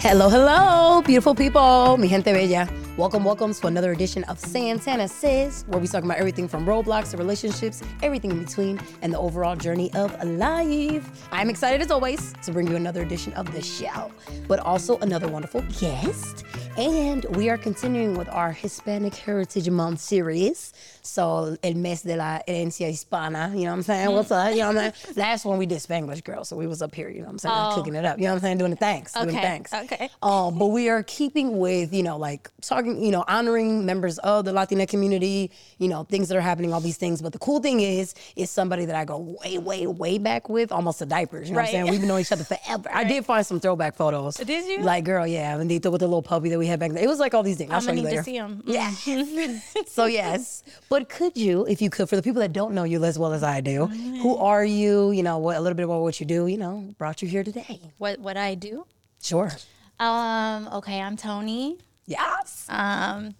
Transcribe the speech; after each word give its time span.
Hello, 0.00 0.28
hello, 0.28 1.02
beautiful 1.02 1.34
people, 1.34 1.96
mi 1.98 2.06
gente 2.06 2.32
bella. 2.32 2.68
Welcome, 2.96 3.24
welcome 3.24 3.52
to 3.52 3.66
another 3.66 3.90
edition 3.90 4.22
of 4.24 4.38
Santana 4.38 5.08
Says, 5.08 5.64
where 5.66 5.80
we 5.80 5.88
talk 5.88 6.04
about 6.04 6.18
everything 6.18 6.46
from 6.46 6.64
roadblocks 6.64 7.10
to 7.10 7.16
relationships, 7.16 7.82
everything 8.00 8.30
in 8.30 8.44
between, 8.44 8.80
and 9.02 9.12
the 9.12 9.18
overall 9.18 9.56
journey 9.56 9.92
of 9.94 10.12
life. 10.24 11.26
I'm 11.32 11.50
excited 11.50 11.80
as 11.80 11.90
always 11.90 12.32
to 12.44 12.52
bring 12.52 12.68
you 12.68 12.76
another 12.76 13.02
edition 13.02 13.32
of 13.32 13.52
the 13.52 13.60
show, 13.60 14.12
but 14.46 14.60
also 14.60 14.98
another 14.98 15.26
wonderful 15.26 15.62
guest. 15.80 16.44
And 16.78 17.24
we 17.34 17.50
are 17.50 17.58
continuing 17.58 18.14
with 18.14 18.28
our 18.28 18.52
Hispanic 18.52 19.12
Heritage 19.16 19.68
Month 19.68 19.98
series. 19.98 20.72
So, 21.02 21.56
el 21.64 21.74
mes 21.74 22.02
de 22.02 22.14
la 22.14 22.38
herencia 22.46 22.88
hispana, 22.88 23.50
you 23.50 23.64
know 23.64 23.70
what 23.70 23.78
I'm 23.78 23.82
saying? 23.82 24.10
What's 24.12 24.30
up? 24.30 24.52
You 24.52 24.58
know 24.60 24.68
what 24.68 24.76
I'm 24.76 24.92
saying? 24.92 25.14
Last 25.16 25.44
one 25.44 25.58
we 25.58 25.66
did 25.66 25.78
Spanglish 25.78 26.22
Girl, 26.22 26.44
so 26.44 26.54
we 26.56 26.68
was 26.68 26.80
up 26.80 26.94
here, 26.94 27.08
you 27.08 27.18
know 27.20 27.24
what 27.24 27.30
I'm 27.32 27.38
saying? 27.40 27.54
Oh. 27.56 27.74
Cooking 27.74 27.96
it 27.96 28.04
up, 28.04 28.18
you 28.18 28.24
know 28.26 28.30
what 28.30 28.34
I'm 28.36 28.40
saying? 28.42 28.58
Doing 28.58 28.70
the 28.70 28.76
thanks, 28.76 29.12
doing 29.12 29.26
the 29.26 29.32
Okay, 29.32 29.42
thanks. 29.42 29.72
okay. 29.74 30.08
Um, 30.22 30.56
but 30.56 30.66
we 30.66 30.88
are 30.88 31.02
keeping 31.02 31.58
with, 31.58 31.92
you 31.92 32.04
know, 32.04 32.16
like 32.16 32.48
talking, 32.60 33.02
you 33.02 33.10
know, 33.10 33.24
honoring 33.26 33.84
members 33.84 34.18
of 34.18 34.44
the 34.44 34.52
Latina 34.52 34.86
community, 34.86 35.50
you 35.78 35.88
know, 35.88 36.04
things 36.04 36.28
that 36.28 36.36
are 36.36 36.40
happening, 36.42 36.72
all 36.72 36.80
these 36.80 36.96
things. 36.98 37.20
But 37.20 37.32
the 37.32 37.38
cool 37.40 37.58
thing 37.58 37.80
is, 37.80 38.14
is 38.36 38.50
somebody 38.50 38.84
that 38.84 38.94
I 38.94 39.04
go 39.04 39.36
way, 39.42 39.58
way, 39.58 39.86
way 39.88 40.18
back 40.18 40.48
with, 40.48 40.70
almost 40.70 41.00
to 41.00 41.06
diapers. 41.06 41.48
You 41.48 41.54
know 41.56 41.62
what 41.62 41.70
I'm 41.70 41.74
Right. 41.74 41.86
saying? 41.88 41.90
We've 41.90 42.06
known 42.08 42.20
each 42.20 42.30
other 42.30 42.44
forever. 42.54 42.88
I 42.92 43.02
did 43.02 43.24
find 43.24 43.44
some 43.44 43.58
throwback 43.58 43.96
photos. 43.96 44.36
Did 44.36 44.66
you? 44.68 44.84
Like, 44.84 45.02
girl, 45.04 45.26
yeah. 45.26 45.58
And 45.58 45.68
they 45.68 45.78
with 45.88 46.00
the 46.00 46.06
little 46.06 46.22
puppy 46.22 46.50
that 46.50 46.58
we 46.58 46.67
had 46.68 46.78
back 46.80 46.92
then. 46.92 47.02
It 47.02 47.08
was 47.08 47.18
like 47.18 47.34
all 47.34 47.42
these 47.42 47.56
things. 47.56 47.70
I'll 47.70 47.78
I'm 47.78 47.82
show 47.82 47.90
you 47.90 47.96
need 47.96 48.04
later. 48.04 48.18
to 48.18 48.24
see 48.24 48.38
them. 48.38 48.62
Yeah. 48.66 48.90
so 49.86 50.06
yes, 50.06 50.62
but 50.88 51.08
could 51.08 51.36
you, 51.36 51.66
if 51.66 51.82
you 51.82 51.90
could, 51.90 52.08
for 52.08 52.16
the 52.16 52.22
people 52.22 52.40
that 52.40 52.52
don't 52.52 52.74
know 52.74 52.84
you 52.84 53.02
as 53.04 53.18
well 53.18 53.32
as 53.32 53.42
I 53.42 53.60
do, 53.60 53.86
who 53.86 54.36
are 54.36 54.64
you? 54.64 55.10
You 55.10 55.22
know, 55.22 55.38
what 55.38 55.56
a 55.56 55.60
little 55.60 55.76
bit 55.76 55.84
about 55.84 56.02
what 56.02 56.20
you 56.20 56.26
do. 56.26 56.46
You 56.46 56.58
know, 56.58 56.94
brought 56.98 57.22
you 57.22 57.28
here 57.28 57.42
today. 57.44 57.80
What 57.98 58.18
what 58.20 58.36
I 58.36 58.54
do? 58.54 58.86
Sure. 59.20 59.50
Um. 59.98 60.68
Okay, 60.74 61.00
I'm 61.00 61.16
Tony. 61.16 61.78
Yes. 62.06 62.66
Um. 62.68 63.34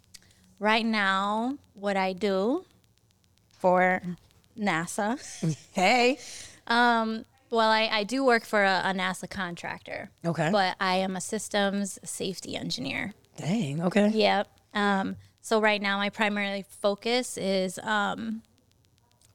Right 0.59 0.85
now, 0.85 1.57
what 1.75 1.97
I 1.97 2.13
do 2.13 2.65
for 3.59 4.03
NASA. 4.59 5.19
Hey. 5.73 6.19
Um. 6.67 7.25
Well, 7.51 7.71
I, 7.71 7.89
I 7.91 8.05
do 8.05 8.25
work 8.25 8.45
for 8.45 8.63
a, 8.63 8.83
a 8.85 8.93
NASA 8.93 9.29
contractor. 9.29 10.11
Okay. 10.25 10.51
But 10.53 10.77
I 10.81 10.97
am 10.97 11.17
a 11.17 11.21
systems 11.21 11.99
safety 12.05 12.57
engineer. 12.57 13.15
Dang. 13.39 13.83
Okay. 13.83 14.09
Yep. 14.09 14.49
Um, 14.75 15.17
so 15.41 15.61
right 15.61 15.81
now, 15.81 15.97
my 15.97 16.11
primary 16.11 16.65
focus 16.69 17.39
is 17.39 17.79
um, 17.79 18.43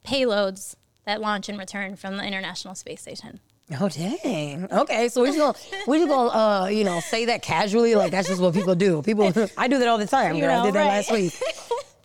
payloads 0.05 0.75
that 1.05 1.21
launch 1.21 1.49
and 1.49 1.57
return 1.57 1.95
from 1.95 2.17
the 2.17 2.23
International 2.25 2.75
Space 2.75 3.01
Station. 3.01 3.39
Oh 3.79 3.87
dang. 3.87 4.67
Okay, 4.71 5.07
so 5.07 5.21
we're 5.21 5.27
just 5.27 5.39
gonna 5.39 5.83
we're 5.87 5.99
just 5.99 6.09
gonna 6.09 6.29
uh 6.29 6.67
you 6.67 6.83
know 6.83 6.99
say 6.99 7.25
that 7.25 7.41
casually 7.41 7.95
like 7.95 8.11
that's 8.11 8.27
just 8.27 8.41
what 8.41 8.53
people 8.53 8.75
do. 8.75 9.01
People 9.01 9.31
I 9.57 9.67
do 9.67 9.79
that 9.79 9.87
all 9.87 9.97
the 9.97 10.05
time. 10.05 10.35
You 10.35 10.41
Girl. 10.41 10.51
I 10.51 10.57
know, 10.57 10.65
did 10.65 10.73
that 10.75 10.79
right. 10.81 10.87
last 10.87 11.11
week. 11.11 11.33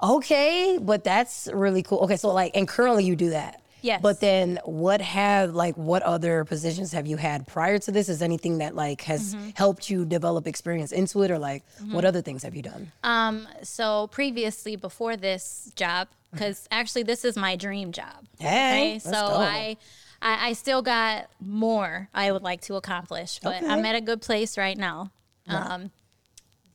Okay, 0.00 0.78
but 0.80 1.02
that's 1.02 1.48
really 1.52 1.82
cool. 1.82 1.98
Okay, 2.02 2.16
so 2.16 2.32
like 2.32 2.56
and 2.56 2.68
currently 2.68 3.04
you 3.04 3.16
do 3.16 3.30
that. 3.30 3.60
Yes. 3.80 4.00
But 4.02 4.20
then 4.20 4.58
what 4.64 5.00
have 5.00 5.54
like 5.54 5.76
what 5.76 6.02
other 6.02 6.44
positions 6.44 6.92
have 6.92 7.06
you 7.06 7.16
had 7.16 7.46
prior 7.46 7.78
to 7.78 7.90
this? 7.92 8.08
Is 8.08 8.22
anything 8.22 8.58
that 8.58 8.74
like 8.74 9.02
has 9.02 9.34
Mm-hmm. 9.34 9.50
helped 9.54 9.88
you 9.90 10.04
develop 10.04 10.46
experience 10.46 10.92
into 10.92 11.22
it 11.22 11.30
or 11.30 11.38
like 11.38 11.62
what 11.90 12.04
other 12.04 12.22
things 12.22 12.42
have 12.42 12.54
you 12.54 12.62
done? 12.62 12.90
Um, 13.02 13.46
so 13.62 14.08
previously, 14.08 14.76
before 14.76 15.16
this 15.16 15.72
job, 15.76 16.08
because 16.32 16.66
actually 16.70 17.04
this 17.04 17.24
is 17.24 17.36
my 17.36 17.56
dream 17.56 17.92
job. 17.92 18.26
Hey, 18.38 18.96
Okay, 18.96 18.98
so 18.98 19.10
go. 19.12 19.18
I, 19.34 19.76
I 20.20 20.48
I 20.48 20.52
still 20.54 20.82
got 20.82 21.28
more 21.40 22.08
I 22.14 22.32
would 22.32 22.42
like 22.42 22.60
to 22.62 22.74
accomplish, 22.76 23.38
but 23.42 23.56
Okay. 23.62 23.66
I'm 23.66 23.84
at 23.84 23.94
a 23.94 24.00
good 24.00 24.20
place 24.22 24.58
right 24.58 24.76
now. 24.76 25.10
Um, 25.46 25.90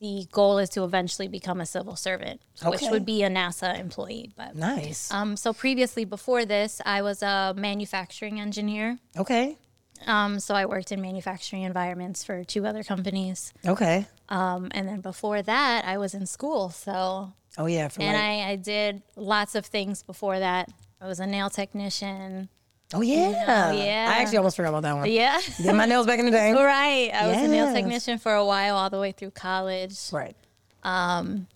the 0.04 0.28
goal 0.34 0.58
is 0.58 0.68
to 0.72 0.84
eventually 0.84 1.30
become 1.30 1.62
a 1.62 1.66
civil 1.66 1.96
servant, 1.96 2.42
which 2.66 2.82
would 2.92 3.06
be 3.06 3.24
a 3.24 3.30
NASA 3.30 3.80
employee. 3.80 4.34
But 4.36 4.54
Nice. 4.54 5.10
um, 5.12 5.38
so 5.38 5.54
previously, 5.54 6.04
before 6.04 6.44
this, 6.44 6.82
I 6.86 7.02
was 7.02 7.24
a 7.24 7.54
manufacturing 7.56 8.40
engineer. 8.40 9.00
okay. 9.18 9.58
Um, 10.06 10.42
so 10.42 10.54
I 10.54 10.66
worked 10.66 10.92
in 10.92 11.02
manufacturing 11.02 11.62
environments 11.62 12.26
for 12.26 12.44
two 12.44 12.66
other 12.66 12.84
companies. 12.84 13.54
Okay. 13.66 14.06
Um, 14.28 14.68
and 14.72 14.86
then 14.86 15.00
before 15.00 15.42
that, 15.42 15.86
I 15.86 15.98
was 15.98 16.14
in 16.14 16.26
school. 16.26 16.72
So 16.72 17.32
Oh 17.58 17.68
yeah. 17.68 17.88
For 17.88 18.02
and 18.02 18.12
like, 18.12 18.46
I, 18.46 18.52
I 18.52 18.56
did 18.58 19.02
lots 19.16 19.56
of 19.56 19.66
things 19.66 20.04
before 20.04 20.40
that. 20.40 20.70
I 21.00 21.08
was 21.08 21.22
a 21.22 21.26
nail 21.26 21.50
technician. 21.50 22.50
Oh 22.94 23.02
yeah. 23.02 23.72
yeah. 23.72 24.06
I 24.10 24.22
actually 24.22 24.38
almost 24.38 24.56
forgot 24.56 24.70
about 24.70 24.84
that 24.84 24.96
one. 24.96 25.10
Yeah. 25.10 25.40
Did 25.58 25.74
my 25.74 25.86
nails 25.86 26.06
back 26.06 26.20
in 26.20 26.26
the 26.26 26.32
day. 26.32 26.54
right. 26.54 27.12
I 27.14 27.28
was 27.28 27.38
a 27.38 27.48
nail 27.48 27.74
technician 27.74 28.18
for 28.20 28.34
a 28.34 28.46
while, 28.46 28.76
all 28.76 28.90
the 28.90 29.00
way 29.00 29.12
through 29.12 29.32
college. 29.32 29.98
Right. 30.12 30.36
Um, 30.84 31.48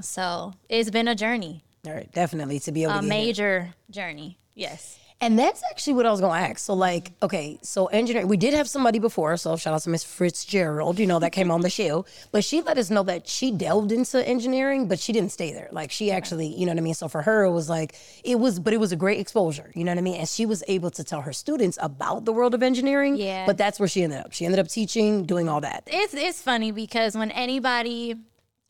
so 0.00 0.54
it's 0.68 0.90
been 0.90 1.08
a 1.08 1.14
journey, 1.14 1.62
All 1.86 1.92
right, 1.92 2.10
definitely 2.12 2.58
to 2.60 2.72
be 2.72 2.84
able 2.84 2.94
a 2.94 3.00
to 3.00 3.06
major 3.06 3.74
journey. 3.90 4.38
Yes. 4.54 4.98
And 5.22 5.38
that's 5.38 5.62
actually 5.70 5.92
what 5.92 6.04
I 6.04 6.10
was 6.10 6.20
going 6.20 6.32
to 6.36 6.48
ask. 6.48 6.58
So, 6.58 6.74
like, 6.74 7.12
okay, 7.22 7.56
so 7.62 7.86
engineering, 7.86 8.26
we 8.26 8.36
did 8.36 8.54
have 8.54 8.68
somebody 8.68 8.98
before. 8.98 9.36
So, 9.36 9.56
shout 9.56 9.72
out 9.72 9.82
to 9.82 9.90
Miss 9.90 10.02
Fitzgerald, 10.02 10.98
you 10.98 11.06
know, 11.06 11.20
that 11.20 11.30
came 11.30 11.52
on 11.52 11.60
the 11.60 11.70
show. 11.70 12.04
But 12.32 12.42
she 12.42 12.60
let 12.60 12.76
us 12.76 12.90
know 12.90 13.04
that 13.04 13.28
she 13.28 13.52
delved 13.52 13.92
into 13.92 14.26
engineering, 14.26 14.88
but 14.88 14.98
she 14.98 15.12
didn't 15.12 15.30
stay 15.30 15.52
there. 15.52 15.68
Like, 15.70 15.92
she 15.92 16.10
actually, 16.10 16.48
you 16.48 16.66
know 16.66 16.72
what 16.72 16.78
I 16.78 16.82
mean? 16.82 16.94
So, 16.94 17.06
for 17.06 17.22
her, 17.22 17.44
it 17.44 17.52
was 17.52 17.68
like, 17.68 17.94
it 18.24 18.40
was, 18.40 18.58
but 18.58 18.74
it 18.74 18.78
was 18.78 18.90
a 18.90 18.96
great 18.96 19.20
exposure, 19.20 19.70
you 19.76 19.84
know 19.84 19.92
what 19.92 19.98
I 19.98 20.02
mean? 20.02 20.16
And 20.16 20.28
she 20.28 20.44
was 20.44 20.64
able 20.66 20.90
to 20.90 21.04
tell 21.04 21.20
her 21.20 21.32
students 21.32 21.78
about 21.80 22.24
the 22.24 22.32
world 22.32 22.52
of 22.52 22.62
engineering. 22.64 23.16
Yeah. 23.16 23.46
But 23.46 23.56
that's 23.56 23.78
where 23.78 23.88
she 23.88 24.02
ended 24.02 24.18
up. 24.18 24.32
She 24.32 24.44
ended 24.44 24.58
up 24.58 24.66
teaching, 24.66 25.24
doing 25.24 25.48
all 25.48 25.60
that. 25.60 25.84
It's 25.86 26.14
it's 26.14 26.42
funny 26.42 26.72
because 26.72 27.16
when 27.16 27.30
anybody 27.30 28.16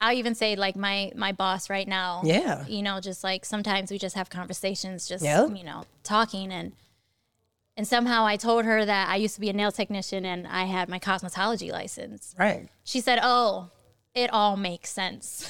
I'll 0.03 0.13
even 0.17 0.35
say 0.35 0.57
like 0.57 0.75
my 0.77 1.13
my 1.15 1.33
boss 1.33 1.71
right 1.71 1.87
now. 1.89 2.21
Yeah. 2.25 2.67
You 2.67 2.83
know, 2.83 3.01
just 3.01 3.23
like 3.25 3.45
sometimes 3.45 3.91
we 3.91 3.99
just 3.99 4.17
have 4.17 4.29
conversations, 4.29 5.09
just 5.09 5.25
Yeah. 5.25 5.47
you 5.47 5.65
know, 5.65 5.85
talking 6.03 6.53
and 6.53 6.73
and 7.77 7.87
somehow 7.89 8.27
I 8.27 8.37
told 8.37 8.65
her 8.67 8.85
that 8.85 9.09
I 9.09 9.17
used 9.17 9.35
to 9.37 9.41
be 9.41 9.49
a 9.49 9.53
nail 9.55 9.73
technician 9.73 10.27
and 10.27 10.47
I 10.47 10.65
had 10.65 10.89
my 10.91 10.99
cosmetology 10.99 11.71
license. 11.73 12.35
Right. 12.39 12.69
She 12.85 13.01
said, 13.01 13.19
"Oh, 13.23 13.71
it 14.15 14.31
all 14.33 14.57
makes 14.59 14.91
sense." 14.91 15.49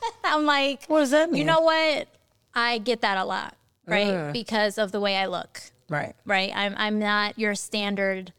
I'm 0.24 0.46
like, 0.46 0.84
What 0.86 1.00
does 1.00 1.10
that 1.10 1.30
mean? 1.30 1.40
you 1.40 1.44
know 1.44 1.60
what? 1.60 2.08
I 2.54 2.78
get 2.78 3.02
that 3.02 3.18
a 3.18 3.24
lot, 3.24 3.54
right? 3.86 4.06
Uh. 4.14 4.32
Because 4.32 4.78
of 4.78 4.92
the 4.92 5.00
way 5.00 5.16
I 5.16 5.26
look, 5.26 5.60
right. 5.90 6.14
right? 6.24 6.52
I'm 6.54 6.74
I'm 6.78 6.98
not 7.00 7.38
your 7.38 7.54
standard 7.54 8.32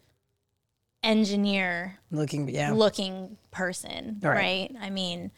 engineer 1.03 1.99
Looking, 2.11 2.49
yeah. 2.49 2.71
looking 2.73 3.37
person, 3.51 4.19
Right. 4.21 4.35
right? 4.35 4.75
I 4.81 4.89
mean, 4.89 5.31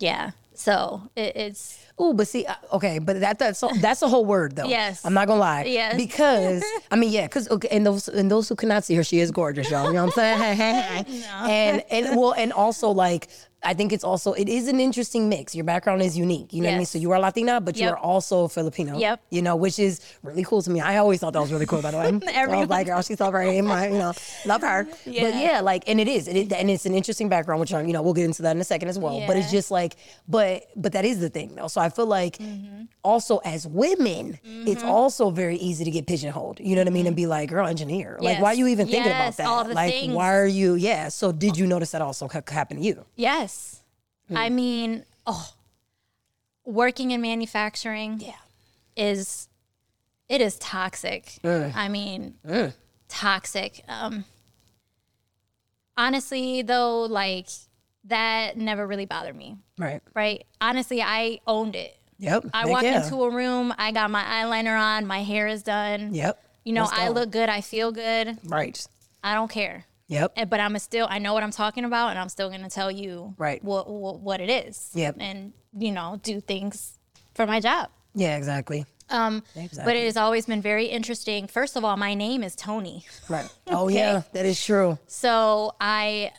yeah. 0.00 0.32
So 0.54 1.02
it, 1.16 1.36
it's 1.36 1.78
Oh, 2.02 2.14
but 2.14 2.26
see, 2.26 2.46
uh, 2.46 2.54
okay, 2.72 2.98
but 2.98 3.20
that 3.20 3.38
that's 3.38 3.62
that's 3.78 4.00
a 4.00 4.08
whole 4.08 4.24
word 4.24 4.56
though. 4.56 4.64
Yes. 4.64 5.04
I'm 5.04 5.12
not 5.12 5.26
gonna 5.26 5.38
lie. 5.38 5.64
Yes. 5.64 5.96
Because 5.96 6.64
I 6.90 6.96
mean, 6.96 7.12
yeah, 7.12 7.26
because 7.26 7.46
okay, 7.50 7.68
and 7.70 7.84
those 7.84 8.08
and 8.08 8.30
those 8.30 8.48
who 8.48 8.56
cannot 8.56 8.84
see 8.84 8.94
her, 8.94 9.04
she 9.04 9.20
is 9.20 9.30
gorgeous, 9.30 9.70
y'all. 9.70 9.86
You 9.86 9.92
know 9.92 10.06
what 10.06 10.18
I'm 10.18 10.40
saying? 10.40 11.06
And 11.30 11.84
and 11.90 12.16
well, 12.16 12.32
and 12.32 12.54
also 12.54 12.88
like 12.88 13.28
I 13.62 13.74
think 13.74 13.92
it's 13.92 14.04
also 14.04 14.32
it 14.32 14.48
is 14.48 14.68
an 14.68 14.80
interesting 14.80 15.28
mix. 15.28 15.54
Your 15.54 15.64
background 15.64 16.00
is 16.02 16.16
unique. 16.16 16.52
You 16.52 16.62
know 16.62 16.68
what 16.68 16.74
I 16.74 16.78
mean? 16.78 16.86
So 16.86 16.98
you 16.98 17.10
are 17.12 17.20
Latina, 17.20 17.60
but 17.60 17.76
you 17.76 17.88
are 17.88 17.98
also 17.98 18.48
Filipino. 18.48 18.98
Yep. 18.98 19.20
You 19.30 19.42
know, 19.42 19.54
which 19.56 19.78
is 19.78 20.00
really 20.22 20.44
cool 20.44 20.62
to 20.62 20.70
me. 20.70 20.80
I 20.80 20.96
always 20.96 21.20
thought 21.20 21.34
that 21.34 21.40
was 21.40 21.52
really 21.52 21.66
cool. 21.66 21.82
By 21.82 21.90
the 21.90 21.98
way, 21.98 22.06
I 22.08 22.10
was 22.12 22.22
Everyone- 22.32 22.68
like, 22.68 22.86
girl, 22.86 23.02
she's 23.02 23.18
so 23.18 23.30
very, 23.30 23.60
my, 23.60 23.88
you 23.88 23.98
know, 23.98 24.12
love 24.46 24.62
her. 24.62 24.84
But 24.84 25.06
Yeah. 25.06 25.40
yeah, 25.40 25.60
like, 25.60 25.84
and 25.88 26.00
it 26.00 26.08
is, 26.08 26.26
it, 26.26 26.36
is- 26.36 26.52
and 26.52 26.70
it's 26.70 26.86
an 26.86 26.94
interesting 26.94 27.28
background, 27.28 27.60
which 27.60 27.72
um, 27.74 27.86
you 27.86 27.92
know 27.92 28.00
we'll 28.02 28.14
get 28.14 28.24
into 28.24 28.42
that 28.42 28.56
in 28.56 28.60
a 28.62 28.64
second 28.64 28.88
as 28.88 28.98
well. 28.98 29.22
But 29.26 29.36
it's 29.36 29.50
just 29.50 29.70
like, 29.70 29.96
but 30.26 30.64
but 30.76 30.92
that 30.92 31.04
is 31.04 31.20
the 31.20 31.28
thing 31.28 31.54
though. 31.54 31.68
So 31.68 31.80
I 31.80 31.88
feel 31.90 32.06
like 32.06 32.38
Mm-hmm. 32.38 32.84
also 33.04 33.38
as 33.44 33.66
women, 33.66 34.38
it's 34.44 34.82
also 34.82 35.30
very 35.30 35.56
easy 35.58 35.84
to 35.84 35.90
get 35.90 36.06
pigeonholed. 36.06 36.60
You 36.60 36.74
know 36.76 36.80
what 36.82 36.88
I 36.88 36.90
mean? 36.92 37.06
And 37.06 37.14
be 37.16 37.26
like, 37.26 37.50
girl, 37.50 37.66
engineer. 37.66 38.16
Like, 38.20 38.40
why 38.40 38.52
are 38.52 38.54
you 38.54 38.66
even 38.68 38.86
thinking 38.86 39.12
about 39.12 39.36
that? 39.36 39.46
all 39.46 39.64
the 39.64 39.74
like, 39.74 39.92
things. 39.92 40.14
why 40.14 40.34
are 40.34 40.46
you? 40.46 40.74
Yeah. 40.76 41.08
So 41.08 41.30
did 41.32 41.56
you 41.58 41.66
notice 41.66 41.90
that 41.90 42.00
also 42.02 42.26
ha- 42.28 42.40
happen 42.48 42.78
to 42.78 42.82
you? 42.82 43.04
yes. 43.16 43.49
I 44.34 44.48
mean, 44.48 45.04
oh, 45.26 45.50
working 46.64 47.10
in 47.10 47.20
manufacturing 47.20 48.20
Yeah. 48.20 48.34
is 48.96 49.48
it 50.28 50.40
is 50.40 50.56
toxic. 50.58 51.24
Mm. 51.42 51.74
I 51.74 51.88
mean, 51.88 52.34
toxic. 53.08 53.84
Um, 53.88 54.24
honestly, 55.96 56.62
though, 56.62 57.02
like 57.02 57.48
that 58.04 58.56
never 58.56 58.86
really 58.86 59.06
bothered 59.06 59.36
me. 59.36 59.56
Right. 59.76 60.00
Right? 60.14 60.46
Honestly, 60.60 61.02
I 61.02 61.40
owned 61.46 61.74
it. 61.74 61.96
Yep. 62.18 62.46
I 62.52 62.66
walk 62.66 62.82
yeah. 62.82 63.02
into 63.02 63.22
a 63.22 63.30
room, 63.30 63.74
I 63.78 63.92
got 63.92 64.10
my 64.10 64.22
eyeliner 64.22 64.78
on, 64.78 65.06
my 65.06 65.22
hair 65.22 65.46
is 65.46 65.62
done. 65.62 66.14
Yep. 66.14 66.38
You 66.64 66.74
know, 66.74 66.86
I 66.90 67.08
look 67.08 67.30
good, 67.30 67.48
I 67.48 67.62
feel 67.62 67.90
good. 67.90 68.38
Right. 68.44 68.86
I 69.24 69.34
don't 69.34 69.50
care. 69.50 69.86
Yep. 70.10 70.32
And- 70.36 70.50
But 70.50 70.60
I'm 70.60 70.76
a 70.76 70.80
still, 70.80 71.06
I 71.08 71.18
know 71.18 71.32
what 71.34 71.42
I'm 71.42 71.50
talking 71.52 71.84
about, 71.84 72.10
and 72.10 72.18
I'm 72.18 72.28
still 72.28 72.48
going 72.50 72.62
to 72.62 72.68
tell 72.68 72.90
you 72.90 73.34
Right. 73.38 73.62
what, 73.64 73.88
what 73.88 74.20
what 74.20 74.40
it 74.40 74.50
is. 74.50 74.90
Yep. 74.94 75.16
And 75.18 75.52
you 75.78 75.92
know, 75.92 76.18
do 76.22 76.40
things 76.40 76.98
for 77.34 77.46
my 77.46 77.60
job. 77.60 77.88
Yeah. 78.14 78.36
Exactly. 78.36 78.84
Um, 79.08 79.42
But 79.84 79.96
it 79.96 80.04
has 80.04 80.16
always 80.16 80.46
been 80.46 80.62
very 80.62 80.86
interesting. 80.86 81.48
First 81.48 81.74
of 81.76 81.84
all, 81.84 81.96
my 81.96 82.14
name 82.14 82.44
is 82.44 82.54
Tony. 82.54 83.06
Right. 83.28 83.48
Oh 83.68 83.88
yeah, 83.88 84.22
that 84.34 84.44
is 84.46 84.62
true. 84.64 84.98
So 85.06 85.74
I 85.80 86.32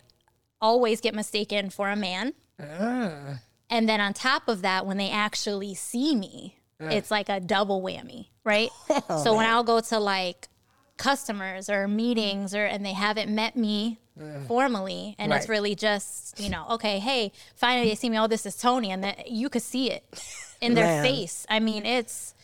always 0.62 1.02
get 1.02 1.14
mistaken 1.16 1.70
for 1.70 1.90
a 1.90 1.96
man. 1.96 2.34
Ah. 2.60 3.40
And 3.70 3.88
then 3.90 4.00
on 4.02 4.14
top 4.14 4.48
of 4.48 4.62
that, 4.64 4.86
when 4.86 4.98
they 4.98 5.10
actually 5.10 5.74
see 5.76 6.16
me, 6.16 6.58
it's 6.80 7.12
like 7.12 7.30
a 7.30 7.40
double 7.40 7.82
whammy, 7.82 8.28
right? 8.44 8.70
Oh, 9.10 9.24
so 9.24 9.36
when 9.38 9.46
I'll 9.46 9.64
go 9.64 9.80
to 9.82 10.00
like 10.00 10.48
customers 10.98 11.70
or 11.70 11.88
meetings 11.88 12.54
or 12.54 12.66
and 12.66 12.86
they 12.86 12.94
haven't 12.94 13.34
met 13.34 13.56
me 13.56 14.00
formally 14.48 15.16
and 15.18 15.34
it's 15.34 15.50
really 15.50 15.74
just, 15.74 16.40
you 16.40 16.50
know, 16.50 16.66
okay, 16.70 17.00
hey, 17.00 17.32
finally 17.56 17.88
they 17.90 17.96
see 17.96 18.10
me, 18.10 18.20
oh, 18.20 18.28
this 18.28 18.46
is 18.46 18.56
Tony, 18.56 18.92
and 18.92 19.04
that 19.04 19.32
you 19.32 19.50
could 19.50 19.62
see 19.64 19.90
it 19.90 20.04
in 20.62 20.74
their 20.76 20.86
Man. 20.86 21.04
face. 21.04 21.46
I 21.50 21.60
mean, 21.60 21.86
it's 21.86 22.36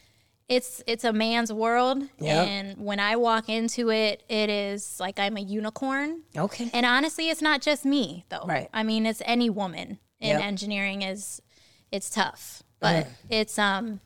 it's 0.50 0.82
it's 0.88 1.04
a 1.04 1.12
man's 1.12 1.52
world 1.52 2.02
Yep. 2.20 2.48
and 2.48 2.78
when 2.78 3.00
I 3.00 3.18
walk 3.18 3.50
into 3.50 3.90
it, 3.92 4.24
it 4.30 4.50
is 4.50 5.00
like 5.00 5.20
I'm 5.20 5.36
a 5.38 5.42
unicorn. 5.42 6.22
Okay. 6.36 6.70
And 6.74 6.86
honestly, 6.86 7.30
it's 7.30 7.42
not 7.42 7.62
just 7.62 7.86
me 7.86 8.26
though. 8.30 8.46
Right. 8.46 8.70
I 8.74 8.84
mean, 8.84 9.06
it's 9.06 9.22
any 9.26 9.50
woman 9.50 10.00
in 10.20 10.30
Yep. 10.30 10.42
engineering 10.42 11.02
is 11.04 11.42
it's 11.92 12.10
tough, 12.10 12.64
but 12.80 13.08
it's 13.30 13.60
um, 13.60 14.00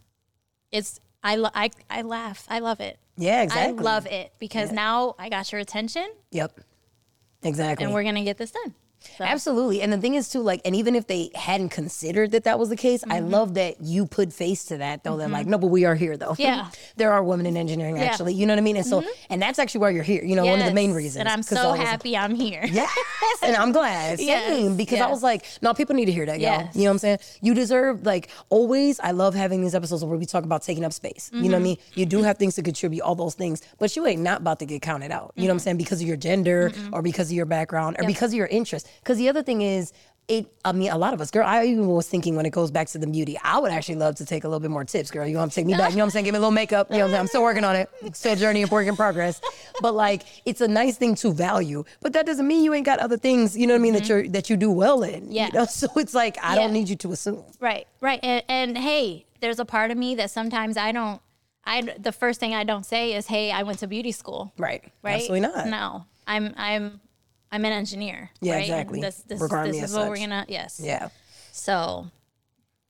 it's 0.72 1.00
I 1.24 1.36
lo- 1.36 1.52
I 1.54 1.70
I 1.90 2.02
laugh. 2.02 2.46
I 2.50 2.60
love 2.60 2.80
it. 2.82 2.98
Yeah, 3.22 3.44
exactly. 3.44 3.78
I 3.80 3.82
love 3.82 4.08
it 4.08 4.34
because 4.40 4.72
now 4.72 5.14
I 5.20 5.30
got 5.30 5.52
your 5.52 5.62
attention 5.62 6.08
Yep. 6.32 6.60
Exactly. 7.44 7.86
and 7.86 7.94
we're 7.94 8.04
gonna 8.04 8.24
get 8.24 8.38
this 8.38 8.52
done. 8.52 8.74
So, 9.18 9.24
Absolutely. 9.24 9.82
And 9.82 9.92
the 9.92 9.98
thing 9.98 10.16
is 10.16 10.30
too, 10.30 10.42
like, 10.42 10.62
and 10.66 10.76
even 10.76 10.96
if 10.96 11.08
they 11.08 11.30
hadn't 11.36 11.70
considered 11.70 12.32
that 12.32 12.44
that 12.46 12.60
was 12.60 12.70
the 12.70 12.76
case, 12.76 13.04
I 13.10 13.20
Mm-hmm. 13.22 13.30
love 13.30 13.54
that 13.56 13.82
you 13.82 14.06
put 14.06 14.32
face 14.34 14.64
to 14.66 14.78
that 14.78 15.04
though. 15.04 15.18
They're 15.18 15.28
like, 15.30 15.48
no, 15.48 15.58
but 15.58 15.68
we 15.68 15.86
are 15.86 15.96
here 15.96 16.18
though. 16.18 16.36
Yeah. 16.40 16.70
there 16.98 17.12
are 17.12 17.24
women 17.24 17.46
in 17.46 17.58
engineering 17.58 17.96
Yeah. 17.98 18.04
Mm-hmm. 18.04 18.12
actually. 18.12 18.34
You 18.36 18.46
know 18.46 18.54
what 18.54 18.60
I 18.60 18.62
mean? 18.62 18.78
And 18.78 18.86
so, 18.86 19.04
and 19.30 19.42
that's 19.42 19.60
actually 19.60 19.82
why 19.82 19.90
you're 19.92 20.04
here. 20.04 20.24
You 20.24 20.36
know, 20.36 20.46
one 20.46 20.60
of 20.60 20.66
the 20.66 20.74
main 20.74 20.94
reasons. 20.94 21.18
And 21.18 21.30
I'm 21.30 21.44
so 21.44 21.74
happy 21.74 22.16
I'm 22.18 22.36
here. 22.36 22.62
Yes, 22.72 22.90
and 23.44 23.56
I'm 23.56 23.72
glad. 23.72 24.18
Same, 24.20 24.28
Yes, 24.28 24.74
because 24.76 25.00
I 25.02 25.10
was 25.10 25.22
like, 25.24 25.46
no, 25.62 25.74
people 25.74 25.96
need 25.96 26.06
to 26.06 26.12
hear 26.12 26.26
that, 26.26 26.40
y'all. 26.40 26.70
You 26.74 26.82
know 26.82 26.86
what 26.86 26.92
I'm 26.92 26.98
saying? 27.00 27.20
You 27.42 27.54
deserve 27.54 28.06
like 28.06 28.30
always. 28.50 29.00
I 29.00 29.12
love 29.12 29.34
having 29.36 29.62
these 29.62 29.76
episodes 29.76 30.04
where 30.06 30.18
we 30.18 30.26
talk 30.26 30.44
about 30.44 30.62
taking 30.64 30.84
up 30.86 30.94
space. 30.94 31.30
You 31.34 31.42
know 31.44 31.48
what 31.50 31.54
I 31.54 31.58
Mm-hmm. 31.58 31.64
mean? 31.64 31.78
You 31.96 32.06
do 32.06 32.24
have 32.24 32.38
things 32.38 32.56
to 32.56 32.64
contribute, 32.64 33.02
all 33.04 33.16
those 33.16 33.36
things, 33.36 33.62
but 33.78 33.96
you 33.96 34.06
ain't 34.08 34.22
not 34.22 34.42
about 34.42 34.60
to 34.60 34.66
get 34.66 34.82
counted 34.82 35.12
out. 35.12 35.34
You 35.36 35.44
know 35.44 35.50
what 35.50 35.54
I'm 35.56 35.60
saying? 35.60 35.78
Because 35.78 36.02
of 36.02 36.08
your 36.08 36.18
gender 36.18 36.72
or 36.94 37.02
because 37.02 37.28
of 37.30 37.34
your 37.34 37.46
background 37.46 37.98
or 38.00 38.06
because 38.06 38.32
of 38.32 38.36
your 38.38 38.48
interest. 38.48 38.88
Because 39.00 39.18
the 39.18 39.30
other 39.30 39.44
thing 39.44 39.62
is. 39.62 39.94
It, 40.28 40.46
I 40.64 40.72
mean, 40.72 40.90
a 40.90 40.98
lot 40.98 41.14
of 41.14 41.20
us, 41.20 41.30
girl. 41.30 41.46
I 41.46 41.66
even 41.66 41.88
was 41.88 42.08
thinking 42.08 42.38
when 42.38 42.46
it 42.46 42.52
goes 42.52 42.72
back 42.72 42.88
to 42.90 42.98
the 42.98 43.08
beauty, 43.08 43.38
I 43.44 43.60
would 43.60 43.72
actually 43.72 43.96
love 43.96 44.16
to 44.16 44.26
take 44.26 44.46
a 44.46 44.48
little 44.48 44.62
bit 44.62 44.72
more 44.72 44.86
tips, 44.86 45.12
girl. 45.12 45.28
You 45.28 45.36
want 45.36 45.52
to 45.52 45.56
take 45.56 45.66
me 45.66 45.74
back? 45.74 45.90
You 45.90 45.98
know 45.98 46.04
what 46.04 46.06
I'm 46.06 46.10
saying? 46.12 46.26
Give 46.26 46.34
me 46.34 46.38
a 46.38 46.40
little 46.40 46.52
makeup. 46.52 46.90
You 46.90 47.00
know 47.00 47.00
what 47.00 47.06
I'm 47.06 47.10
saying? 47.10 47.20
I'm 47.20 47.28
still 47.28 47.44
working 47.44 47.64
on 47.66 47.76
it. 47.76 47.90
Still 48.14 48.34
a 48.34 48.36
journey 48.38 48.62
and 48.62 48.72
work 48.72 48.88
in 48.88 48.96
progress. 48.96 49.42
But 49.82 49.94
like, 49.94 50.22
it's 50.46 50.62
a 50.62 50.70
nice 50.70 50.96
thing 50.96 51.16
to 51.16 51.34
value. 51.34 51.84
But 52.02 52.14
that 52.14 52.26
doesn't 52.26 52.48
mean 52.48 52.64
you 52.64 52.74
ain't 52.74 52.86
got 52.86 53.00
other 53.00 53.18
things. 53.18 53.58
You 53.58 53.68
know 53.68 53.74
what 53.74 53.80
I 53.80 53.82
mean? 53.82 53.94
That 53.94 54.08
you're 54.08 54.26
that 54.30 54.50
you 54.50 54.56
do 54.56 54.72
well 54.72 55.04
in. 55.04 55.24
Mm-hmm. 55.24 55.32
Yeah. 55.32 55.48
You 55.48 55.54
know? 55.54 55.66
So 55.70 55.88
it's 55.98 56.14
like 56.14 56.38
I 56.42 56.56
don't 56.56 56.72
need 56.72 56.88
you 56.88 56.96
to 56.98 57.12
assume. 57.12 57.44
Right, 57.60 57.88
right. 58.00 58.20
And, 58.24 58.44
and 58.48 58.78
hey, 58.78 59.26
there's 59.42 59.60
a 59.60 59.66
part 59.66 59.92
of 59.92 59.98
me 59.98 60.16
that 60.16 60.32
sometimes 60.32 60.78
I 60.78 60.94
don't. 60.94 61.20
I 61.66 61.82
the 61.82 62.12
first 62.12 62.40
thing 62.40 62.56
I 62.56 62.64
don't 62.64 62.86
say 62.86 63.14
is, 63.14 63.28
"Hey, 63.28 63.52
I 63.52 63.64
went 63.64 63.80
to 63.80 63.88
beauty 63.88 64.14
school." 64.14 64.54
Right. 64.58 64.84
Right? 65.04 65.16
Absolutely 65.16 65.42
not. 65.42 65.68
No, 65.68 66.06
I'm 66.26 66.54
I'm 66.56 67.02
I'm 67.52 67.66
an 67.66 67.74
engineer. 67.74 68.30
Yeah, 68.42 68.54
right? 68.54 68.58
And 68.58 68.64
exactly. 68.72 69.02
This 69.02 69.18
this, 69.28 69.42
Regard 69.42 69.70
this 69.70 69.84
is 69.84 69.94
what 69.96 70.08
we're 70.10 70.18
gonna 70.18 70.46
yes. 70.48 70.80
Yeah. 70.84 71.10
So, 71.52 72.08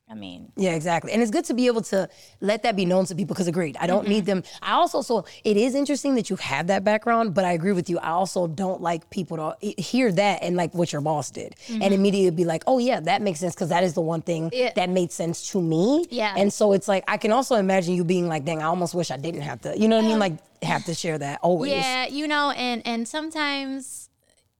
I 0.09 0.13
mean, 0.13 0.51
Yeah, 0.57 0.71
exactly. 0.75 1.13
And 1.13 1.21
it's 1.21 1.31
good 1.31 1.45
to 1.45 1.53
be 1.53 1.67
able 1.67 1.81
to 1.83 2.07
let 2.41 2.63
that 2.63 2.75
be 2.75 2.85
known 2.85 3.05
to 3.05 3.15
people 3.15 3.33
because 3.33 3.47
agreed. 3.47 3.77
I 3.79 3.87
don't 3.87 4.03
Mm-hmm. 4.03 4.11
need 4.11 4.25
them. 4.25 4.43
I 4.61 4.73
also 4.73 5.01
so 5.01 5.25
it 5.45 5.55
is 5.57 5.73
interesting 5.73 6.15
that 6.15 6.29
you 6.29 6.35
have 6.35 6.67
that 6.67 6.83
background, 6.83 7.33
but 7.33 7.45
I 7.45 7.53
agree 7.53 7.71
with 7.71 7.89
you. 7.89 7.97
I 7.97 8.09
also 8.09 8.45
don't 8.45 8.81
like 8.81 9.09
people 9.09 9.37
to 9.37 9.55
hear 9.81 10.11
that 10.11 10.43
and 10.43 10.55
like 10.57 10.73
what 10.75 10.91
your 10.91 11.01
boss 11.01 11.31
did 11.31 11.55
and 11.69 11.93
immediately 11.93 12.29
be 12.29 12.45
like, 12.45 12.63
"Oh 12.67 12.77
yeah, 12.77 12.99
that 12.99 13.21
makes 13.21 13.39
sense 13.39 13.55
because 13.55 13.69
that 13.69 13.83
is 13.85 13.93
the 13.93 14.01
one 14.01 14.21
thing 14.21 14.49
Mm-hmm. 14.51 14.55
Yeah. 14.63 14.73
that 14.75 14.89
made 14.89 15.11
sense 15.11 15.49
to 15.53 15.61
me." 15.61 16.05
Yeah. 16.11 16.35
And 16.37 16.51
so 16.51 16.73
it's 16.73 16.87
like 16.89 17.03
I 17.07 17.17
can 17.17 17.31
also 17.31 17.55
imagine 17.55 17.95
you 17.95 18.03
being 18.03 18.27
like, 18.27 18.43
"Dang, 18.45 18.61
I 18.61 18.65
almost 18.65 18.93
wish 18.93 19.09
I 19.11 19.17
didn't 19.17 19.41
have 19.41 19.61
to." 19.61 19.75
You 19.79 19.87
know 19.87 19.95
what 19.95 20.05
I 20.05 20.09
mean? 20.09 20.19
Like 20.19 20.33
have 20.61 20.83
to 20.85 20.93
share 20.93 21.17
that 21.17 21.39
always. 21.41 21.71
yeah, 21.71 22.05
you 22.07 22.27
know, 22.27 22.51
and 22.51 22.85
and 22.85 23.07
sometimes, 23.07 24.00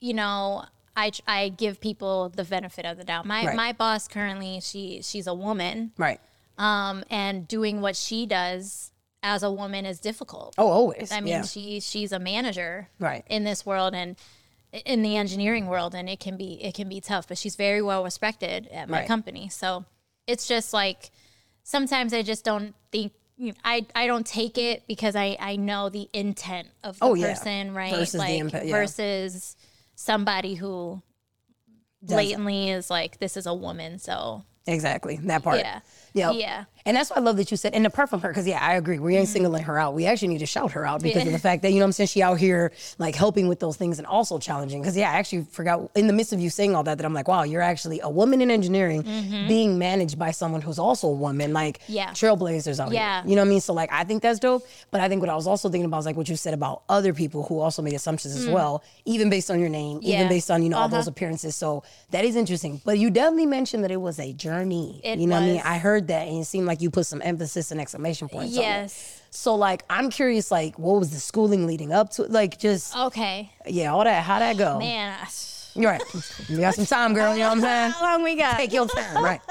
you 0.02 0.14
know, 0.14 0.66
I 0.98 1.12
I 1.26 1.50
give 1.50 1.80
people 1.80 2.30
the 2.30 2.44
benefit 2.44 2.86
of 2.86 2.98
the 2.98 3.06
doubt. 3.06 3.26
My 3.26 3.46
Right. 3.46 3.56
my 3.56 3.72
boss 3.72 4.08
currently, 4.10 4.60
she 4.60 5.02
she's 5.02 5.28
a 5.28 5.34
woman, 5.34 5.94
Right. 5.98 6.20
um, 6.58 7.06
and 7.10 7.48
doing 7.48 7.80
what 7.80 7.96
she 7.96 8.26
does 8.26 8.92
as 9.24 9.44
a 9.44 9.52
woman 9.52 9.86
is 9.86 10.00
difficult. 10.00 10.56
Oh, 10.58 10.68
always. 10.68 11.12
I 11.12 11.22
mean, 11.22 11.28
yeah. 11.30 11.42
she 11.44 11.80
she's 11.80 12.12
a 12.12 12.20
manager 12.20 12.90
Right. 13.00 13.24
in 13.30 13.46
this 13.46 13.66
world 13.66 13.94
and 13.96 14.18
in 14.86 15.02
the 15.04 15.16
engineering 15.16 15.68
world, 15.68 15.94
and 15.96 16.10
it 16.10 16.20
can 16.20 16.36
be 16.36 16.62
it 16.64 16.74
can 16.74 16.90
be 16.90 17.00
tough. 17.00 17.28
But 17.28 17.38
she's 17.38 17.56
very 17.56 17.82
well 17.82 18.04
respected 18.04 18.68
at 18.68 18.90
my 18.90 19.00
Right. 19.00 19.08
company, 19.08 19.48
so 19.50 19.86
it's 20.28 20.48
just 20.48 20.74
like 20.74 21.12
sometimes 21.64 22.12
I 22.14 22.22
just 22.24 22.44
don't 22.44 22.74
think. 22.92 23.14
I, 23.64 23.88
I 23.96 24.06
don't 24.06 24.26
take 24.26 24.60
it 24.60 24.84
because 24.88 25.16
I, 25.16 25.36
I 25.40 25.56
know 25.56 25.90
the 25.90 26.08
intent 26.14 26.68
of 26.84 27.00
the 27.00 27.06
Oh, 27.06 27.16
yeah. 27.16 27.30
person, 27.34 27.74
right? 27.74 27.92
Versus 27.92 28.12
the 28.12 28.18
like 28.20 28.40
impact, 28.40 28.66
yeah. 28.68 28.72
versus 28.72 29.56
somebody 30.02 30.56
who 30.56 31.02
blatantly 32.02 32.70
is 32.72 32.90
like, 32.90 33.20
this 33.20 33.38
is 33.38 33.46
a 33.46 33.54
woman, 33.54 34.00
so 34.00 34.44
Exactly. 34.68 35.18
That 35.24 35.44
part. 35.44 35.60
yeah, 35.60 35.80
Yep. 36.14 36.34
yeah, 36.36 36.66
And 36.86 36.98
that's 36.98 37.10
why 37.10 37.18
I 37.18 37.20
love 37.20 37.38
that 37.38 37.52
you 37.52 37.58
said, 37.58 37.74
and 37.74 37.86
apart 37.86 38.10
from 38.10 38.22
her, 38.22 38.30
because 38.30 38.48
yeah, 38.48 38.60
I 38.62 38.76
agree. 38.76 39.00
We 39.00 39.16
ain't 39.18 39.30
singling 39.30 39.64
her 39.64 39.78
out. 39.80 39.94
We 39.94 40.06
actually 40.06 40.30
need 40.30 40.40
to 40.40 40.46
shout 40.46 40.72
her 40.74 40.86
out 40.86 41.02
because 41.02 41.26
of 41.26 41.32
the 41.32 41.40
fact 41.40 41.62
that, 41.62 41.70
you 41.72 41.80
know 41.80 41.86
what 41.86 41.90
I'm 41.90 41.92
saying, 41.94 42.08
she 42.08 42.22
out 42.24 42.40
here 42.40 42.72
like 42.98 43.16
helping 43.16 43.48
with 43.48 43.60
those 43.60 43.78
things 43.78 43.98
and 44.00 44.08
also 44.08 44.40
challenging. 44.40 44.82
Because 44.82 44.96
yeah, 44.98 45.10
I 45.12 45.16
actually 45.16 45.44
forgot 45.52 45.92
in 45.96 46.08
the 46.08 46.14
midst 46.14 46.34
of 46.34 46.40
you 46.40 46.50
saying 46.50 46.76
all 46.76 46.84
that, 46.84 46.98
that 46.98 47.06
I'm 47.06 47.14
like, 47.14 47.28
wow, 47.28 47.44
you're 47.44 47.62
actually 47.62 48.00
a 48.02 48.10
woman 48.10 48.42
in 48.42 48.50
engineering 48.52 49.04
being 49.48 49.78
managed 49.78 50.18
by 50.18 50.32
someone 50.32 50.62
who's 50.62 50.80
also 50.80 51.08
a 51.08 51.12
woman, 51.14 51.54
like 51.54 51.80
Yeah. 51.88 52.10
trailblazers 52.12 52.80
out 52.80 52.92
Yeah. 52.92 53.22
here. 53.22 53.30
You 53.30 53.36
know 53.36 53.42
what 53.44 53.48
I 53.48 53.50
mean? 53.50 53.62
So 53.62 53.74
like, 53.74 53.92
I 53.92 54.04
think 54.04 54.22
that's 54.24 54.40
dope. 54.40 54.64
But 54.92 55.02
I 55.02 55.10
think 55.10 55.22
what 55.22 55.30
I 55.30 55.36
was 55.36 55.48
also 55.48 55.70
thinking 55.70 55.86
about 55.86 56.00
is 56.00 56.06
like 56.06 56.16
what 56.18 56.30
you 56.30 56.36
said 56.36 56.54
about 56.54 56.84
other 56.90 57.14
people 57.14 57.44
who 57.44 57.60
also 57.60 57.82
made 57.82 57.94
assumptions 57.94 58.36
as 58.36 58.48
well, 58.48 58.84
even 59.06 59.30
based 59.30 59.52
on 59.52 59.60
your 59.60 59.70
name, 59.70 60.00
even 60.04 60.22
Mm. 60.28 60.30
Based 60.30 60.50
on, 60.52 60.64
you 60.64 60.70
know, 60.70 60.78
all 60.78 60.86
Uh-huh. 60.86 60.96
those 60.98 61.08
appearances. 61.08 61.56
So 61.56 61.84
that 62.12 62.24
is 62.24 62.36
interesting. 62.36 62.80
But 62.86 62.98
you 63.00 63.10
definitely 63.10 63.48
mentioned 63.48 63.84
that 63.84 63.92
it 63.92 64.00
was 64.02 64.20
a 64.20 64.32
journey. 64.34 65.02
It 65.04 65.20
you 65.20 65.28
know 65.28 65.36
what 65.36 65.44
I 65.44 65.46
mean? 65.46 65.62
I 65.66 65.78
heard 65.78 66.08
that 66.08 66.28
and 66.28 66.38
it 66.42 66.46
seemed 66.46 66.68
like 66.68 66.71
you 66.80 66.92
put 66.92 67.08
some 67.08 67.22
emphasis 67.24 67.72
and 67.72 67.82
exclamation 67.82 68.30
points 68.30 68.56
on 68.56 68.64
it. 68.64 68.66
yes, 68.68 69.22
So 69.32 69.56
like 69.56 69.84
I'm 69.90 70.12
curious 70.12 70.52
like 70.52 70.78
what 70.78 71.00
was 71.00 71.10
the 71.10 71.20
schooling 71.20 71.66
leading 71.66 71.92
up 71.92 72.12
to 72.12 72.24
like 72.24 72.60
just 72.60 72.96
okay, 72.96 73.52
yeah, 73.66 73.92
all 73.92 74.04
that 74.04 74.24
how 74.24 74.38
that 74.40 74.58
go? 74.58 74.78
man. 74.78 75.18
I- 75.20 75.28
You're 75.74 75.90
right. 75.92 76.04
You 76.48 76.60
got 76.60 76.76
some 76.76 76.86
time, 76.86 77.14
girl, 77.16 77.34
you 77.34 77.40
know 77.40 77.48
what 77.50 77.58
I'm 77.58 77.62
saying? 77.62 77.92
How 77.92 78.04
long 78.14 78.24
we 78.24 78.36
got? 78.36 78.58
Take 78.58 78.74
your 78.74 78.88
time, 78.88 79.24
right. 79.24 79.42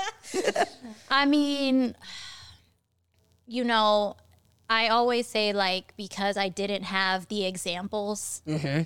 I 1.11 1.27
mean, 1.27 1.95
you 3.47 3.65
know, 3.65 4.17
I 4.69 4.89
always 4.89 5.27
say 5.27 5.53
like 5.53 5.97
because 5.97 6.37
I 6.37 6.49
didn't 6.49 6.85
have 6.85 7.27
the 7.29 7.45
examples 7.47 8.43
Mm-hmm. 8.47 8.83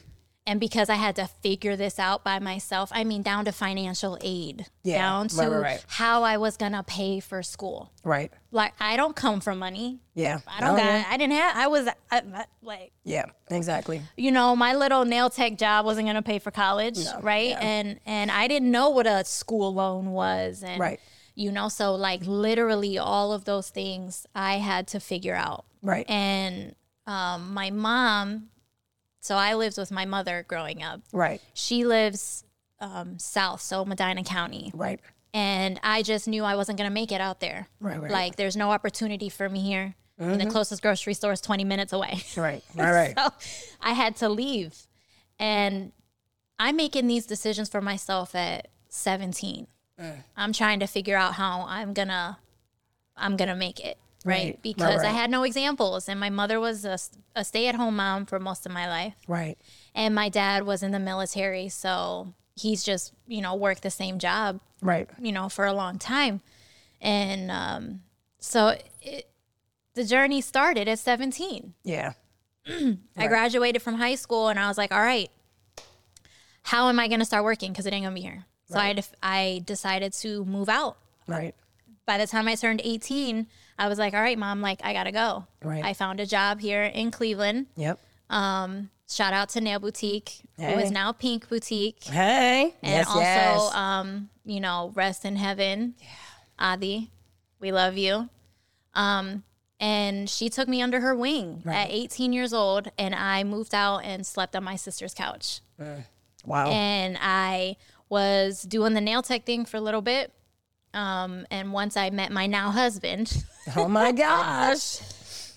And 0.47 0.61
because 0.61 0.91
I 0.91 0.97
had 0.97 1.17
to 1.17 1.27
figure 1.27 1.75
this 1.77 1.99
out 1.99 2.23
by 2.23 2.39
myself, 2.39 2.91
I 2.93 3.03
mean, 3.05 3.23
down 3.23 3.47
to 3.47 3.53
financial 3.53 4.19
aid, 4.21 4.67
Yeah, 4.83 4.99
down 4.99 5.29
to 5.29 5.37
right, 5.37 5.49
right. 5.63 5.85
how 5.89 6.23
I 6.23 6.37
was 6.37 6.57
to 6.73 6.83
pay 6.83 7.21
for 7.21 7.43
school. 7.43 7.93
Right. 8.05 8.31
Like, 8.51 8.75
I 8.79 8.97
don't 8.97 9.17
come 9.17 9.41
from 9.41 9.59
money. 9.59 10.01
Yeah. 10.15 10.41
I 10.47 10.61
don't 10.61 10.75
Oh, 10.75 10.77
got, 10.77 10.85
yeah. 10.85 11.05
I 11.09 11.17
didn't 11.17 11.33
have, 11.33 11.57
I 11.57 11.67
was 11.69 11.89
I, 11.89 12.23
I- 12.33 12.45
like, 12.63 12.93
Yeah, 13.05 13.25
exactly. 13.51 14.03
you 14.17 14.31
know, 14.33 14.55
my 14.55 14.75
little 14.75 15.05
nail 15.07 15.31
tech 15.31 15.57
job 15.57 15.87
wasn't 15.87 16.07
to 16.17 16.23
pay 16.23 16.39
for 16.39 16.51
college, 16.51 16.99
right? 17.23 17.51
yeah. 17.51 17.61
And 17.61 18.01
and 18.05 18.31
I 18.31 18.47
didn't 18.47 18.71
know 18.71 18.91
what 18.91 19.07
a 19.07 19.25
school 19.25 19.73
loan 19.73 20.11
was 20.13 20.63
and 20.63 20.79
Right. 20.79 21.01
you 21.35 21.53
know, 21.53 21.69
so 21.71 21.95
like 21.95 22.21
literally 22.27 22.99
all 22.99 23.33
of 23.33 23.45
those 23.47 23.71
things 23.71 24.27
I 24.35 24.59
had 24.59 24.89
to 24.89 25.01
figure 25.01 25.35
out. 25.35 25.65
Right. 25.83 26.09
And 26.09 26.75
um, 27.07 27.53
my 27.55 27.71
mom, 27.71 28.49
so 29.25 29.37
I 29.37 29.54
lived 29.54 29.78
with 29.78 29.90
my 29.90 30.04
mother 30.04 30.45
growing 30.47 30.83
up. 30.83 31.00
Right. 31.11 31.40
She 31.54 31.85
lives 31.85 32.45
um, 32.78 33.19
south, 33.19 33.62
so 33.62 33.85
Medina 33.85 34.23
County. 34.23 34.71
Right. 34.75 35.00
And 35.33 35.81
I 35.83 36.02
just 36.02 36.28
knew 36.28 36.45
I 36.45 36.57
wasn't 36.57 36.76
going 36.76 36.88
to 36.90 36.95
make 36.95 37.11
it 37.11 37.23
out 37.23 37.40
there. 37.40 37.69
Right, 37.81 38.00
right. 38.00 38.11
Like, 38.11 38.37
there's 38.37 38.54
no 38.54 38.71
opportunity 38.71 39.31
for 39.31 39.49
me 39.49 39.62
here. 39.62 39.95
And 40.19 40.40
the 40.40 40.47
closest 40.47 40.81
grocery 40.81 41.14
store 41.14 41.33
is 41.33 41.40
20 41.40 41.64
minutes 41.64 41.93
away. 41.93 42.23
Right. 42.37 42.62
Right. 42.75 43.14
Right. 43.16 43.19
so 43.19 43.28
I 43.81 43.95
had 43.95 44.16
to 44.16 44.28
leave. 44.28 44.76
And 45.38 45.93
I'm 46.59 46.76
making 46.76 47.07
these 47.07 47.26
decisions 47.26 47.69
for 47.69 47.81
myself 47.81 48.35
at 48.35 48.69
17. 48.90 49.66
Mm. 49.99 50.16
I'm 50.37 50.52
trying 50.52 50.81
to 50.81 50.87
figure 50.87 51.16
out 51.16 51.35
how 51.35 51.64
I'm 51.66 51.95
going 51.95 52.09
to 52.09 52.37
I'm 53.16 53.37
going 53.37 53.49
to 53.49 53.54
make 53.54 53.81
it, 53.81 53.97
right? 54.25 54.35
Right. 54.35 54.45
Right, 54.47 54.62
Because 54.62 55.02
I 55.02 55.11
had 55.11 55.31
no 55.31 55.43
examples 55.45 56.09
and 56.09 56.19
my 56.19 56.31
mother 56.31 56.59
was 56.59 56.85
a, 56.85 56.99
a 57.37 57.45
stay-at-home 57.45 57.97
mom 57.97 58.25
for 58.26 58.38
most 58.40 58.64
of 58.66 58.73
my 58.73 58.88
life 58.88 59.14
Right. 59.28 59.57
and 59.95 60.14
my 60.14 60.28
dad 60.28 60.64
was 60.64 60.83
in 60.83 60.90
the 60.93 60.99
military, 60.99 61.69
so 61.69 62.33
he's 62.57 62.83
just, 62.85 63.12
you 63.26 63.40
know, 63.43 63.54
worked 63.54 63.83
the 63.83 63.90
same 63.90 64.19
job 64.19 64.61
Right. 64.81 65.09
you 65.21 65.33
know, 65.33 65.49
for 65.49 65.64
a 65.66 65.73
long 65.73 65.99
time. 65.99 66.40
And 67.00 67.50
um, 67.50 68.00
so 68.38 68.76
it, 69.02 69.28
the 69.95 70.04
journey 70.04 70.40
started 70.40 70.88
at 70.88 70.99
17. 70.99 71.75
Yeah. 71.85 72.12
I 72.66 73.26
graduated 73.26 73.83
from 73.83 73.97
high 73.97 74.14
school 74.14 74.49
and 74.49 74.59
I 74.59 74.69
was 74.69 74.78
like, 74.78 74.90
all 74.93 75.00
right, 75.02 75.31
how 76.62 76.88
am 76.88 76.99
I 76.99 77.09
going 77.09 77.21
to 77.21 77.26
start 77.26 77.45
working? 77.45 77.73
Because 77.73 77.87
it 77.87 77.93
ain't 77.93 78.04
going 78.04 78.14
to 78.14 78.21
be 78.21 78.26
here. 78.26 78.45
So 78.71 78.78
I, 78.78 78.95
def- 78.95 79.12
I 79.23 79.62
decided 79.66 80.12
to 80.14 80.45
move 80.47 80.69
out. 80.71 80.97
Right. 81.26 81.54
By 82.07 82.19
the 82.19 82.27
time 82.27 82.49
I 82.49 82.55
turned 82.55 82.81
18, 82.85 83.47
I 83.79 83.89
was 83.89 83.99
like, 83.99 84.13
all 84.15 84.21
right, 84.21 84.39
mom, 84.39 84.61
like, 84.61 84.81
I 84.85 84.93
got 84.93 85.05
to 85.05 85.13
go. 85.13 85.47
Right. 85.63 85.85
I 85.85 85.95
found 85.95 86.21
a 86.21 86.27
job 86.27 86.61
here 86.61 86.83
in 86.85 87.11
Cleveland. 87.11 87.67
Yep. 87.77 87.99
Um, 88.31 88.91
shout 89.09 89.33
out 89.33 89.49
to 89.51 89.61
Nail 89.61 89.79
Boutique, 89.79 90.43
Hey. 90.59 90.83
is 90.83 90.91
now 90.91 91.13
Pink 91.13 91.49
Boutique. 91.49 92.05
Hey. 92.05 92.75
And 92.83 92.93
yes, 92.93 93.07
also, 93.09 93.21
yes. 93.21 93.75
um, 93.75 94.29
you 94.45 94.61
know, 94.61 94.93
rest 94.95 95.25
in 95.25 95.37
heaven. 95.37 95.95
Adi, 96.59 97.11
we 97.59 97.73
love 97.73 97.97
you. 97.97 98.29
Um, 98.95 99.43
and 99.81 100.29
she 100.31 100.49
took 100.49 100.69
me 100.69 100.81
under 100.83 101.01
her 101.01 101.15
wing 101.15 101.63
at 101.67 101.91
18 101.91 102.33
years 102.33 102.53
old, 102.53 102.91
and 102.99 103.15
I 103.15 103.45
moved 103.45 103.75
out 103.75 103.99
and 104.05 104.25
slept 104.27 104.55
on 104.55 104.63
my 104.65 104.77
sister's 104.77 105.15
couch. 105.15 105.61
wow. 106.45 106.71
And 106.71 107.19
I 107.21 107.77
was 108.09 108.63
doing 108.63 108.95
the 108.95 109.01
nail 109.01 109.23
tech 109.23 109.45
thing 109.47 109.65
for 109.65 109.79
a 109.79 109.81
little 109.81 110.03
bit. 110.03 110.33
Um, 110.95 111.47
and 111.51 111.73
once 111.73 111.97
I 111.97 112.11
met 112.11 112.33
my 112.33 112.47
now 112.47 112.71
husband, 112.71 113.45
oh 113.77 113.89
my 113.89 114.13
gosh. 114.13 115.01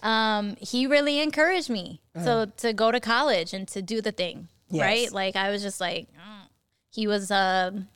um, 0.03 0.55
he 0.59 0.87
really 0.87 1.19
encouraged 1.19 1.69
me 1.69 2.01
to 2.15 2.51
to 2.57 2.73
go 2.73 2.91
to 2.91 2.99
college 2.99 3.53
and 3.53 3.67
to 3.69 3.81
do 3.81 4.01
the 4.01 4.11
thing. 4.11 4.47
Yes. 4.69 4.81
Right? 4.83 5.11
Like 5.11 5.35
I 5.35 5.51
was 5.51 5.61
just 5.61 5.79
like, 5.79 6.07
mm. 6.09 6.47
he 6.89 7.07
was 7.07 7.31
a 7.31 7.87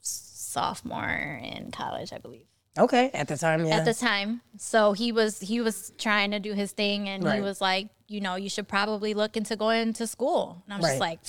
sophomore 0.00 1.40
in 1.42 1.70
college, 1.70 2.12
I 2.12 2.18
believe, 2.18 2.46
Okay. 2.78 3.10
At 3.12 3.28
the 3.28 3.36
time, 3.36 3.66
yeah. 3.66 3.76
at 3.76 3.84
the 3.84 3.94
time. 3.94 4.40
So 4.58 4.92
he 4.92 5.12
was 5.12 5.40
he 5.40 5.60
was 5.60 5.92
trying 5.98 6.30
to 6.30 6.40
do 6.40 6.54
his 6.54 6.72
thing, 6.72 7.08
and 7.08 7.26
he 7.30 7.40
was 7.40 7.60
like, 7.60 7.88
you 8.08 8.20
know, 8.20 8.36
you 8.36 8.48
should 8.48 8.66
probably 8.68 9.14
look 9.14 9.36
into 9.36 9.56
going 9.56 9.92
to 9.94 10.06
school. 10.06 10.62
And 10.64 10.74
I'm 10.74 10.80
just 10.80 10.92
Right. 10.92 11.00
like, 11.00 11.20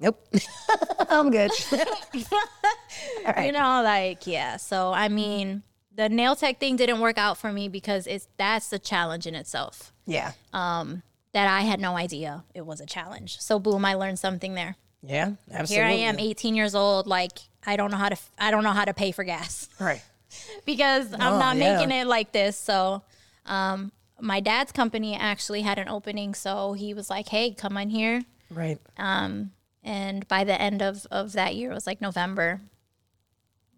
nope. 0.00 0.26
I'm 1.08 1.30
good. 1.30 1.50
you 2.12 3.52
know, 3.52 3.82
like 3.82 4.26
yeah. 4.26 4.56
So 4.56 4.92
I 4.92 5.08
mean, 5.08 5.62
the 5.94 6.08
nail 6.08 6.36
tech 6.36 6.58
thing 6.60 6.76
didn't 6.76 7.00
work 7.00 7.18
out 7.18 7.38
for 7.38 7.52
me 7.52 7.68
because 7.68 8.06
it's 8.06 8.28
that's 8.36 8.72
a 8.72 8.78
challenge 8.78 9.26
in 9.26 9.34
itself. 9.34 9.92
yeah. 10.06 10.32
um, 10.52 11.02
that 11.32 11.48
I 11.48 11.62
had 11.62 11.80
no 11.80 11.96
idea 11.98 12.44
it 12.54 12.64
was 12.64 12.80
a 12.80 12.86
challenge. 12.86 13.38
So 13.40 13.58
boom, 13.58 13.84
I 13.84 13.94
learned 13.94 14.18
something 14.18 14.54
there. 14.54 14.76
Yeah. 15.02 15.32
Absolutely. 15.52 15.76
Here 15.76 15.84
I 16.06 16.08
am, 16.08 16.18
18 16.18 16.54
years 16.54 16.74
old. 16.74 17.06
Like 17.06 17.38
I 17.66 17.76
don't 17.76 17.90
know 17.90 17.98
how 17.98 18.08
to, 18.08 18.16
I 18.38 18.50
don't 18.50 18.64
know 18.64 18.72
how 18.72 18.84
to 18.86 18.94
pay 18.94 19.12
for 19.12 19.22
gas 19.22 19.68
Right. 19.78 20.02
because 20.64 21.12
I'm 21.12 21.34
Oh, 21.34 21.38
not 21.38 21.56
yeah. 21.56 21.74
making 21.76 21.90
it 21.92 22.06
like 22.06 22.32
this. 22.32 22.56
So, 22.56 23.02
um, 23.44 23.92
my 24.18 24.40
dad's 24.40 24.72
company 24.72 25.14
actually 25.14 25.60
had 25.60 25.78
an 25.78 25.88
opening, 25.88 26.32
so 26.34 26.72
he 26.72 26.94
was 26.94 27.10
like, 27.10 27.28
"Hey, 27.28 27.50
come 27.50 27.76
on 27.76 27.90
here." 27.90 28.22
Right. 28.50 28.78
Um, 28.96 29.52
and 29.86 30.28
by 30.28 30.44
the 30.44 30.60
end 30.60 30.82
of 30.82 31.06
of 31.10 31.32
that 31.32 31.54
year, 31.54 31.70
it 31.70 31.74
was 31.74 31.86
like 31.86 32.00
November. 32.02 32.60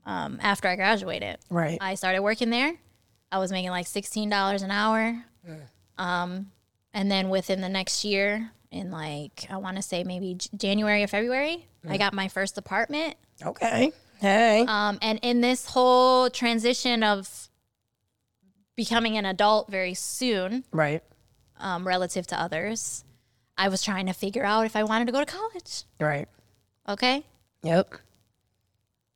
Um, 0.05 0.39
after 0.43 0.67
I 0.69 0.75
graduated, 0.77 1.37
Right. 1.51 1.77
I 1.81 1.95
started 1.95 2.23
working 2.23 2.49
there. 2.51 2.73
I 3.31 3.39
was 3.39 3.53
making 3.53 3.71
like 3.71 3.87
sixteen 3.87 4.29
dollars 4.31 4.63
an 4.63 4.71
hour. 4.71 5.23
Um, 5.99 6.51
and 6.95 7.11
then 7.11 7.29
within 7.29 7.61
the 7.61 7.69
next 7.69 8.05
year, 8.05 8.51
in 8.71 8.91
like 8.91 9.47
I 9.51 9.59
want 9.59 9.77
to 9.77 9.83
say 9.83 10.05
maybe 10.05 10.35
J- 10.35 10.49
January 10.57 11.03
or 11.03 11.07
February, 11.09 11.67
I 11.89 11.99
got 11.99 12.13
my 12.15 12.29
first 12.29 12.57
apartment. 12.59 13.17
okay. 13.45 13.93
Hey. 14.21 14.65
Um, 14.67 14.99
and 15.01 15.21
in 15.23 15.41
this 15.43 15.67
whole 15.67 16.29
transition 16.31 17.03
of 17.05 17.49
becoming 18.77 19.17
an 19.17 19.25
adult 19.25 19.71
very 19.71 19.95
soon, 19.95 20.65
right. 20.73 21.03
um, 21.59 21.87
relative 21.87 22.27
to 22.29 22.41
others, 22.41 23.05
I 23.59 23.69
was 23.69 23.83
trying 23.83 24.07
to 24.07 24.13
figure 24.13 24.45
out 24.45 24.65
if 24.65 24.77
I 24.77 24.85
wanted 24.85 25.07
to 25.07 25.13
go 25.13 25.21
to 25.21 25.27
college. 25.27 25.83
Right. 26.01 26.29
Okay. 26.89 27.25
Yep. 27.63 27.95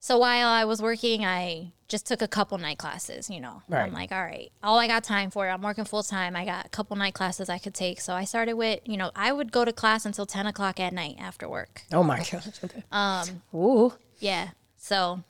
So 0.01 0.19
while 0.19 0.49
I 0.49 0.65
was 0.65 0.83
working, 0.83 1.25
I 1.25 1.73
just 1.87 2.07
took 2.07 2.23
a 2.23 2.27
couple 2.29 2.59
night 2.59 2.77
classes, 2.77 3.31
you 3.31 3.41
know. 3.41 3.63
Right. 3.69 3.83
I'm 3.85 3.93
like, 3.93 4.11
all 4.11 4.25
right, 4.25 4.51
all 4.63 4.79
I 4.79 4.89
got 4.89 5.05
time 5.05 5.31
for, 5.31 5.49
I'm 5.49 5.63
working 5.63 5.85
full 5.85 6.03
time. 6.03 6.35
I 6.35 6.45
got 6.45 6.67
a 6.67 6.69
couple 6.71 6.97
night 6.97 7.15
classes 7.15 7.49
I 7.49 7.59
could 7.59 7.73
take. 7.75 8.01
So 8.01 8.15
I 8.15 8.25
started 8.25 8.55
with, 8.55 8.81
you 8.85 8.97
know, 8.97 9.13
I 9.15 9.31
would 9.31 9.53
go 9.53 9.65
to 9.65 9.73
class 9.73 10.05
until 10.05 10.27
10 10.27 10.49
o'clock 10.49 10.81
at 10.81 10.93
night 10.93 11.17
after 11.21 11.49
work. 11.49 11.83
Oh 11.93 12.03
my 12.03 12.17
gosh. 12.19 12.49
Okay. 12.65 12.83
Um, 12.91 13.43
Ooh. 13.55 13.93
yeah. 14.19 14.49
So, 14.77 15.23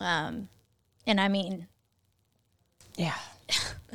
um, 0.00 0.48
and 1.06 1.20
I 1.20 1.28
mean, 1.28 1.68
Yeah. 2.96 3.14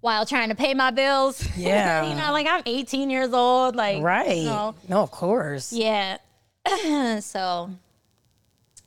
while 0.00 0.24
trying 0.26 0.48
to 0.50 0.54
pay 0.54 0.74
my 0.74 0.90
bills, 0.90 1.46
Yeah. 1.56 2.08
you 2.08 2.14
know, 2.14 2.32
like 2.32 2.46
I'm 2.48 2.62
18 2.66 3.10
years 3.10 3.32
old, 3.32 3.74
like, 3.76 4.02
Right. 4.02 4.44
so- 4.44 4.74
No, 4.88 5.00
of 5.02 5.10
course. 5.10 5.72
Yeah. 5.72 6.18
so, 7.20 7.70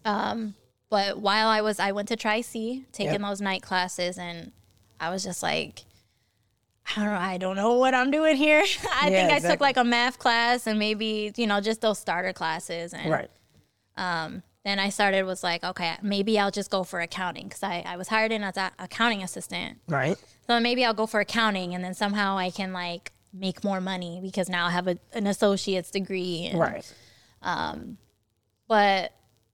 um, 0.06 0.56
but 0.89 1.20
while 1.20 1.48
I 1.48 1.62
was, 1.62 1.80
I 1.80 1.92
went 1.92 2.08
to 2.10 2.16
Tri 2.16 2.42
C, 2.42 2.86
taking 2.92 3.13
Yep. 3.13 3.22
those 3.22 3.42
night 3.42 3.62
classes, 3.62 4.18
and 4.18 4.51
I 5.00 5.10
was 5.10 5.24
just 5.24 5.44
like, 5.44 5.84
I 6.96 6.96
don't 7.04 7.06
know, 7.06 7.20
I 7.20 7.38
don't 7.38 7.56
know 7.56 7.74
what 7.75 7.94
I'm 7.94 8.10
doing 8.12 8.36
here. 8.36 8.63
I 8.92 9.10
Yeah, 9.10 9.28
think 9.28 9.46
I 9.46 9.50
took 9.50 9.62
like 9.62 9.78
a 9.78 9.84
math 9.84 10.18
class 10.18 10.66
and 10.66 10.80
maybe 10.80 11.32
you 11.38 11.46
know 11.46 11.62
just 11.62 11.82
those 11.82 12.00
starter 12.00 12.34
classes, 12.34 12.94
and 12.94 13.12
Right. 13.12 13.30
um, 13.98 14.42
then 14.66 14.80
I 14.80 14.89
started 14.89 15.24
was 15.24 15.44
like, 15.44 15.63
okay, 15.63 15.96
maybe 16.01 16.39
I'll 16.39 16.51
just 16.51 16.72
go 16.72 16.84
for 16.84 17.00
accounting 17.00 17.48
because 17.48 17.62
I, 17.63 17.84
I 17.86 17.96
was 17.98 18.08
hired 18.08 18.32
in 18.32 18.44
as 18.44 18.58
an 18.58 18.72
accounting 18.80 19.22
assistant. 19.24 19.80
Right. 19.88 20.18
So 20.50 20.60
maybe 20.60 20.84
I'll 20.84 20.96
go 20.96 21.06
for 21.06 21.20
accounting, 21.20 21.75
and 21.75 21.84
then 21.84 21.94
somehow 21.94 22.36
I 22.36 22.50
can 22.50 22.74
like 22.74 23.12
make 23.32 23.63
more 23.63 23.79
money 23.79 24.20
because 24.20 24.50
now 24.50 24.65
I 24.65 24.72
have 24.72 24.88
a, 24.88 24.98
an 25.13 25.27
associate's 25.27 25.91
degree. 25.91 26.48
and- 26.50 26.60
Right. 26.60 26.94
Um, 27.44 28.00
but 28.68 29.12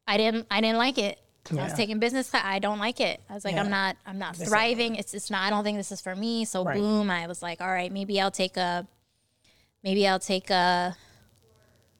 I 0.07 0.15
didn't 0.15 0.47
I 0.49 0.61
didn't 0.61 0.77
like 0.77 0.97
it. 0.97 1.19
I 1.51 1.55
was 1.55 1.73
taking 1.73 1.99
business 1.99 2.29
class. 2.29 2.43
I 2.45 2.59
don't 2.59 2.79
like 2.79 3.01
it. 3.01 3.19
I 3.29 3.33
was 3.33 3.43
like, 3.43 3.55
Yeah. 3.55 3.63
I'm 3.63 3.69
not 3.69 3.97
I'm 4.05 4.17
not 4.17 4.35
This 4.37 4.47
thriving. 4.47 4.95
It's 4.95 5.11
just 5.11 5.29
not 5.29 5.43
I 5.43 5.49
don't 5.49 5.65
think 5.65 5.77
this 5.77 5.91
is 5.91 5.99
for 5.99 6.15
me. 6.15 6.45
So 6.45 6.63
Right. 6.63 6.77
boom, 6.77 7.09
I 7.11 7.27
was 7.27 7.43
like, 7.43 7.59
all 7.59 7.67
right, 7.67 7.91
maybe 7.91 8.21
I'll 8.21 8.31
take 8.31 8.55
a 8.55 8.87
maybe 9.83 10.07
I'll 10.07 10.17
take 10.19 10.49
a 10.49 10.95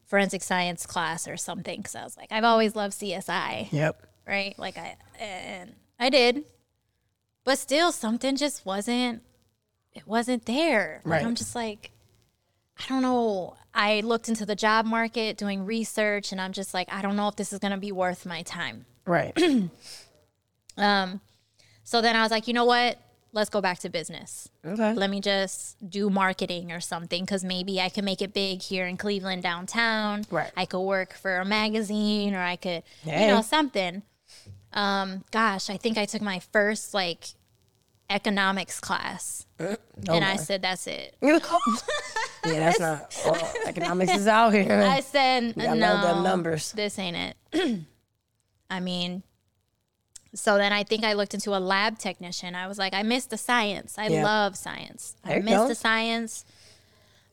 forensic 0.06 0.42
science 0.42 0.86
class 0.86 1.28
or 1.28 1.36
something 1.36 1.80
because 1.82 1.96
I 1.96 2.04
was 2.06 2.16
like, 2.16 2.32
I've 2.32 2.46
always 2.46 2.78
loved 2.78 2.94
CSI, 2.94 3.68
Yep. 3.74 4.08
right? 4.26 4.58
Like 4.58 4.78
I 4.78 4.96
and 5.20 5.74
I 6.00 6.10
did, 6.10 6.46
but 7.46 7.58
still 7.58 7.92
something 7.94 8.36
just 8.36 8.66
wasn't 8.66 9.22
it 9.94 10.06
wasn't 10.06 10.46
there. 10.46 11.00
Like, 11.06 11.20
Right. 11.22 11.26
I'm 11.26 11.36
just 11.36 11.56
like, 11.56 11.92
I 12.78 12.84
don't 12.90 13.02
know. 13.02 13.56
I 13.74 14.02
looked 14.02 14.28
into 14.28 14.46
the 14.46 14.56
job 14.56 14.86
market 14.86 15.38
doing 15.38 15.66
research 15.66 16.34
and 16.34 16.42
I'm 16.42 16.52
just 16.52 16.74
like, 16.74 16.92
I 16.92 17.02
don't 17.02 17.16
know 17.16 17.30
if 17.30 17.38
this 17.38 17.54
is 17.54 17.60
going 17.60 17.72
to 17.72 17.78
be 17.78 17.94
worth 17.94 18.26
my 18.26 18.42
time. 18.42 18.86
Right. 19.06 19.34
Um, 20.78 21.22
so 21.84 22.02
then 22.02 22.16
I 22.16 22.22
was 22.22 22.32
like, 22.32 22.48
you 22.48 22.54
know 22.54 22.66
what? 22.66 22.98
Let's 23.32 23.50
go 23.50 23.60
back 23.62 23.80
to 23.80 23.90
business. 23.90 24.50
okay. 24.66 24.94
Let 24.94 25.10
me 25.10 25.20
just 25.22 25.78
do 25.90 26.10
marketing 26.10 26.72
or 26.72 26.80
something 26.80 27.24
because 27.24 27.44
maybe 27.44 27.82
I 27.82 27.90
can 27.90 28.06
make 28.06 28.22
it 28.22 28.34
big 28.34 28.62
here 28.62 28.86
in 28.88 28.96
Cleveland 28.98 29.44
downtown. 29.44 30.26
Right. 30.32 30.52
I 30.56 30.66
could 30.66 30.82
work 30.82 31.14
for 31.14 31.38
a 31.38 31.46
magazine 31.46 32.34
or 32.34 32.40
I 32.42 32.56
could, 32.56 32.84
Hey. 33.04 33.28
you 33.28 33.34
know, 33.34 33.42
something. 33.42 34.04
Um, 34.76 35.24
gosh, 35.32 35.70
I 35.70 35.78
think 35.78 35.98
I 35.98 36.06
took 36.06 36.22
my 36.22 36.40
first 36.40 36.94
like 36.94 37.30
economics 38.10 38.80
class 38.80 39.46
Oh 39.60 39.76
and 40.10 40.24
I 40.24 40.36
said, 40.36 40.62
that's 40.62 40.86
it. 40.86 41.16
yeah, 41.22 41.40
that's 42.44 42.80
not. 42.80 43.16
Oh, 43.26 43.54
economics 43.66 44.14
is 44.14 44.28
out 44.28 44.54
here. 44.54 44.82
I 44.84 45.00
said, 45.00 45.56
no, 45.58 45.74
them 45.76 46.22
numbers. 46.24 46.72
this 46.74 47.00
ain't 47.00 47.16
it. 47.54 47.80
I 48.70 48.80
mean, 48.82 49.24
so 50.34 50.58
then 50.58 50.74
I 50.74 50.84
think 50.84 51.04
I 51.06 51.14
looked 51.14 51.34
into 51.34 51.56
a 51.56 51.60
lab 51.60 51.98
technician. 51.98 52.54
I 52.56 52.68
was 52.68 52.78
like, 52.78 52.94
I 52.94 53.04
miss 53.04 53.26
the 53.26 53.38
science. 53.38 53.98
I 53.98 54.08
Yeah. 54.08 54.24
love 54.24 54.58
science. 54.58 55.16
There 55.24 55.34
I 55.36 55.38
you 55.38 55.44
miss 55.44 55.54
go. 55.56 55.68
the 55.70 55.76
science. 55.76 56.46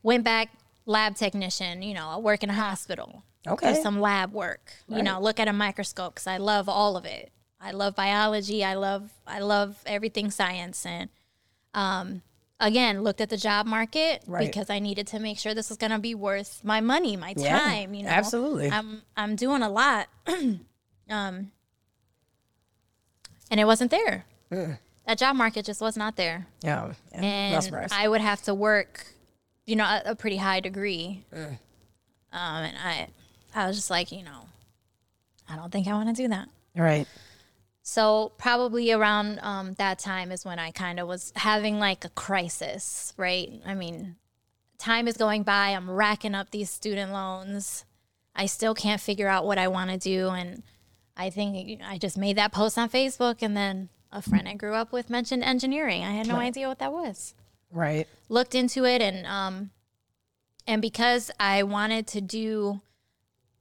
Went 0.04 0.22
back 0.24 0.50
lab 0.86 1.16
technician. 1.16 1.82
You 1.82 1.94
know, 1.94 2.08
I 2.08 2.16
work 2.18 2.42
in 2.44 2.50
a 2.50 2.54
hospital. 2.54 3.24
Okay. 3.46 3.74
Do 3.74 3.82
some 3.82 4.00
lab 4.00 4.32
work. 4.32 4.72
You 4.88 5.02
know, 5.02 5.20
look 5.20 5.40
at 5.40 5.48
a 5.48 5.52
microscope 5.52 6.14
because 6.14 6.26
I 6.26 6.36
love 6.36 6.68
all 6.68 6.96
of 6.96 7.04
it. 7.04 7.32
I 7.60 7.70
love 7.72 7.94
biology. 7.96 8.64
I 8.64 8.74
love 8.74 9.10
I 9.26 9.40
love 9.40 9.76
everything 9.86 10.30
science 10.30 10.84
and 10.86 11.08
um 11.74 12.22
again 12.60 13.02
looked 13.02 13.20
at 13.20 13.30
the 13.30 13.36
job 13.36 13.66
market 13.66 14.22
Right. 14.26 14.46
because 14.46 14.68
I 14.70 14.78
needed 14.78 15.06
to 15.08 15.18
make 15.18 15.38
sure 15.38 15.54
this 15.54 15.68
was 15.70 15.78
gonna 15.78 15.98
be 15.98 16.14
worth 16.14 16.62
my 16.64 16.80
money, 16.80 17.16
my 17.16 17.34
Yeah, 17.36 17.58
time. 17.58 17.94
You 17.94 18.02
know, 18.04 18.10
absolutely. 18.10 18.70
I'm 18.70 19.02
I'm 19.16 19.34
doing 19.36 19.62
a 19.62 19.68
lot, 19.70 20.08
um, 20.26 20.58
and 21.10 21.50
it 23.60 23.64
wasn't 23.64 23.90
there. 23.90 24.24
That 25.06 25.18
job 25.18 25.34
market 25.36 25.64
just 25.64 25.80
was 25.80 25.96
not 25.96 26.16
there, 26.16 26.46
Yeah. 26.62 26.92
yeah. 27.12 27.60
And. 27.60 27.88
I 27.92 28.06
would 28.08 28.20
have 28.20 28.42
to 28.42 28.54
work, 28.54 29.06
you 29.66 29.74
know, 29.76 29.84
a, 29.84 30.02
a 30.06 30.14
pretty 30.14 30.36
high 30.36 30.60
degree. 30.60 31.24
Um, 31.32 31.58
and 32.32 32.76
I, 32.78 33.08
I 33.54 33.66
was 33.66 33.76
just 33.76 33.90
like, 33.90 34.12
you 34.12 34.22
know, 34.22 34.46
I 35.48 35.56
don't 35.56 35.70
think 35.70 35.86
I 35.86 35.92
want 35.92 36.14
to 36.14 36.22
do 36.22 36.28
that. 36.28 36.48
right. 36.76 37.06
So 37.84 38.30
probably 38.38 38.92
around 38.92 39.40
um, 39.42 39.74
that 39.74 39.98
time 39.98 40.30
is 40.30 40.44
when 40.44 40.60
I 40.60 40.70
kind 40.70 41.00
of 41.00 41.08
was 41.08 41.32
having 41.34 41.80
like 41.80 42.04
a 42.04 42.10
crisis, 42.10 43.12
right? 43.16 43.50
I 43.66 43.74
mean, 43.74 44.14
time 44.78 45.08
is 45.08 45.16
going 45.16 45.42
by. 45.42 45.70
I'm 45.70 45.90
racking 45.90 46.36
up 46.36 46.50
these 46.52 46.70
student 46.70 47.12
loans. 47.12 47.84
I 48.36 48.46
still 48.46 48.74
can't 48.74 49.00
figure 49.00 49.26
out 49.26 49.44
what 49.44 49.58
I 49.58 49.66
want 49.66 49.90
to 49.90 49.98
do, 49.98 50.28
and 50.28 50.62
I 51.16 51.28
think 51.30 51.80
I 51.84 51.98
just 51.98 52.16
made 52.16 52.36
that 52.36 52.52
post 52.52 52.78
on 52.78 52.88
Facebook, 52.88 53.38
and 53.42 53.56
then 53.56 53.88
a 54.12 54.22
friend 54.22 54.48
I 54.48 54.54
grew 54.54 54.74
up 54.74 54.92
with 54.92 55.10
mentioned 55.10 55.42
engineering. 55.42 56.04
I 56.04 56.12
had 56.12 56.28
no 56.28 56.36
Right. 56.36 56.46
idea 56.46 56.68
what 56.68 56.78
that 56.78 56.92
was. 56.92 57.34
Right. 57.72 58.06
Looked 58.28 58.54
into 58.54 58.84
it, 58.84 59.02
and 59.02 59.26
um, 59.26 59.70
and 60.68 60.80
because 60.80 61.32
I 61.40 61.64
wanted 61.64 62.06
to 62.08 62.20
do, 62.20 62.80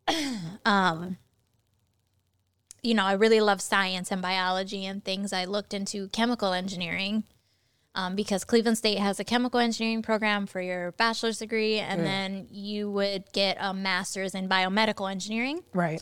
um, 0.65 1.17
you 2.81 2.93
know, 2.93 3.05
I 3.05 3.13
really 3.13 3.41
love 3.41 3.62
science 3.62 4.12
and 4.12 4.22
biology 4.22 4.86
and 4.86 5.03
things. 5.03 5.34
I 5.34 5.46
looked 5.46 5.74
into 5.74 6.08
chemical 6.10 6.53
engineering. 6.53 7.24
Um, 7.93 8.15
because 8.15 8.46
Cleveland 8.46 8.77
State 8.77 9.00
has 9.00 9.20
a 9.20 9.25
chemical 9.25 9.60
engineering 9.60 10.01
program 10.01 10.48
for 10.48 10.62
your 10.62 10.93
bachelor's 10.93 11.39
degree, 11.39 11.77
and 11.77 12.05
then 12.05 12.48
you 12.50 12.89
would 12.89 13.25
get 13.34 13.58
a 13.60 13.74
master's 13.74 14.34
in 14.34 14.48
biomedical 14.48 15.12
engineering. 15.12 15.63
Right. 15.74 16.01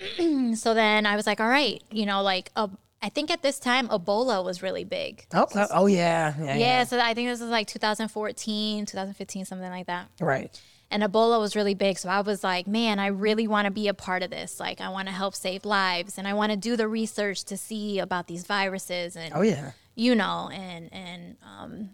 So 0.56 0.74
then 0.74 1.06
I 1.06 1.14
was 1.14 1.26
like, 1.26 1.40
all 1.40 1.48
right, 1.48 1.80
you 1.92 2.06
know, 2.06 2.22
like 2.22 2.50
uh, 2.56 2.68
I 3.02 3.08
think 3.08 3.30
at 3.30 3.42
this 3.42 3.58
time 3.58 3.88
Ebola 3.88 4.44
was 4.44 4.62
really 4.62 4.84
big. 4.84 5.26
Oh, 5.32 5.46
oh, 5.54 5.66
oh, 5.70 5.86
yeah. 5.86 6.34
Yeah. 6.38 6.56
Yeah, 6.56 6.84
so 6.84 6.98
I 7.00 7.14
think 7.14 7.28
this 7.28 7.40
was 7.40 7.50
like 7.50 7.66
2014, 7.66 8.86
2015, 8.86 9.44
something 9.44 9.70
like 9.70 9.86
that. 9.86 10.08
Right. 10.20 10.60
And 10.90 11.02
Ebola 11.04 11.38
was 11.38 11.54
really 11.54 11.74
big. 11.74 11.98
So 11.98 12.08
I 12.08 12.20
was 12.20 12.42
like, 12.42 12.66
man, 12.66 12.98
I 12.98 13.06
really 13.06 13.46
want 13.46 13.66
to 13.66 13.70
be 13.70 13.86
a 13.86 13.94
part 13.94 14.22
of 14.24 14.30
this. 14.30 14.58
Like, 14.58 14.80
I 14.80 14.88
want 14.88 15.06
to 15.06 15.14
help 15.14 15.34
save 15.36 15.64
lives 15.64 16.18
and 16.18 16.26
I 16.26 16.34
want 16.34 16.50
to 16.50 16.56
do 16.56 16.76
the 16.76 16.88
research 16.88 17.44
to 17.44 17.56
see 17.56 18.00
about 18.00 18.26
these 18.26 18.44
viruses 18.44 19.14
and, 19.14 19.32
Oh, 19.34 19.42
yeah. 19.42 19.70
you 19.94 20.14
know, 20.16 20.50
and, 20.52 20.92
and, 20.92 21.36
um, 21.44 21.90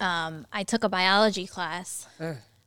um, 0.00 0.46
I 0.52 0.62
took 0.62 0.84
a 0.84 0.88
biology 0.88 1.46
class. 1.46 2.06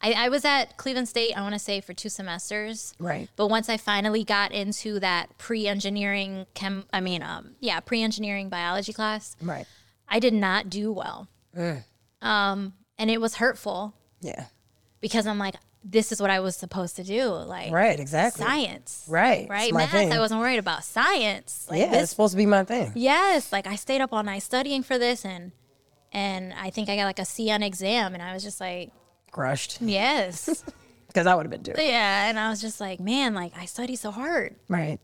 I, 0.02 0.12
I 0.12 0.30
was 0.30 0.44
at 0.46 0.78
Cleveland 0.78 1.08
State, 1.10 1.34
I 1.38 1.42
want 1.42 1.54
to 1.56 1.60
say, 1.60 1.82
for 1.82 1.94
two 1.94 2.10
semesters. 2.10 2.94
Right. 3.00 3.30
But 3.36 3.48
once 3.48 3.70
I 3.70 3.78
finally 3.78 4.24
got 4.24 4.52
into 4.52 5.00
that 5.00 5.38
pre-engineering 5.38 6.46
chem, 6.54 6.86
I 6.94 7.00
mean, 7.02 7.24
um, 7.24 7.56
yeah, 7.60 7.80
pre-engineering 7.80 8.50
biology 8.50 8.94
class, 8.94 9.36
Right. 9.42 9.66
I 10.08 10.20
did 10.20 10.34
not 10.34 10.70
do 10.70 10.92
well. 10.92 11.28
Um, 12.22 12.74
and 12.98 13.10
it 13.10 13.20
was 13.22 13.36
hurtful 13.36 13.94
Yeah. 14.22 14.46
Because 15.10 15.28
I'm 15.28 15.38
like, 15.40 15.56
this 15.84 16.12
is 16.12 16.22
what 16.22 16.30
I 16.30 16.40
was 16.42 16.56
supposed 16.56 16.96
to 16.98 17.04
do. 17.04 17.26
Like, 17.30 17.72
Right. 17.72 18.00
Exactly. 18.00 18.44
science. 18.46 19.06
Right. 19.08 19.48
Right. 19.50 19.72
my 19.74 19.82
Math, 19.82 19.92
thing. 19.92 20.12
I 20.14 20.20
wasn't 20.20 20.42
worried 20.42 20.60
about 20.60 20.84
science. 20.84 21.66
Like 21.70 21.80
yeah. 21.80 21.96
It's 22.02 22.10
supposed 22.12 22.34
to 22.34 22.38
be 22.38 22.46
my 22.46 22.64
thing. 22.64 22.92
yes. 22.96 23.52
Like 23.52 23.68
I 23.68 23.76
stayed 23.76 24.02
up 24.02 24.12
all 24.14 24.24
night 24.24 24.44
studying 24.44 24.84
for 24.84 24.98
this 24.98 25.24
and, 25.26 25.52
and 26.12 26.54
I 26.54 26.70
think 26.72 26.90
I 26.90 26.96
got 26.96 27.06
like 27.06 27.20
a 27.20 27.26
C 27.26 27.50
on 27.52 27.64
exam 27.64 28.14
and 28.14 28.22
I 28.24 28.34
was 28.34 28.44
just 28.44 28.60
like, 28.60 28.92
Crushed. 29.32 29.82
yes. 29.82 30.64
Because 31.08 31.26
I 31.26 31.34
would 31.36 31.46
have 31.46 31.52
been 31.52 31.64
too. 31.64 31.82
yeah. 31.82 32.30
And 32.30 32.38
I 32.38 32.50
was 32.50 32.60
just 32.62 32.80
like, 32.82 33.00
man, 33.00 33.34
like 33.34 33.54
I 33.58 33.66
studied 33.66 33.96
so 33.96 34.12
hard. 34.12 34.56
Right. 34.68 35.00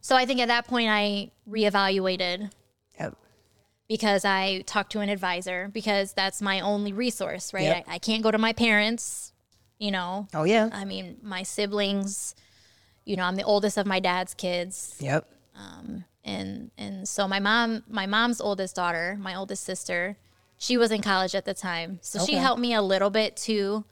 So 0.00 0.16
I 0.16 0.24
think 0.26 0.40
at 0.40 0.48
that 0.48 0.66
point 0.66 0.88
I 0.90 1.30
reevaluated. 1.48 2.50
Because 3.88 4.24
I 4.24 4.62
talk 4.62 4.90
to 4.90 5.00
an 5.00 5.08
advisor 5.08 5.70
because 5.72 6.12
that's 6.12 6.40
my 6.40 6.60
only 6.60 6.92
resource, 6.92 7.52
right? 7.52 7.64
Yep. 7.64 7.84
I, 7.88 7.94
I 7.94 7.98
can't 7.98 8.22
go 8.22 8.30
to 8.30 8.38
my 8.38 8.52
parents, 8.52 9.32
you 9.78 9.90
know. 9.90 10.28
Oh, 10.34 10.44
yeah. 10.44 10.70
I 10.72 10.84
mean, 10.84 11.18
my 11.22 11.42
siblings, 11.42 12.34
you 13.04 13.16
know, 13.16 13.24
I'm 13.24 13.36
the 13.36 13.44
oldest 13.44 13.76
of 13.76 13.86
my 13.86 14.00
dad's 14.00 14.34
kids. 14.34 14.96
Yep. 15.00 15.28
And 16.24 16.70
and 16.78 17.06
so 17.06 17.28
my 17.28 17.38
mom, 17.38 17.84
my 17.88 18.06
mom's 18.06 18.40
oldest 18.40 18.74
daughter, 18.74 19.16
my 19.20 19.34
oldest 19.34 19.62
sister, 19.62 20.16
she 20.56 20.76
was 20.78 20.90
in 20.90 21.02
college 21.02 21.34
at 21.34 21.44
the 21.44 21.52
time. 21.54 21.98
So 22.00 22.24
she 22.24 22.34
helped 22.34 22.60
me 22.60 22.72
a 22.74 22.80
little 22.82 23.10
bit 23.10 23.36
too. 23.36 23.84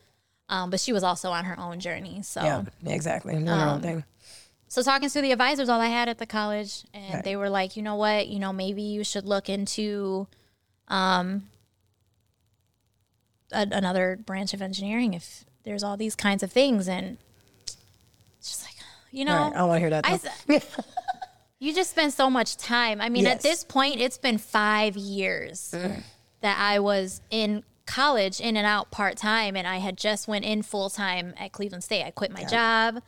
Um, 0.49 0.71
but 0.71 0.81
she 0.81 0.93
was 0.93 1.03
also 1.03 1.31
on 1.31 1.45
her 1.45 1.59
own 1.61 1.79
journey. 1.79 2.23
So 2.23 2.43
Yeah. 2.43 2.63
Exactly. 2.87 3.35
Doing 3.35 3.47
her 3.47 3.69
own 3.69 3.81
thing. 3.83 4.05
So 4.73 4.83
talking 4.83 5.11
to 5.11 5.21
the 5.21 5.33
advisors 5.33 5.69
all 5.69 5.81
I 5.83 5.89
had 5.89 6.09
at 6.09 6.17
the 6.17 6.25
college 6.27 6.85
and 6.95 7.15
Right. 7.17 7.25
they 7.25 7.37
were 7.37 7.51
like, 7.51 7.77
you 7.77 7.83
know 7.83 7.97
what, 7.97 8.29
you 8.29 8.39
know, 8.39 8.53
maybe 8.55 8.81
you 8.83 9.05
should 9.05 9.27
look 9.27 9.49
into 9.51 10.27
um 10.89 11.49
a- 13.53 13.69
another 13.71 14.17
branch 14.25 14.55
of 14.55 14.63
engineering 14.63 15.15
if 15.15 15.45
there's 15.65 15.83
all 15.83 15.97
these 15.97 16.17
kinds 16.17 16.43
of 16.43 16.51
things 16.51 16.89
and 16.89 17.19
it's 17.67 17.77
just 18.51 18.63
like 18.65 18.75
you 19.11 19.25
know 19.25 19.35
Right. 19.37 19.53
I 19.55 19.59
don't 19.59 19.69
want 19.69 19.77
to 19.77 19.81
hear 19.81 19.91
that. 19.91 20.05
I 20.07 20.61
you 21.59 21.75
just 21.75 21.91
spend 21.91 22.13
so 22.15 22.29
much 22.31 22.57
time. 22.57 23.01
I 23.01 23.09
mean, 23.09 23.27
at 23.27 23.43
this 23.43 23.63
point, 23.63 24.01
it's 24.01 24.19
been 24.19 24.39
five 24.39 24.97
years 24.97 25.71
that 26.41 26.57
I 26.59 26.79
was 26.81 27.21
in 27.31 27.63
college, 27.87 28.41
in 28.41 28.57
and 28.57 28.67
out 28.67 28.91
part 28.91 29.17
time, 29.17 29.55
and 29.55 29.67
I 29.69 29.77
had 29.77 29.97
just 29.99 30.27
went 30.27 30.45
in 30.45 30.63
full 30.63 30.89
time 30.91 31.35
at 31.39 31.53
Cleveland 31.53 31.85
State. 31.85 32.05
I 32.05 32.11
quit 32.11 32.33
my 32.33 32.45
job. 32.45 33.01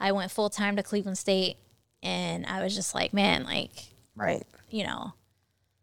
I 0.00 0.12
went 0.12 0.30
full 0.30 0.50
time 0.50 0.76
to 0.76 0.82
Cleveland 0.82 1.18
State, 1.18 1.56
and 2.02 2.46
I 2.46 2.62
was 2.62 2.74
just 2.74 2.94
like, 2.94 3.12
man, 3.12 3.44
like 3.44 3.70
right. 4.16 4.44
you 4.70 4.84
know. 4.84 5.12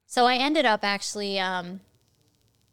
So 0.07 0.25
I 0.25 0.35
ended 0.35 0.65
up 0.65 0.83
actually 0.83 1.39
um, 1.39 1.81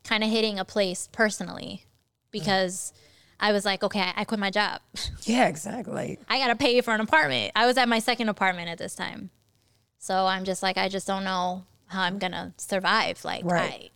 kind 0.04 0.22
of 0.22 0.30
hitting 0.30 0.58
a 0.58 0.64
place 0.64 1.08
personally 1.12 1.84
because 2.30 2.92
I 3.40 3.52
was 3.52 3.64
like, 3.64 3.82
okay, 3.82 4.12
I, 4.14 4.24
quit 4.24 4.38
my 4.40 4.50
job. 4.50 4.80
Yeah. 5.24 5.46
Exactly. 5.46 6.18
I 6.28 6.38
gotta 6.38 6.56
pay 6.56 6.80
for 6.80 6.92
an 6.92 7.00
apartment. 7.00 7.52
I 7.54 7.66
was 7.66 7.76
at 7.76 7.88
my 7.88 8.00
second 8.00 8.28
apartment 8.28 8.68
at 8.68 8.78
this 8.78 8.96
time. 8.96 9.30
So 9.98 10.26
I'm 10.26 10.44
just 10.44 10.64
like, 10.64 10.76
I 10.76 10.88
just 10.88 11.06
don't 11.06 11.22
know 11.22 11.64
how 11.86 12.02
I'm 12.02 12.18
gonna 12.18 12.54
survive. 12.56 13.24
Like 13.24 13.44
Right. 13.44 13.92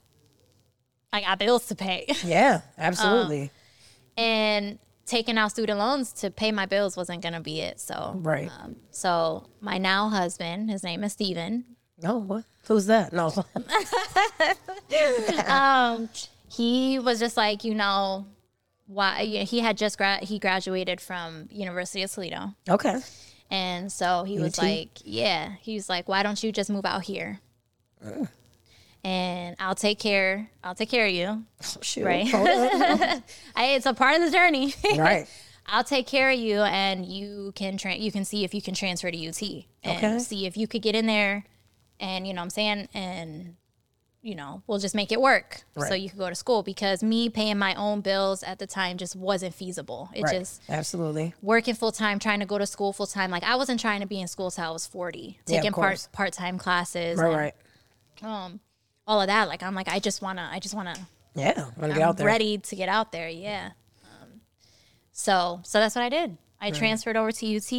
I 1.12 1.18
I 1.18 1.20
got 1.22 1.38
bills 1.40 1.66
to 1.68 1.74
pay. 1.74 2.06
yeah. 2.24 2.60
Absolutely. 2.78 3.50
and 4.16 4.78
taking 5.06 5.38
out 5.38 5.52
student 5.52 5.78
loans 5.78 6.12
to 6.12 6.30
pay 6.30 6.52
my 6.52 6.66
bills 6.66 6.96
wasn't 6.96 7.22
gonna 7.22 7.40
be 7.40 7.60
it. 7.60 7.80
So 7.80 8.12
right. 8.16 8.50
um, 8.60 8.76
so 8.90 9.48
my 9.60 9.78
now 9.78 10.08
husband, 10.08 10.70
his 10.70 10.82
name 10.82 11.04
is 11.04 11.12
Steven. 11.12 11.64
oh, 12.04 12.18
what? 12.18 12.44
Who's 12.66 12.86
that? 12.86 13.12
No. 13.12 13.32
um, 15.46 16.08
he 16.48 16.98
was 16.98 17.20
just 17.20 17.36
like, 17.36 17.64
you 17.64 17.74
know, 17.74 18.26
why 18.86 19.24
he 19.24 19.60
had 19.60 19.76
just 19.76 19.96
grad 19.98 20.24
he 20.24 20.38
graduated 20.38 21.00
from 21.00 21.48
University 21.50 22.02
of 22.02 22.10
Toledo. 22.10 22.54
okay. 22.68 22.98
And 23.48 23.92
so 23.92 24.24
he 24.24 24.40
was 24.40 24.58
UT? 24.58 24.64
like, 24.64 24.88
yeah, 25.04 25.52
he 25.60 25.74
was 25.74 25.88
like, 25.88 26.08
why 26.08 26.24
don't 26.24 26.42
you 26.42 26.50
just 26.50 26.68
move 26.68 26.84
out 26.84 27.04
here? 27.04 27.40
And 29.06 29.54
I'll 29.60 29.76
take 29.76 30.00
care. 30.00 30.50
I'll 30.64 30.74
take 30.74 30.88
care 30.90 31.06
of 31.06 31.12
you. 31.12 31.44
Shoot. 31.82 32.04
Right. 32.04 32.26
I, 32.34 33.66
it's 33.76 33.86
a 33.86 33.94
part 33.94 34.16
of 34.16 34.22
the 34.22 34.30
journey. 34.36 34.74
right. 34.96 35.28
I'll 35.66 35.84
take 35.84 36.06
care 36.08 36.30
of 36.30 36.38
you, 36.38 36.60
and 36.60 37.06
you 37.06 37.52
can 37.54 37.76
tra- 37.76 37.94
you 37.96 38.10
can 38.10 38.24
see 38.24 38.42
if 38.44 38.52
you 38.52 38.60
can 38.62 38.74
transfer 38.74 39.10
to 39.10 39.16
UT 39.28 39.42
and 39.84 39.96
Okay. 39.98 40.18
see 40.18 40.46
if 40.46 40.56
you 40.56 40.66
could 40.66 40.82
get 40.82 40.94
in 40.96 41.06
there, 41.06 41.44
and 42.00 42.26
you 42.26 42.34
know 42.34 42.40
what 42.40 42.44
I'm 42.46 42.50
saying, 42.50 42.88
and 42.94 43.54
you 44.22 44.34
know 44.34 44.62
we'll 44.66 44.78
just 44.80 44.94
make 44.94 45.12
it 45.12 45.20
work 45.20 45.62
right. 45.76 45.88
so 45.88 45.94
you 45.94 46.08
could 46.10 46.18
go 46.18 46.28
to 46.28 46.34
school 46.34 46.62
because 46.64 47.00
me 47.02 47.28
paying 47.28 47.58
my 47.58 47.74
own 47.76 48.00
bills 48.00 48.42
at 48.42 48.58
the 48.58 48.66
time 48.66 48.96
just 48.96 49.14
wasn't 49.16 49.54
feasible. 49.54 50.08
It 50.14 50.22
Right. 50.22 50.34
just 50.38 50.62
Absolutely. 50.68 51.32
working 51.42 51.74
full 51.74 51.92
time, 51.92 52.18
trying 52.18 52.40
to 52.40 52.46
go 52.46 52.58
to 52.58 52.66
school 52.66 52.92
full 52.92 53.06
time. 53.06 53.30
Like 53.30 53.44
I 53.44 53.54
wasn't 53.56 53.78
trying 53.80 54.00
to 54.00 54.06
be 54.06 54.20
in 54.20 54.26
school 54.28 54.50
till 54.50 54.64
I 54.64 54.70
was 54.70 54.86
40, 54.86 55.38
Yeah, 55.46 55.56
taking 55.56 55.72
part 55.72 56.08
part 56.12 56.32
time 56.32 56.58
classes, 56.58 57.18
Right. 57.18 57.26
and, 57.28 57.36
Right. 57.36 57.54
um, 58.44 58.60
all 59.06 59.20
of 59.20 59.28
that. 59.28 59.48
Like 59.48 59.62
I'm 59.62 59.74
like 59.74 59.88
I 59.88 59.98
just 59.98 60.22
wanna, 60.22 60.48
I 60.52 60.58
just 60.58 60.74
wanna 60.74 60.94
Yeah. 61.34 61.64
Want 61.64 61.74
to 61.76 61.88
get 61.88 61.96
I'm 61.96 62.02
out 62.02 62.16
there. 62.16 62.26
ready 62.26 62.58
to 62.58 62.76
get 62.76 62.88
out 62.88 63.12
there. 63.12 63.28
Yeah. 63.28 63.70
Um, 64.04 64.40
so 65.12 65.60
so 65.64 65.78
that's 65.80 65.94
what 65.94 66.02
I 66.04 66.08
did. 66.08 66.36
I 66.60 66.70
transferred 66.70 67.16
over 67.16 67.30
to 67.32 67.56
UT, 67.56 67.72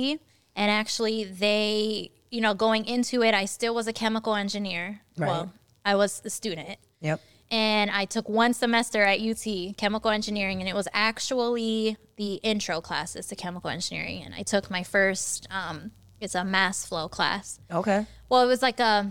and 0.56 0.72
actually 0.72 1.24
they, 1.24 2.12
you 2.30 2.42
know, 2.42 2.54
going 2.54 2.86
into 2.86 3.24
it, 3.24 3.34
I 3.34 3.46
still 3.46 3.74
was 3.74 3.88
a 3.88 3.94
chemical 3.94 4.36
engineer. 4.36 5.02
Right. 5.18 5.28
Well, 5.28 5.54
I 5.84 5.96
was 5.96 6.22
a 6.24 6.30
student. 6.30 6.78
Yep. 7.02 7.20
And 7.50 7.90
I 7.90 8.06
took 8.06 8.28
one 8.30 8.54
semester 8.54 9.04
at 9.04 9.20
UT, 9.22 9.76
chemical 9.78 10.12
engineering, 10.12 10.60
and 10.60 10.70
it 10.70 10.76
was 10.76 10.88
actually 10.94 11.98
the 12.18 12.36
intro 12.44 12.82
classes 12.82 13.28
to 13.28 13.36
chemical 13.36 13.70
engineering. 13.70 14.22
And 14.24 14.36
I 14.36 14.44
took 14.44 14.70
my 14.70 14.84
first, 14.84 15.48
um, 15.50 15.92
it's 16.20 16.36
a 16.36 16.44
mass 16.44 16.86
flow 16.86 17.08
class. 17.08 17.60
Okay. 17.72 18.06
Well, 18.30 18.44
it 18.44 18.48
was 18.48 18.62
like 18.62 18.80
a, 18.82 19.10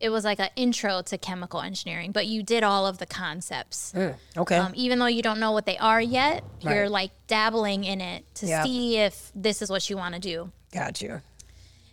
it 0.00 0.10
was 0.10 0.24
like 0.24 0.38
an 0.40 0.48
intro 0.56 1.02
to 1.02 1.16
chemical 1.16 1.60
engineering, 1.60 2.12
but 2.12 2.26
you 2.26 2.42
did 2.42 2.62
all 2.62 2.86
of 2.86 2.98
the 2.98 3.06
concepts. 3.06 3.92
Mm, 3.94 4.14
okay. 4.36 4.56
Um, 4.56 4.72
even 4.74 4.98
though 4.98 5.06
you 5.06 5.22
don't 5.22 5.40
know 5.40 5.52
what 5.52 5.66
they 5.66 5.78
are 5.78 6.00
yet, 6.00 6.44
you're 6.60 6.88
like 6.88 7.10
dabbling 7.26 7.84
in 7.84 8.00
it 8.00 8.24
to 8.36 8.46
Yeah. 8.46 8.64
see 8.64 8.98
if 8.98 9.30
this 9.34 9.62
is 9.62 9.70
what 9.70 9.88
you 9.88 9.96
want 9.96 10.14
to 10.14 10.20
do. 10.20 10.50
Got 10.72 11.00
you. 11.00 11.22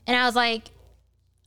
And 0.08 0.18
I 0.18 0.26
was 0.26 0.36
like, 0.36 0.72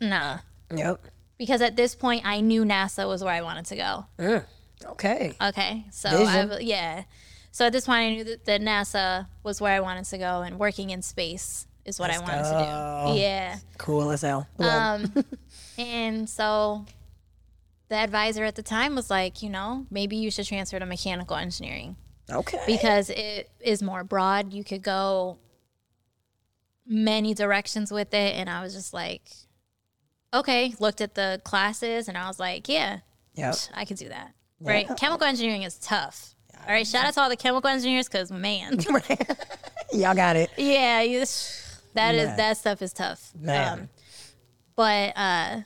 nah, 0.01 0.39
Yep. 0.75 1.01
because 1.39 1.61
at 1.61 1.77
this 1.77 1.95
point 1.95 2.25
I 2.25 2.41
knew 2.41 2.65
NASA 2.65 3.07
was 3.07 3.23
where 3.23 3.35
I 3.35 3.43
wanted 3.43 3.67
to 3.67 3.77
go. 3.77 4.07
Mm, 4.19 4.45
okay. 4.87 5.33
Okay, 5.43 5.85
so 5.91 6.09
I 6.09 6.59
yeah, 6.61 7.03
so 7.51 7.67
at 7.67 7.73
this 7.73 7.87
point 7.87 7.99
I 7.99 8.11
knew 8.15 8.25
that, 8.25 8.45
that 8.47 8.61
NASA 8.61 9.27
was 9.43 9.61
where 9.61 9.73
I 9.73 9.81
wanted 9.81 10.05
to 10.07 10.19
go, 10.19 10.43
and 10.43 10.59
working 10.59 10.91
in 10.91 11.03
space 11.03 11.67
is 11.85 11.99
what 12.01 12.11
I 12.11 12.19
wanted 12.21 12.45
to 12.45 13.13
do. 13.15 13.21
Yeah. 13.21 13.59
Cool 13.77 14.11
as 14.13 14.23
hell. 14.23 14.47
Um, 14.59 15.13
and 15.79 16.29
so 16.29 16.87
the 17.89 17.97
advisor 17.97 18.45
at 18.45 18.55
the 18.55 18.63
time 18.63 18.95
was 18.95 19.11
like, 19.11 19.43
you 19.43 19.51
know, 19.51 19.87
maybe 19.91 20.17
you 20.17 20.31
should 20.31 20.47
transfer 20.47 20.79
to 20.79 20.87
mechanical 20.87 21.37
engineering 21.37 21.97
okay. 22.31 22.63
because 22.67 23.11
it 23.11 23.51
is 23.61 23.83
more 23.83 24.05
broad. 24.05 24.53
You 24.53 24.65
could 24.65 24.83
go 24.83 25.39
many 26.87 27.35
directions 27.35 27.93
with 27.93 28.13
it. 28.15 28.35
And 28.37 28.49
I 28.49 28.63
was 28.63 28.75
just 28.75 28.93
like, 28.95 29.31
okay, 30.33 30.75
looked 30.81 31.01
at 31.01 31.15
the 31.15 31.41
classes 31.45 32.09
and 32.09 32.17
I 32.17 32.27
was 32.27 32.39
like, 32.41 32.69
yeah, 32.69 33.01
Yep. 33.35 33.57
I 33.75 33.85
could 33.85 33.97
do 33.97 34.09
that. 34.09 34.33
Right. 34.61 34.89
Chemical 34.97 35.27
engineering 35.27 35.63
is 35.63 35.77
tough. 35.77 36.35
All 36.67 36.73
right. 36.73 36.87
Shout 36.87 37.05
out 37.05 37.15
to 37.15 37.21
all 37.21 37.29
the 37.29 37.37
chemical 37.37 37.69
engineers 37.69 38.09
because, 38.09 38.31
man, 38.31 38.79
Y'all 39.93 40.15
got 40.15 40.37
it. 40.37 40.51
yeah, 40.57 41.03
you, 41.03 41.19
that 41.95 42.15
is 42.15 42.27
Man. 42.29 42.37
that 42.37 42.57
stuff 42.57 42.81
is 42.81 42.93
tough. 42.93 43.33
Man. 43.39 43.81
Um, 43.81 43.89
but 44.77 45.13
uh, 45.17 45.61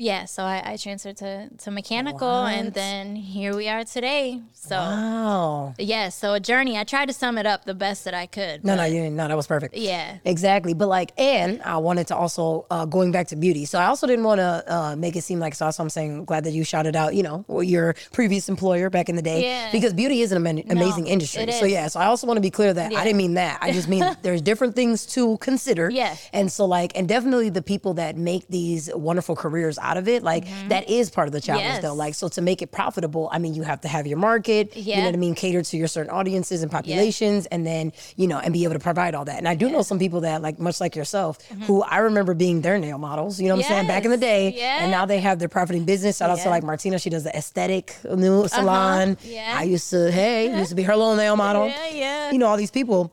yeah, 0.00 0.24
so 0.24 0.42
I, 0.44 0.62
I 0.64 0.76
transferred 0.76 1.18
to, 1.18 1.50
to 1.58 1.70
mechanical 1.70 2.44
and 2.46 2.72
then 2.72 3.16
here 3.16 3.54
we 3.54 3.68
are 3.68 3.84
today. 3.84 4.40
So, 4.54 4.76
Wow. 4.76 5.74
yeah, 5.78 6.08
so 6.08 6.32
a 6.34 6.40
journey. 6.40 6.78
I 6.78 6.84
tried 6.84 7.06
to 7.06 7.12
sum 7.12 7.36
it 7.36 7.44
up 7.44 7.64
the 7.66 7.74
best 7.74 8.04
that 8.06 8.14
I 8.14 8.26
could. 8.26 8.64
No, 8.64 8.74
no, 8.76 8.84
you 8.84 9.00
didn't. 9.02 9.16
No, 9.16 9.28
that 9.28 9.36
was 9.36 9.46
perfect. 9.46 9.76
Yeah. 9.76 10.16
Exactly. 10.24 10.72
But 10.72 10.88
like, 10.88 11.12
and 11.18 11.60
I 11.62 11.76
wanted 11.76 12.06
to 12.08 12.16
also 12.16 12.66
uh, 12.70 12.86
going 12.86 13.12
back 13.12 13.28
to 13.28 13.36
beauty. 13.36 13.66
So 13.66 13.78
I 13.78 13.86
also 13.86 14.06
didn't 14.06 14.24
want 14.24 14.38
to 14.38 14.64
uh, 14.66 14.96
make 14.96 15.16
it 15.16 15.22
seem 15.22 15.38
like 15.38 15.54
so. 15.54 15.70
I'm 15.78 15.90
saying, 15.90 16.24
glad 16.24 16.44
that 16.44 16.52
you 16.52 16.64
shouted 16.64 16.96
out, 16.96 17.14
you 17.14 17.22
know, 17.22 17.44
your 17.60 17.94
previous 18.12 18.48
employer 18.48 18.88
back 18.90 19.08
in 19.10 19.16
the 19.16 19.22
day, 19.22 19.42
Yeah. 19.44 19.70
because 19.70 19.92
beauty 19.92 20.22
is 20.22 20.32
an 20.32 20.46
ama- 20.46 20.62
amazing 20.70 21.06
industry. 21.08 21.42
it 21.42 21.52
So 21.54 21.66
yeah. 21.66 21.88
So 21.88 22.00
I 22.00 22.06
also 22.06 22.26
want 22.26 22.38
to 22.38 22.42
be 22.42 22.50
clear 22.50 22.72
that 22.72 22.92
I 22.94 23.04
didn't 23.04 23.18
mean 23.18 23.34
that. 23.34 23.58
I 23.60 23.70
just 23.72 23.86
mean 23.88 24.04
there's 24.22 24.40
different 24.40 24.74
things 24.74 25.04
to 25.14 25.36
consider. 25.38 25.90
Yeah. 25.90 26.16
And 26.32 26.50
so 26.50 26.64
like, 26.64 26.96
and 26.96 27.06
definitely 27.06 27.50
the 27.50 27.62
people 27.62 27.94
that 27.94 28.16
make 28.16 28.48
these 28.48 28.90
wonderful 28.94 29.36
careers 29.36 29.78
out 29.90 29.96
of 29.96 30.06
it, 30.08 30.22
like 30.22 30.44
that 30.68 30.88
is 30.88 31.10
part 31.10 31.26
of 31.28 31.32
the 31.32 31.40
challenge 31.40 31.60
Mm-hmm. 31.66 31.74
Yes. 31.74 31.82
though. 31.82 31.94
Like, 31.94 32.14
so 32.14 32.28
to 32.28 32.40
make 32.40 32.62
it 32.62 32.70
profitable, 32.72 33.28
I 33.32 33.38
mean, 33.38 33.54
you 33.54 33.62
have 33.64 33.80
to 33.82 33.88
have 33.88 34.06
your 34.06 34.18
market. 34.18 34.76
yeah. 34.76 34.96
You 34.96 35.00
know 35.02 35.08
what 35.08 35.14
I 35.14 35.18
mean? 35.18 35.34
Cater 35.34 35.62
to 35.62 35.76
your 35.76 35.88
certain 35.88 36.10
audiences 36.10 36.62
and 36.62 36.70
populations, 36.70 37.46
and 37.46 37.66
then 37.66 37.92
you 38.16 38.26
know, 38.28 38.38
and 38.38 38.52
be 38.52 38.62
able 38.64 38.74
to 38.74 38.78
provide 38.80 39.14
all 39.14 39.24
that. 39.26 39.38
And 39.38 39.48
I 39.48 39.54
do 39.56 39.68
know 39.68 39.82
some 39.82 39.98
people 39.98 40.20
that, 40.22 40.42
like, 40.42 40.58
much 40.58 40.80
like 40.80 40.94
yourself, 40.96 41.38
who 41.66 41.82
I 41.82 41.98
remember 41.98 42.34
being 42.34 42.60
their 42.62 42.78
nail 42.78 42.98
models. 42.98 43.40
You 43.40 43.48
know 43.48 43.56
what 43.56 43.64
I'm 43.66 43.68
saying? 43.70 43.86
Back 43.88 44.04
in 44.04 44.10
the 44.12 44.16
Mm-hmm. 44.16 44.22
Yes. 44.24 44.52
day, 44.54 44.60
Yeah. 44.60 44.82
and 44.82 44.90
now 44.90 45.04
they 45.06 45.18
have 45.20 45.38
their 45.38 45.48
profiting 45.48 45.84
business. 45.84 46.18
Shout 46.18 46.30
out 46.30 46.38
to 46.40 46.48
like 46.50 46.62
Martina. 46.62 46.98
She 46.98 47.10
does 47.10 47.24
the 47.24 47.34
aesthetic 47.36 47.94
new 48.04 48.46
salon. 48.48 49.16
Yeah. 49.24 49.54
I 49.56 49.64
used 49.64 49.90
to, 49.90 50.10
hey, 50.12 50.56
used 50.58 50.70
to 50.70 50.74
be 50.76 50.82
her 50.84 50.96
little 50.96 51.16
nail 51.16 51.36
model. 51.36 51.66
Yeah, 51.70 51.88
yeah. 51.88 52.30
You 52.32 52.38
know 52.38 52.46
all 52.46 52.56
these 52.56 52.70
people. 52.70 53.12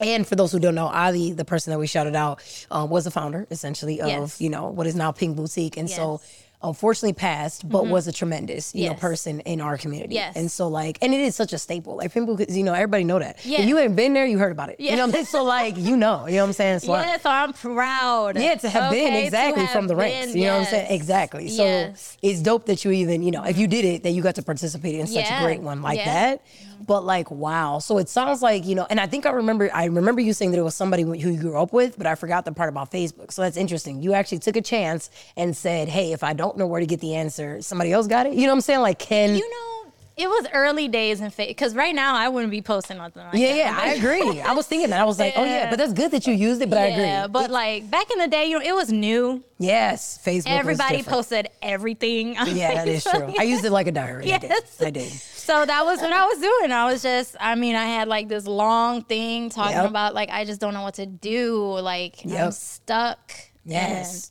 And 0.00 0.26
for 0.26 0.36
those 0.36 0.52
who 0.52 0.58
don't 0.58 0.74
know, 0.74 0.86
Adi, 0.86 1.32
the 1.32 1.44
person 1.44 1.70
that 1.72 1.78
we 1.78 1.86
shouted 1.86 2.16
out, 2.16 2.40
uh, 2.70 2.86
was 2.88 3.04
the 3.04 3.10
founder 3.10 3.46
essentially 3.50 4.00
of 4.00 4.08
Yes. 4.08 4.40
you 4.40 4.50
know 4.50 4.68
what 4.68 4.86
is 4.86 4.94
now 4.94 5.12
Pink 5.12 5.36
Boutique, 5.36 5.76
and 5.76 5.88
so 5.88 6.20
unfortunately 6.62 7.12
passed, 7.12 7.68
but 7.68 7.86
was 7.88 8.08
a 8.08 8.12
tremendous 8.12 8.74
you 8.74 8.88
know 8.88 8.94
person 8.94 9.40
in 9.40 9.60
our 9.60 9.76
community. 9.76 10.14
Yes. 10.14 10.34
And 10.34 10.50
so 10.50 10.66
like, 10.68 10.96
and 11.02 11.12
it 11.12 11.20
is 11.20 11.36
such 11.36 11.52
a 11.52 11.58
staple. 11.58 11.96
Like 11.96 12.10
Pink 12.12 12.26
Boutique, 12.26 12.50
you 12.50 12.62
know, 12.62 12.72
everybody 12.72 13.04
know 13.04 13.18
that. 13.18 13.44
Yeah. 13.44 13.60
If 13.60 13.68
you 13.68 13.78
ain't 13.78 13.94
been 13.96 14.14
there, 14.14 14.24
you 14.24 14.38
heard 14.38 14.50
about 14.52 14.70
it. 14.70 14.80
You 14.80 14.92
know 14.92 14.96
what 14.98 15.04
I'm 15.08 15.12
saying? 15.12 15.24
So 15.26 15.44
like, 15.44 15.76
you 15.76 15.94
know, 15.96 16.26
you 16.26 16.36
know 16.36 16.42
what 16.42 16.46
I'm 16.48 16.52
saying? 16.54 16.78
So 16.80 16.94
Yeah, 16.94 17.18
so 17.18 17.28
I'm 17.30 17.52
proud. 17.52 18.38
yeah, 18.38 18.54
to 18.54 18.68
have 18.70 18.90
been 18.90 19.08
Okay, 19.08 19.20
to 19.20 19.24
exactly 19.26 19.64
have 19.64 19.72
from 19.72 19.86
the 19.88 19.94
ranks. 19.96 20.28
been, 20.32 20.38
You 20.38 20.46
know 20.46 20.54
what 20.54 20.60
I'm 20.60 20.66
saying? 20.70 20.86
yes. 20.90 21.00
Exactly. 21.00 21.48
So 21.48 21.64
Yes. 21.64 22.16
it's 22.22 22.40
dope 22.40 22.64
that 22.66 22.82
you 22.84 22.92
even, 22.92 23.22
you 23.22 23.30
know, 23.30 23.44
if 23.44 23.58
you 23.58 23.66
did 23.66 23.84
it, 23.84 24.02
that 24.04 24.10
you 24.12 24.22
got 24.22 24.36
to 24.36 24.42
participate 24.42 24.94
in 24.94 25.06
such 25.06 25.30
a 25.30 25.40
great 25.42 25.60
one 25.60 25.82
like 25.82 25.98
yeah. 25.98 26.04
that. 26.30 26.42
But 26.86 27.04
like, 27.04 27.30
wow. 27.30 27.78
So 27.78 27.98
it 27.98 28.08
sounds 28.08 28.42
like, 28.42 28.66
you 28.66 28.74
know, 28.74 28.86
and 28.90 29.00
I 29.00 29.06
think 29.06 29.26
I 29.26 29.30
remember, 29.30 29.70
I 29.72 29.86
remember 29.86 30.20
you 30.20 30.32
saying 30.32 30.50
that 30.50 30.58
it 30.58 30.62
was 30.62 30.74
somebody 30.74 31.02
who 31.02 31.14
you 31.14 31.38
grew 31.38 31.58
up 31.58 31.72
with, 31.72 31.96
but 31.96 32.06
I 32.06 32.14
forgot 32.14 32.44
the 32.44 32.52
part 32.52 32.68
about 32.68 32.90
Facebook. 32.90 33.32
So 33.32 33.42
that's 33.42 33.56
interesting. 33.56 34.02
You 34.02 34.14
actually 34.14 34.40
took 34.40 34.56
a 34.56 34.62
chance 34.62 35.10
and 35.36 35.56
said, 35.56 35.88
hey, 35.88 36.12
if 36.12 36.22
I 36.22 36.32
don't 36.32 36.56
know 36.56 36.66
where 36.66 36.80
to 36.80 36.86
get 36.86 37.00
the 37.00 37.14
answer, 37.14 37.62
somebody 37.62 37.92
else 37.92 38.06
got 38.06 38.26
it. 38.26 38.34
You 38.34 38.42
know 38.42 38.48
what 38.48 38.56
I'm 38.56 38.60
saying? 38.62 38.80
Like, 38.80 38.98
can. 38.98 39.34
You 39.34 39.48
know, 39.48 39.73
it 40.16 40.28
was 40.28 40.46
early 40.52 40.86
days 40.86 41.20
in 41.20 41.30
faith 41.30 41.48
because 41.48 41.74
right 41.74 41.94
now 41.94 42.14
I 42.14 42.28
wouldn't 42.28 42.50
be 42.52 42.62
posting 42.62 42.98
nothing 42.98 43.24
like 43.24 43.34
yeah, 43.34 43.48
that. 43.48 43.56
yeah, 43.56 43.78
I 43.80 43.88
agree. 43.94 44.40
I 44.40 44.52
was 44.52 44.66
thinking 44.66 44.90
that. 44.90 45.00
I 45.00 45.04
was 45.04 45.18
like, 45.18 45.34
oh, 45.36 45.42
yeah, 45.44 45.50
Yeah. 45.64 45.70
but 45.70 45.76
that's 45.78 45.92
good 45.92 46.10
that 46.12 46.26
you 46.26 46.34
used 46.34 46.62
it, 46.62 46.70
but 46.70 46.78
I 46.78 46.86
agree. 46.86 47.04
Yeah, 47.04 47.26
but 47.26 47.50
like 47.50 47.90
back 47.90 48.10
in 48.12 48.18
the 48.18 48.28
day, 48.28 48.46
you 48.46 48.58
know, 48.58 48.64
it 48.64 48.74
was 48.74 48.92
new. 48.92 49.42
yes, 49.58 50.20
Facebook. 50.24 50.46
Everybody 50.50 51.02
posted 51.02 51.48
everything. 51.62 52.38
on 52.38 52.46
Yeah, 52.56 52.74
that 52.74 52.88
is 52.88 53.02
true. 53.04 53.34
I 53.38 53.42
used 53.42 53.64
it 53.64 53.70
like 53.72 53.86
a 53.88 53.92
diary. 53.92 54.32
I 54.32 54.38
did. 54.38 54.50
Yes. 54.50 54.82
I 54.82 54.90
did. 54.90 55.10
So 55.10 55.66
that 55.66 55.84
was 55.84 56.00
what 56.00 56.12
I 56.12 56.24
was 56.26 56.38
doing. 56.38 56.72
I 56.72 56.86
was 56.90 57.02
just, 57.02 57.36
I 57.40 57.54
mean, 57.54 57.74
I 57.76 57.84
had 57.84 58.08
like 58.08 58.28
this 58.28 58.46
long 58.46 59.02
thing 59.02 59.50
talking 59.50 59.76
Yep. 59.76 59.90
about 59.90 60.14
like 60.14 60.30
I 60.30 60.44
just 60.44 60.60
don't 60.60 60.74
know 60.74 60.82
what 60.82 60.94
to 60.94 61.06
do. 61.06 61.56
Like 61.80 62.16
I'm 62.24 62.52
stuck. 62.52 63.32
Yes. 63.64 64.30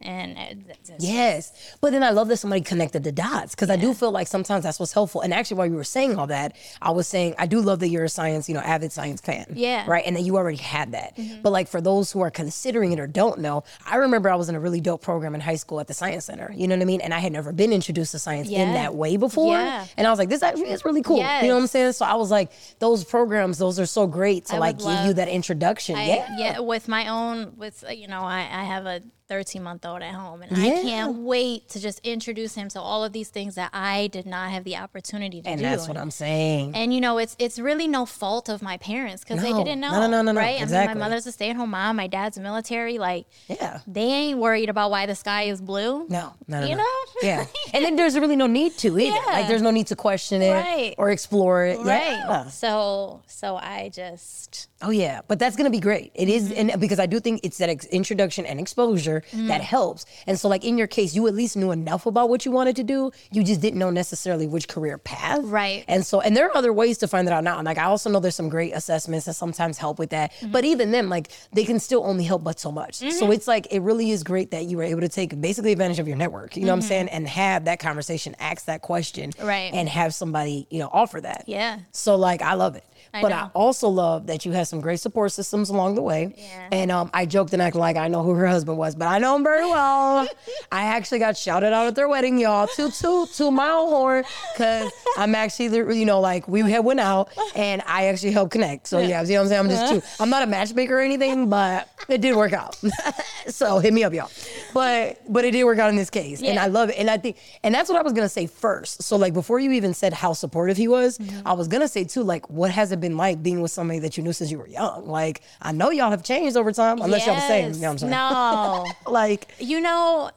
and 0.00 0.38
it- 0.38 0.58
it's- 0.68 0.90
Yes. 0.98 1.52
But 1.80 1.92
then 1.92 2.02
I 2.02 2.10
love 2.10 2.28
that 2.28 2.36
somebody 2.38 2.62
connected 2.62 3.04
the 3.04 3.12
dots 3.12 3.54
because 3.54 3.70
I 3.70 3.76
do 3.76 3.92
feel 3.94 4.10
like 4.10 4.26
sometimes 4.26 4.64
that's 4.64 4.78
what's 4.80 4.92
helpful. 4.92 5.20
And 5.20 5.32
actually, 5.34 5.58
while 5.58 5.66
you 5.66 5.74
were 5.74 5.84
saying 5.84 6.18
all 6.18 6.26
that, 6.28 6.54
I 6.80 6.90
was 6.90 7.06
saying, 7.06 7.34
I 7.38 7.46
do 7.46 7.60
love 7.60 7.80
that 7.80 7.88
you're 7.88 8.04
a 8.04 8.08
science, 8.08 8.48
you 8.48 8.54
know, 8.54 8.60
avid 8.60 8.92
science 8.92 9.20
fan. 9.20 9.46
Yeah. 9.54 9.82
Mm-hmm. 9.82 9.90
Right. 9.90 10.04
And 10.06 10.16
that 10.16 10.22
you 10.22 10.36
already 10.36 10.56
had 10.58 10.92
that. 10.92 11.18
But 11.42 11.50
like 11.50 11.68
for 11.68 11.80
those 11.80 12.10
who 12.12 12.20
are 12.20 12.30
considering 12.30 12.92
it 12.92 13.00
or 13.00 13.06
don't 13.06 13.40
know, 13.40 13.64
I 13.86 13.96
remember 13.96 14.28
I 14.30 14.34
was 14.36 14.48
in 14.48 14.54
a 14.54 14.60
really 14.60 14.80
dope 14.80 15.02
program 15.02 15.34
in 15.34 15.40
high 15.40 15.56
school 15.56 15.80
at 15.80 15.86
the 15.86 15.94
Science 15.94 16.24
Center. 16.26 16.52
You 16.54 16.68
know 16.68 16.74
what 16.76 16.82
I 16.82 16.86
mean? 16.86 17.00
And 17.00 17.12
I 17.14 17.18
had 17.18 17.32
never 17.32 17.52
been 17.52 17.72
introduced 17.72 18.12
to 18.12 18.18
science 18.18 18.48
in 18.48 18.72
that 18.74 18.94
way 18.94 19.16
before. 19.16 19.54
Yeah. 19.54 19.86
And 19.96 20.06
I 20.06 20.10
was 20.10 20.18
like, 20.18 20.28
this 20.28 20.42
actually 20.42 20.70
is 20.70 20.84
really 20.84 21.02
cool. 21.02 21.18
You 21.18 21.22
know 21.48 21.54
what 21.54 21.60
I'm 21.62 21.66
saying? 21.66 21.92
So 21.92 22.04
I 22.06 22.14
was 22.14 22.30
like, 22.30 22.50
those 22.78 23.04
programs, 23.04 23.58
those 23.58 23.78
are 23.78 23.86
so 23.86 24.06
great 24.06 24.46
to 24.46 24.56
I 24.56 24.58
like 24.58 24.78
give 24.78 25.06
you 25.06 25.12
that 25.14 25.28
introduction. 25.28 25.96
I, 25.96 26.06
yeah. 26.06 26.36
yeah. 26.38 26.58
with 26.60 26.88
my 26.88 27.08
own, 27.08 27.54
with 27.56 27.84
uh, 27.86 27.92
you 27.92 28.08
know, 28.08 28.22
I, 28.22 28.40
I 28.40 28.64
have 28.64 28.86
a 28.86 29.02
13 29.28 29.62
month 29.62 29.84
old 29.86 30.02
at 30.02 30.14
home, 30.14 30.42
and 30.42 30.56
Yeah. 30.56 30.72
I 30.74 30.82
can't 30.82 31.18
wait 31.18 31.68
to 31.70 31.80
just 31.80 32.00
introduce 32.04 32.54
him 32.54 32.68
to 32.70 32.80
all 32.80 33.04
of 33.04 33.12
these 33.12 33.28
things 33.28 33.54
that 33.56 33.70
I 33.72 34.06
did 34.08 34.26
not 34.26 34.50
have 34.50 34.64
the 34.64 34.76
opportunity 34.76 35.42
to 35.42 35.48
And 35.48 35.60
do. 35.60 35.64
And 35.66 35.72
that's 35.74 35.86
what 35.88 35.96
I'm 35.96 36.10
saying. 36.10 36.74
And 36.74 36.92
you 36.94 37.00
know, 37.00 37.18
it's 37.18 37.36
it's 37.38 37.58
really 37.58 37.86
no 37.86 38.06
fault 38.06 38.48
of 38.48 38.62
my 38.62 38.76
parents 38.78 39.22
because 39.24 39.42
No. 39.42 39.42
they 39.42 39.52
didn't 39.64 39.80
know. 39.80 39.90
No, 39.92 40.00
no, 40.02 40.06
no, 40.08 40.22
no, 40.22 40.32
no. 40.32 40.40
Right? 40.40 40.58
I 40.58 40.62
Exactly. 40.62 40.94
mean, 40.94 40.98
my 40.98 41.06
mother's 41.08 41.26
a 41.26 41.32
stay 41.32 41.50
at 41.50 41.56
home 41.56 41.70
mom. 41.70 41.96
My 41.96 42.06
dad's 42.06 42.38
military. 42.38 42.98
Like, 42.98 43.26
yeah. 43.48 43.80
they 43.86 44.02
ain't 44.02 44.38
worried 44.38 44.68
about 44.70 44.90
why 44.90 45.06
the 45.06 45.14
sky 45.14 45.42
is 45.44 45.60
blue. 45.60 46.06
No, 46.08 46.32
no, 46.46 46.60
no. 46.60 46.66
You 46.66 46.76
no. 46.76 46.82
know? 46.82 46.94
Yeah. 47.22 47.44
And 47.74 47.84
then 47.84 47.96
there's 47.96 48.18
really 48.18 48.34
no 48.36 48.46
need 48.46 48.76
to 48.78 48.98
either. 48.98 49.14
Yeah. 49.14 49.22
Like 49.32 49.48
there's 49.48 49.60
no 49.62 49.70
need 49.70 49.88
to 49.88 49.96
question 49.96 50.40
it 50.42 50.52
Right. 50.52 50.94
or 50.96 51.10
explore 51.10 51.66
it. 51.66 51.78
Right. 51.80 52.12
Yeah. 52.12 52.48
So 52.48 53.20
so 53.26 53.56
I 53.56 53.90
just 53.94 54.68
Oh 54.80 54.90
yeah. 54.90 55.20
But 55.28 55.38
that's 55.38 55.54
gonna 55.56 55.70
be 55.70 55.80
great. 55.80 56.12
It 56.14 56.28
is, 56.28 56.48
Mm-hmm. 56.48 56.70
and 56.70 56.80
because 56.80 56.98
I 56.98 57.06
do 57.06 57.20
think 57.20 57.40
it's 57.42 57.58
that 57.58 57.68
ex- 57.68 57.86
introduction 57.86 58.46
and 58.46 58.58
exposure 58.58 59.17
that 59.32 59.60
helps. 59.60 60.04
And 60.26 60.38
so 60.38 60.48
like 60.48 60.64
in 60.64 60.78
your 60.78 60.86
case, 60.86 61.14
you 61.14 61.26
at 61.26 61.34
least 61.34 61.56
knew 61.56 61.70
enough 61.70 62.06
about 62.06 62.28
what 62.28 62.44
you 62.44 62.52
wanted 62.52 62.76
to 62.76 62.84
do. 62.84 63.10
You 63.30 63.44
just 63.44 63.60
didn't 63.60 63.78
know 63.78 63.90
necessarily 63.90 64.46
which 64.46 64.68
career 64.68 64.98
path. 64.98 65.40
Right. 65.42 65.84
And 65.88 66.04
so 66.04 66.20
and 66.20 66.36
there 66.36 66.46
are 66.48 66.56
other 66.56 66.72
ways 66.72 66.98
to 66.98 67.08
find 67.08 67.26
that 67.28 67.32
out 67.34 67.44
now. 67.44 67.58
And 67.58 67.66
like 67.66 67.78
I 67.78 67.84
also 67.84 68.10
know 68.10 68.20
there's 68.20 68.34
some 68.34 68.48
great 68.48 68.72
assessments 68.74 69.26
that 69.26 69.34
sometimes 69.34 69.78
help 69.78 69.98
with 69.98 70.10
that. 70.10 70.32
Mm-hmm. 70.32 70.52
But 70.52 70.64
even 70.64 70.90
then, 70.90 71.08
like 71.08 71.30
they 71.52 71.64
can 71.64 71.78
still 71.78 72.04
only 72.04 72.24
help 72.24 72.44
but 72.44 72.58
so 72.60 72.70
much. 72.72 72.96
So 72.96 73.30
it's 73.30 73.46
like 73.48 73.66
it 73.70 73.80
really 73.80 74.10
is 74.10 74.22
great 74.24 74.50
that 74.50 74.66
you 74.66 74.76
were 74.76 74.82
able 74.82 75.00
to 75.00 75.08
take 75.08 75.40
basically 75.40 75.72
advantage 75.72 75.98
of 75.98 76.08
your 76.08 76.16
network. 76.16 76.56
You 76.56 76.62
know 76.64 76.72
what 76.72 76.76
I'm 76.76 76.82
saying? 76.82 77.08
And 77.08 77.26
have 77.28 77.64
that 77.66 77.78
conversation, 77.80 78.34
ask 78.38 78.66
that 78.66 78.82
question. 78.82 79.30
Mm-hmm. 79.32 79.46
Right. 79.46 79.70
And 79.72 79.88
have 79.88 80.14
somebody, 80.14 80.66
you 80.70 80.78
know, 80.78 80.88
offer 80.92 81.20
that. 81.20 81.44
yeah. 81.46 81.80
So 81.92 82.16
like 82.16 82.42
I 82.42 82.54
love 82.54 82.76
it. 82.76 82.84
I 83.14 83.22
but 83.22 83.32
I 83.32 83.50
also 83.54 83.88
love 83.88 84.26
that 84.26 84.44
you 84.44 84.52
had 84.52 84.66
some 84.68 84.80
great 84.80 85.00
support 85.00 85.32
systems 85.32 85.70
along 85.70 85.94
the 85.94 86.02
way. 86.02 86.34
Yeah. 86.36 86.68
And 86.72 86.90
um, 86.90 87.10
I 87.14 87.26
joked 87.26 87.52
and 87.52 87.62
acted 87.62 87.78
like 87.78 87.96
I 87.96 88.08
know 88.08 88.22
who 88.22 88.34
her 88.34 88.46
husband 88.46 88.78
was, 88.78 88.94
but 88.94 89.08
I 89.08 89.18
know 89.18 89.36
him 89.36 89.42
very 89.42 89.64
well. 89.64 90.26
I 90.72 90.84
actually 90.84 91.18
got 91.18 91.36
shouted 91.36 91.72
out 91.72 91.86
at 91.86 91.94
their 91.94 92.08
wedding, 92.08 92.38
y'all. 92.38 92.66
Toot 92.66 92.92
toot 92.94 93.30
to 93.34 93.50
my 93.50 93.68
own 93.68 93.88
horn, 93.88 94.24
because 94.52 94.92
I'm 95.16 95.34
actually, 95.34 95.68
the, 95.68 95.94
you 95.94 96.04
know, 96.04 96.20
like 96.20 96.46
we 96.48 96.60
had 96.70 96.84
went 96.84 97.00
out 97.00 97.30
and 97.56 97.82
I 97.86 98.06
actually 98.06 98.32
helped 98.32 98.52
connect. 98.52 98.86
So 98.86 98.98
yeah, 98.98 99.22
you 99.22 99.28
know 99.28 99.36
what 99.36 99.42
I'm 99.42 99.48
saying? 99.48 99.60
I'm 99.60 99.68
just 99.68 99.92
too. 99.92 100.22
I'm 100.22 100.30
not 100.30 100.42
a 100.42 100.46
matchmaker 100.46 100.98
or 100.98 101.00
anything, 101.00 101.48
but 101.48 101.88
it 102.08 102.20
did 102.20 102.36
work 102.36 102.52
out. 102.52 102.76
so 103.48 103.78
hit 103.78 103.92
me 103.92 104.04
up, 104.04 104.12
y'all. 104.12 104.30
But 104.74 105.20
but 105.28 105.44
it 105.44 105.50
did 105.52 105.64
work 105.64 105.78
out 105.78 105.90
in 105.90 105.96
this 105.96 106.10
case, 106.10 106.42
and 106.42 106.58
I 106.58 106.66
love 106.66 106.90
it. 106.90 106.96
And 106.98 107.08
I 107.10 107.16
think, 107.18 107.38
and 107.62 107.74
that's 107.74 107.88
what 107.88 107.98
I 107.98 108.02
was 108.02 108.12
gonna 108.12 108.28
say 108.28 108.46
first. 108.46 109.02
So 109.02 109.16
like 109.16 109.32
before 109.34 109.58
you 109.58 109.72
even 109.72 109.94
said 109.94 110.12
how 110.12 110.32
supportive 110.32 110.76
he 110.76 110.88
was, 110.88 111.18
Mm-hmm. 111.18 111.46
I 111.48 111.52
was 111.54 111.68
gonna 111.68 111.88
say 111.88 112.04
too, 112.04 112.22
like 112.22 112.48
what 112.50 112.70
has 112.70 112.92
it 112.92 112.97
been 113.00 113.16
like 113.16 113.42
being 113.42 113.60
with 113.60 113.70
somebody 113.70 113.98
that 114.00 114.16
you 114.16 114.22
knew 114.22 114.32
since 114.32 114.50
you 114.50 114.58
were 114.58 114.68
young? 114.68 115.08
Like 115.08 115.42
I 115.60 115.72
know 115.72 115.90
y'all 115.90 116.10
have 116.10 116.22
changed 116.22 116.56
over 116.56 116.72
time, 116.72 117.00
unless 117.00 117.26
y'all 117.26 117.34
the 117.36 117.40
same. 117.42 117.72
You 117.74 117.80
know 117.80 117.88
what 117.88 117.92
I'm 117.92 117.98
saying? 117.98 118.10
No. 118.10 118.86
Like, 119.06 119.48
you 119.58 119.80
know, 119.80 120.30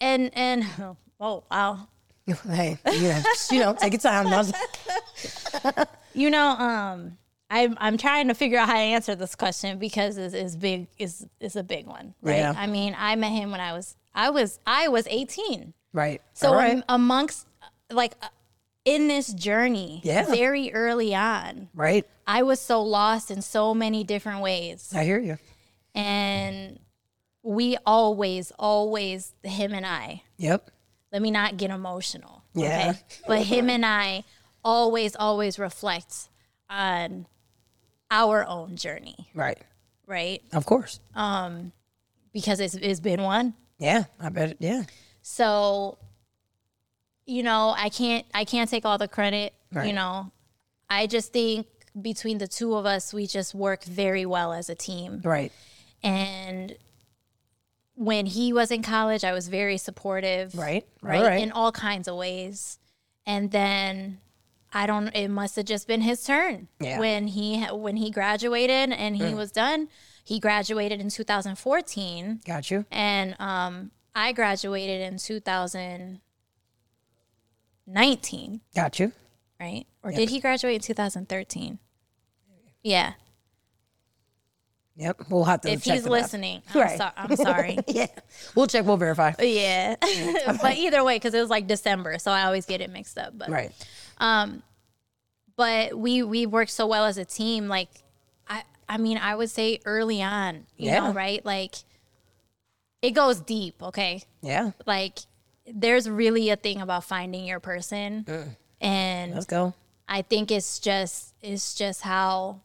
and 0.00 0.30
and 0.34 0.64
oh 1.20 1.44
wow. 1.50 1.88
hey, 2.48 2.78
you 2.92 3.02
know, 3.02 3.22
you 3.50 3.60
know, 3.60 3.74
take 3.74 3.92
your 3.92 4.00
time. 4.00 4.26
You 6.14 6.30
know, 6.30 6.48
um, 6.48 7.18
I'm 7.50 7.76
I'm 7.78 7.98
trying 7.98 8.28
to 8.28 8.34
figure 8.34 8.58
out 8.58 8.68
how 8.68 8.74
to 8.74 8.80
answer 8.80 9.14
this 9.14 9.34
question 9.34 9.78
because 9.78 10.16
it's, 10.16 10.34
it's 10.34 10.56
big 10.56 10.88
is 10.98 11.26
is 11.40 11.56
a 11.56 11.62
big 11.62 11.86
one, 11.86 12.14
right? 12.22 12.38
Yeah. 12.38 12.54
I 12.56 12.66
mean, 12.66 12.96
I 12.98 13.16
met 13.16 13.32
him 13.32 13.50
when 13.50 13.60
I 13.60 13.74
was 13.74 13.96
I 14.14 14.30
was 14.30 14.58
I 14.66 14.88
was 14.88 15.06
18, 15.08 15.74
right. 15.92 16.22
so 16.32 16.54
right. 16.54 16.72
am- 16.72 16.84
amongst 16.88 17.46
like 17.90 18.14
in 18.86 19.08
this 19.08 19.32
journey, 19.34 20.00
Yeah. 20.04 20.24
very 20.26 20.72
early 20.72 21.14
on, 21.14 21.68
right. 21.74 22.06
I 22.26 22.42
was 22.42 22.60
so 22.60 22.82
lost 22.82 23.30
in 23.30 23.42
so 23.42 23.74
many 23.74 24.02
different 24.04 24.40
ways, 24.40 24.92
I 24.96 25.04
hear 25.04 25.18
you. 25.18 25.36
and 25.94 26.78
we 27.42 27.76
always, 27.84 28.52
always, 28.58 29.32
him 29.42 29.72
and 29.74 29.84
I, 29.84 30.22
Yep. 30.38 30.70
let 31.12 31.20
me 31.20 31.30
not 31.30 31.56
get 31.58 31.70
emotional. 31.70 32.42
Yeah. 32.54 32.90
Okay? 32.90 33.00
But 33.26 33.42
him 33.42 33.68
and 33.68 33.84
I 33.84 34.24
always, 34.64 35.14
always 35.16 35.58
reflect 35.58 36.28
on 36.70 37.26
our 38.10 38.46
own 38.46 38.76
journey, 38.76 39.28
Right. 39.34 39.58
right? 40.06 40.42
Of 40.52 40.64
course. 40.64 41.00
Um, 41.14 41.72
because 42.32 42.60
it's, 42.60 42.74
it's 42.74 43.00
been 43.00 43.22
one. 43.22 43.54
Yeah. 43.78 44.04
I 44.20 44.28
bet. 44.30 44.56
Yeah. 44.60 44.84
So, 45.22 45.98
you 47.26 47.42
know, 47.42 47.74
I 47.76 47.88
can't 47.88 48.24
I 48.32 48.44
can't 48.44 48.70
take 48.70 48.84
all 48.84 48.98
the 48.98 49.08
credit. 49.08 49.54
Right. 49.72 49.88
You 49.88 49.92
know, 49.92 50.32
I 50.88 51.06
just 51.06 51.32
think 51.32 51.66
between 52.00 52.38
the 52.38 52.46
two 52.48 52.74
of 52.74 52.86
us, 52.86 53.12
we 53.12 53.26
just 53.26 53.54
work 53.54 53.84
very 53.84 54.24
well 54.24 54.52
as 54.52 54.68
a 54.70 54.74
team. 54.74 55.20
Right. 55.24 55.52
And 56.02 56.76
when 57.94 58.26
he 58.26 58.52
was 58.52 58.70
in 58.70 58.82
college, 58.82 59.24
I 59.24 59.32
was 59.32 59.48
very 59.48 59.78
supportive. 59.78 60.56
Right. 60.56 60.86
Right. 61.02 61.22
Right. 61.22 61.42
In 61.42 61.52
all 61.52 61.72
kinds 61.72 62.08
of 62.08 62.16
ways. 62.16 62.78
And 63.26 63.50
then 63.50 64.20
I 64.72 64.86
don't 64.86 65.08
it 65.08 65.28
must 65.28 65.56
have 65.56 65.64
just 65.64 65.88
been 65.88 66.02
his 66.02 66.22
turn. 66.22 66.68
Yeah. 66.80 66.96
Mm. 66.96 67.00
When 67.00 67.26
he 67.28 67.64
when 67.64 67.96
he 67.96 68.10
graduated 68.10 68.92
and 68.92 69.16
he 69.16 69.34
was 69.34 69.50
done. 69.50 69.88
He 70.22 70.40
graduated 70.40 71.00
in 71.00 71.08
2014 71.08 72.40
Got 72.44 72.68
you. 72.68 72.84
and 72.90 73.36
um, 73.38 73.92
I 74.12 74.32
graduated 74.32 75.00
in 75.00 75.18
2019, 77.86 78.60
Got 78.74 78.98
you. 78.98 79.12
right? 79.60 79.86
Or 80.02 80.10
did 80.12 80.28
he 80.30 80.40
graduate 80.40 80.74
in 80.76 80.80
2013? 80.80 81.78
Yeah. 82.82 83.14
Yep. 84.96 85.22
We'll 85.28 85.44
have 85.44 85.60
to. 85.62 85.70
If 85.72 85.84
check 85.84 85.94
he's 85.94 86.06
listening, 86.06 86.62
I'm, 86.72 86.80
Right. 86.80 86.98
so- 86.98 87.10
I'm 87.16 87.36
sorry. 87.36 87.78
Yeah. 87.88 88.06
We'll 88.54 88.66
check. 88.66 88.86
We'll 88.86 88.96
verify. 88.96 89.32
yeah. 89.40 89.96
but 90.62 90.76
either 90.76 91.04
way, 91.04 91.16
because 91.16 91.34
it 91.34 91.40
was 91.40 91.50
like 91.50 91.66
December, 91.66 92.18
so 92.18 92.30
I 92.30 92.44
always 92.44 92.64
get 92.66 92.80
it 92.80 92.90
mixed 92.90 93.18
up. 93.18 93.36
But 93.36 93.50
Right. 93.50 93.72
Um, 94.18 94.62
but 95.56 95.98
we 95.98 96.22
we 96.22 96.46
worked 96.46 96.70
so 96.70 96.86
well 96.86 97.04
as 97.04 97.18
a 97.18 97.24
team. 97.26 97.68
Like, 97.68 97.88
I 98.48 98.62
I 98.88 98.96
mean, 98.98 99.18
I 99.18 99.34
would 99.34 99.50
say 99.50 99.80
early 99.84 100.22
on, 100.22 100.66
you 100.76 100.86
Yeah. 100.90 101.00
know, 101.00 101.12
right? 101.12 101.44
Like, 101.44 101.74
it 103.02 103.10
goes 103.10 103.40
deep. 103.40 103.82
Okay. 103.82 104.22
Yeah. 104.40 104.70
like 104.86 105.18
there's 105.72 106.08
really 106.08 106.50
a 106.50 106.56
thing 106.56 106.80
about 106.80 107.04
finding 107.04 107.44
your 107.44 107.60
person 107.60 108.24
and 108.80 109.34
Let's 109.34 109.46
go. 109.46 109.74
i 110.08 110.22
think 110.22 110.50
it's 110.50 110.78
just 110.78 111.34
it's 111.42 111.74
just 111.74 112.02
how 112.02 112.60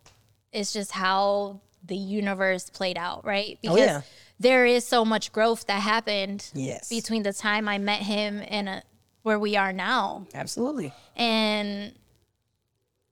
it's 0.52 0.72
just 0.74 0.92
how 0.92 1.60
the 1.84 1.96
universe 1.96 2.70
played 2.70 2.98
out 2.98 3.26
right 3.26 3.58
because 3.62 3.78
Oh, 3.78 3.80
yeah. 3.84 4.02
there 4.40 4.66
is 4.66 4.86
so 4.86 5.04
much 5.04 5.32
growth 5.32 5.66
that 5.68 5.82
happened 5.82 6.50
Yes. 6.54 6.90
between 6.90 7.24
the 7.24 7.34
time 7.34 7.68
i 7.68 7.78
met 7.78 8.02
him 8.02 8.44
and 8.48 8.70
uh 8.70 8.82
where 9.24 9.40
we 9.40 9.56
are 9.56 9.72
now 9.74 10.26
Absolutely. 10.34 10.94
and 11.16 11.94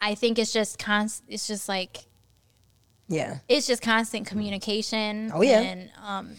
i 0.02 0.13
think 0.15 0.38
it's 0.39 0.54
just 0.54 0.78
const 0.80 1.23
it's 1.28 1.47
just 1.47 1.67
like 1.69 2.06
Yeah. 3.08 3.39
it's 3.47 3.65
just 3.65 3.82
constant 3.82 4.28
communication 4.28 5.32
Oh, 5.34 5.41
yeah. 5.41 5.62
and 5.62 5.89
um 6.04 6.36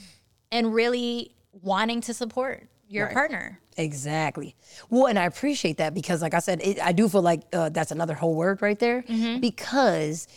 and 0.52 0.72
really 0.74 1.34
wanting 1.62 2.00
to 2.02 2.14
support 2.14 2.68
your 2.90 3.06
Right. 3.06 3.14
partner 3.14 3.58
Exactly. 3.76 4.54
Well, 4.90 5.06
and 5.06 5.18
I 5.18 5.24
appreciate 5.24 5.78
that 5.78 5.94
because, 5.94 6.20
like 6.20 6.34
I 6.34 6.40
said, 6.40 6.60
it, 6.62 6.78
I 6.84 6.92
do 6.92 7.08
feel 7.08 7.22
like 7.22 7.40
uh, 7.52 7.70
that's 7.70 7.90
another 7.92 8.12
whole 8.14 8.34
word 8.34 8.60
right 8.60 8.78
there 8.78 9.02
Mm-hmm. 9.02 9.40
because 9.40 10.28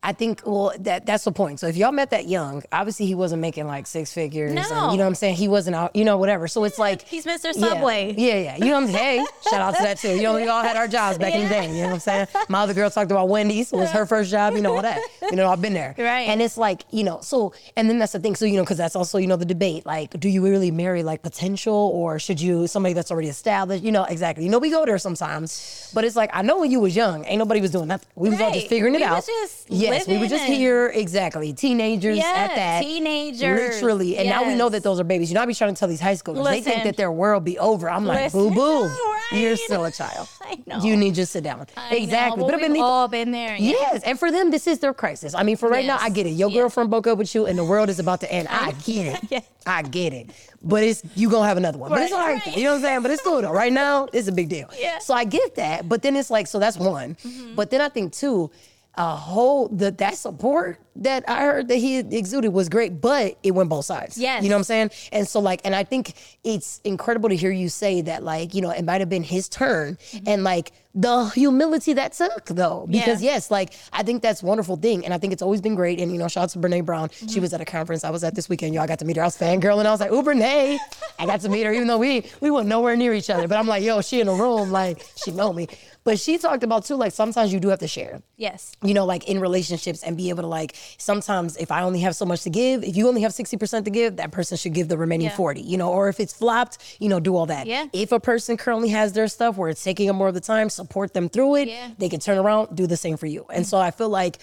I 0.00 0.12
think, 0.12 0.42
well, 0.46 0.72
that 0.80 1.06
that's 1.06 1.24
the 1.24 1.32
point. 1.32 1.58
So 1.58 1.66
if 1.66 1.76
y'all 1.76 1.90
met 1.90 2.10
that 2.10 2.28
young, 2.28 2.62
obviously 2.70 3.06
he 3.06 3.16
wasn't 3.16 3.42
making 3.42 3.66
like 3.66 3.86
six 3.88 4.12
figures. 4.12 4.52
and, 4.52 4.60
No. 4.70 4.92
you 4.92 4.96
know 4.96 5.02
what 5.02 5.08
I'm 5.08 5.14
saying? 5.16 5.34
He 5.34 5.48
wasn't 5.48 5.74
out, 5.74 5.96
you 5.96 6.04
know, 6.04 6.16
whatever. 6.18 6.46
So 6.46 6.62
it's 6.62 6.78
like, 6.78 7.02
He's 7.02 7.26
Mr. 7.26 7.46
Yeah. 7.46 7.52
Subway. 7.68 8.14
Yeah, 8.16 8.34
yeah. 8.38 8.56
You 8.58 8.66
know 8.66 8.72
what 8.80 8.84
I'm 8.84 8.92
saying? 8.92 9.20
Hey, 9.20 9.26
shout 9.50 9.60
out 9.60 9.74
to 9.76 9.82
that 9.82 9.98
too. 9.98 10.14
You 10.14 10.22
know, 10.22 10.34
we 10.36 10.46
all 10.46 10.62
had 10.62 10.76
our 10.76 10.86
jobs 10.86 11.18
back 11.18 11.34
in 11.34 11.42
the 11.42 11.48
day. 11.48 11.66
You 11.74 11.82
know 11.82 11.88
what 11.88 11.94
I'm 11.94 12.00
saying? 12.00 12.28
My 12.48 12.60
other 12.60 12.74
girl 12.74 12.88
talked 12.90 13.10
about 13.10 13.28
Wendy's. 13.28 13.72
It 13.72 13.76
was 13.76 13.90
her 13.90 14.06
first 14.06 14.30
job. 14.30 14.54
You 14.54 14.60
know 14.62 14.76
all 14.76 14.82
that. 14.82 15.00
You 15.22 15.36
know, 15.36 15.50
I've 15.50 15.60
been 15.60 15.74
there. 15.74 15.96
Right. 15.98 16.28
And 16.28 16.40
it's 16.40 16.56
like, 16.56 16.84
you 16.92 17.02
know, 17.02 17.18
so, 17.20 17.52
and 17.76 17.90
then 17.90 17.98
that's 17.98 18.12
the 18.12 18.20
thing. 18.20 18.36
So, 18.36 18.44
you 18.44 18.56
know, 18.56 18.62
because 18.62 18.78
that's 18.78 18.94
also, 18.94 19.18
you 19.18 19.26
know, 19.26 19.36
the 19.36 19.44
debate. 19.44 19.84
Like, 19.84 20.18
do 20.20 20.28
you 20.28 20.44
really 20.44 20.70
marry 20.70 21.02
like 21.02 21.22
potential 21.22 21.74
or 21.74 22.20
should 22.20 22.40
you, 22.40 22.68
somebody 22.68 22.92
that's 22.92 23.10
already 23.10 23.28
established? 23.28 23.82
You 23.82 23.90
know, 23.90 24.04
exactly. 24.04 24.44
You 24.44 24.50
know, 24.50 24.58
we 24.60 24.70
go 24.70 24.86
there 24.86 24.98
sometimes. 24.98 25.90
But 25.92 26.04
it's 26.04 26.14
like, 26.16 26.30
I 26.32 26.42
know 26.42 26.60
when 26.60 26.70
you 26.70 26.78
was 26.80 26.94
young, 26.94 27.24
ain't 27.24 27.38
nobody 27.40 27.60
was 27.60 27.72
doing 27.72 27.88
nothing. 27.88 28.08
We 28.14 28.30
was 28.30 28.40
all 28.40 28.52
just 28.52 28.68
figuring 28.68 28.94
it 28.94 28.98
We 28.98 29.04
out. 29.04 29.16
was 29.16 29.26
just 29.26 29.70
yes, 29.92 30.06
we 30.08 30.18
were 30.18 30.26
just 30.26 30.44
here. 30.44 30.88
Exactly. 30.88 31.52
Teenagers 31.52 32.16
Yeah, 32.18 32.32
at 32.36 32.54
that. 32.54 32.82
teenagers. 32.82 33.74
Literally. 33.74 34.16
And 34.18 34.28
now 34.28 34.46
we 34.46 34.54
know 34.54 34.68
that 34.68 34.82
those 34.82 35.00
are 35.00 35.04
babies. 35.04 35.30
You 35.30 35.34
know, 35.34 35.42
I 35.42 35.46
be 35.46 35.54
trying 35.54 35.74
to 35.74 35.78
tell 35.78 35.88
these 35.88 36.00
high 36.00 36.14
schoolers, 36.14 36.44
they 36.44 36.60
think 36.60 36.84
that 36.84 36.96
their 36.96 37.12
world 37.12 37.44
be 37.44 37.58
over. 37.58 37.88
I'm 37.90 38.04
like, 38.04 38.32
boo 38.32 38.50
boo. 38.50 38.84
Right. 38.86 39.24
You're 39.32 39.56
still 39.56 39.84
a 39.84 39.90
child. 39.92 40.28
I 40.40 40.58
know. 40.66 40.82
You 40.82 40.96
need 40.96 41.10
to 41.10 41.16
just 41.16 41.32
sit 41.32 41.44
down. 41.44 41.66
I 41.76 41.96
exactly. 41.96 42.40
know, 42.42 42.48
but 42.50 42.60
but 42.60 42.70
we've 42.70 42.80
all 42.82 43.08
been 43.08 43.30
there. 43.30 43.56
Yeah. 43.56 43.72
Yes, 43.72 44.02
and 44.04 44.18
for 44.18 44.30
them, 44.32 44.50
this 44.50 44.66
is 44.66 44.78
their 44.78 44.94
crisis. 44.94 45.34
I 45.34 45.42
mean, 45.42 45.56
for 45.56 45.68
right 45.68 45.84
now, 45.84 45.98
I 46.00 46.08
get 46.08 46.26
it. 46.26 46.30
Your 46.30 46.48
Yeah. 46.50 46.60
girlfriend 46.60 46.88
broke 46.90 47.06
up 47.06 47.18
with 47.18 47.34
you, 47.34 47.46
and 47.46 47.58
the 47.58 47.64
world 47.64 47.88
is 47.90 47.98
about 47.98 48.20
to 48.20 48.32
end. 48.32 48.48
I 48.50 48.72
get 48.84 49.22
it. 49.32 49.44
I 49.66 49.82
get 49.82 50.12
it. 50.14 50.30
But 50.62 50.82
it's 50.82 51.02
you 51.14 51.28
gonna 51.30 51.46
have 51.46 51.56
another 51.56 51.78
one. 51.78 51.90
But 51.90 52.02
it's 52.02 52.12
all 52.12 52.18
Right, 52.20 52.34
right. 52.34 52.46
right. 52.46 52.56
You 52.56 52.64
know 52.64 52.70
what 52.70 52.76
I'm 52.76 52.82
saying? 52.82 53.02
But 53.02 53.10
it's 53.12 53.22
cool 53.22 53.42
though. 53.42 53.52
Right 53.52 53.72
now, 53.72 54.08
it's 54.12 54.28
a 54.28 54.32
big 54.32 54.48
deal. 54.48 54.68
Yeah. 54.78 54.92
Mm-hmm. 54.92 55.00
So 55.02 55.14
I 55.14 55.24
get 55.24 55.54
that. 55.56 55.88
But 55.88 56.02
then 56.02 56.16
it's 56.16 56.30
like, 56.30 56.46
so 56.46 56.58
that's 56.58 56.76
one. 56.78 57.16
But 57.54 57.70
then 57.70 57.80
I 57.80 57.88
think 57.90 58.12
too, 58.12 58.50
a 58.94 59.16
whole 59.16 59.68
that 59.68 60.16
support 60.16 60.78
that 60.98 61.24
I 61.28 61.42
heard 61.42 61.68
that 61.68 61.76
he 61.76 61.98
exuded 61.98 62.52
was 62.52 62.68
great, 62.68 63.00
but 63.00 63.38
it 63.42 63.52
went 63.52 63.68
both 63.70 63.84
sides. 63.84 64.18
Yes. 64.18 64.42
You 64.42 64.48
know 64.48 64.56
what 64.56 64.60
I'm 64.60 64.64
saying? 64.64 64.90
And 65.12 65.26
so 65.28 65.40
like, 65.40 65.60
and 65.64 65.74
I 65.74 65.84
think 65.84 66.14
it's 66.44 66.80
incredible 66.84 67.28
to 67.28 67.36
hear 67.36 67.50
you 67.50 67.68
say 67.68 68.00
that, 68.02 68.22
like, 68.22 68.54
you 68.54 68.62
know, 68.62 68.70
it 68.70 68.84
might 68.84 69.00
have 69.00 69.08
been 69.08 69.22
his 69.22 69.48
turn 69.48 69.96
and 70.26 70.44
like 70.44 70.72
the 70.94 71.26
humility 71.28 71.92
that 71.92 72.12
took 72.14 72.46
though. 72.46 72.86
Because 72.88 73.18
Mm-hmm. 73.18 73.24
Yeah. 73.24 73.32
yes, 73.34 73.50
like 73.50 73.72
I 73.92 74.02
think 74.02 74.22
that's 74.22 74.42
a 74.42 74.46
wonderful 74.46 74.76
thing. 74.76 75.04
And 75.04 75.14
I 75.14 75.18
think 75.18 75.32
it's 75.32 75.42
always 75.42 75.60
been 75.60 75.74
great. 75.76 76.00
And 76.00 76.10
you 76.10 76.18
know, 76.18 76.26
shout 76.28 76.44
out 76.44 76.50
to 76.50 76.58
Brene 76.58 76.84
Brown. 76.84 77.08
Mm-hmm. 77.10 77.26
She 77.28 77.40
was 77.40 77.52
at 77.54 77.60
a 77.60 77.64
conference 77.64 78.02
I 78.04 78.10
was 78.10 78.24
at 78.24 78.34
this 78.34 78.48
weekend. 78.48 78.74
Y'all 78.74 78.86
got 78.86 78.98
to 78.98 79.04
meet 79.04 79.16
her. 79.16 79.22
I 79.22 79.26
was 79.26 79.36
fangirling. 79.38 79.80
And 79.80 79.88
I 79.88 79.92
was 79.92 80.00
like, 80.00 80.10
ooh, 80.10 80.22
Brene. 80.22 80.78
I 81.20 81.26
got 81.26 81.40
to 81.42 81.48
meet 81.48 81.64
her, 81.64 81.72
even 81.72 81.86
though 81.86 81.98
we 81.98 82.24
we 82.40 82.50
were 82.50 82.64
nowhere 82.64 82.96
near 82.96 83.14
each 83.14 83.30
other. 83.30 83.46
But 83.46 83.58
I'm 83.58 83.66
like, 83.68 83.82
yo, 83.84 84.00
she 84.00 84.20
in 84.20 84.26
the 84.26 84.32
room, 84.34 84.72
like 84.72 85.04
she 85.16 85.30
know 85.30 85.52
me. 85.52 85.68
But 86.04 86.18
she 86.18 86.38
talked 86.38 86.62
about 86.64 86.84
too, 86.86 86.96
like 86.96 87.12
sometimes 87.12 87.52
you 87.52 87.60
do 87.60 87.68
have 87.68 87.80
to 87.80 87.88
share 87.88 88.22
Yes. 88.36 88.72
you 88.82 88.94
know, 88.94 89.04
like 89.04 89.28
in 89.28 89.40
relationships 89.40 90.02
and 90.02 90.16
be 90.16 90.30
able 90.30 90.42
to 90.42 90.46
like 90.48 90.74
sometimes 90.96 91.56
if 91.56 91.70
I 91.70 91.82
only 91.82 92.00
have 92.00 92.16
so 92.16 92.24
much 92.24 92.42
to 92.42 92.50
give, 92.50 92.82
if 92.84 92.96
you 92.96 93.08
only 93.08 93.22
have 93.22 93.32
60% 93.32 93.84
to 93.84 93.90
give, 93.90 94.16
that 94.16 94.30
person 94.32 94.56
should 94.56 94.74
give 94.74 94.88
the 94.88 94.96
remaining 94.98 95.26
Yeah. 95.26 95.36
40, 95.36 95.60
you 95.62 95.76
know, 95.76 95.90
or 95.90 96.08
if 96.08 96.20
it's 96.20 96.32
flopped, 96.32 96.78
you 96.98 97.08
know, 97.08 97.20
do 97.20 97.36
all 97.36 97.46
that. 97.46 97.66
Yeah. 97.66 97.86
If 97.92 98.12
a 98.12 98.20
person 98.20 98.56
currently 98.56 98.88
has 98.90 99.12
their 99.12 99.28
stuff 99.28 99.56
where 99.56 99.68
it's 99.68 99.82
taking 99.82 100.06
them 100.06 100.16
more 100.16 100.28
of 100.28 100.34
the 100.34 100.40
time, 100.40 100.70
support 100.70 101.14
them 101.14 101.28
through 101.28 101.56
it. 101.56 101.68
Yeah. 101.68 101.90
They 101.98 102.08
can 102.08 102.20
turn 102.20 102.38
around, 102.38 102.74
do 102.76 102.86
the 102.86 102.96
same 102.96 103.16
for 103.16 103.26
you. 103.26 103.44
And 103.52 103.66
so 103.66 103.78
I 103.78 103.90
feel 103.90 104.08
like 104.08 104.38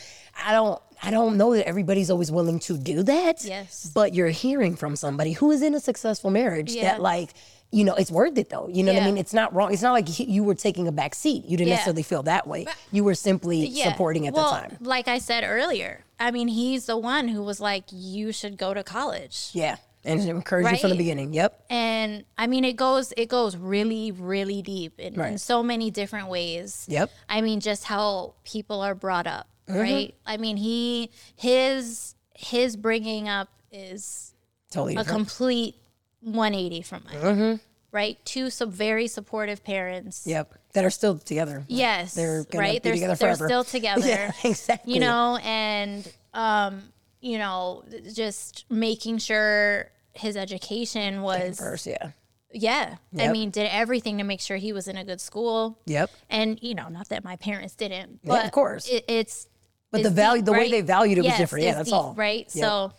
I 0.46 0.52
don't 0.52 0.82
I 1.04 1.12
don't 1.12 1.36
know 1.36 1.54
that 1.54 1.68
everybody's 1.68 2.10
always 2.10 2.32
willing 2.32 2.58
to 2.60 2.78
do 2.78 3.04
that. 3.04 3.44
Yes. 3.44 3.92
But 3.94 4.14
you're 4.16 4.30
hearing 4.30 4.78
from 4.78 4.96
somebody 4.96 5.34
who 5.34 5.52
is 5.52 5.62
in 5.62 5.76
a 5.76 5.80
successful 5.80 6.30
marriage 6.32 6.72
Yeah. 6.72 6.84
that 6.84 7.02
like 7.02 7.32
you 7.72 7.84
know, 7.84 7.96
it's 7.96 8.12
worth 8.12 8.38
it 8.38 8.50
though. 8.50 8.70
You 8.70 8.84
know 8.84 8.94
what 8.94 9.04
I 9.04 9.06
mean? 9.06 9.18
It's 9.18 9.34
not 9.34 9.54
wrong. 9.54 9.74
It's 9.74 9.82
not 9.82 9.92
like 9.92 10.08
you 10.20 10.44
were 10.46 10.56
taking 10.56 10.88
a 10.88 10.94
back 10.94 11.14
seat. 11.14 11.44
You 11.46 11.58
didn't 11.58 11.70
Yeah. 11.70 11.74
necessarily 11.76 12.04
feel 12.04 12.24
that 12.24 12.48
way. 12.48 12.68
You 12.94 13.04
were 13.04 13.16
simply 13.16 13.66
Yeah. 13.66 13.92
supporting 13.92 14.26
at 14.28 14.34
well, 14.34 14.54
the 14.54 14.60
time. 14.60 14.78
Like 14.80 15.10
I 15.10 15.18
said 15.18 15.44
earlier, 15.44 16.05
I 16.20 16.32
mean, 16.32 16.48
he's 16.48 16.86
the 16.86 16.98
one 16.98 17.28
who 17.28 17.44
was 17.44 17.60
like, 17.60 17.86
you 17.92 18.32
should 18.32 18.58
go 18.58 18.74
to 18.74 18.84
college. 18.84 19.50
Yeah, 19.54 19.76
and 20.04 20.22
encourage 20.22 20.72
you 20.72 20.78
from 20.78 20.90
the 20.92 20.96
beginning. 20.96 21.34
Yep. 21.34 21.66
And 21.70 22.24
I 22.38 22.48
mean, 22.48 22.64
it 22.64 22.76
goes 22.76 23.14
it 23.18 23.28
goes 23.28 23.58
really, 23.58 24.12
really 24.12 24.62
deep 24.62 25.00
in, 25.00 25.20
in 25.20 25.38
so 25.38 25.62
many 25.64 25.92
different 25.92 26.28
ways. 26.30 26.86
Yep. 26.88 27.12
I 27.28 27.42
mean, 27.42 27.60
just 27.60 27.84
how 27.86 28.36
people 28.44 28.82
are 28.82 28.96
brought 28.96 29.28
up, 29.28 29.48
Mm-hmm. 29.68 29.80
right? 29.80 30.16
I 30.26 30.38
mean, 30.38 30.58
he 30.58 31.10
his 31.36 32.16
his 32.36 32.76
bringing 32.78 33.28
up 33.28 33.50
is 33.72 34.34
Totally. 34.72 34.94
a 34.94 34.98
different. 35.00 35.18
complete 35.18 35.76
180 36.22 36.82
from 36.84 37.04
mine. 37.06 37.16
Mm-hmm. 37.22 37.56
Right? 37.96 38.18
Two 38.26 38.50
sub 38.50 38.74
very 38.74 39.08
supportive 39.08 39.64
parents. 39.64 40.24
yep. 40.28 40.54
That 40.74 40.84
are 40.84 40.90
still 40.90 41.18
together. 41.18 41.64
Yes. 41.70 42.14
They're 42.14 42.46
right. 42.54 42.74
be 42.74 42.90
they're, 42.90 42.94
together 42.94 43.16
they're 43.16 43.36
still 43.48 43.64
together. 43.64 44.02
Yeah, 44.06 44.32
exactly. 44.44 44.94
You 44.96 45.00
know, 45.00 45.40
and 45.42 46.06
um, 46.34 46.84
you 47.22 47.38
know, 47.38 47.86
just 48.14 48.66
making 48.70 49.20
sure 49.20 49.90
his 50.12 50.36
education 50.36 51.22
was 51.22 51.58
First, 51.58 51.88
yeah. 51.88 52.12
yeah. 52.52 52.98
I 53.18 53.32
mean, 53.32 53.50
did 53.50 53.70
everything 53.72 54.18
to 54.18 54.26
make 54.26 54.42
sure 54.42 54.58
he 54.58 54.74
was 54.74 54.90
in 54.90 54.98
a 54.98 55.06
good 55.06 55.22
school. 55.22 55.80
Yep. 55.86 56.12
And 56.30 56.60
you 56.62 56.76
know, 56.76 56.90
not 56.90 57.08
that 57.10 57.24
my 57.24 57.38
parents 57.38 57.76
didn't, 57.76 58.20
Yeah, 58.24 58.44
of 58.46 58.52
course. 58.52 58.90
it, 58.90 59.06
it's 59.08 59.48
But 59.92 60.02
it's 60.02 60.10
the 60.10 60.14
value- 60.16 60.42
deep, 60.42 60.46
the 60.48 60.52
way 60.52 60.58
right? 60.60 60.72
they 60.72 60.82
valued 60.82 61.18
it 61.20 61.24
was 61.24 61.38
different. 61.38 61.64
Yeah, 61.64 61.76
that's 61.76 61.86
deep, 61.90 61.96
all. 61.96 62.14
right. 62.18 62.46
Yep. 62.54 62.66
So, 62.66 62.92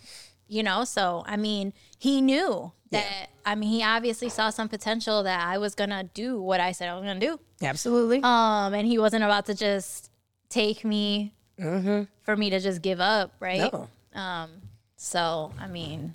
you 0.49 0.63
know, 0.63 0.85
so 0.85 1.23
I 1.27 1.37
mean, 1.37 1.75
he 1.99 2.23
knew 2.23 2.73
that. 2.91 3.29
I 3.45 3.55
mean, 3.55 3.71
he 3.71 3.83
obviously 3.83 4.29
saw 4.29 4.51
some 4.51 4.69
potential 4.69 5.23
that 5.23 5.47
I 5.47 5.59
was 5.59 5.75
gonna 5.75 6.05
do 6.15 6.41
what 6.41 6.61
I 6.61 6.73
said 6.73 6.89
I 6.89 6.95
was 6.95 7.05
gonna 7.05 7.21
do. 7.21 7.39
Absolutely. 7.63 8.21
Um, 8.23 8.75
and 8.75 8.87
he 8.87 8.99
wasn't 8.99 9.25
about 9.25 9.47
to 9.47 9.55
just 9.55 10.11
take 10.49 10.85
me 10.85 11.33
for 12.23 12.37
me 12.37 12.51
to 12.51 12.61
just 12.61 12.83
give 12.83 13.01
up, 13.01 13.33
right? 13.41 13.73
Mm-hmm. 13.73 13.85
no. 14.15 14.47
So, 14.97 15.53
I 15.61 15.67
mean, 15.67 16.15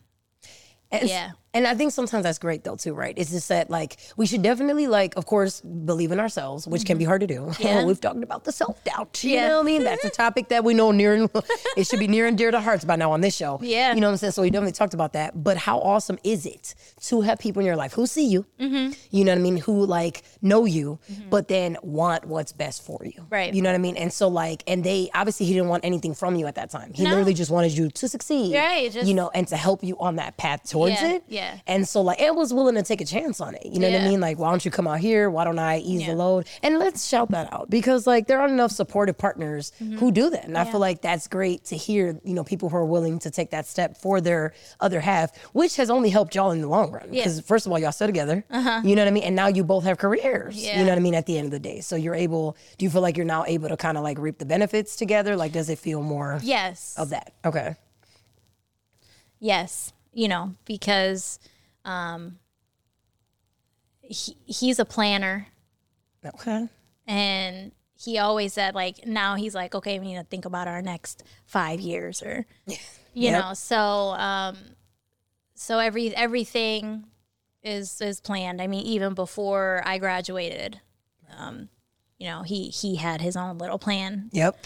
And, 0.91 1.07
Yeah. 1.07 1.31
And 1.54 1.68
I 1.68 1.76
think 1.76 1.92
sometimes 1.92 2.24
that's 2.24 2.40
great 2.40 2.64
though 2.64 2.78
too, 2.78 2.94
right? 2.94 3.14
It's 3.18 3.32
just 3.32 3.50
that 3.50 3.70
like 3.70 3.98
we 4.16 4.26
should 4.26 4.42
definitely 4.42 4.88
like, 4.88 5.16
of 5.18 5.26
course, 5.26 5.60
believe 5.62 6.12
in 6.14 6.20
ourselves, 6.20 6.66
which 6.66 6.86
can 6.86 6.98
be 6.98 7.04
hard 7.04 7.20
to 7.22 7.28
do. 7.28 7.42
Mm-hmm. 7.42 7.62
Yeah. 7.72 7.84
We've 7.86 8.00
talked 8.00 8.24
about 8.24 8.46
the 8.46 8.52
self 8.54 8.82
doubt. 8.86 9.22
You 9.24 9.32
Yeah. 9.34 9.48
know 9.50 9.56
what 9.58 9.64
I 9.64 9.66
mean? 9.66 9.84
That's 9.84 10.06
a 10.06 10.10
topic 10.10 10.48
that 10.50 10.64
we 10.64 10.74
know 10.74 10.92
near 10.92 11.14
and 11.14 11.30
it 11.78 11.88
should 11.88 12.00
be 12.00 12.08
near 12.08 12.26
and 12.26 12.38
dear 12.38 12.52
to 12.52 12.60
hearts 12.62 12.86
by 12.86 12.96
now 12.96 13.12
on 13.12 13.20
this 13.22 13.36
show. 13.36 13.60
Yeah. 13.62 13.94
You 13.94 14.00
know 14.00 14.08
what 14.08 14.12
I'm 14.14 14.18
saying? 14.18 14.32
So 14.32 14.42
we 14.44 14.50
definitely 14.50 14.72
talked 14.72 14.94
about 14.94 15.14
that. 15.14 15.44
But 15.44 15.58
how 15.58 15.80
awesome 15.80 16.18
is 16.24 16.46
it 16.46 16.74
to 17.08 17.20
have 17.22 17.38
people 17.40 17.60
in 17.60 17.66
your 17.66 17.76
life 17.76 17.94
who 17.94 18.06
see 18.08 18.28
you, 18.28 18.46
Mm-hmm. 18.60 18.94
you 19.12 19.26
know 19.26 19.32
what 19.34 19.40
I 19.40 19.42
mean, 19.42 19.58
who 19.58 19.86
like 19.86 20.24
know 20.42 20.64
you, 20.66 21.00
but 21.30 21.50
then 21.50 21.78
want 21.84 22.26
what's 22.26 22.54
best 22.54 22.84
for 22.86 23.02
you. 23.04 23.26
Right. 23.30 23.54
You 23.54 23.62
know 23.62 23.70
what 23.70 23.76
I 23.76 23.80
mean? 23.80 23.98
And 23.98 24.14
so 24.14 24.30
like, 24.30 24.64
and 24.68 24.84
they 24.86 25.10
obviously 25.14 25.46
he 25.48 25.54
didn't 25.54 25.68
want 25.70 25.84
anything 25.84 26.14
from 26.14 26.36
you 26.36 26.48
at 26.48 26.56
that 26.56 26.70
time. 26.70 26.94
He 26.94 27.04
No. 27.04 27.10
literally 27.10 27.34
just 27.34 27.52
wanted 27.52 27.74
you 27.74 27.90
to 27.90 28.08
succeed. 28.08 28.56
Right, 28.56 28.90
just- 28.90 29.06
you 29.08 29.14
know, 29.14 29.30
and 29.34 29.46
to 29.50 29.58
help 29.58 29.84
you 29.84 29.98
on 30.00 30.16
that 30.16 30.38
path 30.38 30.70
towards 30.70 30.94
Yeah, 31.02 31.14
it. 31.16 31.24
yeah. 31.28 31.40
And 31.67 31.88
so 31.88 32.01
like 32.01 32.21
and 32.21 32.36
was 32.36 32.54
willing 32.54 32.75
to 32.75 32.84
take 32.84 33.01
a 33.01 33.06
chance 33.06 33.41
on 33.41 33.56
it. 33.56 33.65
You 33.65 33.80
know 33.80 33.89
what 33.89 34.01
I 34.01 34.08
mean? 34.08 34.19
Like, 34.19 34.39
why 34.39 34.49
don't 34.49 34.63
you 34.63 34.71
come 34.71 34.88
out 34.88 34.99
here? 34.99 35.30
Why 35.30 35.43
don't 35.43 35.60
I 35.60 35.80
ease 35.80 36.06
the 36.06 36.13
load? 36.13 36.47
And 36.63 36.80
let's 36.80 37.08
shout 37.08 37.32
that 37.32 37.51
out 37.54 37.69
because 37.69 38.08
like 38.08 38.27
there 38.27 38.39
aren't 38.39 38.54
enough 38.54 38.71
supportive 38.71 39.17
partners 39.17 39.71
Mm-hmm. 39.82 39.97
who 39.97 40.12
do 40.12 40.30
that. 40.30 40.45
And 40.45 40.58
I 40.58 40.65
feel 40.65 40.80
like 40.80 41.01
that's 41.01 41.27
great 41.27 41.65
to 41.65 41.75
hear, 41.75 42.19
you 42.23 42.34
know, 42.34 42.43
people 42.43 42.69
who 42.69 42.77
are 42.77 42.86
willing 42.86 43.19
to 43.19 43.32
take 43.32 43.51
that 43.51 43.65
step 43.65 43.97
for 43.97 44.21
their 44.21 44.54
other 44.80 44.99
half, 44.99 45.36
which 45.54 45.75
has 45.77 45.89
only 45.89 46.10
helped 46.10 46.36
y'all 46.36 46.51
in 46.51 46.62
the 46.62 46.67
long 46.67 46.91
run. 46.91 47.06
Yeah. 47.12 47.21
Because 47.21 47.41
first 47.41 47.65
of 47.65 47.71
all, 47.71 47.80
y'all 47.80 47.91
still 47.91 48.08
together. 48.08 48.43
You 48.51 48.95
know 48.95 49.01
what 49.01 49.08
I 49.08 49.12
mean? 49.12 49.23
And 49.23 49.36
now 49.36 49.47
you 49.47 49.63
both 49.63 49.84
have 49.86 49.97
careers. 49.97 50.56
You 50.58 50.84
know 50.84 50.89
what 50.89 50.97
I 50.97 51.01
mean? 51.01 51.15
At 51.15 51.25
the 51.25 51.38
end 51.38 51.45
of 51.45 51.51
the 51.51 51.60
day. 51.60 51.82
So 51.82 51.95
you're 51.95 52.15
able, 52.15 52.56
do 52.77 52.86
you 52.86 52.89
feel 52.91 53.01
like 53.01 53.17
you're 53.17 53.25
now 53.25 53.45
able 53.45 53.69
to 53.69 53.77
kind 53.77 53.97
of 53.97 54.04
like 54.04 54.17
reap 54.19 54.38
the 54.38 54.45
benefits 54.45 54.95
together? 54.95 55.36
Like 55.36 55.51
does 55.51 55.69
it 55.69 55.80
feel 55.80 56.01
more 56.01 56.39
yes. 56.43 56.95
of 56.97 57.10
that? 57.10 57.34
Okay. 57.45 57.75
Yes, 59.39 59.91
you 60.13 60.28
know, 60.28 60.54
because 60.65 61.39
um, 61.86 62.38
he, 64.02 64.36
he's 64.45 64.80
a 64.80 64.86
planner 64.86 65.47
Okay. 66.26 66.67
and 67.08 67.71
he 68.00 68.17
always 68.17 68.54
said 68.54 68.76
like 68.76 69.06
now 69.08 69.36
he's 69.36 69.56
like 69.56 69.74
okay 69.76 70.00
we 70.00 70.08
need 70.08 70.17
to 70.17 70.24
think 70.24 70.45
about 70.45 70.67
our 70.67 70.82
next 70.82 71.24
five 71.45 71.80
years 71.80 72.21
or 72.21 72.45
you 72.67 72.78
Yep. 73.13 73.41
know 73.41 73.54
so 73.54 73.78
um 73.78 74.58
so 75.56 75.80
every 75.80 76.15
everything 76.15 77.06
is 77.63 78.02
is 78.02 78.19
planned 78.21 78.62
i 78.62 78.67
mean 78.67 78.86
even 78.86 79.13
before 79.13 79.82
i 79.86 79.97
graduated 79.97 80.80
um 81.38 81.69
you 82.19 82.28
know 82.28 82.43
he 82.43 82.69
he 82.69 82.95
had 82.95 83.21
his 83.21 83.36
own 83.36 83.58
little 83.58 83.80
plan 83.80 84.30
Yep. 84.32 84.58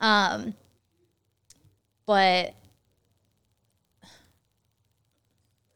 Um, 0.00 0.54
but 2.04 2.54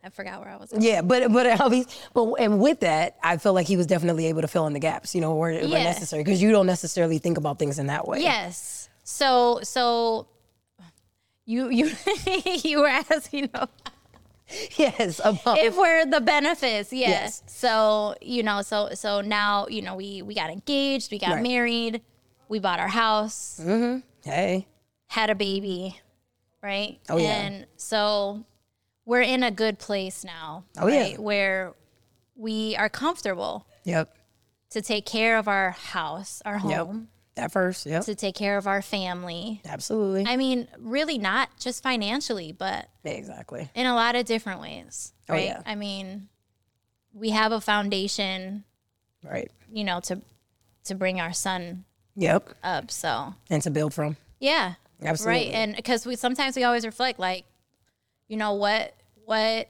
i 0.02 0.08
forgot 0.08 0.40
where 0.40 0.48
i 0.50 0.56
was 0.56 0.72
Yeah, 0.76 1.02
but 1.02 1.32
but 1.32 1.46
obviously, 1.60 1.92
but 2.14 2.32
and 2.34 2.60
with 2.60 2.80
that, 2.80 3.16
I 3.22 3.36
feel 3.36 3.52
like 3.52 3.66
he 3.66 3.76
was 3.76 3.86
definitely 3.86 4.26
able 4.26 4.42
to 4.42 4.48
fill 4.48 4.66
in 4.66 4.72
the 4.72 4.80
gaps, 4.80 5.14
you 5.14 5.20
know, 5.20 5.34
where, 5.34 5.52
where 5.52 5.84
necessary, 5.84 6.22
because 6.24 6.40
you 6.40 6.50
don't 6.52 6.66
necessarily 6.66 7.18
think 7.18 7.38
about 7.38 7.58
things 7.58 7.78
in 7.78 7.86
that 7.88 8.06
way. 8.08 8.20
Yes. 8.22 8.88
So 9.04 9.60
so 9.62 10.28
you 11.46 11.68
you 11.68 11.92
you 12.64 12.80
were 12.80 12.86
asking 12.88 13.50
know, 13.54 13.66
Yes. 14.76 15.20
About, 15.24 15.58
if 15.58 15.76
we're 15.76 16.06
the 16.06 16.20
benefits, 16.20 16.92
yes. 16.92 17.08
Yes. 17.08 17.42
So 17.46 18.14
you 18.20 18.42
know, 18.42 18.62
so 18.62 18.90
so 18.94 19.20
now 19.20 19.66
you 19.68 19.82
know 19.82 19.96
we 19.96 20.22
we 20.22 20.34
got 20.34 20.50
engaged, 20.50 21.10
we 21.10 21.18
got 21.18 21.34
Right. 21.34 21.42
married, 21.42 22.02
we 22.48 22.58
bought 22.58 22.80
our 22.80 22.88
house, 22.88 23.60
mm-hmm. 23.62 24.00
hey. 24.28 24.66
had 25.08 25.30
a 25.30 25.34
baby, 25.34 26.00
right? 26.62 26.98
Oh, 27.08 27.16
yeah. 27.16 27.42
And 27.42 27.66
so 27.76 28.44
we're 29.10 29.22
in 29.22 29.42
a 29.42 29.50
good 29.50 29.76
place 29.80 30.22
now, 30.24 30.62
Oh, 30.78 30.86
yeah. 30.86 31.00
right? 31.00 31.18
Where 31.18 31.74
we 32.36 32.76
are 32.76 32.88
comfortable 32.88 33.66
Yep. 33.82 34.16
to 34.70 34.80
take 34.80 35.04
care 35.04 35.36
of 35.36 35.48
our 35.48 35.72
house, 35.72 36.40
our 36.44 36.54
Yep. 36.60 36.62
home, 36.62 37.08
At 37.36 37.50
first. 37.50 37.86
Yep. 37.86 38.04
to 38.04 38.14
take 38.14 38.36
care 38.36 38.56
of 38.56 38.68
our 38.68 38.80
family. 38.80 39.62
Absolutely. 39.64 40.26
I 40.28 40.36
mean, 40.36 40.68
really 40.78 41.18
not 41.18 41.48
just 41.58 41.82
financially, 41.82 42.52
but 42.52 42.88
exactly. 43.02 43.68
in 43.74 43.86
a 43.86 43.96
lot 43.96 44.14
of 44.14 44.26
different 44.26 44.60
ways, 44.60 45.12
Oh, 45.28 45.32
right? 45.34 45.46
yeah. 45.46 45.62
I 45.66 45.74
mean, 45.74 46.28
we 47.12 47.30
have 47.30 47.50
a 47.50 47.60
foundation, 47.60 48.62
Right. 49.24 49.50
you 49.72 49.82
know, 49.82 49.98
to 50.02 50.22
to 50.84 50.94
bring 50.94 51.20
our 51.20 51.32
son 51.32 51.84
Yep. 52.14 52.54
up. 52.62 52.90
So, 52.92 53.34
And 53.50 53.60
to 53.64 53.70
build 53.70 53.92
from. 53.92 54.16
yeah. 54.38 54.74
Absolutely. 55.02 55.46
Right. 55.46 55.54
And 55.54 55.74
because 55.74 56.06
we 56.06 56.14
sometimes 56.14 56.54
we 56.56 56.62
always 56.62 56.86
reflect 56.86 57.18
like, 57.18 57.44
you 58.28 58.36
know, 58.36 58.52
what 58.54 58.94
what 59.30 59.68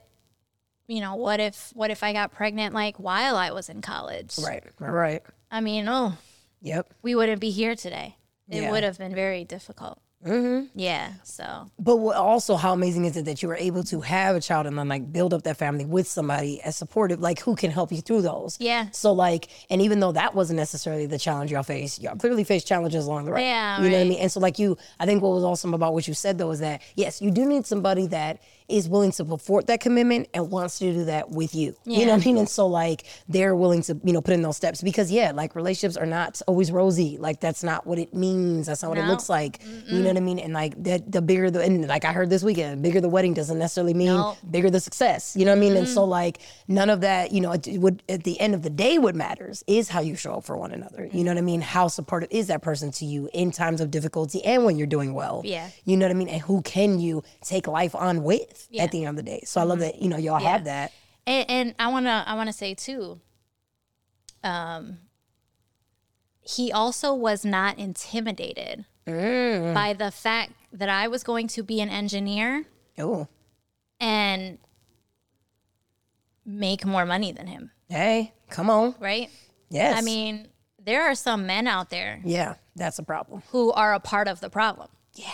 you 0.87 0.99
know, 0.99 1.15
what 1.15 1.39
if 1.39 1.71
what 1.75 1.91
if 1.91 2.03
I 2.03 2.11
got 2.13 2.31
pregnant 2.33 2.73
like 2.73 2.97
while 2.97 3.35
I 3.35 3.51
was 3.51 3.69
in 3.69 3.81
college? 3.81 4.35
Right. 4.43 4.63
Right. 4.79 4.89
Right. 4.91 5.21
I 5.51 5.61
mean, 5.61 5.87
oh, 5.87 6.17
Yep. 6.61 6.93
we 7.01 7.13
wouldn't 7.15 7.39
be 7.39 7.51
here 7.51 7.75
today. 7.75 8.17
It 8.49 8.63
Yeah. 8.63 8.71
would 8.71 8.83
have 8.83 8.97
been 8.97 9.13
very 9.15 9.45
difficult. 9.45 9.99
Mm-hmm. 10.25 10.67
Yeah. 10.75 11.13
So 11.23 11.71
But 11.79 11.95
what, 11.97 12.15
also, 12.15 12.55
how 12.55 12.73
amazing 12.73 13.05
is 13.05 13.17
it 13.17 13.25
that 13.25 13.41
you 13.41 13.47
were 13.47 13.55
able 13.55 13.83
to 13.85 14.01
have 14.01 14.35
a 14.35 14.39
child 14.39 14.67
and 14.67 14.77
then 14.77 14.87
like 14.87 15.11
build 15.11 15.33
up 15.33 15.41
that 15.43 15.57
family 15.57 15.83
with 15.83 16.07
somebody 16.07 16.61
as 16.61 16.75
supportive, 16.75 17.19
like 17.19 17.39
who 17.39 17.55
can 17.55 17.71
help 17.71 17.91
you 17.91 18.01
through 18.01 18.21
those? 18.21 18.55
Yeah. 18.59 18.89
So 18.91 19.13
like, 19.13 19.47
and 19.71 19.81
even 19.81 19.99
though 19.99 20.11
that 20.11 20.35
wasn't 20.35 20.57
necessarily 20.57 21.07
the 21.07 21.17
challenge 21.17 21.51
y'all 21.51 21.63
faced, 21.63 22.03
y'all 22.03 22.15
clearly 22.17 22.43
faced 22.43 22.67
challenges 22.67 23.07
along 23.07 23.25
the 23.25 23.31
way. 23.31 23.41
Yeah, 23.45 23.81
You 23.81 23.89
know 23.89 23.97
what 23.97 24.05
I 24.05 24.09
mean? 24.09 24.19
And 24.19 24.31
so 24.31 24.39
like 24.39 24.59
you, 24.59 24.77
I 24.99 25.07
think 25.07 25.23
what 25.23 25.31
was 25.31 25.43
awesome 25.43 25.73
about 25.73 25.93
what 25.95 26.07
you 26.07 26.13
said 26.13 26.37
though 26.37 26.51
is 26.51 26.59
that 26.59 26.81
yes, 26.95 27.19
you 27.19 27.31
do 27.31 27.43
need 27.45 27.65
somebody 27.65 28.05
that 28.07 28.41
is 28.71 28.87
willing 28.89 29.11
to 29.11 29.15
support 29.17 29.67
that 29.67 29.79
commitment 29.81 30.27
and 30.33 30.49
wants 30.49 30.79
to 30.79 30.91
do 30.91 31.05
that 31.05 31.29
with 31.29 31.53
you. 31.53 31.75
You 31.85 32.05
know 32.05 32.13
what 32.13 32.21
I 32.21 32.25
mean? 32.25 32.37
And 32.37 32.49
so 32.49 32.67
like 32.67 33.03
they're 33.27 33.55
willing 33.55 33.81
to, 33.83 33.99
you 34.03 34.13
know, 34.13 34.21
put 34.21 34.33
in 34.33 34.41
those 34.41 34.57
steps 34.57 34.81
because 34.81 35.11
yeah, 35.11 35.31
like 35.31 35.55
relationships 35.55 35.97
are 35.97 36.05
not 36.05 36.41
always 36.47 36.71
rosy. 36.71 37.17
Like 37.17 37.39
that's 37.39 37.63
not 37.63 37.85
what 37.85 37.99
it 37.99 38.13
means. 38.13 38.67
That's 38.67 38.81
not 38.81 38.89
what 38.89 38.97
it 38.97 39.05
looks 39.05 39.29
like. 39.29 39.61
You 39.87 39.99
know 39.99 40.07
what 40.07 40.17
I 40.17 40.21
mean? 40.21 40.39
And 40.39 40.53
like 40.53 40.81
that 40.83 41.11
the 41.11 41.21
bigger 41.21 41.51
the, 41.51 41.61
and 41.61 41.87
like 41.87 42.05
I 42.05 42.11
heard 42.13 42.29
this 42.29 42.43
weekend, 42.43 42.81
bigger 42.81 43.01
the 43.01 43.09
wedding 43.09 43.33
doesn't 43.33 43.59
necessarily 43.59 43.93
mean 43.93 44.07
No. 44.07 44.37
bigger 44.49 44.69
the 44.69 44.79
success. 44.79 45.35
You 45.35 45.45
know 45.45 45.51
what 45.51 45.57
I 45.57 45.61
mean? 45.61 45.75
And 45.75 45.87
so 45.87 46.03
like 46.05 46.39
none 46.67 46.89
of 46.89 47.01
that, 47.01 47.31
you 47.31 47.41
know, 47.41 47.51
it 47.51 47.67
would 47.79 48.01
at 48.09 48.23
the 48.23 48.39
end 48.39 48.55
of 48.55 48.61
the 48.63 48.69
day, 48.69 48.97
what 48.97 49.15
matters 49.15 49.63
is 49.67 49.89
how 49.89 50.01
you 50.01 50.15
show 50.15 50.35
up 50.35 50.43
for 50.45 50.57
one 50.57 50.71
another. 50.71 51.09
You 51.11 51.23
know 51.23 51.31
what 51.31 51.37
I 51.37 51.41
mean? 51.41 51.61
How 51.61 51.87
supportive 51.87 52.29
is 52.31 52.47
that 52.47 52.61
person 52.61 52.91
to 52.93 53.05
you 53.05 53.29
in 53.33 53.51
times 53.51 53.81
of 53.81 53.91
difficulty 53.91 54.43
and 54.43 54.65
when 54.65 54.77
you're 54.77 54.87
doing 54.87 55.13
well? 55.13 55.41
Yeah. 55.43 55.69
You 55.85 55.97
know 55.97 56.05
what 56.05 56.11
I 56.11 56.15
mean? 56.15 56.29
And 56.29 56.41
who 56.41 56.61
can 56.61 56.99
you 56.99 57.23
take 57.41 57.67
life 57.67 57.95
on 57.95 58.23
with 58.23 58.60
Yeah. 58.69 58.83
at 58.83 58.91
the 58.91 59.05
end 59.05 59.17
of 59.19 59.25
the 59.25 59.29
day? 59.31 59.43
So 59.45 59.59
I 59.61 59.63
love 59.63 59.79
that, 59.79 60.01
you 60.01 60.09
know, 60.09 60.17
y'all 60.17 60.39
have 60.39 60.65
that. 60.65 60.91
And, 61.27 61.49
and 61.49 61.75
I 61.79 61.87
wanna 61.87 62.23
I 62.27 62.35
wanna 62.35 62.53
say 62.53 62.73
too, 62.73 63.19
um, 64.43 64.97
he 66.41 66.71
also 66.71 67.13
was 67.13 67.45
not 67.45 67.77
intimidated 67.77 68.85
Mm. 69.07 69.73
by 69.73 69.93
the 69.93 70.11
fact 70.11 70.51
that 70.71 70.87
I 70.89 71.07
was 71.07 71.23
going 71.23 71.47
to 71.49 71.63
be 71.63 71.81
an 71.81 71.89
engineer 71.89 72.65
Oh, 72.99 73.27
and 73.99 74.59
make 76.45 76.85
more 76.85 77.05
money 77.05 77.31
than 77.31 77.47
him, 77.47 77.71
hey, 77.89 78.33
come 78.49 78.69
on. 78.69 78.95
right? 78.99 79.29
Yes. 79.69 79.97
I 79.97 80.01
mean, 80.01 80.47
there 80.83 81.03
are 81.03 81.15
some 81.15 81.45
men 81.47 81.67
out 81.67 81.89
there 81.89 82.21
yeah, 82.23 82.55
that's 82.75 82.99
a 82.99 83.03
problem. 83.03 83.41
who 83.51 83.71
are 83.71 83.93
a 83.93 83.99
part 83.99 84.27
of 84.27 84.39
the 84.39 84.49
problem. 84.49 84.89
Yeah. 85.15 85.25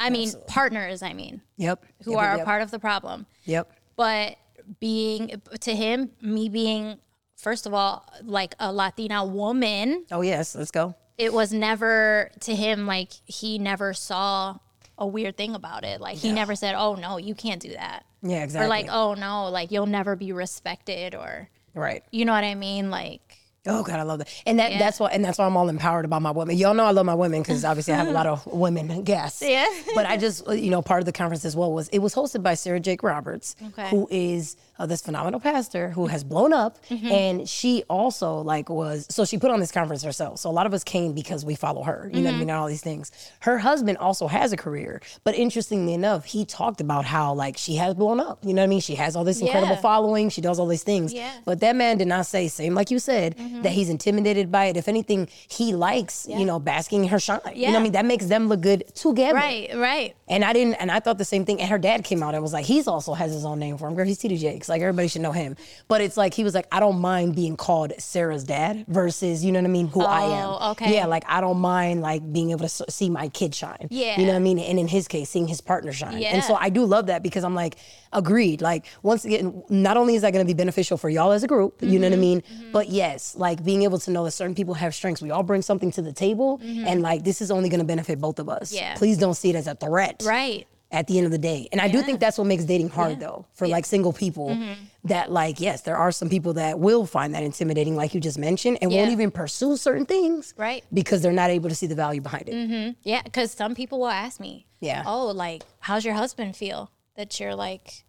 I 0.00 0.10
mean, 0.10 0.30
partners, 0.48 1.02
I 1.02 1.12
mean, 1.12 1.40
Yep. 1.56 1.84
who 2.04 2.12
Yep, 2.12 2.20
are 2.20 2.32
yep, 2.36 2.42
a 2.42 2.44
part 2.44 2.62
of 2.62 2.70
the 2.70 2.78
problem. 2.78 3.26
Yep. 3.44 3.70
but 3.96 4.36
being 4.80 5.40
to 5.60 5.74
him 5.76 6.10
me 6.22 6.48
being 6.48 6.98
first 7.36 7.66
of 7.66 7.74
all 7.74 8.06
like 8.22 8.54
a 8.58 8.72
latina 8.72 9.22
woman 9.24 10.06
Oh, 10.10 10.22
yes. 10.22 10.54
Let's 10.54 10.70
go. 10.70 10.94
it 11.18 11.32
was 11.34 11.52
never 11.52 12.30
to 12.40 12.54
him 12.54 12.86
like 12.86 13.10
he 13.26 13.58
never 13.58 13.92
saw 13.92 14.56
a 14.96 15.06
weird 15.06 15.36
thing 15.36 15.54
about 15.54 15.84
it 15.84 16.00
like 16.00 16.16
he 16.16 16.32
never 16.32 16.54
said 16.54 16.74
oh 16.76 16.94
no 16.94 17.18
you 17.18 17.34
can't 17.34 17.60
do 17.60 17.72
that 17.74 18.06
Yeah, 18.22 18.42
exactly. 18.42 18.64
or 18.64 18.68
like 18.70 18.86
oh 18.90 19.12
no 19.14 19.48
like 19.50 19.70
you'll 19.70 19.84
never 19.86 20.16
be 20.16 20.32
respected 20.32 21.14
or 21.14 21.50
right. 21.74 22.02
you 22.10 22.24
know 22.24 22.32
what 22.32 22.44
i 22.44 22.54
mean 22.54 22.90
like 22.90 23.33
Oh 23.66 23.82
God, 23.82 23.98
I 23.98 24.02
love 24.02 24.18
that, 24.18 24.28
and 24.44 24.58
that 24.58 24.78
that's 24.78 25.00
why, 25.00 25.08
and 25.10 25.24
that's 25.24 25.38
why 25.38 25.46
I'm 25.46 25.56
all 25.56 25.68
empowered 25.70 26.04
about 26.04 26.20
my 26.20 26.30
women. 26.30 26.56
Y'all 26.58 26.74
know 26.74 26.84
I 26.84 26.90
love 26.90 27.06
my 27.06 27.14
women 27.14 27.40
because 27.40 27.64
obviously 27.64 27.94
I 27.94 27.96
have 27.96 28.08
a 28.08 28.12
lot 28.12 28.26
of 28.26 28.46
women 28.52 29.02
guests. 29.04 29.40
Yeah. 29.42 29.66
but 29.94 30.04
I 30.04 30.16
just, 30.18 30.46
you 30.48 30.70
know, 30.70 30.82
part 30.82 31.00
of 31.00 31.06
the 31.06 31.12
conference 31.12 31.44
as 31.46 31.56
well 31.56 31.72
was 31.72 31.88
it 31.88 32.00
was 32.00 32.14
hosted 32.14 32.42
by 32.42 32.54
Sarah 32.54 32.78
Jakes 32.80 33.02
Roberts, 33.02 33.56
Okay. 33.68 33.88
who 33.88 34.06
is 34.10 34.56
this 34.78 35.00
phenomenal 35.02 35.40
pastor 35.40 35.90
who 35.90 36.06
has 36.06 36.24
blown 36.24 36.52
up, 36.52 36.84
mm-hmm. 36.86 37.06
and 37.06 37.48
she 37.48 37.84
also 37.88 38.40
like 38.40 38.68
was 38.68 39.06
so 39.08 39.24
she 39.24 39.38
put 39.38 39.50
on 39.50 39.60
this 39.60 39.70
conference 39.70 40.02
herself. 40.02 40.38
So 40.38 40.50
a 40.50 40.52
lot 40.52 40.66
of 40.66 40.74
us 40.74 40.84
came 40.84 41.12
because 41.12 41.44
we 41.44 41.54
follow 41.54 41.82
her. 41.84 42.10
You 42.12 42.20
know 42.20 42.24
what 42.24 42.28
I 42.28 42.30
mm-hmm. 42.32 42.40
mean? 42.40 42.50
And 42.50 42.58
all 42.58 42.66
these 42.66 42.82
things. 42.82 43.12
Her 43.40 43.58
husband 43.58 43.98
also 43.98 44.26
has 44.26 44.52
a 44.52 44.56
career, 44.56 45.00
but 45.22 45.34
interestingly 45.34 45.94
enough, 45.94 46.24
he 46.24 46.44
talked 46.44 46.80
about 46.80 47.04
how 47.04 47.34
like 47.34 47.56
she 47.56 47.76
has 47.76 47.94
blown 47.94 48.20
up. 48.20 48.40
You 48.42 48.52
know 48.54 48.62
what 48.62 48.66
I 48.66 48.68
mean? 48.68 48.80
She 48.80 48.96
has 48.96 49.16
all 49.16 49.24
this 49.24 49.40
incredible 49.40 49.76
Yeah. 49.76 49.80
following. 49.80 50.28
She 50.28 50.40
does 50.40 50.58
all 50.58 50.66
these 50.66 50.82
things. 50.82 51.12
Yeah. 51.12 51.30
But 51.44 51.60
that 51.60 51.76
man 51.76 51.98
did 51.98 52.08
not 52.08 52.26
say, 52.26 52.48
same 52.48 52.74
like 52.74 52.90
you 52.90 52.98
said, 52.98 53.36
mm-hmm. 53.36 53.62
that 53.62 53.72
he's 53.72 53.88
intimidated 53.88 54.50
by 54.50 54.66
it. 54.66 54.76
If 54.76 54.88
anything, 54.88 55.28
he 55.48 55.72
likes, 55.72 56.26
you 56.28 56.44
know, 56.44 56.58
basking 56.58 57.04
in 57.04 57.08
her 57.10 57.18
shine. 57.18 57.40
You 57.54 57.66
know 57.66 57.72
what 57.72 57.78
I 57.80 57.82
mean? 57.82 57.92
That 57.92 58.04
makes 58.04 58.26
them 58.26 58.48
look 58.48 58.60
good 58.60 58.92
together. 58.94 59.34
Right, 59.34 59.70
right. 59.74 60.16
And 60.28 60.44
I 60.44 60.52
didn't, 60.52 60.74
and 60.74 60.90
I 60.90 61.00
thought 61.00 61.18
the 61.18 61.24
same 61.24 61.44
thing. 61.44 61.60
And 61.60 61.70
her 61.70 61.78
dad 61.78 62.04
came 62.04 62.22
out 62.22 62.34
and 62.34 62.42
was 62.42 62.52
like, 62.52 62.64
he's 62.64 62.86
also 62.88 63.14
has 63.14 63.32
his 63.32 63.44
own 63.44 63.58
name 63.58 63.78
for 63.78 63.88
him. 63.88 63.94
Girl, 63.94 64.06
he's 64.06 64.18
TD 64.18 64.38
Like 64.68 64.82
everybody 64.82 65.08
should 65.08 65.22
know 65.22 65.32
him. 65.32 65.56
But 65.88 66.00
it's 66.00 66.16
like 66.16 66.34
he 66.34 66.44
was 66.44 66.54
like, 66.54 66.66
I 66.72 66.80
don't 66.80 67.00
mind 67.00 67.34
being 67.34 67.56
called 67.56 67.92
Sarah's 67.98 68.44
dad 68.44 68.84
versus, 68.88 69.44
you 69.44 69.52
know 69.52 69.60
what 69.60 69.66
I 69.68 69.70
mean, 69.72 69.88
who 69.88 70.02
I 70.02 70.22
am. 70.22 70.48
Oh, 70.48 70.70
okay. 70.72 70.94
Yeah, 70.94 71.06
like 71.06 71.24
I 71.26 71.40
don't 71.40 71.58
mind 71.60 72.00
like 72.02 72.32
being 72.32 72.50
able 72.50 72.66
to 72.68 72.84
see 72.90 73.10
my 73.10 73.28
kid 73.28 73.54
shine. 73.54 73.88
Yeah. 73.90 74.18
You 74.18 74.26
know 74.26 74.32
what 74.32 74.38
I 74.38 74.40
mean? 74.40 74.58
And 74.58 74.78
in 74.78 74.88
his 74.88 75.08
case, 75.08 75.30
seeing 75.30 75.46
his 75.48 75.60
partner 75.60 75.92
shine. 75.92 76.18
Yeah. 76.18 76.28
And 76.34 76.44
so 76.44 76.54
I 76.54 76.68
do 76.70 76.84
love 76.84 77.06
that 77.06 77.22
because 77.22 77.44
I'm 77.44 77.54
like, 77.54 77.76
agreed. 78.12 78.60
Like 78.62 78.86
once 79.02 79.24
again, 79.24 79.62
not 79.68 79.96
only 79.96 80.14
is 80.14 80.22
that 80.22 80.32
going 80.32 80.44
to 80.46 80.48
be 80.48 80.56
beneficial 80.56 80.96
for 80.96 81.08
y'all 81.08 81.32
as 81.32 81.42
a 81.42 81.48
group, 81.48 81.82
you 81.82 81.88
Mm-hmm. 81.88 82.00
know 82.00 82.08
what 82.08 82.16
I 82.16 82.20
mean? 82.20 82.42
But 82.72 82.88
yes, 82.88 83.34
like 83.36 83.64
being 83.64 83.82
able 83.82 83.98
to 83.98 84.10
know 84.10 84.24
that 84.24 84.30
certain 84.32 84.54
people 84.54 84.74
have 84.74 84.94
strengths. 84.94 85.20
We 85.22 85.30
all 85.30 85.42
bring 85.42 85.62
something 85.62 85.90
to 85.92 86.02
the 86.02 86.12
table, 86.12 86.60
and 86.62 87.02
like 87.02 87.24
this 87.24 87.40
is 87.40 87.50
only 87.50 87.68
going 87.68 87.80
to 87.80 87.86
benefit 87.86 88.20
both 88.20 88.38
of 88.38 88.48
us. 88.48 88.68
Mm-hmm. 88.70 88.76
Yeah. 88.84 88.94
Please 88.96 89.18
don't 89.18 89.34
see 89.34 89.50
it 89.50 89.56
as 89.56 89.66
a 89.66 89.74
threat 89.74 90.22
Right. 90.24 90.66
At 90.90 91.06
the 91.08 91.16
end 91.18 91.26
of 91.26 91.32
the 91.32 91.38
day. 91.38 91.68
And 91.72 91.80
I 91.80 91.88
do 91.88 92.02
think 92.02 92.20
that's 92.20 92.38
what 92.38 92.46
makes 92.46 92.64
dating 92.64 92.88
hard 92.90 93.18
though, 93.18 93.46
for 93.54 93.66
like 93.66 93.84
single 93.84 94.12
people 94.12 94.50
Mm-hmm. 94.50 94.72
that 95.04 95.32
like, 95.32 95.60
yes, 95.60 95.80
there 95.82 95.96
are 95.96 96.12
some 96.12 96.28
people 96.28 96.52
that 96.54 96.78
will 96.78 97.04
find 97.06 97.34
that 97.34 97.42
intimidating, 97.42 97.96
like 97.96 98.14
you 98.14 98.20
just 98.20 98.38
mentioned, 98.38 98.78
and 98.80 98.92
won't 98.92 99.10
even 99.10 99.30
pursue 99.30 99.76
certain 99.76 100.06
things. 100.06 100.54
Right. 100.56 100.84
Because 100.92 101.20
they're 101.22 101.32
not 101.32 101.50
able 101.50 101.68
to 101.68 101.74
see 101.74 101.86
the 101.88 101.94
value 101.96 102.20
behind 102.20 102.48
it. 102.48 102.96
Yeah, 103.02 103.22
because 103.22 103.50
some 103.50 103.74
people 103.74 103.98
will 103.98 104.08
ask 104.08 104.38
me, 104.38 104.66
Yeah. 104.80 105.02
oh, 105.06 105.26
like, 105.28 105.62
how's 105.80 106.04
your 106.04 106.14
husband 106.14 106.54
feel 106.56 106.90
that 107.16 107.40
you're 107.40 107.54
like 107.56 108.04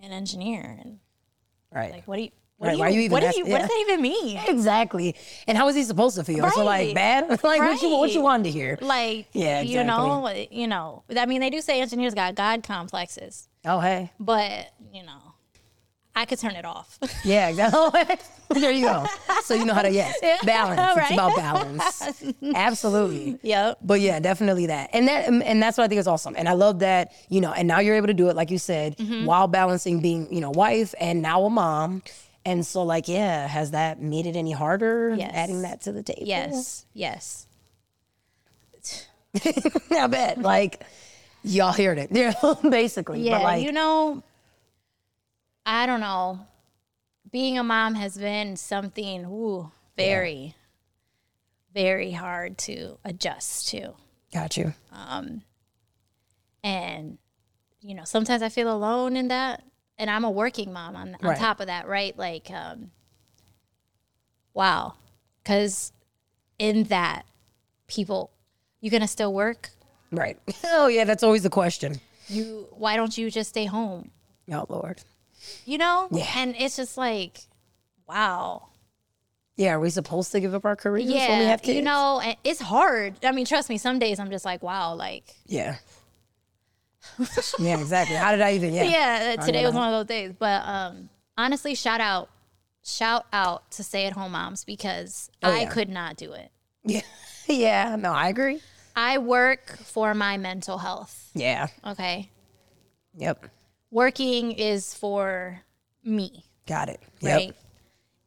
an 0.00 0.12
engineer 0.12 0.78
and 0.80 0.98
Right. 1.72 1.92
like, 1.92 2.08
what 2.08 2.16
do 2.16 2.22
you, 2.22 2.30
what 2.60 2.66
Right, 2.66 2.72
do 2.72 2.76
you, 2.76 2.82
why 2.84 2.88
you 2.90 3.00
even 3.00 3.12
what, 3.12 3.24
ask- 3.24 3.36
you 3.38 3.46
what 3.46 3.58
does 3.60 3.68
that 3.68 3.84
even 3.88 4.02
mean? 4.02 4.38
exactly. 4.48 5.16
And 5.46 5.56
how 5.56 5.66
is 5.68 5.74
he 5.76 5.82
supposed 5.82 6.16
to 6.16 6.24
feel? 6.24 6.48
So 6.50 6.62
like 6.62 6.94
bad? 6.94 7.28
like 7.42 7.60
what 7.60 7.80
you 7.80 7.88
what 7.96 8.12
you 8.12 8.20
wanted 8.20 8.44
to 8.44 8.50
hear? 8.50 8.76
Like, 8.82 9.28
Yeah, 9.32 9.62
you 9.62 9.82
know, 9.82 10.28
you 10.50 10.66
know. 10.66 11.02
I 11.16 11.24
mean, 11.24 11.40
they 11.40 11.48
do 11.48 11.62
say 11.62 11.80
engineers 11.80 12.12
got 12.14 12.34
God 12.34 12.62
complexes, 12.62 13.48
Oh 13.64 13.80
hey. 13.80 14.12
but 14.20 14.72
you 14.92 15.02
know, 15.04 15.16
I 16.14 16.26
could 16.26 16.38
turn 16.38 16.54
it 16.54 16.66
off. 16.66 16.98
Yeah, 17.24 17.48
exactly. 17.48 18.16
there 18.60 18.72
you 18.72 18.84
go. 18.86 19.06
So 19.44 19.54
you 19.54 19.64
know 19.64 19.72
how 19.74 19.82
to 19.82 19.90
yes. 19.90 20.18
Balance. 20.44 20.98
It's 21.02 21.12
about 21.12 21.36
balance. 21.36 22.22
Absolutely. 22.54 23.38
yep. 23.42 23.78
But 23.82 24.00
yeah, 24.00 24.20
definitely 24.20 24.66
that. 24.66 24.90
And 24.92 25.08
that 25.08 25.28
and 25.28 25.62
that's 25.62 25.78
what 25.78 25.84
I 25.84 25.88
think 25.88 25.98
is 26.00 26.06
awesome. 26.08 26.34
And 26.36 26.48
I 26.48 26.52
love 26.52 26.80
that, 26.80 27.12
you 27.30 27.40
know, 27.40 27.52
and 27.52 27.66
now 27.68 27.80
you're 27.80 27.94
able 27.96 28.08
to 28.08 28.14
do 28.14 28.28
it 28.28 28.36
like 28.36 28.50
you 28.50 28.58
said, 28.58 28.96
Mm-hmm. 28.98 29.24
while 29.24 29.48
balancing 29.48 30.00
being, 30.00 30.32
you 30.34 30.40
know, 30.40 30.50
wife 30.50 30.94
and 31.00 31.22
now 31.22 31.44
a 31.44 31.50
mom. 31.50 32.02
And 32.44 32.64
so 32.66 32.82
like, 32.82 33.06
yeah, 33.08 33.46
has 33.46 33.72
that 33.72 34.00
made 34.00 34.26
it 34.26 34.34
any 34.36 34.52
harder 34.52 35.14
Yes. 35.16 35.30
adding 35.34 35.62
that 35.62 35.82
to 35.82 35.92
the 35.92 36.02
table? 36.02 36.22
Yes. 36.26 36.86
Yes. 36.94 37.46
I 39.90 40.06
bet. 40.06 40.38
Like 40.38 40.82
y'all 41.42 41.72
heard 41.72 41.98
it. 41.98 42.10
Yeah, 42.12 42.32
basically. 42.68 43.20
Yeah. 43.22 43.38
But 43.38 43.42
like 43.42 43.62
you 43.64 43.72
know, 43.72 44.22
I 45.66 45.86
don't 45.86 46.00
know. 46.00 46.40
Being 47.30 47.58
a 47.58 47.62
mom 47.62 47.94
has 47.94 48.18
been 48.18 48.56
something 48.56 49.24
ooh, 49.26 49.70
very, 49.96 50.56
very 51.72 52.10
hard 52.10 52.58
to 52.58 52.98
adjust 53.04 53.68
to. 53.68 53.92
got 54.32 54.56
you. 54.56 54.74
Um, 54.92 55.42
and 56.64 57.18
you 57.82 57.94
know 57.94 58.04
sometimes 58.04 58.42
i 58.42 58.50
feel 58.50 58.70
alone 58.70 59.16
in 59.16 59.28
that 59.28 59.62
and 60.00 60.10
i'm 60.10 60.24
a 60.24 60.30
working 60.30 60.72
mom 60.72 60.96
on, 60.96 61.16
on 61.22 61.28
Right. 61.30 61.38
top 61.38 61.60
of 61.60 61.66
that 61.68 61.86
right 61.86 62.16
like 62.18 62.50
um 62.50 62.90
wow 64.54 64.94
because 65.42 65.92
in 66.58 66.84
that 66.84 67.24
people 67.86 68.30
you 68.80 68.90
gonna 68.90 69.08
still 69.08 69.32
work 69.32 69.70
Right. 70.12 70.36
Oh 70.64 70.88
yeah, 70.88 71.04
that's 71.04 71.22
always 71.22 71.44
the 71.44 71.50
question. 71.50 72.00
you 72.28 72.66
why 72.72 72.96
don't 72.96 73.16
you 73.16 73.30
just 73.30 73.50
stay 73.50 73.66
home 73.66 74.10
Oh 74.52 74.66
Lord. 74.68 75.02
you 75.64 75.78
know 75.78 76.08
Yeah. 76.10 76.26
and 76.36 76.54
it's 76.58 76.76
just 76.76 76.96
like 76.96 77.40
wow 78.08 78.68
Yeah, 79.56 79.74
are 79.74 79.80
we 79.80 79.90
supposed 79.90 80.32
to 80.32 80.40
give 80.40 80.54
up 80.54 80.64
our 80.64 80.74
careers 80.76 81.08
when 81.12 81.38
we 81.38 81.44
have 81.44 81.62
kids? 81.62 81.76
you 81.76 81.82
know 81.82 82.20
and 82.22 82.36
it's 82.42 82.60
hard 82.60 83.14
i 83.24 83.30
mean 83.32 83.46
trust 83.46 83.68
me 83.68 83.78
some 83.78 83.98
days 84.00 84.18
i'm 84.18 84.30
just 84.30 84.44
like 84.44 84.62
wow 84.62 84.94
like 84.94 85.24
Yeah. 85.46 85.76
yeah, 87.58 87.78
exactly. 87.78 88.16
How 88.16 88.30
did 88.32 88.40
I 88.40 88.54
even 88.54 88.72
yeah. 88.74 88.84
yeah, 88.84 89.36
I 89.38 89.46
today 89.46 89.64
was 89.64 89.74
one 89.74 89.92
of 89.92 89.92
those 89.92 90.06
days. 90.06 90.32
But 90.38 90.62
um, 90.66 91.08
honestly, 91.38 91.74
shout 91.74 92.00
out, 92.00 92.28
shout 92.84 93.26
out 93.32 93.70
to 93.72 93.82
stay 93.82 94.06
at 94.06 94.12
home 94.12 94.32
moms 94.32 94.64
because 94.64 95.30
Oh, 95.42 95.50
I 95.50 95.60
yeah. 95.62 95.68
could 95.70 95.88
not 95.88 96.16
do 96.16 96.32
it. 96.32 96.50
Yeah. 96.84 97.00
Yeah. 97.46 97.96
No, 97.96 98.12
I 98.12 98.28
agree. 98.28 98.60
I 98.94 99.18
work 99.18 99.76
for 99.78 100.14
my 100.14 100.36
mental 100.36 100.78
health. 100.78 101.30
Yeah. 101.34 101.66
Okay, 101.84 102.30
Yep. 103.16 103.46
working 103.90 104.52
is 104.52 104.94
for 104.94 105.60
me, 106.04 106.44
Got 106.68 106.90
it. 106.90 107.00
Yep. 107.22 107.36
right? 107.36 107.56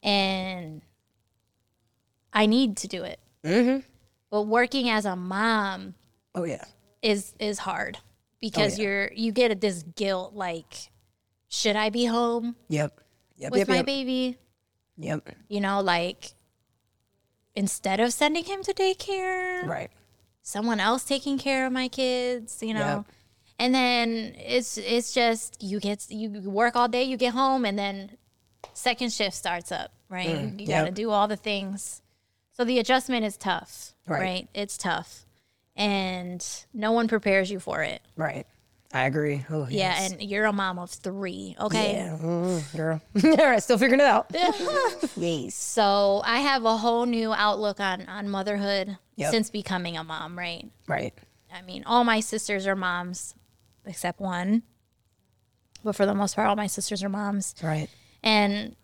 And 0.01 0.81
I 2.33 2.47
need 2.47 2.75
to 2.77 2.87
do 2.89 3.03
it. 3.03 3.19
Mm-hmm. 3.45 3.79
But 4.29 4.41
working 4.43 4.89
as 4.89 5.05
a 5.05 5.15
mom 5.15 5.95
Oh 6.35 6.43
yeah. 6.43 6.65
is 7.01 7.33
is 7.39 7.59
hard 7.59 7.99
because 8.43 8.77
yeah. 8.77 8.83
you're 8.85 9.11
you 9.15 9.31
get 9.31 9.61
this 9.61 9.83
guilt 9.95 10.33
like, 10.35 10.73
should 11.47 11.77
I 11.77 11.89
be 11.89 12.03
home 12.05 12.55
Yep. 12.67 12.99
Yep. 13.37 13.51
with 13.51 13.59
yep. 13.59 13.67
my 13.69 13.75
yep. 13.77 13.85
baby? 13.85 14.37
Yep. 14.97 15.29
you 15.47 15.61
know, 15.61 15.79
like 15.81 16.33
instead 17.55 17.99
of 17.99 18.11
sending 18.13 18.43
him 18.43 18.61
to 18.63 18.73
daycare, 18.73 19.65
Right. 19.65 19.89
someone 20.41 20.79
else 20.79 21.03
taking 21.03 21.37
care 21.37 21.65
of 21.65 21.73
my 21.73 21.87
kids, 21.87 22.61
you 22.61 22.73
know. 22.73 22.79
Yep. 22.97 23.05
And 23.59 23.73
then 23.73 24.35
it's 24.37 24.77
it's 24.77 25.13
just 25.13 25.61
you 25.63 25.79
get 25.79 26.05
you 26.09 26.29
work 26.49 26.75
all 26.75 26.87
day, 26.87 27.03
you 27.03 27.17
get 27.17 27.33
home, 27.33 27.65
and 27.65 27.77
then 27.79 28.17
second 28.73 29.13
shift 29.13 29.35
starts 29.35 29.71
up, 29.71 29.91
right? 30.09 30.51
you 30.59 30.67
got 30.67 30.85
to 30.85 30.91
Mm, 30.91 30.95
do 30.95 31.09
all 31.11 31.27
the 31.27 31.37
things. 31.37 32.01
So 32.53 32.63
the 32.65 32.77
adjustment 32.79 33.25
is 33.25 33.37
tough, 33.37 33.93
Right. 34.07 34.21
right? 34.21 34.47
It's 34.53 34.77
tough, 34.77 35.25
and 35.75 36.45
no 36.73 36.91
one 36.91 37.07
prepares 37.07 37.49
you 37.51 37.59
for 37.59 37.81
it. 37.83 38.01
Right. 38.15 38.45
I 38.95 39.05
agree. 39.05 39.43
Oh, 39.49 39.63
Yeah, 39.69 39.99
yes. 39.99 40.11
and 40.11 40.21
you're 40.21 40.45
a 40.45 40.53
mom 40.53 40.77
of 40.77 40.91
three, 40.91 41.55
okay? 41.59 41.93
yeah, 41.95 42.17
mm, 42.21 42.77
girl. 42.77 43.01
All 43.23 43.31
right, 43.49 43.63
still 43.63 43.79
figuring 43.79 44.01
it 44.01 44.05
out. 44.05 44.27
yes. 45.17 45.55
So 45.55 46.21
I 46.23 46.39
have 46.41 46.63
a 46.63 46.77
whole 46.77 47.07
new 47.07 47.33
outlook 47.33 47.79
on 47.79 48.07
on 48.07 48.29
motherhood 48.29 48.97
Yep. 49.15 49.31
since 49.31 49.49
becoming 49.49 49.97
a 49.97 50.03
mom, 50.03 50.37
right? 50.37 50.69
Right. 50.87 51.13
I 51.51 51.61
mean, 51.63 51.83
all 51.85 52.03
my 52.03 52.19
sisters 52.19 52.65
are 52.67 52.75
moms 52.75 53.33
except 53.85 54.19
one. 54.19 54.61
But 55.83 55.95
for 55.95 56.05
the 56.05 56.13
most 56.15 56.35
part, 56.35 56.47
all 56.47 56.55
my 56.55 56.67
sisters 56.67 57.03
are 57.03 57.09
moms. 57.09 57.53
Right. 57.63 57.89
And 58.23 58.75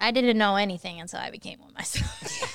I 0.00 0.10
didn't 0.10 0.38
know 0.38 0.56
anything 0.56 1.00
until 1.00 1.18
I 1.20 1.30
became 1.30 1.60
one 1.60 1.72
myself. 1.74 2.20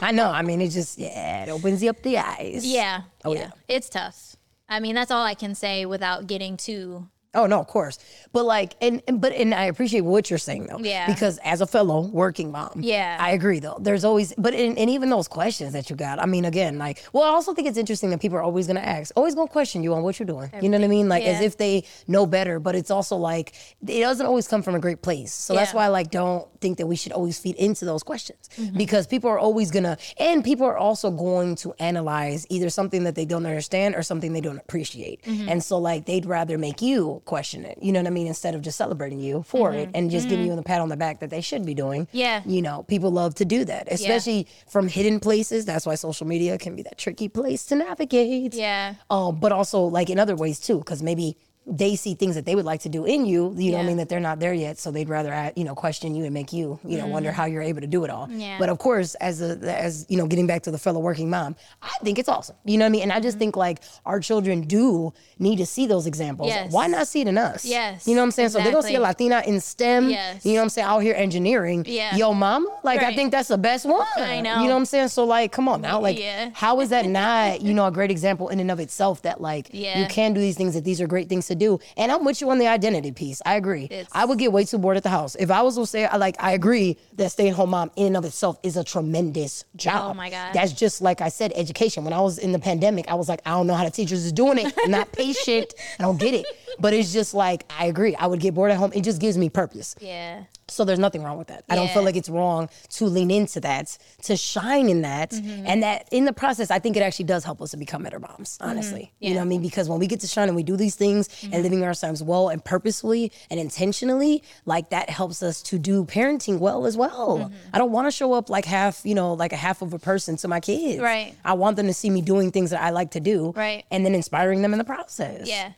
I 0.00 0.12
know. 0.12 0.30
I 0.30 0.42
mean, 0.42 0.60
it 0.60 0.70
just 0.70 0.98
yeah, 0.98 1.44
it 1.44 1.48
opens 1.50 1.82
you 1.82 1.90
up 1.90 2.02
the 2.02 2.18
eyes. 2.18 2.64
yeah. 2.64 3.02
Oh, 3.24 3.34
yeah. 3.34 3.50
It's 3.68 3.88
tough. 3.88 4.36
I 4.68 4.80
mean, 4.80 4.94
that's 4.94 5.10
all 5.10 5.24
I 5.24 5.34
can 5.34 5.54
say 5.54 5.86
without 5.86 6.26
getting 6.26 6.56
too 6.56 7.08
Oh 7.34 7.46
no, 7.46 7.60
of 7.60 7.66
course. 7.66 7.98
But 8.32 8.44
like, 8.46 8.72
and, 8.80 9.02
and 9.06 9.20
but 9.20 9.32
and 9.32 9.54
I 9.54 9.64
appreciate 9.64 10.00
what 10.00 10.30
you're 10.30 10.38
saying 10.38 10.66
though. 10.66 10.78
Yeah. 10.78 11.06
Because 11.06 11.38
as 11.44 11.60
a 11.60 11.66
fellow 11.66 12.06
working 12.08 12.50
mom, 12.50 12.80
Yeah. 12.82 13.18
I 13.20 13.32
agree 13.32 13.60
though. 13.60 13.76
There's 13.80 14.04
always, 14.04 14.32
but 14.38 14.54
in, 14.54 14.78
and 14.78 14.88
even 14.88 15.10
those 15.10 15.28
questions 15.28 15.74
that 15.74 15.90
you 15.90 15.96
got. 15.96 16.18
I 16.20 16.26
mean, 16.26 16.46
again, 16.46 16.78
like, 16.78 17.04
well, 17.12 17.24
I 17.24 17.28
also 17.28 17.52
think 17.52 17.68
it's 17.68 17.76
interesting 17.76 18.08
that 18.10 18.20
people 18.20 18.38
are 18.38 18.42
always 18.42 18.66
gonna 18.66 18.80
ask, 18.80 19.12
always 19.14 19.34
gonna 19.34 19.48
question 19.50 19.82
you 19.82 19.92
on 19.92 20.02
what 20.02 20.18
you're 20.18 20.26
doing. 20.26 20.50
You 20.62 20.68
know 20.70 20.78
what 20.78 20.84
I 20.84 20.88
mean? 20.88 21.08
Like 21.08 21.22
as 21.24 21.42
if 21.42 21.58
they 21.58 21.84
know 22.06 22.24
better. 22.26 22.58
But 22.60 22.74
it's 22.74 22.90
also 22.90 23.16
like 23.16 23.52
it 23.86 24.00
doesn't 24.00 24.24
always 24.26 24.48
come 24.48 24.62
from 24.62 24.74
a 24.74 24.80
great 24.80 25.02
place. 25.02 25.32
So 25.32 25.54
that's 25.54 25.74
why 25.74 25.84
I 25.84 25.88
like 25.88 26.10
don't 26.10 26.48
think 26.60 26.78
that 26.78 26.86
we 26.86 26.96
should 26.96 27.12
always 27.12 27.38
feed 27.38 27.56
into 27.56 27.84
those 27.84 28.02
questions 28.02 28.48
Mm-hmm. 28.58 28.76
because 28.78 29.06
people 29.06 29.30
are 29.30 29.38
always 29.38 29.70
gonna, 29.70 29.98
and 30.18 30.42
people 30.42 30.66
are 30.66 30.76
also 30.78 31.10
going 31.10 31.54
to 31.56 31.74
analyze 31.78 32.46
either 32.48 32.70
something 32.70 33.04
that 33.04 33.14
they 33.14 33.24
don't 33.26 33.44
understand 33.46 33.94
or 33.94 34.02
something 34.02 34.32
they 34.32 34.40
don't 34.40 34.58
appreciate. 34.58 35.22
Mm-hmm. 35.22 35.48
And 35.50 35.62
so 35.62 35.78
like 35.78 36.06
they'd 36.06 36.26
rather 36.26 36.56
make 36.58 36.80
you 36.82 37.22
question 37.28 37.64
it. 37.64 37.78
You 37.80 37.92
know 37.92 38.00
what 38.00 38.06
I 38.08 38.10
mean? 38.10 38.26
Instead 38.26 38.56
of 38.56 38.62
just 38.62 38.76
celebrating 38.76 39.20
you 39.20 39.44
for 39.46 39.72
it 39.72 39.90
and 39.94 40.10
just 40.10 40.28
giving 40.28 40.46
you 40.46 40.56
the 40.56 40.62
pat 40.62 40.80
on 40.80 40.88
the 40.88 40.96
back 40.96 41.20
that 41.20 41.30
they 41.30 41.40
should 41.40 41.64
be 41.64 41.74
doing. 41.74 42.06
Mm-hmm. 42.06 42.16
Yeah. 42.16 42.42
You 42.44 42.62
know, 42.62 42.82
people 42.88 43.12
love 43.12 43.36
to 43.36 43.44
do 43.44 43.64
that, 43.66 43.86
especially 43.92 44.48
from 44.66 44.88
hidden 44.88 45.20
places. 45.20 45.64
That's 45.64 45.86
why 45.86 45.94
social 45.94 46.26
media 46.26 46.58
can 46.58 46.74
be 46.74 46.82
that 46.82 46.98
tricky 46.98 47.28
place 47.28 47.66
to 47.66 47.76
navigate. 47.76 48.54
Yeah. 48.54 48.94
Um, 49.10 49.38
but 49.38 49.52
also 49.52 49.82
like 49.82 50.10
in 50.10 50.18
other 50.18 50.34
ways 50.34 50.58
too, 50.58 50.78
because 50.78 51.02
maybe 51.02 51.36
they 51.70 51.96
see 51.96 52.14
things 52.14 52.34
that 52.34 52.46
they 52.46 52.54
would 52.54 52.64
like 52.64 52.80
to 52.80 52.88
do 52.88 53.04
in 53.04 53.26
you, 53.26 53.52
you 53.56 53.70
know 53.72 53.76
what 53.78 53.84
I 53.84 53.86
mean, 53.86 53.96
that 53.98 54.08
they're 54.08 54.20
not 54.20 54.40
there 54.40 54.54
yet. 54.54 54.78
So 54.78 54.90
they'd 54.90 55.08
rather, 55.08 55.52
you 55.54 55.64
know, 55.64 55.74
question 55.74 56.14
you 56.14 56.24
and 56.24 56.32
make 56.32 56.50
you, 56.52 56.80
you 56.82 56.96
know, 56.96 57.06
wonder 57.06 57.30
how 57.30 57.44
you're 57.44 57.60
able 57.62 57.82
to 57.82 57.86
do 57.86 58.04
it 58.04 58.10
all. 58.10 58.26
Mm-hmm. 58.26 58.40
Yeah. 58.40 58.56
But 58.58 58.70
of 58.70 58.78
course, 58.78 59.14
as 59.16 59.42
a, 59.42 59.58
as, 59.68 60.06
you 60.08 60.16
know, 60.16 60.26
getting 60.26 60.46
back 60.46 60.62
to 60.62 60.70
the 60.70 60.78
fellow 60.78 60.98
working 61.00 61.28
mom, 61.28 61.56
I 61.82 61.90
think 62.02 62.18
it's 62.18 62.28
awesome. 62.28 62.56
You 62.64 62.78
know 62.78 62.84
what 62.86 62.88
I 62.88 62.92
mean? 62.92 63.02
And 63.02 63.12
I 63.12 63.16
Mm-hmm. 63.18 63.22
just 63.24 63.38
think 63.38 63.56
like 63.56 63.82
our 64.06 64.20
children 64.20 64.60
do 64.62 65.12
need 65.38 65.56
to 65.56 65.66
see 65.66 65.86
those 65.86 66.06
examples. 66.06 66.48
Yes. 66.48 66.72
Why 66.72 66.86
not 66.86 67.06
see 67.08 67.20
it 67.20 67.26
in 67.28 67.36
us? 67.36 67.64
Yes, 67.64 68.06
You 68.06 68.14
know 68.14 68.20
what 68.22 68.26
I'm 68.26 68.30
saying? 68.30 68.48
So 68.50 68.60
they're 68.60 68.70
going 68.72 68.82
to 68.82 68.88
see 68.88 68.94
a. 68.94 69.00
Latina 69.00 69.42
in 69.44 69.60
STEM, 69.60 70.08
Yes. 70.10 70.46
you 70.46 70.52
know 70.52 70.60
what 70.60 70.62
I'm 70.64 70.68
saying, 70.70 70.86
out 70.86 71.00
here 71.00 71.14
engineering. 71.16 71.84
Yeah. 71.86 72.14
Yo, 72.16 72.32
mom, 72.32 72.66
like 72.84 73.02
I 73.02 73.14
think 73.14 73.32
that's 73.32 73.48
the 73.48 73.58
best 73.58 73.84
one. 73.84 74.06
I 74.16 74.40
know. 74.40 74.62
You 74.62 74.68
know 74.68 74.74
what 74.74 74.76
I'm 74.80 74.84
saying? 74.86 75.08
So 75.08 75.24
like, 75.24 75.52
come 75.52 75.68
on 75.68 75.80
now. 75.80 76.00
Like, 76.00 76.18
Yeah. 76.18 76.50
how 76.54 76.80
is 76.80 76.88
that 76.90 77.06
not, 77.20 77.60
you 77.60 77.74
know, 77.74 77.86
a 77.86 77.90
great 77.92 78.10
example 78.10 78.48
in 78.48 78.60
and 78.60 78.70
of 78.70 78.80
itself 78.80 79.20
that 79.22 79.40
like 79.40 79.68
Yeah. 79.72 79.98
you 80.00 80.06
can 80.06 80.32
do 80.32 80.40
these 80.40 80.56
things, 80.56 80.74
that 80.74 80.84
these 80.84 81.00
are 81.00 81.06
great 81.06 81.28
things 81.28 81.46
to 81.48 81.54
do. 81.58 81.78
And 81.96 82.10
I'm 82.10 82.24
with 82.24 82.40
you 82.40 82.50
on 82.50 82.58
the 82.58 82.66
identity 82.68 83.12
piece. 83.12 83.42
I 83.44 83.56
agree. 83.56 83.84
It's- 83.84 84.06
I 84.12 84.24
would 84.24 84.38
get 84.38 84.52
way 84.52 84.64
too 84.64 84.78
bored 84.78 84.96
at 84.96 85.02
the 85.02 85.08
house. 85.10 85.34
If 85.38 85.50
I 85.50 85.62
was 85.62 85.76
to 85.76 85.86
say, 85.86 86.06
I 86.06 86.16
like, 86.16 86.36
I 86.38 86.52
agree 86.52 86.96
that 87.16 87.30
staying 87.32 87.52
home 87.54 87.70
mom 87.70 87.90
in 87.96 88.08
and 88.08 88.16
of 88.16 88.24
itself 88.24 88.58
is 88.62 88.76
a 88.76 88.84
tremendous 88.84 89.64
job. 89.76 90.10
Oh 90.10 90.14
my 90.14 90.30
God. 90.30 90.52
That's 90.54 90.72
just 90.72 91.02
like 91.02 91.20
I 91.20 91.28
said, 91.28 91.52
education. 91.54 92.04
When 92.04 92.12
I 92.12 92.20
was 92.20 92.38
in 92.38 92.52
the 92.52 92.58
pandemic, 92.58 93.08
I 93.08 93.14
was 93.14 93.28
like, 93.28 93.40
I 93.44 93.50
don't 93.50 93.66
know 93.66 93.74
how 93.74 93.84
the 93.84 93.90
teachers 93.90 94.24
is 94.24 94.32
doing 94.32 94.58
it. 94.58 94.72
I'm 94.84 94.90
not 94.90 95.12
patient. 95.12 95.74
I 95.98 96.02
don't 96.04 96.18
get 96.18 96.34
it. 96.34 96.46
But 96.78 96.92
it's 96.94 97.12
just 97.12 97.34
like, 97.34 97.64
I 97.78 97.86
agree. 97.86 98.14
I 98.16 98.26
would 98.26 98.40
get 98.40 98.54
bored 98.54 98.70
at 98.70 98.76
home. 98.76 98.92
It 98.94 99.02
just 99.02 99.20
gives 99.20 99.36
me 99.38 99.48
purpose. 99.48 99.94
Yeah. 100.00 100.44
So 100.70 100.84
there's 100.84 100.98
nothing 100.98 101.22
wrong 101.22 101.38
with 101.38 101.48
that. 101.48 101.64
I 101.70 101.76
don't 101.76 101.90
feel 101.90 102.02
like 102.02 102.14
it's 102.14 102.28
wrong 102.28 102.68
to 102.90 103.06
lean 103.06 103.30
into 103.30 103.58
that, 103.60 103.96
to 104.24 104.36
shine 104.36 104.88
in 104.90 105.00
that, 105.02 105.30
Mm-hmm. 105.30 105.66
and 105.66 105.82
that 105.82 106.08
in 106.12 106.24
the 106.26 106.32
process, 106.32 106.70
I 106.70 106.78
think 106.78 106.96
it 106.96 107.02
actually 107.02 107.24
does 107.24 107.42
help 107.42 107.62
us 107.62 107.70
to 107.70 107.78
become 107.78 108.02
better 108.02 108.18
moms. 108.20 108.58
Honestly, 108.60 109.12
you 109.18 109.30
know 109.30 109.36
what 109.36 109.42
I 109.42 109.46
mean? 109.48 109.62
Because 109.62 109.88
when 109.88 109.98
we 109.98 110.06
get 110.06 110.20
to 110.20 110.26
shine 110.26 110.46
and 110.48 110.56
we 110.56 110.62
do 110.62 110.76
these 110.76 110.94
things 110.94 111.28
Mm-hmm. 111.28 111.54
and 111.54 111.62
living 111.62 111.82
our 111.84 111.94
lives 112.02 112.22
well 112.22 112.48
and 112.50 112.62
purposefully 112.64 113.32
and 113.50 113.58
intentionally, 113.58 114.42
like 114.66 114.90
that 114.90 115.08
helps 115.08 115.42
us 115.42 115.62
to 115.62 115.78
do 115.78 116.04
parenting 116.04 116.58
well 116.58 116.84
as 116.84 116.96
well. 116.96 117.38
Mm-hmm. 117.38 117.54
I 117.72 117.78
don't 117.78 117.92
want 117.92 118.06
to 118.06 118.10
show 118.10 118.32
up 118.34 118.50
like 118.50 118.64
half, 118.66 119.00
you 119.04 119.14
know, 119.14 119.32
like 119.34 119.52
a 119.52 119.56
half 119.56 119.80
of 119.80 119.94
a 119.94 119.98
person 119.98 120.36
to 120.38 120.48
my 120.48 120.60
kids. 120.60 121.00
Right. 121.00 121.34
I 121.44 121.54
want 121.54 121.76
them 121.76 121.86
to 121.86 121.94
see 121.94 122.10
me 122.10 122.20
doing 122.20 122.50
things 122.52 122.70
that 122.70 122.82
I 122.82 122.90
like 122.90 123.12
to 123.12 123.20
do. 123.20 123.52
Right. 123.56 123.84
And 123.90 124.04
then 124.04 124.14
inspiring 124.14 124.60
them 124.62 124.72
in 124.74 124.78
the 124.78 124.84
process. 124.84 125.48
Yeah. 125.48 125.72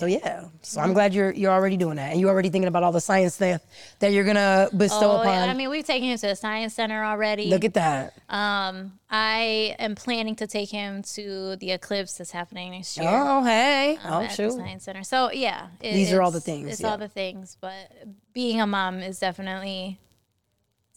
So 0.00 0.06
yeah, 0.06 0.46
so 0.62 0.80
I'm 0.80 0.94
glad 0.94 1.12
you're 1.12 1.30
you're 1.30 1.52
already 1.52 1.76
doing 1.76 1.96
that, 1.96 2.10
and 2.12 2.18
you're 2.18 2.30
already 2.30 2.48
thinking 2.48 2.68
about 2.68 2.82
all 2.82 2.90
the 2.90 3.02
science 3.02 3.36
that 3.36 3.62
that 3.98 4.12
you're 4.12 4.24
gonna 4.24 4.70
bestow 4.74 5.10
Oh, 5.12 5.20
upon. 5.20 5.34
yeah. 5.34 5.44
I 5.44 5.52
mean, 5.52 5.68
we've 5.68 5.84
taken 5.84 6.08
him 6.08 6.16
to 6.16 6.26
the 6.28 6.34
science 6.36 6.72
center 6.72 7.04
already. 7.04 7.48
Look 7.48 7.66
at 7.66 7.74
that. 7.74 8.14
um, 8.30 8.98
I 9.10 9.76
am 9.78 9.94
planning 9.96 10.36
to 10.36 10.46
take 10.46 10.70
him 10.70 11.02
to 11.16 11.56
the 11.56 11.72
eclipse 11.72 12.14
that's 12.14 12.30
happening 12.30 12.70
next 12.70 12.96
year. 12.96 13.10
Oh 13.12 13.44
hey, 13.44 13.98
um, 14.02 14.12
oh 14.14 14.22
at 14.22 14.34
the 14.38 14.50
science 14.50 14.84
center. 14.84 15.04
So 15.04 15.30
yeah, 15.32 15.66
it- 15.82 15.92
These 15.92 16.14
are 16.14 16.22
all 16.22 16.30
the 16.30 16.40
things, 16.40 16.72
It's 16.72 16.80
yeah. 16.80 16.88
all 16.92 16.96
the 16.96 17.08
things, 17.08 17.58
but 17.60 17.92
being 18.32 18.58
a 18.58 18.66
mom 18.66 19.00
is 19.00 19.18
definitely 19.18 19.98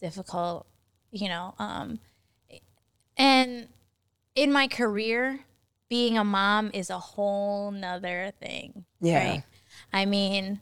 difficult. 0.00 0.66
You 1.10 1.28
know, 1.28 1.54
um, 1.58 1.98
and 3.18 3.68
in 4.34 4.50
my 4.50 4.66
career, 4.66 5.40
being 5.88 6.18
a 6.18 6.24
mom 6.24 6.70
is 6.74 6.90
a 6.90 6.98
whole 6.98 7.70
nother 7.70 8.32
thing. 8.40 8.84
Yeah. 9.04 9.28
Right? 9.30 9.42
I 9.92 10.06
mean, 10.06 10.60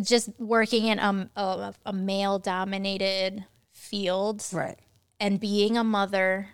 just 0.00 0.30
working 0.38 0.86
in 0.86 0.98
a, 0.98 1.30
a, 1.36 1.74
a 1.86 1.92
male 1.92 2.38
dominated 2.38 3.44
field 3.72 4.44
Right. 4.52 4.78
and 5.20 5.38
being 5.38 5.76
a 5.76 5.84
mother, 5.84 6.48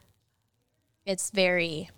it's 1.07 1.31
very, 1.31 1.89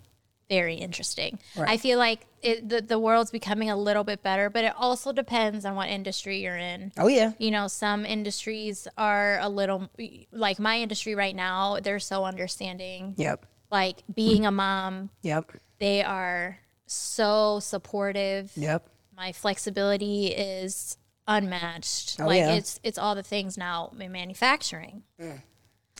very 0.49 0.75
interesting. 0.75 1.39
Right. 1.57 1.69
I 1.69 1.77
feel 1.77 1.97
like 1.97 2.25
it, 2.41 2.67
the, 2.69 2.81
the 2.81 2.99
world's 2.99 3.31
becoming 3.31 3.69
a 3.69 3.75
little 3.75 4.03
bit 4.03 4.23
better, 4.23 4.49
but 4.49 4.63
it 4.63 4.73
also 4.77 5.11
depends 5.11 5.65
on 5.65 5.75
what 5.75 5.89
industry 5.89 6.39
you're 6.41 6.57
in. 6.57 6.91
Oh 6.97 7.07
yeah. 7.07 7.33
You 7.39 7.51
know, 7.51 7.67
some 7.67 8.05
industries 8.05 8.87
are 8.97 9.39
a 9.41 9.49
little 9.49 9.89
like 10.31 10.59
my 10.59 10.79
industry 10.79 11.15
right 11.15 11.35
now, 11.35 11.79
they're 11.81 11.99
so 11.99 12.23
understanding. 12.25 13.15
Yep. 13.17 13.45
Like 13.71 14.03
being 14.13 14.45
a 14.45 14.51
mom, 14.51 15.09
Yep. 15.23 15.51
they 15.79 16.03
are 16.03 16.59
so 16.85 17.59
supportive. 17.59 18.51
Yep. 18.55 18.87
My 19.15 19.31
flexibility 19.31 20.27
is 20.27 20.97
unmatched. 21.27 22.17
Oh, 22.19 22.25
like 22.27 22.37
yeah. 22.39 22.53
it's 22.53 22.79
it's 22.83 22.97
all 22.97 23.15
the 23.15 23.23
things 23.23 23.57
now 23.57 23.91
in 23.99 24.11
manufacturing. 24.11 25.03
Mm. 25.21 25.41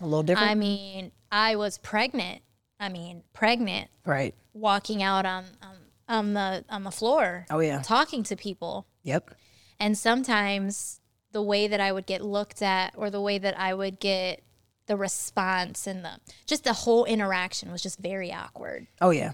A 0.01 0.03
little 0.05 0.23
different. 0.23 0.49
I 0.49 0.55
mean, 0.55 1.11
I 1.31 1.55
was 1.55 1.77
pregnant. 1.77 2.41
I 2.79 2.89
mean, 2.89 3.23
pregnant, 3.33 3.89
right. 4.05 4.33
walking 4.53 5.01
out 5.03 5.25
on 5.25 5.45
on, 5.61 5.75
on 6.09 6.33
the 6.33 6.65
on 6.69 6.83
the 6.83 6.91
floor, 6.91 7.45
Oh 7.49 7.59
yeah. 7.59 7.81
talking 7.81 8.23
to 8.23 8.35
people, 8.35 8.87
Yep. 9.03 9.31
and 9.79 9.97
sometimes 9.97 10.99
the 11.31 11.41
way 11.41 11.67
that 11.67 11.79
I 11.79 11.91
would 11.91 12.05
get 12.05 12.21
looked 12.23 12.61
at, 12.61 12.93
or 12.97 13.09
the 13.09 13.21
way 13.21 13.37
that 13.37 13.57
I 13.57 13.73
would 13.73 13.99
get 13.99 14.43
the 14.87 14.97
response, 14.97 15.87
and 15.87 16.03
the 16.03 16.19
just 16.45 16.63
the 16.65 16.73
whole 16.73 17.05
interaction 17.05 17.71
was 17.71 17.81
just 17.81 17.99
very 17.99 18.33
awkward, 18.33 18.87
Oh 18.99 19.11
yeah. 19.11 19.31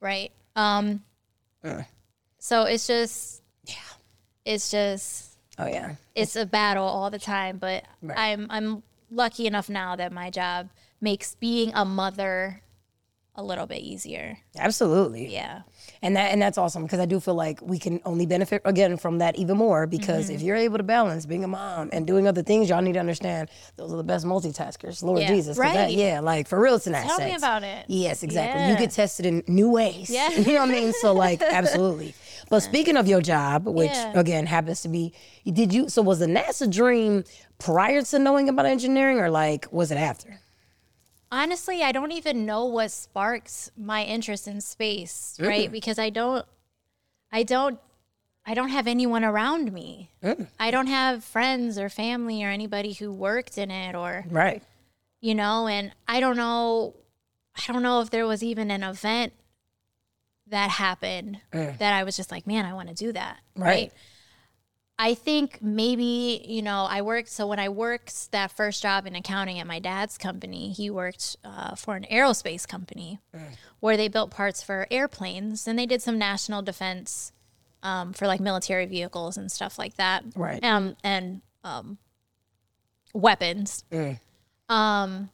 right? 0.00 0.30
Um, 0.56 1.02
so 2.38 2.64
it's 2.64 2.86
just 2.86 3.42
Yeah. 3.64 3.74
it's 4.44 4.70
just 4.70 5.38
Oh 5.58 5.66
yeah. 5.66 5.94
it's 6.14 6.34
a 6.36 6.44
battle 6.46 6.84
all 6.84 7.10
the 7.10 7.18
time 7.18 7.58
but 7.58 7.84
Right. 8.00 8.18
i'm 8.18 8.46
i'm 8.50 8.82
lucky 9.10 9.46
enough 9.46 9.68
now 9.68 9.94
that 9.96 10.12
my 10.12 10.30
job 10.30 10.68
makes 11.00 11.34
being 11.36 11.72
a 11.74 11.84
mother 11.84 12.62
a 13.34 13.42
little 13.42 13.66
bit 13.66 13.80
easier 13.80 14.36
Absolutely. 14.58 15.32
yeah 15.32 15.62
And 16.02 16.14
that 16.16 16.32
and 16.32 16.42
that's 16.42 16.58
awesome 16.58 16.82
because 16.82 17.00
I 17.00 17.06
do 17.06 17.18
feel 17.18 17.34
like 17.34 17.60
we 17.62 17.78
can 17.78 17.98
only 18.04 18.26
benefit 18.26 18.60
again 18.66 18.98
from 18.98 19.18
that 19.18 19.36
even 19.36 19.56
more 19.56 19.86
because 19.86 20.26
Mm-hmm. 20.26 20.34
if 20.34 20.42
you're 20.42 20.56
able 20.56 20.76
to 20.76 20.82
balance 20.82 21.24
being 21.24 21.42
a 21.42 21.48
mom 21.48 21.88
and 21.94 22.06
doing 22.06 22.28
other 22.28 22.42
things, 22.42 22.68
y'all 22.68 22.82
need 22.82 22.92
to 22.92 23.00
understand 23.00 23.48
those 23.76 23.90
are 23.92 23.96
the 23.96 24.04
best 24.04 24.26
multitaskers. 24.26 25.02
Lord 25.02 25.20
Yeah. 25.20 25.28
Jesus, 25.28 25.56
'cause 25.56 25.72
that- 25.72 25.84
Right. 25.84 25.94
yeah, 25.96 26.20
like 26.20 26.46
for 26.46 26.60
real, 26.60 26.74
it's 26.74 26.86
an 26.86 26.92
tell 26.92 27.18
me 27.20 27.34
about 27.34 27.62
it 27.62 27.86
Yes, 27.88 28.22
exactly. 28.22 28.68
You 28.70 28.76
get 28.76 28.90
tested 28.90 29.24
in 29.24 29.42
new 29.48 29.70
ways. 29.70 30.10
Yeah. 30.10 30.28
You 30.36 30.52
know 30.54 30.60
what 30.60 30.68
I 30.68 30.72
mean? 30.72 30.92
So 31.00 31.12
like 31.14 31.40
absolutely. 31.60 32.14
But 32.50 32.60
speaking 32.60 32.98
of 32.98 33.08
your 33.08 33.22
job, 33.22 33.66
which 33.66 33.90
Yeah. 33.92 34.12
again 34.20 34.44
happens 34.44 34.82
to 34.82 34.88
be 34.88 35.14
did 35.50 35.72
you 35.72 35.88
so 35.88 36.02
was 36.02 36.18
the 36.18 36.26
NASA 36.26 36.70
dream 36.70 37.24
prior 37.58 38.02
to 38.02 38.18
knowing 38.18 38.50
about 38.50 38.66
engineering 38.66 39.18
or 39.20 39.30
like 39.30 39.66
was 39.72 39.90
it 39.90 39.96
after? 39.96 40.38
Honestly 41.32 41.82
i 41.82 41.90
don't 41.90 42.12
even 42.12 42.44
know 42.46 42.64
what 42.66 42.90
sparks 42.90 43.70
my 43.76 44.04
interest 44.04 44.46
in 44.46 44.60
space 44.60 45.36
Mm. 45.40 45.48
right 45.48 45.72
because 45.72 45.98
i 45.98 46.10
don't 46.10 46.44
i 47.32 47.42
don't 47.42 47.80
i 48.46 48.52
don't 48.54 48.68
have 48.68 48.86
anyone 48.86 49.24
around 49.24 49.72
me 49.72 50.10
Mm. 50.22 50.46
i 50.60 50.70
don't 50.70 50.88
have 50.88 51.24
friends 51.24 51.78
or 51.78 51.88
family 51.88 52.44
or 52.44 52.48
anybody 52.50 52.92
who 52.92 53.10
worked 53.10 53.56
in 53.58 53.70
it 53.70 53.94
or 53.96 54.24
Right. 54.28 54.62
you 55.20 55.34
know 55.34 55.66
and 55.66 55.92
i 56.06 56.20
don't 56.20 56.36
know 56.36 56.94
i 57.56 57.72
don't 57.72 57.82
know 57.82 58.00
if 58.02 58.10
there 58.10 58.26
was 58.26 58.42
even 58.42 58.70
an 58.70 58.82
event 58.82 59.32
that 60.48 60.70
happened 60.70 61.40
Mm. 61.52 61.78
that 61.78 61.94
i 61.94 62.04
was 62.04 62.14
just 62.16 62.30
like 62.30 62.46
man 62.46 62.66
i 62.66 62.74
want 62.74 62.88
to 62.88 62.94
do 62.94 63.10
that 63.12 63.38
Right. 63.56 63.66
right. 63.66 63.92
I 65.08 65.14
think 65.14 65.60
maybe 65.60 66.44
you 66.56 66.62
know 66.62 66.80
i 66.96 67.00
worked 67.02 67.28
so 67.28 67.46
when 67.46 67.58
i 67.58 67.68
worked 67.68 68.30
that 68.32 68.50
first 68.50 68.82
job 68.82 69.06
in 69.06 69.14
accounting 69.16 69.58
at 69.58 69.66
my 69.66 69.78
dad's 69.78 70.16
company 70.16 70.70
he 70.72 70.88
worked 70.90 71.36
uh, 71.44 71.74
for 71.74 71.96
an 71.96 72.06
aerospace 72.10 72.66
company 72.74 73.18
Mm. 73.34 73.40
where 73.80 73.96
they 73.96 74.08
built 74.08 74.30
parts 74.30 74.62
for 74.62 74.86
airplanes 74.90 75.66
and 75.68 75.78
they 75.78 75.86
did 75.86 76.00
some 76.02 76.18
national 76.18 76.62
defense 76.62 77.32
um, 77.82 78.12
for 78.12 78.26
like 78.28 78.40
military 78.40 78.86
vehicles 78.86 79.36
and 79.36 79.50
stuff 79.50 79.78
like 79.78 79.94
that 79.96 80.22
Right. 80.36 80.62
um, 80.64 80.94
and 81.02 81.42
um, 81.64 81.98
weapons 83.14 83.84
Mm. 83.90 84.18
um, 84.68 85.30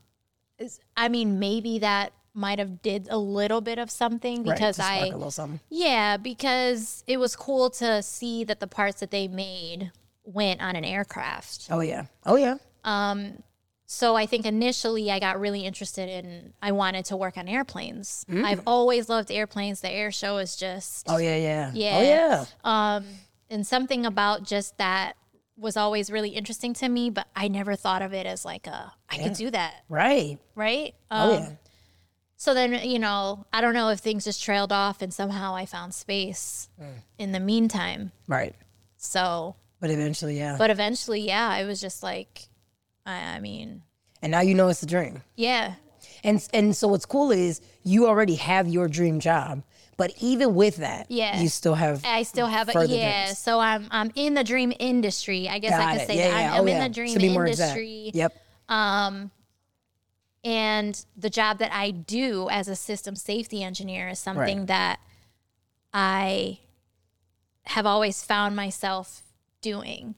is- 0.59 0.81
I 0.97 1.09
mean, 1.09 1.39
maybe 1.39 1.79
that 1.81 2.13
might 2.35 2.59
have 2.59 2.83
did 2.83 3.09
a 3.11 3.19
little 3.19 3.61
bit 3.61 3.79
of 3.79 3.91
something 3.91 4.45
Right, 4.45 4.55
because 4.55 4.77
spark 4.77 4.91
I, 4.93 5.07
a 5.07 5.13
little 5.17 5.31
something. 5.31 5.61
yeah, 5.71 6.17
because 6.17 7.03
it 7.07 7.19
was 7.19 7.35
cool 7.37 7.71
to 7.71 8.03
see 8.03 8.45
that 8.45 8.61
the 8.61 8.67
parts 8.67 9.01
that 9.01 9.11
they 9.11 9.27
made 9.29 9.91
went 10.25 10.61
on 10.61 10.77
an 10.77 10.85
aircraft. 10.85 11.69
Oh 11.71 11.81
yeah. 11.81 12.05
Oh 12.27 12.37
yeah. 12.37 12.57
Um 12.85 13.43
so 13.91 14.15
I 14.17 14.27
think 14.27 14.45
initially 14.45 15.11
I 15.11 15.19
got 15.19 15.41
really 15.41 15.65
interested 15.65 16.11
in. 16.11 16.53
I 16.61 16.73
wanted 16.73 17.07
to 17.07 17.17
work 17.17 17.39
on 17.39 17.49
airplanes. 17.49 18.27
Mm. 18.29 18.45
I've 18.45 18.61
always 18.67 19.09
loved 19.09 19.31
airplanes. 19.31 19.81
The 19.81 19.91
air 19.91 20.13
show 20.13 20.37
is 20.39 20.57
just 20.57 21.07
Oh 21.09 21.17
yeah, 21.17 21.37
yeah. 21.37 21.71
Yeah. 21.75 21.97
Oh 21.97 22.03
yeah. 22.03 22.45
um, 22.97 23.07
and 23.49 23.67
something 23.67 24.05
about 24.05 24.43
just 24.43 24.77
that 24.77 25.15
was 25.57 25.77
always 25.79 26.11
really 26.13 26.29
interesting 26.31 26.75
to 26.75 26.89
me. 26.89 27.09
But 27.09 27.27
I 27.35 27.49
never 27.49 27.75
thought 27.77 28.03
of 28.03 28.13
it 28.13 28.27
as 28.27 28.45
like 28.45 28.67
a 28.67 28.93
I 29.09 29.17
could 29.19 29.33
do 29.33 29.51
that, 29.51 29.75
Right. 29.89 30.39
right? 30.55 30.95
Oh 31.11 31.37
Um, 31.37 31.43
yeah. 31.43 31.51
So 32.41 32.55
then, 32.55 32.73
you 32.89 33.01
know, 33.01 33.47
I 33.53 33.61
don't 33.61 33.75
know 33.75 33.89
if 33.89 33.99
things 33.99 34.25
just 34.25 34.41
trailed 34.43 34.73
off 34.73 35.03
and 35.03 35.13
somehow 35.13 35.57
I 35.57 35.67
found 35.67 35.93
space 35.93 36.69
Mm. 36.81 36.87
in 37.19 37.33
the 37.33 37.41
meantime. 37.41 38.13
Right. 38.29 38.55
So, 38.97 39.57
But 39.81 39.91
eventually, 39.91 40.39
yeah. 40.39 40.57
but 40.57 40.71
eventually, 40.71 41.21
yeah, 41.21 41.49
I 41.49 41.65
was 41.65 41.81
just 41.81 42.01
like, 42.03 42.49
I, 43.05 43.35
I 43.37 43.41
mean, 43.41 43.83
and 44.23 44.31
now 44.31 44.41
you 44.41 44.55
know 44.55 44.69
it's 44.69 44.83
a 44.83 44.87
dream. 44.87 45.23
yeah, 45.37 45.75
And 46.25 46.47
and 46.53 46.77
so 46.77 46.87
what's 46.89 47.07
cool 47.07 47.31
is 47.33 47.61
you 47.83 48.07
already 48.07 48.35
have 48.37 48.69
your 48.69 48.87
dream 48.89 49.19
job, 49.21 49.63
But 49.97 50.13
even 50.21 50.55
with 50.55 50.77
that, 50.77 51.07
Yeah. 51.11 51.41
you 51.41 51.49
still 51.49 51.75
have 51.75 52.05
I 52.05 52.23
still 52.23 52.47
have 52.47 52.69
a 52.69 52.87
yeah. 52.87 53.25
dreams. 53.25 53.39
So 53.39 53.59
I'm 53.59 53.89
I'm 53.91 54.13
in 54.15 54.35
the 54.35 54.45
dream 54.45 54.73
industry. 54.79 55.49
I 55.49 55.59
guess 55.59 55.73
got 55.73 55.81
I 55.89 55.93
could 55.95 56.03
it. 56.03 56.07
say 56.07 56.17
yeah, 56.19 56.29
that. 56.31 56.39
yeah. 56.41 56.47
I'm, 56.51 56.55
oh, 56.55 56.59
I'm 56.63 56.69
yeah. 56.69 56.75
in 56.77 56.83
the 56.85 56.95
dream 56.95 57.15
to 57.15 57.19
be 57.19 57.33
more 57.33 57.47
exact. 57.47 57.77
industry. 57.77 58.11
Yep. 58.15 58.33
Um, 58.69 59.31
and 60.45 61.05
the 61.17 61.31
job 61.31 61.59
that 61.59 61.73
I 61.73 61.91
do 61.91 62.49
as 62.51 62.69
a 62.69 62.77
system 62.77 63.17
safety 63.17 63.63
engineer 63.63 64.09
is 64.09 64.19
something 64.19 64.59
Right. 64.59 64.67
that 64.69 65.01
I 65.93 66.61
have 67.65 67.87
always 67.87 68.23
found 68.23 68.57
myself 68.57 69.23
doing. 69.61 70.15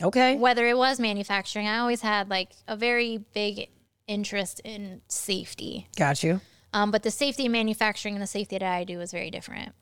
Okay. 0.00 0.36
Whether 0.36 0.66
it 0.68 0.76
was 0.76 1.00
manufacturing, 1.00 1.66
I 1.66 1.78
always 1.78 2.02
had 2.02 2.28
like 2.28 2.50
a 2.68 2.76
very 2.76 3.18
big 3.34 3.68
interest 4.06 4.60
in 4.64 5.00
safety. 5.08 5.88
Got 5.96 6.22
you. 6.22 6.40
Um, 6.72 6.90
but 6.90 7.02
the 7.02 7.10
safety 7.10 7.46
in 7.46 7.52
manufacturing 7.52 8.14
and 8.14 8.22
the 8.22 8.26
safety 8.26 8.58
that 8.58 8.70
I 8.70 8.84
do 8.84 9.00
is 9.00 9.10
very 9.10 9.30
different. 9.30 9.72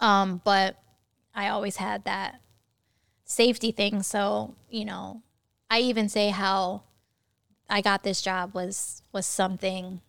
Um, 0.00 0.40
but 0.44 0.76
I 1.34 1.48
always 1.48 1.76
had 1.76 2.04
that 2.04 2.40
safety 3.24 3.70
thing. 3.72 4.02
So, 4.02 4.54
you 4.68 4.84
know, 4.84 5.22
I 5.70 5.80
even 5.80 6.08
say 6.08 6.30
how 6.30 6.82
I 7.68 7.80
got 7.80 8.02
this 8.02 8.22
job 8.22 8.54
was 8.54 9.02
was 9.12 9.26
something 9.26 10.00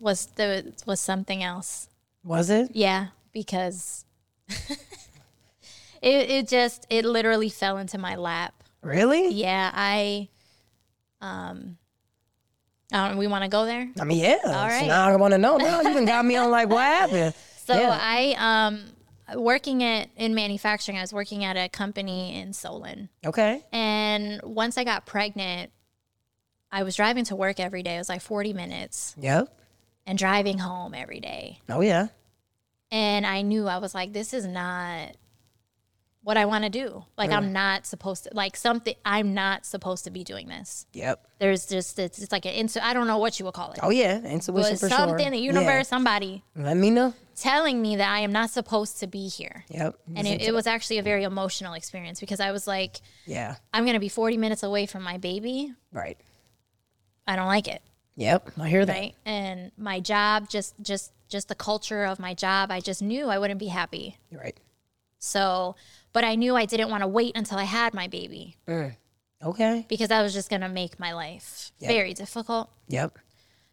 was 0.00 0.26
the 0.36 0.72
was 0.86 1.00
something 1.00 1.42
else. 1.42 1.88
Was 2.24 2.50
it? 2.50 2.70
Yeah, 2.74 3.08
because 3.32 4.04
it 4.48 4.70
it 6.02 6.48
just 6.48 6.86
it 6.90 7.04
literally 7.04 7.48
fell 7.48 7.78
into 7.78 7.98
my 7.98 8.16
lap. 8.16 8.54
Really? 8.82 9.28
Yeah, 9.28 9.70
I 9.74 10.28
um 11.20 11.78
um, 12.92 13.16
we 13.16 13.26
want 13.26 13.42
to 13.42 13.48
go 13.50 13.66
there. 13.66 13.90
I 14.00 14.04
mean, 14.04 14.18
yeah. 14.18 14.38
All 14.44 14.68
right. 14.68 14.86
Now 14.86 15.08
I 15.08 15.16
want 15.16 15.32
to 15.32 15.38
know. 15.38 15.56
Now 15.56 15.80
you 15.80 15.90
even 15.90 16.04
got 16.04 16.24
me 16.24 16.36
on 16.36 16.50
like 16.50 16.68
what 16.68 16.82
happened? 16.84 17.34
So 17.64 17.74
Yeah. 17.74 17.98
I 18.00 18.34
um 18.38 18.84
working 19.34 19.82
at 19.82 20.08
in 20.16 20.34
manufacturing, 20.34 20.98
I 20.98 21.00
was 21.00 21.12
working 21.12 21.44
at 21.44 21.56
a 21.56 21.68
company 21.68 22.38
in 22.40 22.52
Solon. 22.52 23.08
Okay. 23.24 23.64
And 23.72 24.40
once 24.44 24.78
I 24.78 24.84
got 24.84 25.04
pregnant, 25.04 25.72
I 26.76 26.82
was 26.82 26.94
driving 26.94 27.24
to 27.24 27.36
work 27.36 27.58
every 27.58 27.82
day. 27.82 27.94
It 27.94 27.98
was 27.98 28.10
like 28.10 28.20
40 28.20 28.52
minutes 28.52 29.14
Yep. 29.18 29.48
and 30.06 30.18
driving 30.18 30.58
home 30.58 30.92
every 30.94 31.20
day. 31.20 31.60
Oh 31.70 31.80
yeah. 31.80 32.08
And 32.90 33.24
I 33.26 33.40
knew 33.40 33.66
I 33.66 33.78
was 33.78 33.94
like, 33.94 34.12
this 34.12 34.34
is 34.34 34.46
not 34.46 35.16
what 36.22 36.36
I 36.36 36.44
want 36.44 36.64
to 36.64 36.70
do. 36.70 37.04
Like, 37.16 37.30
I'm 37.30 37.52
not 37.52 37.86
supposed 37.86 38.24
to, 38.24 38.30
like, 38.34 38.56
something, 38.56 38.94
I'm 39.04 39.32
not 39.32 39.64
supposed 39.64 40.04
to 40.04 40.10
be 40.10 40.22
doing 40.24 40.48
this. 40.48 40.84
Yep. 40.92 41.24
There's 41.38 41.66
just, 41.66 41.98
it's, 41.98 42.18
it's 42.20 42.32
like 42.32 42.44
an, 42.46 42.52
intu- 42.54 42.80
I 42.82 42.94
don't 42.94 43.06
know 43.06 43.18
what 43.18 43.38
you 43.38 43.44
would 43.46 43.54
call 43.54 43.72
it. 43.72 43.78
Oh 43.82 43.90
yeah. 43.90 44.18
Intuition 44.18 44.72
but 44.72 44.80
for 44.80 44.88
something, 44.88 45.18
sure. 45.24 45.30
the 45.30 45.38
universe, 45.38 45.88
somebody 45.88 46.44
Let 46.56 46.76
me 46.76 46.90
know. 46.90 47.14
telling 47.36 47.80
me 47.80 47.96
that 47.96 48.10
I 48.10 48.20
am 48.20 48.32
not 48.32 48.50
supposed 48.50 49.00
to 49.00 49.06
be 49.06 49.28
here. 49.28 49.64
Yep. 49.70 49.96
And 50.14 50.26
it, 50.26 50.42
it 50.42 50.52
was 50.52 50.66
actually 50.66 50.98
a 50.98 51.02
very 51.02 51.22
emotional 51.22 51.72
experience 51.74 52.20
because 52.20 52.40
I 52.40 52.50
was 52.52 52.66
like, 52.66 53.00
yeah. 53.24 53.56
I'm 53.72 53.84
going 53.84 53.94
to 53.94 54.00
be 54.00 54.08
40 54.10 54.36
minutes 54.36 54.62
away 54.62 54.86
from 54.86 55.02
my 55.04 55.16
baby. 55.18 55.72
Right. 55.92 56.18
I 57.26 57.36
don't 57.36 57.46
like 57.48 57.68
it. 57.68 57.82
Yep. 58.16 58.52
I 58.58 58.68
hear 58.68 58.86
that. 58.86 58.92
Right. 58.92 59.14
And 59.24 59.72
my 59.76 60.00
job, 60.00 60.48
just, 60.48 60.74
just, 60.82 61.12
just 61.28 61.48
the 61.48 61.54
culture 61.54 62.04
of 62.04 62.18
my 62.18 62.34
job, 62.34 62.70
I 62.70 62.80
just 62.80 63.02
knew 63.02 63.28
I 63.28 63.38
wouldn't 63.38 63.60
be 63.60 63.66
happy. 63.66 64.16
Right. 64.32 64.58
So, 65.18 65.74
but 66.12 66.24
I 66.24 66.34
knew 66.34 66.54
I 66.56 66.64
didn't 66.66 66.88
want 66.90 67.02
to 67.02 67.08
wait 67.08 67.36
until 67.36 67.58
I 67.58 67.64
had 67.64 67.92
my 67.94 68.06
baby 68.08 68.56
Okay. 69.42 69.84
because 69.88 70.08
that 70.08 70.22
was 70.22 70.32
just 70.32 70.48
going 70.48 70.62
to 70.62 70.68
make 70.68 70.98
my 71.00 71.12
life 71.12 71.72
Yeah. 71.78 71.88
very 71.88 72.14
difficult. 72.14 72.70
Yep. 72.88 73.18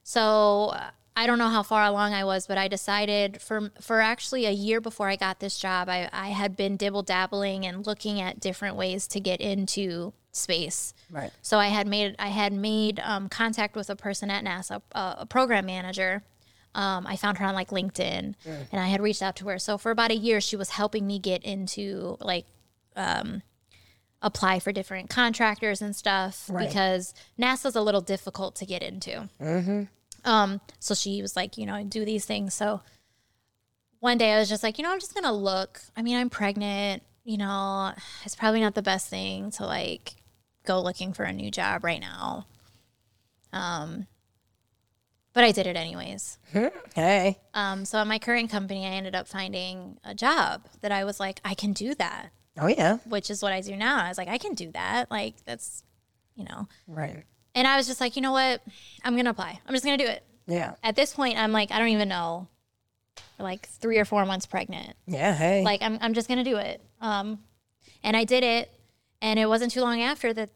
So 0.03 0.69
uh, 0.73 0.89
I 1.15 1.27
don't 1.27 1.37
know 1.37 1.49
how 1.49 1.63
far 1.63 1.83
along 1.85 2.13
I 2.13 2.23
was, 2.23 2.47
but 2.47 2.57
I 2.57 2.67
decided 2.67 3.41
for 3.41 3.71
for 3.79 4.01
actually 4.01 4.45
a 4.45 4.51
year 4.51 4.81
before 4.81 5.09
I 5.09 5.15
got 5.15 5.39
this 5.39 5.59
job, 5.59 5.87
I, 5.89 6.09
I 6.11 6.29
had 6.29 6.55
been 6.57 6.75
dibble 6.77 7.03
dabbling 7.03 7.65
and 7.65 7.85
looking 7.85 8.19
at 8.19 8.39
different 8.39 8.75
ways 8.75 9.07
to 9.07 9.19
get 9.19 9.39
into 9.39 10.13
space. 10.31 10.93
Right. 11.11 11.31
So 11.43 11.59
I 11.59 11.67
had 11.67 11.87
made 11.87 12.15
I 12.17 12.29
had 12.29 12.51
made 12.53 12.99
um, 13.03 13.29
contact 13.29 13.75
with 13.75 13.89
a 13.91 13.95
person 13.95 14.31
at 14.31 14.43
NASA, 14.43 14.81
uh, 14.95 15.15
a 15.19 15.25
program 15.25 15.67
manager. 15.67 16.23
Um, 16.75 17.05
I 17.05 17.15
found 17.17 17.37
her 17.37 17.45
on 17.45 17.53
like 17.53 17.69
LinkedIn, 17.69 18.33
and 18.45 18.81
I 18.81 18.87
had 18.87 18.99
reached 18.99 19.21
out 19.21 19.35
to 19.35 19.47
her. 19.49 19.59
So 19.59 19.77
for 19.77 19.91
about 19.91 20.09
a 20.09 20.15
year, 20.15 20.41
she 20.41 20.55
was 20.55 20.71
helping 20.71 21.05
me 21.05 21.19
get 21.19 21.43
into 21.43 22.17
like 22.19 22.47
um, 22.95 23.43
apply 24.23 24.57
for 24.59 24.71
different 24.71 25.09
contractors 25.11 25.83
and 25.83 25.95
stuff 25.95 26.49
Right. 26.49 26.67
because 26.67 27.13
NASA's 27.39 27.75
a 27.75 27.81
little 27.81 28.01
difficult 28.01 28.55
to 28.55 28.65
get 28.65 28.81
into. 28.81 29.29
Um, 30.25 30.61
so 30.79 30.93
she 30.95 31.21
was 31.21 31.35
like, 31.35 31.57
you 31.57 31.65
know, 31.65 31.83
do 31.83 32.05
these 32.05 32.25
things. 32.25 32.53
So 32.53 32.81
one 33.99 34.17
day 34.17 34.33
I 34.33 34.39
was 34.39 34.49
just 34.49 34.63
like, 34.63 34.77
you 34.77 34.83
know, 34.83 34.91
I'm 34.91 34.99
just 34.99 35.13
gonna 35.13 35.33
look. 35.33 35.81
I 35.95 36.01
mean, 36.01 36.17
I'm 36.17 36.29
pregnant. 36.29 37.03
You 37.23 37.37
know, 37.37 37.93
it's 38.25 38.35
probably 38.35 38.59
not 38.61 38.75
the 38.75 38.81
best 38.81 39.09
thing 39.09 39.51
to 39.51 39.65
like 39.65 40.15
go 40.65 40.81
looking 40.81 41.13
for 41.13 41.23
a 41.23 41.31
new 41.33 41.49
job 41.51 41.83
right 41.83 42.01
now. 42.01 42.47
Um, 43.53 44.07
but 45.33 45.43
I 45.43 45.51
did 45.51 45.67
it 45.67 45.75
anyways. 45.75 46.37
Hey. 46.95 47.39
Um, 47.55 47.85
so 47.85 47.97
at 47.97 48.05
my 48.07 48.19
current 48.19 48.51
company, 48.51 48.85
I 48.85 48.89
ended 48.91 49.15
up 49.15 49.27
finding 49.27 49.97
a 50.03 50.13
job 50.13 50.61
that 50.81 50.91
I 50.91 51.05
was 51.05 51.19
like, 51.19 51.39
I 51.43 51.55
can 51.55 51.73
do 51.73 51.95
that, 51.95 52.29
Oh 52.59 52.67
yeah. 52.67 52.97
which 53.07 53.31
is 53.31 53.41
what 53.41 53.51
I 53.51 53.61
do 53.61 53.75
now. 53.75 54.03
I 54.03 54.09
was 54.09 54.17
like, 54.19 54.27
I 54.27 54.37
can 54.37 54.53
do 54.53 54.71
that. 54.73 55.09
Like 55.09 55.35
that's, 55.45 55.83
you 56.35 56.43
know. 56.45 56.67
Right. 56.87 57.23
And 57.55 57.67
I 57.67 57.77
was 57.77 57.87
just 57.87 58.01
like, 58.01 58.15
you 58.15 58.21
know 58.21 58.31
what? 58.31 58.61
I'm 59.03 59.15
gonna 59.15 59.29
apply. 59.29 59.59
I'm 59.67 59.73
just 59.73 59.83
gonna 59.85 59.97
do 59.97 60.05
it. 60.07 60.23
Yeah. 60.47 60.73
At 60.83 60.95
this 60.95 61.13
point, 61.13 61.37
I'm 61.37 61.51
like, 61.51 61.71
I 61.71 61.79
don't 61.79 61.89
even 61.89 62.09
know. 62.09 62.47
Like 63.39 63.67
three 63.67 63.97
or 63.97 64.05
four 64.05 64.25
months 64.25 64.45
pregnant. 64.45 64.95
Yeah. 65.07 65.33
Hey. 65.33 65.63
Like 65.63 65.81
I'm, 65.81 65.97
I'm 66.01 66.13
just 66.13 66.27
gonna 66.27 66.43
do 66.43 66.57
it. 66.57 66.81
Um, 67.01 67.39
and 68.03 68.15
I 68.17 68.23
did 68.23 68.43
it, 68.43 68.71
and 69.21 69.39
it 69.39 69.47
wasn't 69.47 69.71
too 69.71 69.81
long 69.81 70.01
after 70.01 70.33
that 70.33 70.49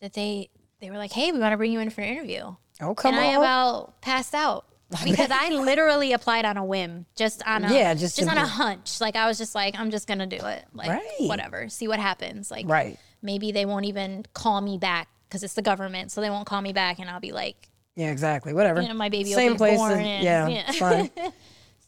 that 0.00 0.12
they 0.12 0.50
they 0.80 0.90
were 0.90 0.98
like, 0.98 1.12
hey, 1.12 1.32
we 1.32 1.38
want 1.38 1.52
to 1.52 1.56
bring 1.56 1.72
you 1.72 1.80
in 1.80 1.90
for 1.90 2.02
an 2.02 2.08
interview. 2.08 2.54
oh 2.80 2.94
come 2.94 3.14
and 3.14 3.24
on. 3.24 3.30
I 3.30 3.36
about 3.36 4.00
passed 4.02 4.34
out 4.34 4.66
because 5.04 5.30
I 5.30 5.48
literally 5.50 6.12
applied 6.12 6.44
on 6.44 6.56
a 6.56 6.64
whim, 6.64 7.06
just 7.16 7.42
on 7.46 7.64
a 7.64 7.72
Yeah, 7.72 7.94
just 7.94 8.16
just 8.16 8.28
to 8.28 8.36
on 8.36 8.38
a 8.38 8.46
hunch. 8.46 9.00
Like 9.00 9.16
I 9.16 9.26
was 9.26 9.38
just 9.38 9.54
like, 9.54 9.78
I'm 9.78 9.90
just 9.90 10.06
gonna 10.06 10.26
do 10.26 10.36
it. 10.36 10.64
Like 10.74 10.88
Right. 10.90 11.28
whatever, 11.28 11.68
see 11.68 11.88
what 11.88 11.98
happens. 11.98 12.50
Like 12.50 12.68
right. 12.68 12.98
maybe 13.22 13.50
they 13.50 13.64
won't 13.64 13.86
even 13.86 14.24
call 14.34 14.60
me 14.60 14.76
back 14.78 15.08
because 15.34 15.42
it's 15.42 15.54
the 15.54 15.62
government, 15.62 16.12
so 16.12 16.20
they 16.20 16.30
won't 16.30 16.46
call 16.46 16.60
me 16.60 16.72
back, 16.72 17.00
and 17.00 17.10
I'll 17.10 17.18
be 17.18 17.32
like, 17.32 17.56
Yeah. 17.96 18.12
Exactly. 18.12 18.52
Whatever. 18.52 18.80
you 18.80 18.86
know, 18.86 18.94
my 18.94 19.08
baby 19.08 19.30
will 19.30 19.34
Same 19.36 19.52
be 19.54 19.58
place. 19.58 19.76
born. 19.78 19.90
as- 19.92 19.98
and- 19.98 20.22
yeah. 20.24 20.46
yeah. 20.48 20.70
Fine. 20.72 21.10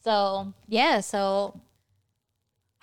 So 0.03 0.53
yeah, 0.69 1.01
so 1.01 1.61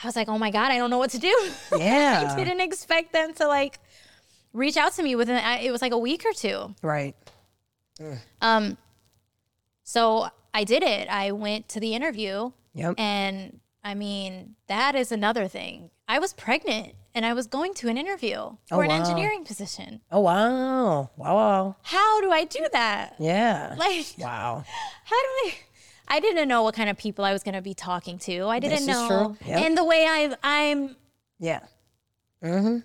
I 0.01 0.07
was 0.07 0.15
like, 0.17 0.27
oh 0.27 0.37
my 0.37 0.51
god, 0.51 0.71
I 0.71 0.77
don't 0.77 0.89
know 0.89 0.97
what 0.97 1.11
to 1.11 1.19
do. 1.19 1.33
Yeah. 1.77 2.33
I 2.37 2.43
didn't 2.43 2.59
expect 2.61 3.11
them 3.13 3.33
to 3.35 3.47
like 3.47 3.79
reach 4.53 4.75
out 4.77 4.91
to 4.93 5.03
me 5.03 5.15
within. 5.15 5.37
It 5.61 5.71
was 5.71 5.81
like 5.81 5.93
a 5.93 5.97
week 5.97 6.23
or 6.25 6.33
two. 6.33 6.75
Right. 6.81 7.15
Um, 8.41 8.77
so 9.85 10.27
I 10.53 10.63
did 10.65 10.83
it. 10.83 11.07
I 11.09 11.31
went 11.31 11.69
to 11.69 11.79
the 11.79 11.93
interview, 11.93 12.51
Yep. 12.73 12.95
and 12.97 13.59
I 13.85 13.93
mean 13.95 14.55
that 14.67 14.93
is 14.95 15.11
another 15.13 15.47
thing. 15.47 15.91
I 16.07 16.19
was 16.19 16.33
pregnant, 16.33 16.93
and 17.15 17.25
I 17.25 17.33
was 17.33 17.47
going 17.47 17.73
to 17.75 17.87
an 17.87 17.97
interview 17.97 18.57
for 18.67 18.83
an 18.83 18.89
wow. 18.89 18.99
engineering 18.99 19.45
position. 19.45 20.01
Oh 20.11 20.19
wow. 20.19 21.09
Wow. 21.15 21.35
Wow. 21.35 21.75
How 21.83 22.21
do 22.21 22.31
I 22.31 22.43
do 22.45 22.67
that? 22.73 23.15
Yeah. 23.19 23.75
Like, 23.77 24.13
wow. 24.17 24.63
how 25.05 25.15
do 25.21 25.49
I? 25.49 25.53
I 26.07 26.19
didn't 26.19 26.47
know 26.47 26.63
what 26.63 26.75
kind 26.75 26.89
of 26.89 26.97
people 26.97 27.23
I 27.23 27.31
was 27.31 27.43
going 27.43 27.55
to 27.55 27.61
be 27.61 27.73
talking 27.73 28.19
to. 28.19 28.47
I 28.47 28.59
didn't 28.59 28.71
This 28.71 28.81
is 28.81 28.87
know, 28.87 29.35
true. 29.39 29.47
Yep. 29.47 29.59
and 29.61 29.77
the 29.77 29.83
way 29.85 30.05
I 30.07 30.35
I'm 30.43 30.95
Yeah. 31.39 31.61
Mm-hmm. 32.43 32.79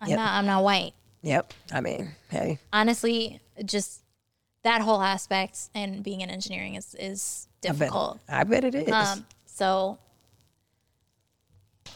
I'm 0.00 0.08
Yep. 0.08 0.18
not 0.18 0.32
I'm 0.32 0.46
not 0.46 0.64
white. 0.64 0.94
Yep. 1.22 1.52
I 1.72 1.80
mean, 1.80 2.12
hey. 2.30 2.58
Honestly, 2.72 3.40
just 3.64 4.02
that 4.62 4.80
whole 4.80 5.02
aspect 5.02 5.68
and 5.74 6.02
being 6.02 6.22
in 6.22 6.30
engineering 6.30 6.74
is 6.74 6.94
is 6.98 7.48
I 7.64 7.68
bet, 7.68 7.78
difficult. 7.78 8.20
I 8.28 8.44
bet 8.44 8.64
it 8.64 8.74
is. 8.74 8.90
Um, 8.90 9.26
so 9.44 9.98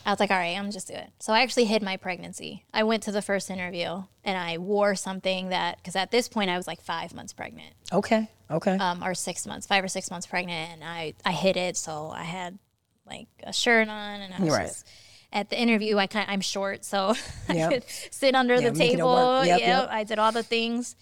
I 0.06 0.10
was 0.10 0.20
like, 0.20 0.30
all 0.30 0.36
right, 0.38 0.56
I'm 0.58 0.70
just 0.70 0.88
do 0.88 0.94
it. 0.94 1.10
So 1.18 1.32
I 1.32 1.40
actually 1.42 1.64
hid 1.66 1.82
my 1.82 1.96
pregnancy. 1.96 2.64
I 2.72 2.82
went 2.84 3.02
to 3.04 3.12
the 3.12 3.22
first 3.22 3.50
interview 3.50 4.02
and 4.24 4.38
I 4.38 4.58
wore 4.58 4.94
something 4.94 5.50
that 5.50 5.76
because 5.76 5.94
at 5.96 6.10
this 6.10 6.28
point 6.28 6.50
I 6.50 6.56
was 6.56 6.66
like 6.66 6.80
five 6.80 7.14
months 7.14 7.32
pregnant, 7.32 7.74
okay. 7.92 8.28
Okay. 8.50 8.76
um, 8.78 9.04
or 9.04 9.14
six 9.14 9.46
months, 9.46 9.66
five 9.66 9.84
or 9.84 9.88
six 9.88 10.10
months 10.10 10.26
pregnant, 10.26 10.72
and 10.72 10.84
I 10.84 11.14
I 11.24 11.32
hid 11.32 11.56
it. 11.56 11.76
So 11.76 12.10
I 12.10 12.22
had 12.24 12.58
like 13.06 13.28
a 13.44 13.52
shirt 13.52 13.88
on, 13.88 14.20
and 14.20 14.34
I 14.34 14.40
was 14.40 14.50
Right. 14.50 14.66
just. 14.68 14.86
At 15.32 15.48
the 15.48 15.56
interview, 15.60 15.96
I 15.96 16.08
kind 16.08 16.28
I'm 16.28 16.40
short, 16.40 16.84
so 16.84 17.14
I 17.48 17.68
could 17.68 17.84
sit 18.10 18.34
under 18.34 18.56
Yeah, 18.56 18.70
the 18.70 18.76
table. 18.78 19.44
Yep, 19.44 19.46
Yep, 19.46 19.60
yep. 19.60 19.88
I 19.88 20.02
did 20.02 20.18
all 20.18 20.32
the 20.32 20.42
things. 20.42 20.96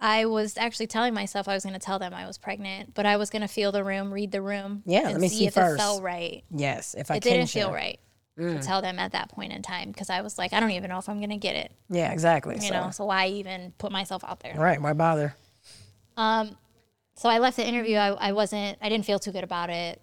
I 0.00 0.24
was 0.24 0.56
actually 0.56 0.88
telling 0.88 1.14
myself 1.14 1.46
I 1.46 1.54
was 1.54 1.62
going 1.62 1.74
to 1.74 1.78
tell 1.78 1.98
them 2.00 2.12
I 2.12 2.26
was 2.26 2.36
pregnant, 2.38 2.94
but 2.94 3.06
I 3.06 3.16
was 3.16 3.30
going 3.30 3.42
to 3.42 3.48
feel 3.48 3.70
the 3.70 3.84
room, 3.84 4.12
read 4.12 4.32
the 4.32 4.42
room, 4.42 4.82
Yeah, 4.86 5.02
and 5.02 5.12
let 5.12 5.20
me 5.20 5.28
see, 5.28 5.36
see 5.36 5.46
if 5.46 5.54
first. 5.54 5.74
it 5.74 5.76
felt 5.78 6.02
right. 6.02 6.42
yes. 6.50 6.94
If 6.98 7.10
I 7.12 7.16
It 7.16 7.22
didn't 7.22 7.46
feel 7.48 7.68
share. 7.68 7.74
Right 8.40 8.60
to 8.60 8.66
tell 8.66 8.80
them 8.82 8.98
at 8.98 9.12
that 9.12 9.28
point 9.30 9.52
in 9.52 9.62
time 9.62 9.90
because 9.90 10.10
I 10.10 10.20
was 10.22 10.38
like, 10.38 10.52
I 10.52 10.60
don't 10.60 10.70
even 10.72 10.90
know 10.90 10.98
if 10.98 11.08
I'm 11.08 11.18
going 11.18 11.30
to 11.30 11.36
get 11.36 11.56
it, 11.56 11.72
Yeah. 11.88 12.12
Exactly. 12.12 12.56
you 12.56 12.60
so. 12.62 12.72
know. 12.74 12.90
So 12.90 13.04
why 13.04 13.28
even 13.28 13.72
put 13.78 13.92
myself 13.92 14.24
out 14.24 14.40
there? 14.40 14.54
Right. 14.56 14.80
Why 14.80 14.92
bother? 14.92 15.34
Um, 16.16 16.56
so 17.16 17.28
I 17.28 17.38
left 17.38 17.56
the 17.56 17.66
interview. 17.66 17.96
I, 17.96 18.08
I 18.08 18.32
wasn't. 18.32 18.78
I 18.80 18.88
didn't 18.88 19.04
feel 19.04 19.18
too 19.18 19.32
good 19.32 19.44
about 19.44 19.70
it. 19.70 20.00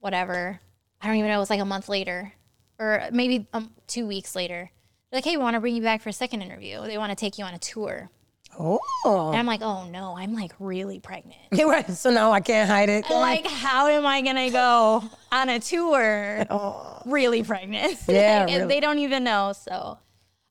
whatever. 0.00 0.60
I 1.00 1.06
don't 1.06 1.16
even 1.16 1.28
know. 1.30 1.36
It 1.36 1.40
was 1.40 1.50
like 1.50 1.60
a 1.60 1.64
month 1.64 1.88
later, 1.88 2.32
or 2.78 3.08
maybe 3.12 3.46
um, 3.52 3.70
two 3.86 4.06
weeks 4.06 4.34
later. 4.36 4.70
They're 5.10 5.18
like, 5.18 5.24
hey, 5.24 5.36
we 5.36 5.42
want 5.42 5.54
to 5.54 5.60
bring 5.60 5.76
you 5.76 5.82
back 5.82 6.00
for 6.02 6.08
a 6.08 6.12
second 6.12 6.42
interview. 6.42 6.80
They 6.82 6.98
want 6.98 7.10
to 7.10 7.16
take 7.16 7.38
you 7.38 7.44
on 7.44 7.54
a 7.54 7.58
tour. 7.58 8.10
Oh. 8.58 9.28
And 9.30 9.36
I'm 9.38 9.46
like, 9.46 9.62
oh 9.62 9.86
no, 9.88 10.16
I'm 10.16 10.34
like 10.34 10.52
really 10.58 11.00
pregnant. 11.00 11.36
So 11.96 12.10
now 12.10 12.32
I 12.32 12.40
can't 12.40 12.68
hide 12.68 12.88
it. 12.88 13.08
like, 13.10 13.46
how 13.46 13.86
am 13.88 14.06
I 14.06 14.22
gonna 14.22 14.50
go 14.50 15.02
on 15.32 15.48
a 15.48 15.60
tour 15.60 16.44
really 17.06 17.42
pregnant? 17.42 17.98
Yeah, 18.08 18.40
Like, 18.40 18.50
and 18.52 18.62
really. 18.62 18.74
they 18.74 18.80
don't 18.80 18.98
even 18.98 19.24
know. 19.24 19.52
So 19.52 19.98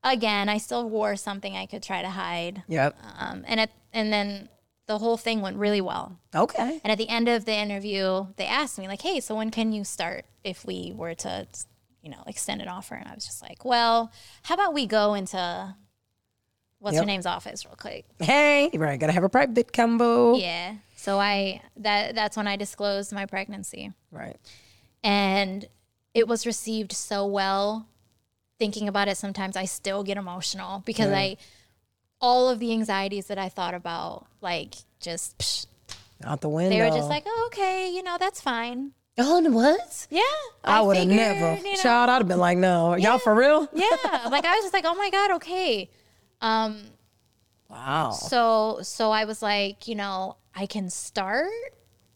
again, 0.03 0.49
I 0.49 0.57
still 0.59 0.87
wore 0.89 1.15
something 1.15 1.55
I 1.55 1.65
could 1.65 1.83
try 1.83 2.01
to 2.01 2.09
hide. 2.09 2.63
Yep. 2.67 2.95
Um, 3.19 3.43
and 3.47 3.59
it, 3.61 3.71
and 3.91 4.11
then 4.13 4.49
the 4.87 4.97
whole 4.99 5.17
thing 5.17 5.41
went 5.41 5.57
really 5.57 5.81
well. 5.81 6.19
Okay. 6.35 6.79
And 6.83 6.91
at 6.91 6.97
the 6.97 7.09
end 7.09 7.27
of 7.27 7.45
the 7.45 7.55
interview, 7.55 8.27
they 8.37 8.45
asked 8.45 8.77
me 8.77 8.87
like, 8.87 9.01
"Hey, 9.01 9.19
so 9.19 9.35
when 9.35 9.49
can 9.49 9.71
you 9.71 9.83
start 9.83 10.25
if 10.43 10.63
we 10.63 10.93
were 10.95 11.15
to, 11.15 11.47
you 12.03 12.11
know, 12.11 12.23
extend 12.27 12.61
an 12.61 12.67
offer?" 12.67 12.93
And 12.93 13.07
I 13.07 13.15
was 13.15 13.25
just 13.25 13.41
like, 13.41 13.65
"Well, 13.65 14.11
how 14.43 14.53
about 14.53 14.75
we 14.75 14.85
go 14.85 15.15
into 15.15 15.75
what's 16.85 16.95
Yep. 16.95 17.01
her 17.03 17.05
name's 17.07 17.25
office 17.25 17.65
real 17.65 17.75
quick?" 17.75 18.05
Hey, 18.19 18.69
right. 18.73 18.97
Gotta 18.99 19.11
have 19.13 19.23
a 19.25 19.29
private 19.29 19.73
combo. 19.73 20.35
Yeah. 20.35 20.75
So 20.95 21.19
I 21.19 21.61
that 21.77 22.15
that's 22.15 22.37
when 22.37 22.47
I 22.47 22.55
disclosed 22.55 23.11
my 23.11 23.25
pregnancy. 23.25 23.91
Right. 24.11 24.37
and 25.03 25.67
it 26.13 26.27
was 26.29 26.45
received 26.45 26.93
so 26.93 27.25
well. 27.25 27.87
Thinking 28.57 28.87
about 28.87 29.09
it, 29.09 29.17
sometimes 29.17 29.57
I 29.57 29.65
still 29.65 30.01
get 30.01 30.15
emotional 30.17 30.81
because 30.85 31.11
I, 31.11 31.35
all 32.21 32.47
of 32.49 32.59
the 32.59 32.71
anxieties 32.71 33.27
that 33.27 33.37
I 33.37 33.49
thought 33.49 33.73
about, 33.73 34.25
like 34.41 34.75
just 35.01 35.37
psh, 35.37 35.65
Out 36.23 36.39
the 36.39 36.47
window. 36.47 36.69
they 36.73 36.81
were 36.81 36.95
just 36.95 37.09
like, 37.09 37.23
oh, 37.27 37.49
okay, 37.51 37.91
you 37.93 38.01
know, 38.01 38.15
that's 38.17 38.39
fine. 38.39 38.91
oh, 39.17 39.37
and 39.39 39.53
what? 39.53 40.07
Yeah, 40.09 40.21
I, 40.63 40.81
would 40.81 40.95
have 40.95 41.07
never. 41.07 41.55
you 41.57 41.73
know, 41.73 41.81
Child, 41.81 42.09
I'd 42.09 42.17
have 42.19 42.27
been 42.29 42.39
like, 42.39 42.57
no. 42.57 42.95
Y'all 42.95 43.19
for 43.19 43.35
real? 43.35 43.67
yeah, 43.73 43.87
like 44.31 44.45
I 44.45 44.55
was 44.55 44.63
just 44.63 44.73
like, 44.73 44.85
oh 44.87 44.95
my 44.95 45.09
god, 45.09 45.31
okay. 45.31 45.89
Um, 46.45 46.81
Wow. 47.69 48.11
so 48.11 48.79
so 48.83 49.11
I 49.11 49.25
was 49.25 49.41
like, 49.41 49.87
you 49.87 49.95
know, 49.95 50.37
I 50.53 50.67
can 50.67 50.89
start, 50.89 51.49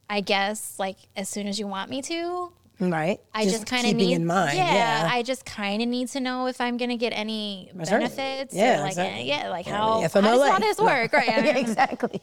I 0.10 0.22
guess, 0.22 0.78
like 0.78 0.98
as 1.16 1.28
soon 1.28 1.48
as 1.48 1.60
you 1.60 1.68
want 1.68 1.90
me 1.90 2.02
to. 2.04 2.52
Right. 2.80 3.20
I 3.34 3.44
just, 3.44 3.66
kind 3.66 3.86
of 3.88 3.96
need 3.96 4.14
in 4.14 4.26
mind. 4.26 4.56
Yeah, 4.58 4.74
Yeah. 4.74 5.10
I 5.12 5.22
just 5.24 5.46
kind 5.46 5.82
of 5.82 5.90
need 5.90 6.08
to 6.10 6.20
know 6.22 6.48
if 6.48 6.62
I'm 6.62 6.78
gonna 6.78 6.96
get 6.96 7.12
any 7.12 7.72
benefits. 7.74 8.54
Yeah, 8.56 8.78
or 8.78 8.82
like 8.84 8.92
exactly. 8.92 9.28
yeah, 9.28 9.50
like 9.50 9.66
how, 9.66 10.00
the 10.02 10.08
how 10.08 10.22
does 10.22 10.40
FMLA. 10.40 10.52
all 10.54 10.60
this 10.60 10.78
No. 10.78 10.86
work? 10.86 11.12
Right. 11.12 11.30
I 11.38 11.42
mean, 11.42 11.58
exactly. 11.58 12.22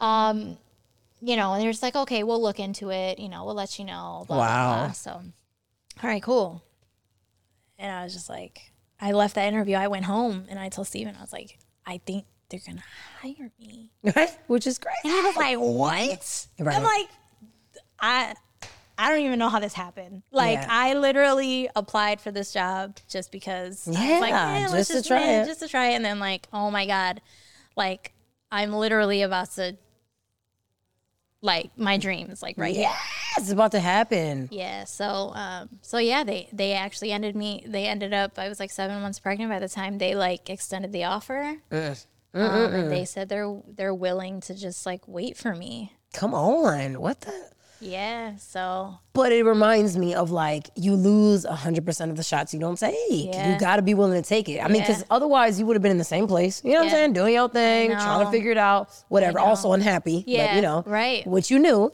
um, 0.00 0.56
you 1.20 1.36
know, 1.36 1.52
and 1.52 1.62
they're 1.62 1.70
just 1.70 1.82
like, 1.82 1.94
okay, 1.96 2.24
we'll 2.24 2.42
look 2.42 2.58
into 2.58 2.90
it. 2.90 3.18
You 3.20 3.28
know, 3.28 3.44
we'll 3.44 3.54
let 3.54 3.78
you 3.78 3.84
know. 3.84 4.24
Blah, 4.26 4.36
blah, 4.36 4.38
Wow. 4.38 4.84
blah. 4.86 4.92
So, 4.92 5.10
all 5.12 5.22
right, 6.10 6.22
cool. 6.22 6.62
And 7.78 7.92
I 7.92 8.02
was 8.04 8.12
just 8.12 8.28
like, 8.28 8.72
I 9.00 9.12
left 9.12 9.34
that 9.34 9.46
interview. 9.46 9.76
I 9.76 9.88
went 9.88 10.04
home 10.06 10.46
and 10.48 10.58
I 10.58 10.68
told 10.68 10.86
Steven, 10.86 11.14
I 11.16 11.20
was 11.20 11.32
like, 11.32 11.58
I 11.86 11.98
think 12.06 12.24
they're 12.48 12.60
gonna 12.66 12.82
hire 13.20 13.50
me. 13.58 13.90
Which 14.46 14.66
is 14.66 14.78
great. 14.78 14.94
And 15.04 15.12
he 15.12 15.20
was 15.20 15.36
like, 15.36 15.58
what? 15.58 16.46
Right. 16.58 16.76
I'm 16.76 16.82
like, 16.82 17.08
I. 18.00 18.34
I 18.98 19.10
don't 19.10 19.20
even 19.26 19.38
know 19.38 19.50
how 19.50 19.58
this 19.58 19.74
happened. 19.74 20.22
Like 20.30 20.54
Yeah. 20.58 20.66
I 20.70 20.94
literally 20.94 21.68
applied 21.76 22.18
for 22.18 22.30
this 22.30 22.50
job 22.54 22.96
just 23.08 23.30
because. 23.30 23.86
I 23.86 23.90
was 23.90 24.20
like, 24.22 24.30
Yeah, 24.30 24.54
"Eh, 24.54 24.68
let's 24.70 24.88
just 24.88 25.04
to 25.04 25.08
try 25.08 25.22
it." 25.22 25.44
just 25.46 25.60
to 25.60 25.68
try 25.68 25.88
it, 25.88 25.96
and 25.96 26.04
then 26.04 26.18
like, 26.18 26.48
oh 26.50 26.70
my 26.70 26.86
god, 26.86 27.20
like 27.76 28.14
I'm 28.50 28.72
literally 28.72 29.20
about 29.20 29.50
to, 29.56 29.76
like 31.42 31.70
my 31.76 31.96
dreams, 31.96 32.42
like 32.42 32.56
right 32.58 32.74
here. 32.74 32.84
Yes, 32.84 33.38
it's 33.38 33.50
about 33.50 33.72
to 33.72 33.80
happen. 33.80 34.48
Yeah. 34.50 34.84
So, 34.84 35.32
um, 35.34 35.68
so 35.82 35.98
yeah, 35.98 36.24
they 36.24 36.48
they 36.52 36.72
actually 36.72 37.12
ended 37.12 37.36
me. 37.36 37.64
They 37.66 37.86
ended 37.86 38.12
up. 38.12 38.38
I 38.38 38.48
was 38.48 38.60
like 38.60 38.70
seven 38.70 39.00
months 39.02 39.18
pregnant 39.18 39.50
by 39.50 39.58
the 39.58 39.68
time 39.68 39.98
they 39.98 40.14
like 40.14 40.50
extended 40.50 40.92
the 40.92 41.04
offer. 41.04 41.56
Um, 42.34 42.74
and 42.74 42.90
they 42.90 43.04
said 43.04 43.28
they're 43.28 43.60
they're 43.66 43.94
willing 43.94 44.40
to 44.42 44.54
just 44.54 44.84
like 44.84 45.06
wait 45.06 45.36
for 45.36 45.54
me. 45.54 45.92
Come 46.12 46.34
on. 46.34 47.00
What 47.00 47.22
the? 47.22 47.50
Yeah. 47.80 48.36
So 48.36 48.98
But 49.12 49.32
it 49.32 49.44
reminds 49.44 49.96
me 49.96 50.14
of 50.14 50.30
like 50.30 50.70
you 50.76 50.94
lose 50.94 51.44
100% 51.44 52.10
of 52.10 52.16
the 52.16 52.22
shots 52.22 52.54
you 52.54 52.60
don't 52.60 52.78
take. 52.78 52.94
Yeah. 53.08 53.52
You 53.52 53.58
got 53.60 53.76
to 53.76 53.82
be 53.82 53.94
willing 53.94 54.20
to 54.20 54.26
take 54.28 54.48
it. 54.48 54.60
I 54.60 54.68
mean, 54.68 54.76
Yeah. 54.82 54.86
because 54.88 55.04
otherwise 55.10 55.58
you 55.58 55.66
would 55.66 55.76
have 55.76 55.82
been 55.82 55.92
in 55.92 55.98
the 55.98 56.04
same 56.04 56.26
place. 56.26 56.62
You 56.64 56.72
know 56.72 56.78
what 56.78 56.84
I'm 56.86 56.90
saying? 56.92 57.12
Doing 57.12 57.34
your 57.34 57.48
thing, 57.48 57.90
trying 57.90 58.24
to 58.24 58.30
figure 58.30 58.50
it 58.50 58.58
out, 58.58 58.90
whatever. 59.08 59.38
Also 59.38 59.72
unhappy. 59.72 60.20
But, 60.20 60.28
Yeah, 60.28 60.56
you 60.56 60.62
know, 60.62 60.82
right. 60.86 61.20
Mm-hmm. 61.20 61.30
Which 61.30 61.50
you 61.50 61.58
knew. 61.58 61.92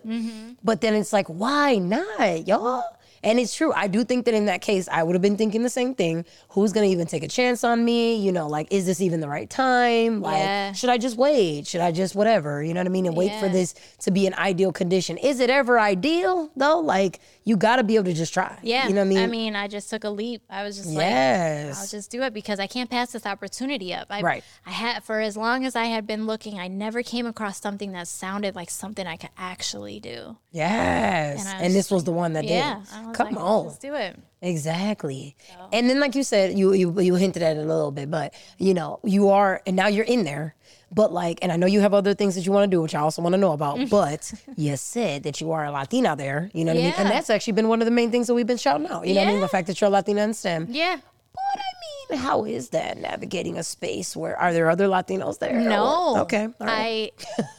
But 0.63 0.81
then 0.81 0.95
it's 0.95 1.13
like, 1.13 1.27
why 1.29 1.77
not, 1.77 2.47
y'all? 2.47 2.85
And 3.25 3.39
it's 3.39 3.55
true. 3.55 3.73
I 3.75 3.87
do 3.87 4.03
think 4.05 4.25
that 4.25 4.35
in 4.35 4.47
that 4.47 4.63
case, 4.63 4.89
I 4.91 5.03
would 5.03 5.15
have 5.15 5.23
been 5.23 5.37
thinking 5.37 5.63
the 5.63 5.71
same 5.71 5.95
thing. 5.95 6.25
Who's 6.51 6.73
going 6.73 6.89
to 6.89 6.93
even 6.93 7.07
take 7.07 7.23
a 7.23 7.29
chance 7.29 7.63
on 7.63 7.85
me? 7.85 8.17
You 8.17 8.33
know, 8.33 8.49
like, 8.49 8.67
is 8.73 8.85
this 8.87 9.01
even 9.01 9.21
the 9.21 9.29
right 9.29 9.49
time? 9.49 10.21
Like, 10.23 10.39
Yeah. 10.39 10.73
should 10.73 10.91
I 10.91 10.99
just 10.99 11.17
wait? 11.17 11.67
Should 11.67 11.81
I 11.81 11.93
just 11.93 12.15
whatever? 12.15 12.63
You 12.63 12.75
know 12.75 12.81
what 12.81 12.87
I 12.87 12.91
mean? 12.91 13.07
And 13.07 13.17
wait 13.17 13.33
for 13.39 13.49
this 13.49 13.75
to 14.01 14.11
be 14.11 14.27
an 14.27 14.35
ideal 14.35 14.73
condition. 14.73 15.19
Is 15.19 15.39
it 15.41 15.51
ever 15.51 15.79
ideal 15.79 16.51
though? 16.57 16.81
Like, 16.81 17.21
you 17.45 17.57
got 17.57 17.77
to 17.77 17.85
be 17.85 17.97
able 17.97 18.05
to 18.07 18.13
just 18.15 18.33
try. 18.33 18.59
yeah. 18.63 18.87
You 18.89 18.95
know 18.95 19.01
what 19.01 19.07
I 19.07 19.09
mean? 19.09 19.19
I 19.19 19.27
mean, 19.27 19.57
I 19.57 19.69
just 19.69 19.91
took 19.91 20.05
a 20.05 20.11
leap. 20.11 20.43
I 20.49 20.63
was 20.63 20.77
just 20.77 20.89
like. 20.91 21.07
I'll 21.07 21.87
just 21.87 22.11
do 22.11 22.23
it 22.23 22.33
because 22.33 22.61
I 22.61 22.67
can't 22.67 22.89
pass 22.91 23.13
this 23.13 23.27
opportunity 23.27 23.93
up. 23.95 24.07
I, 24.11 24.21
Right. 24.21 24.45
I 24.67 24.71
had 24.71 25.03
for 25.05 25.21
as 25.21 25.37
long 25.37 25.65
as 25.65 25.75
I 25.77 25.85
had 25.87 26.07
been 26.07 26.27
looking, 26.27 26.59
I 26.61 26.69
never 26.69 27.03
came 27.03 27.27
across 27.27 27.61
something 27.61 27.93
that 27.93 28.07
sounded 28.09 28.55
like 28.55 28.71
something 28.71 29.07
I 29.07 29.17
could 29.17 29.31
actually 29.37 29.99
do. 30.01 30.37
yes. 30.51 31.41
And 31.41 31.49
I 31.49 31.53
And, 31.55 31.65
was 31.65 31.75
this 31.75 31.91
was 31.91 32.05
the 32.05 32.13
one 32.13 32.35
that 32.35 32.45
Yeah. 32.45 32.75
did. 32.75 32.79
Was 33.07 33.17
Come 33.17 33.27
like, 33.35 33.37
on. 33.37 33.67
let's 33.67 33.79
do 33.79 33.95
it. 33.95 34.19
Exactly. 34.41 35.37
And 35.73 35.89
then, 35.89 35.99
like 36.01 36.15
you 36.15 36.23
said, 36.23 36.57
you, 36.59 36.73
you 36.73 37.01
you 37.01 37.15
hinted 37.17 37.43
at 37.43 37.57
it 37.57 37.61
a 37.61 37.65
little 37.67 37.91
bit, 37.93 38.11
but 38.11 38.35
you 38.59 38.75
know, 38.75 39.01
you 39.05 39.29
are, 39.31 39.61
and 39.67 39.77
now 39.77 39.89
you're 39.89 40.05
in 40.05 40.25
there. 40.25 40.55
But 40.95 41.13
like, 41.13 41.39
and 41.43 41.51
I 41.51 41.57
know 41.57 41.67
you 41.67 41.81
have 41.81 41.95
other 41.95 42.15
things 42.15 42.35
that 42.35 42.45
you 42.45 42.53
want 42.53 42.71
to 42.71 42.75
do, 42.77 42.83
which 42.83 42.95
I 42.95 43.01
also 43.01 43.23
want 43.23 43.33
to 43.33 43.39
know 43.39 43.53
about. 43.53 43.79
But 43.91 44.33
you 44.57 44.77
said 44.77 45.23
that 45.23 45.41
you 45.41 45.53
are 45.53 45.65
a 45.65 45.71
Latina 45.71 46.15
there. 46.17 46.51
You 46.53 46.65
know 46.65 46.73
what 46.75 46.81
I 46.81 46.85
mean? 46.85 46.95
And 46.99 47.09
that's 47.09 47.31
actually 47.31 47.55
been 47.55 47.69
one 47.69 47.81
of 47.81 47.87
the 47.87 47.91
main 47.91 48.11
things 48.11 48.27
that 48.27 48.35
we've 48.35 48.47
been 48.47 48.59
shouting 48.59 48.87
out. 48.87 49.07
You 49.07 49.15
know 49.15 49.21
what 49.23 49.29
I 49.29 49.33
mean? 49.33 49.41
The 49.41 49.49
fact 49.49 49.67
that 49.69 49.81
you're 49.81 49.89
a 49.89 49.91
Latina 49.91 50.23
in 50.23 50.35
STEM. 50.35 50.67
Yeah. 50.71 50.99
But 51.35 51.61
I 51.61 52.13
mean, 52.13 52.21
how 52.21 52.45
is 52.45 52.69
that 52.71 52.99
navigating 52.99 53.57
a 53.57 53.63
space 53.63 54.15
where 54.15 54.37
are 54.39 54.53
there 54.53 54.69
other 54.69 54.87
Latinos 54.87 55.39
there? 55.39 55.59
No. 55.59 56.15
Or- 56.15 56.21
okay. 56.21 56.45
All 56.45 56.67
right. 56.67 57.13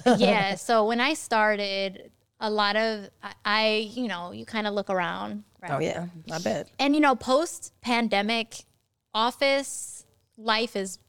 I 0.06 0.16
yeah. 0.18 0.56
So 0.68 0.86
when 0.88 1.02
I 1.02 1.16
started, 1.16 2.12
a 2.40 2.50
lot 2.52 2.76
of 2.76 3.10
I, 3.24 3.34
I 3.46 3.68
you 3.94 4.08
know, 4.08 4.32
you 4.32 4.46
kind 4.46 4.68
of 4.68 4.74
look 4.76 4.90
around, 4.92 5.44
right? 5.62 5.72
oh 5.72 5.80
yeah, 5.80 6.08
I 6.32 6.40
bet. 6.40 6.70
And 6.78 6.94
you 6.94 7.02
know, 7.02 7.16
post 7.16 7.74
pandemic 7.82 8.66
office 9.14 10.06
life 10.38 10.76
is 10.76 11.00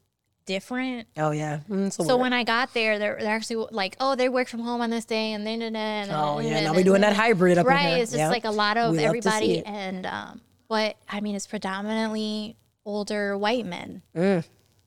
different. 0.45 1.07
Oh 1.17 1.31
yeah. 1.31 1.59
Mm, 1.69 1.91
so 1.91 2.17
when 2.17 2.33
I 2.33 2.43
got 2.43 2.73
there, 2.73 2.99
they're, 2.99 3.17
they're 3.19 3.35
actually 3.35 3.67
like, 3.71 3.95
oh, 3.99 4.15
they 4.15 4.29
work 4.29 4.47
from 4.47 4.61
home 4.61 4.81
on 4.81 4.89
this 4.89 5.05
day, 5.05 5.33
and 5.33 5.45
then 5.45 5.61
and 5.61 5.75
then. 5.75 6.09
Oh, 6.11 6.39
yeah, 6.39 6.61
now 6.61 6.73
we're 6.73 6.83
doing 6.83 7.01
that 7.01 7.15
hybrid 7.15 7.57
up 7.57 7.65
in 7.65 7.69
right. 7.69 7.87
here. 7.87 7.97
It's 7.97 8.11
just 8.11 8.19
Yeah. 8.19 8.29
like 8.29 8.45
a 8.45 8.51
lot 8.51 8.77
of 8.77 8.91
We 8.91 9.05
love 9.05 9.15
to 9.15 9.21
see 9.23 9.27
everybody, 9.59 9.65
and 9.65 10.05
um, 10.05 10.41
but 10.67 10.97
I 11.09 11.21
mean, 11.21 11.35
it's 11.35 11.47
predominantly 11.47 12.55
older 12.85 13.37
white 13.37 13.65
men. 13.65 14.01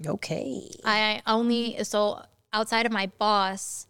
okay. 0.06 0.70
I 0.84 1.22
only 1.26 1.82
so 1.84 2.22
outside 2.52 2.86
of 2.86 2.92
my 2.92 3.06
boss, 3.18 3.86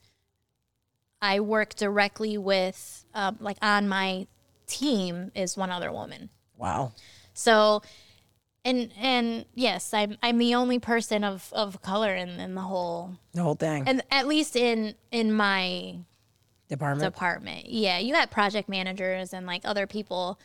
I 1.20 1.40
work 1.40 1.74
directly 1.74 2.38
with 2.38 3.04
um, 3.14 3.36
like 3.40 3.58
on 3.62 3.88
my 3.88 4.26
team 4.66 5.32
is 5.34 5.56
one 5.56 5.70
other 5.70 5.92
woman. 5.92 6.30
Wow. 6.56 6.92
So, 7.34 7.82
and 8.68 8.90
and 9.00 9.44
yes, 9.54 9.92
I'm 9.94 10.16
I'm 10.22 10.38
the 10.38 10.54
only 10.54 10.78
person 10.78 11.24
of 11.24 11.48
of 11.52 11.80
color 11.82 12.14
in 12.14 12.28
in 12.40 12.54
the 12.54 12.60
whole, 12.62 13.16
The 13.32 13.42
whole 13.42 13.54
thing. 13.54 13.84
and 13.88 14.02
at 14.10 14.26
least 14.26 14.56
in 14.56 14.94
in 15.10 15.32
my 15.32 15.96
Department. 16.68 17.12
department. 17.14 17.66
Yeah, 17.66 17.98
you 17.98 18.12
got 18.12 18.30
project 18.30 18.68
managers 18.68 19.32
and 19.32 19.46
like 19.46 19.62
other 19.64 19.86
people. 19.86 20.38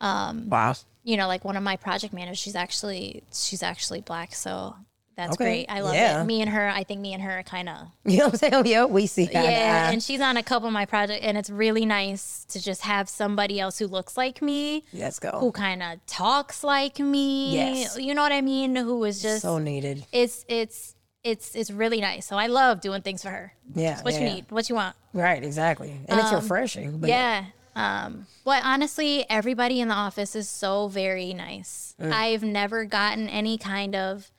Um, 0.00 0.48
wow. 0.50 0.74
You 1.04 1.16
know, 1.16 1.28
like 1.28 1.44
one 1.44 1.56
of 1.56 1.62
my 1.62 1.76
project 1.76 2.12
managers, 2.12 2.38
she's 2.38 2.56
actually 2.56 3.22
she's 3.32 3.62
actually 3.62 4.00
black, 4.00 4.34
so 4.34 4.74
that's 5.16 5.34
Okay. 5.34 5.44
great. 5.44 5.66
I 5.68 5.80
love 5.80 5.94
Yeah. 5.94 6.22
it. 6.22 6.24
Me 6.24 6.40
and 6.40 6.50
her, 6.50 6.68
I 6.68 6.84
think 6.84 7.00
me 7.00 7.12
and 7.12 7.22
her 7.22 7.38
are 7.38 7.42
kind 7.42 7.68
of 7.68 7.88
You 8.04 8.18
know 8.18 8.24
what 8.26 8.42
I'm 8.42 8.50
saying? 8.50 8.66
Yeah, 8.66 8.84
we 8.86 9.06
see. 9.06 9.26
to 9.26 9.32
yeah, 9.32 9.90
and 9.90 10.02
she's 10.02 10.20
on 10.20 10.36
a 10.36 10.42
couple 10.42 10.66
of 10.68 10.72
my 10.74 10.86
projects, 10.86 11.24
and 11.24 11.36
it's 11.38 11.50
really 11.50 11.86
nice 11.86 12.44
to 12.50 12.60
just 12.62 12.82
have 12.82 13.08
somebody 13.08 13.60
else 13.60 13.78
who 13.78 13.86
looks 13.86 14.16
like 14.16 14.42
me, 14.42 14.84
Let's 14.92 15.18
go. 15.18 15.30
who 15.38 15.52
kind 15.52 15.82
of 15.82 16.04
talks 16.06 16.64
like 16.64 16.98
me. 16.98 17.54
Yes. 17.54 17.98
you 17.98 18.14
know 18.14 18.22
what 18.22 18.32
I 18.32 18.40
mean? 18.40 18.74
Who 18.76 19.04
is 19.04 19.22
just 19.22 19.42
so 19.42 19.58
needed. 19.58 20.04
it's 20.12 20.44
it's 20.48 20.94
it's 21.22 21.54
it's 21.54 21.70
really 21.70 22.00
nice. 22.00 22.26
So 22.26 22.36
I 22.36 22.48
love 22.48 22.80
doing 22.82 23.00
things 23.02 23.22
for 23.22 23.30
her. 23.30 23.54
Yeah. 23.74 24.02
What 24.02 24.12
yeah, 24.14 24.20
you 24.20 24.26
yeah. 24.26 24.34
need, 24.34 24.50
what 24.50 24.68
you 24.68 24.74
want. 24.74 24.94
Right, 25.14 25.42
exactly. 25.42 25.98
And 26.08 26.20
it's 26.20 26.32
refreshing. 26.32 26.98
But 26.98 27.08
Yeah. 27.08 27.44
Um, 27.76 28.26
but 28.44 28.62
honestly, 28.64 29.24
everybody 29.28 29.80
in 29.80 29.88
the 29.88 29.94
office 29.94 30.36
is 30.36 30.48
so 30.48 30.86
very 30.86 31.34
nice. 31.34 31.96
Mm. 32.00 32.12
I've 32.12 32.42
never 32.44 32.84
gotten 32.84 33.28
any 33.28 33.58
kind 33.58 33.96
of 33.96 34.30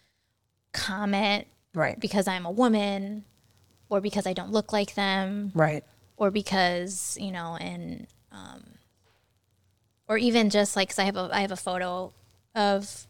comment 0.75 1.47
Right. 1.73 1.99
because 1.99 2.27
I'm 2.27 2.45
a 2.45 2.51
woman 2.51 3.25
or 3.89 4.01
because 4.01 4.27
I 4.27 4.33
don't 4.33 4.51
look 4.51 4.71
like 4.73 4.93
them 4.95 5.51
Right. 5.55 5.83
or 6.17 6.29
because, 6.31 7.17
you 7.19 7.31
know, 7.31 7.55
and 7.59 8.07
um, 8.31 8.63
or 10.07 10.17
even 10.17 10.49
just 10.49 10.75
like, 10.75 10.89
cause 10.89 10.99
I 10.99 11.05
have 11.05 11.15
a, 11.17 11.29
I 11.31 11.41
have 11.41 11.51
a 11.51 11.55
photo 11.57 12.13
of 12.53 13.07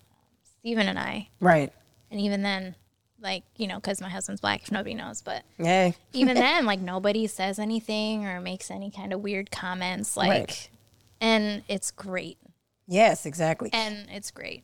Stephen 0.59 0.87
and 0.87 0.97
I, 0.97 1.29
Right. 1.39 1.71
and 2.09 2.19
even 2.19 2.41
then, 2.43 2.75
like, 3.19 3.43
you 3.57 3.67
know, 3.67 3.79
cause 3.79 4.01
my 4.01 4.09
husband's 4.09 4.41
black, 4.41 4.63
if 4.63 4.71
nobody 4.71 4.93
knows, 4.93 5.21
but 5.21 5.43
yeah 5.57 5.91
even 6.13 6.35
then, 6.35 6.65
like 6.65 6.79
nobody 6.79 7.27
says 7.27 7.59
anything 7.59 8.25
or 8.25 8.39
makes 8.39 8.69
any 8.71 8.91
kind 8.91 9.13
of 9.13 9.21
weird 9.21 9.51
comments, 9.51 10.15
like, 10.17 10.29
Right. 10.29 10.69
and 11.21 11.63
it's 11.67 11.91
great, 11.91 12.37
Yes, 12.87 13.25
exactly. 13.25 13.69
and 13.73 14.07
it's 14.11 14.31
great. 14.31 14.63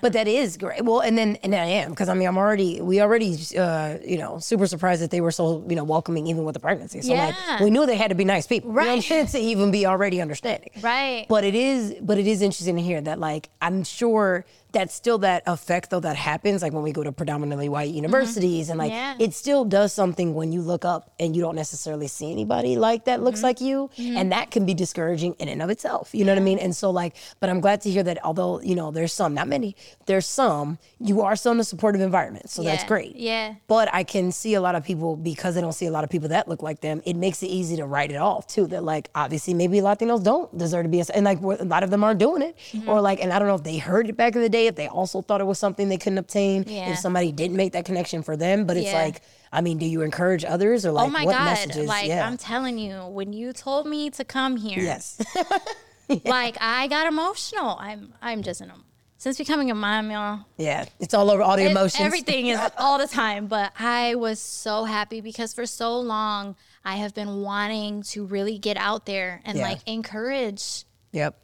But 0.00 0.12
that 0.14 0.26
is 0.28 0.56
great. 0.56 0.84
Well, 0.84 1.00
and 1.00 1.16
then 1.16 1.36
and 1.42 1.54
I 1.54 1.64
am 1.66 1.90
because 1.90 2.08
I 2.08 2.14
mean 2.14 2.28
I'm 2.28 2.38
already 2.38 2.80
we 2.80 3.00
already 3.00 3.36
uh, 3.58 3.98
you 4.04 4.18
know 4.18 4.38
super 4.38 4.66
surprised 4.66 5.02
that 5.02 5.10
they 5.10 5.20
were 5.20 5.30
so 5.30 5.64
you 5.68 5.76
know 5.76 5.84
welcoming 5.84 6.26
even 6.26 6.44
with 6.44 6.54
the 6.54 6.60
pregnancy. 6.60 7.02
So 7.02 7.12
like 7.14 7.60
we 7.60 7.70
knew 7.70 7.86
they 7.86 7.96
had 7.96 8.08
to 8.08 8.14
be 8.14 8.24
nice 8.24 8.46
people, 8.46 8.70
You 8.70 8.76
know 8.76 8.82
Right. 8.82 9.28
to 9.28 9.38
even 9.38 9.70
be 9.70 9.86
already 9.86 10.20
understanding. 10.20 10.70
Right. 10.80 11.26
But 11.28 11.44
it 11.44 11.54
is 11.54 11.94
but 12.00 12.18
it 12.18 12.26
is 12.26 12.42
interesting 12.42 12.76
to 12.76 12.82
hear 12.82 13.00
that 13.00 13.18
like 13.18 13.48
I'm 13.60 13.84
sure 13.84 14.44
that's 14.72 14.94
still 14.94 15.18
that 15.18 15.42
effect 15.46 15.90
though 15.90 16.00
that 16.00 16.16
happens 16.16 16.62
like 16.62 16.72
when 16.72 16.82
we 16.82 16.92
go 16.92 17.02
to 17.02 17.12
predominantly 17.12 17.68
white 17.68 17.88
mm-hmm. 17.88 17.96
universities 17.96 18.68
and 18.70 18.78
like 18.78 18.90
Yeah. 18.92 19.14
it 19.18 19.34
still 19.34 19.64
does 19.64 19.92
something 19.92 20.34
when 20.34 20.52
you 20.52 20.62
look 20.62 20.84
up 20.84 21.12
and 21.20 21.36
you 21.36 21.42
don't 21.42 21.56
necessarily 21.56 22.08
see 22.08 22.30
anybody 22.32 22.76
like 22.76 23.04
that 23.04 23.22
looks 23.22 23.38
mm-hmm. 23.38 23.46
like 23.46 23.60
you 23.60 23.90
mm-hmm. 23.96 24.16
and 24.16 24.32
that 24.32 24.50
can 24.50 24.64
be 24.66 24.74
discouraging 24.74 25.34
in 25.38 25.48
and 25.48 25.62
of 25.62 25.70
itself 25.70 26.10
you 26.14 26.24
know 26.24 26.32
what 26.32 26.38
i 26.38 26.44
mean 26.44 26.58
and 26.58 26.74
so 26.74 26.90
like 26.90 27.14
but 27.40 27.50
i'm 27.50 27.60
glad 27.60 27.80
to 27.82 27.90
hear 27.90 28.02
that 28.02 28.18
although 28.24 28.60
you 28.60 28.74
know 28.74 28.90
there's 28.90 29.12
some 29.12 29.34
not 29.34 29.46
many 29.48 29.76
there's 30.06 30.26
some 30.26 30.78
you 30.98 31.20
are 31.20 31.36
still 31.36 31.52
in 31.52 31.60
a 31.60 31.64
supportive 31.64 32.00
environment 32.00 32.48
so 32.50 32.62
that's 32.62 32.84
great 32.84 33.14
Yeah. 33.16 33.54
but 33.68 33.92
I 33.92 34.04
can 34.04 34.32
see 34.32 34.54
a 34.54 34.60
lot 34.60 34.74
of 34.74 34.84
people 34.84 35.16
because 35.16 35.54
they 35.54 35.60
don't 35.60 35.72
see 35.72 35.86
a 35.86 35.90
lot 35.90 36.04
of 36.04 36.10
people 36.10 36.28
that 36.28 36.48
look 36.48 36.62
like 36.62 36.80
them. 36.80 37.02
It 37.04 37.14
makes 37.14 37.42
it 37.42 37.46
easy 37.48 37.76
to 37.76 37.84
write 37.86 38.10
it 38.10 38.16
off 38.16 38.46
too. 38.46 38.66
That 38.68 38.84
like 38.84 39.10
obviously 39.14 39.54
maybe 39.54 39.78
Latinos 39.78 40.22
don't 40.24 40.56
deserve 40.56 40.84
to 40.84 40.88
be, 40.88 41.00
a, 41.00 41.04
and 41.14 41.24
like 41.24 41.40
a 41.40 41.64
lot 41.64 41.82
of 41.82 41.90
them 41.90 42.02
aren't 42.04 42.18
doing 42.18 42.42
it, 42.42 42.56
Mm-hmm. 42.72 42.88
or 42.88 43.00
like, 43.00 43.20
and 43.22 43.32
I 43.32 43.38
don't 43.38 43.48
know 43.48 43.54
if 43.54 43.62
they 43.64 43.78
heard 43.78 44.08
it 44.08 44.16
back 44.16 44.34
in 44.34 44.40
the 44.42 44.48
day, 44.48 44.61
if 44.66 44.74
they 44.76 44.88
also 44.88 45.22
thought 45.22 45.40
it 45.40 45.46
was 45.46 45.58
something 45.58 45.88
they 45.88 45.98
couldn't 45.98 46.18
obtain, 46.18 46.64
Yeah. 46.66 46.90
if 46.92 46.98
somebody 46.98 47.32
didn't 47.32 47.56
make 47.56 47.72
that 47.72 47.84
connection 47.84 48.22
for 48.22 48.36
them. 48.36 48.66
But 48.66 48.76
it's 48.76 48.86
Yeah. 48.86 49.02
like, 49.02 49.22
I 49.52 49.60
mean, 49.60 49.78
do 49.78 49.86
you 49.86 50.02
encourage 50.02 50.44
others 50.44 50.84
or 50.86 50.90
oh 50.90 50.94
like 50.94 51.06
oh 51.06 51.10
my 51.10 51.24
what 51.24 51.32
God. 51.36 51.44
messages? 51.44 51.86
Like, 51.86 52.08
yeah. 52.08 52.26
I'm 52.26 52.36
telling 52.36 52.78
you, 52.78 52.96
when 53.06 53.32
you 53.32 53.52
told 53.52 53.86
me 53.86 54.10
to 54.10 54.24
come 54.24 54.56
here, 54.56 54.78
yes. 54.80 55.20
like 56.24 56.56
I 56.60 56.88
got 56.88 57.06
emotional. 57.06 57.76
I'm 57.78 58.12
I'm 58.20 58.42
just 58.42 58.60
in 58.60 58.70
a 58.70 58.74
since 59.18 59.38
becoming 59.38 59.70
a 59.70 59.74
mom, 59.74 60.10
y'all. 60.10 60.40
yeah. 60.56 60.84
It's 60.98 61.14
all 61.14 61.30
over 61.30 61.42
all 61.42 61.56
the 61.56 61.70
emotions. 61.70 62.04
everything 62.04 62.48
is 62.48 62.58
all 62.78 62.98
the 62.98 63.06
time. 63.06 63.46
But 63.46 63.72
I 63.78 64.16
was 64.16 64.40
so 64.40 64.84
happy 64.84 65.20
because 65.20 65.54
for 65.54 65.64
so 65.64 66.00
long 66.00 66.56
I 66.84 66.96
have 66.96 67.14
been 67.14 67.40
wanting 67.42 68.02
to 68.04 68.26
really 68.26 68.58
get 68.58 68.76
out 68.76 69.06
there 69.06 69.40
and 69.44 69.58
Yeah. 69.58 69.68
like 69.68 69.78
encourage 69.86 70.84
Yep. 71.12 71.36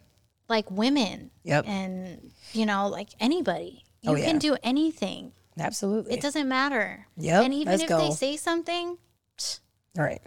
Like 0.49 0.71
women. 0.71 1.31
Yep. 1.45 1.67
And 1.67 2.31
you 2.53 2.67
know, 2.67 2.89
like 2.89 3.09
anybody. 3.21 3.85
You 4.03 4.13
Oh, 4.13 4.15
yeah. 4.15 4.27
can 4.27 4.39
do 4.39 4.57
anything. 4.63 5.33
Absolutely. 5.59 6.15
It 6.15 6.21
doesn't 6.21 6.49
matter. 6.49 7.07
Yep, 7.17 7.45
And 7.45 7.55
even 7.55 7.81
if 7.81 7.89
go. 7.89 7.99
they 7.99 8.11
say 8.13 8.37
something, 8.37 8.97
all 9.99 10.05
right. 10.05 10.23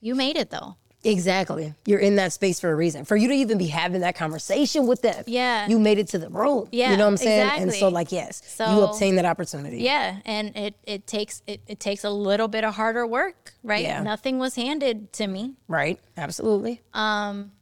you 0.00 0.14
made 0.16 0.36
it 0.36 0.50
though. 0.50 0.76
Exactly. 1.04 1.72
You're 1.84 2.00
in 2.00 2.16
that 2.16 2.32
space 2.32 2.58
for 2.58 2.68
a 2.72 2.74
reason. 2.74 3.04
For 3.04 3.14
you 3.16 3.28
to 3.28 3.34
even 3.34 3.58
be 3.58 3.68
having 3.68 4.00
that 4.00 4.16
conversation 4.16 4.88
with 4.88 5.02
them. 5.02 5.22
Yeah. 5.28 5.68
You 5.68 5.78
made 5.78 5.98
it 6.00 6.08
to 6.08 6.18
the 6.18 6.28
room. 6.30 6.68
You 6.72 6.84
know 6.88 7.04
what 7.04 7.12
I'm 7.12 7.16
saying? 7.16 7.48
And 7.62 7.72
so 7.72 7.88
like 7.90 8.10
yes, 8.10 8.42
you 8.44 8.50
So- 8.66 8.88
obtain 8.90 9.14
that 9.14 9.24
opportunity. 9.24 9.78
Yeah, 9.84 10.16
and 10.24 10.56
it 10.56 10.74
it 10.82 11.06
takes 11.06 11.42
it, 11.46 11.60
it 11.68 11.78
takes 11.78 12.02
a 12.02 12.10
little 12.10 12.48
bit 12.48 12.64
of 12.64 12.74
harder 12.74 13.06
work, 13.06 13.54
right? 13.62 13.84
Yeah. 13.84 14.02
Nothing 14.02 14.40
was 14.40 14.56
handed 14.56 15.12
to 15.12 15.28
me, 15.28 15.54
Right. 15.68 16.00
Absolutely. 16.16 16.82
um 16.92 17.52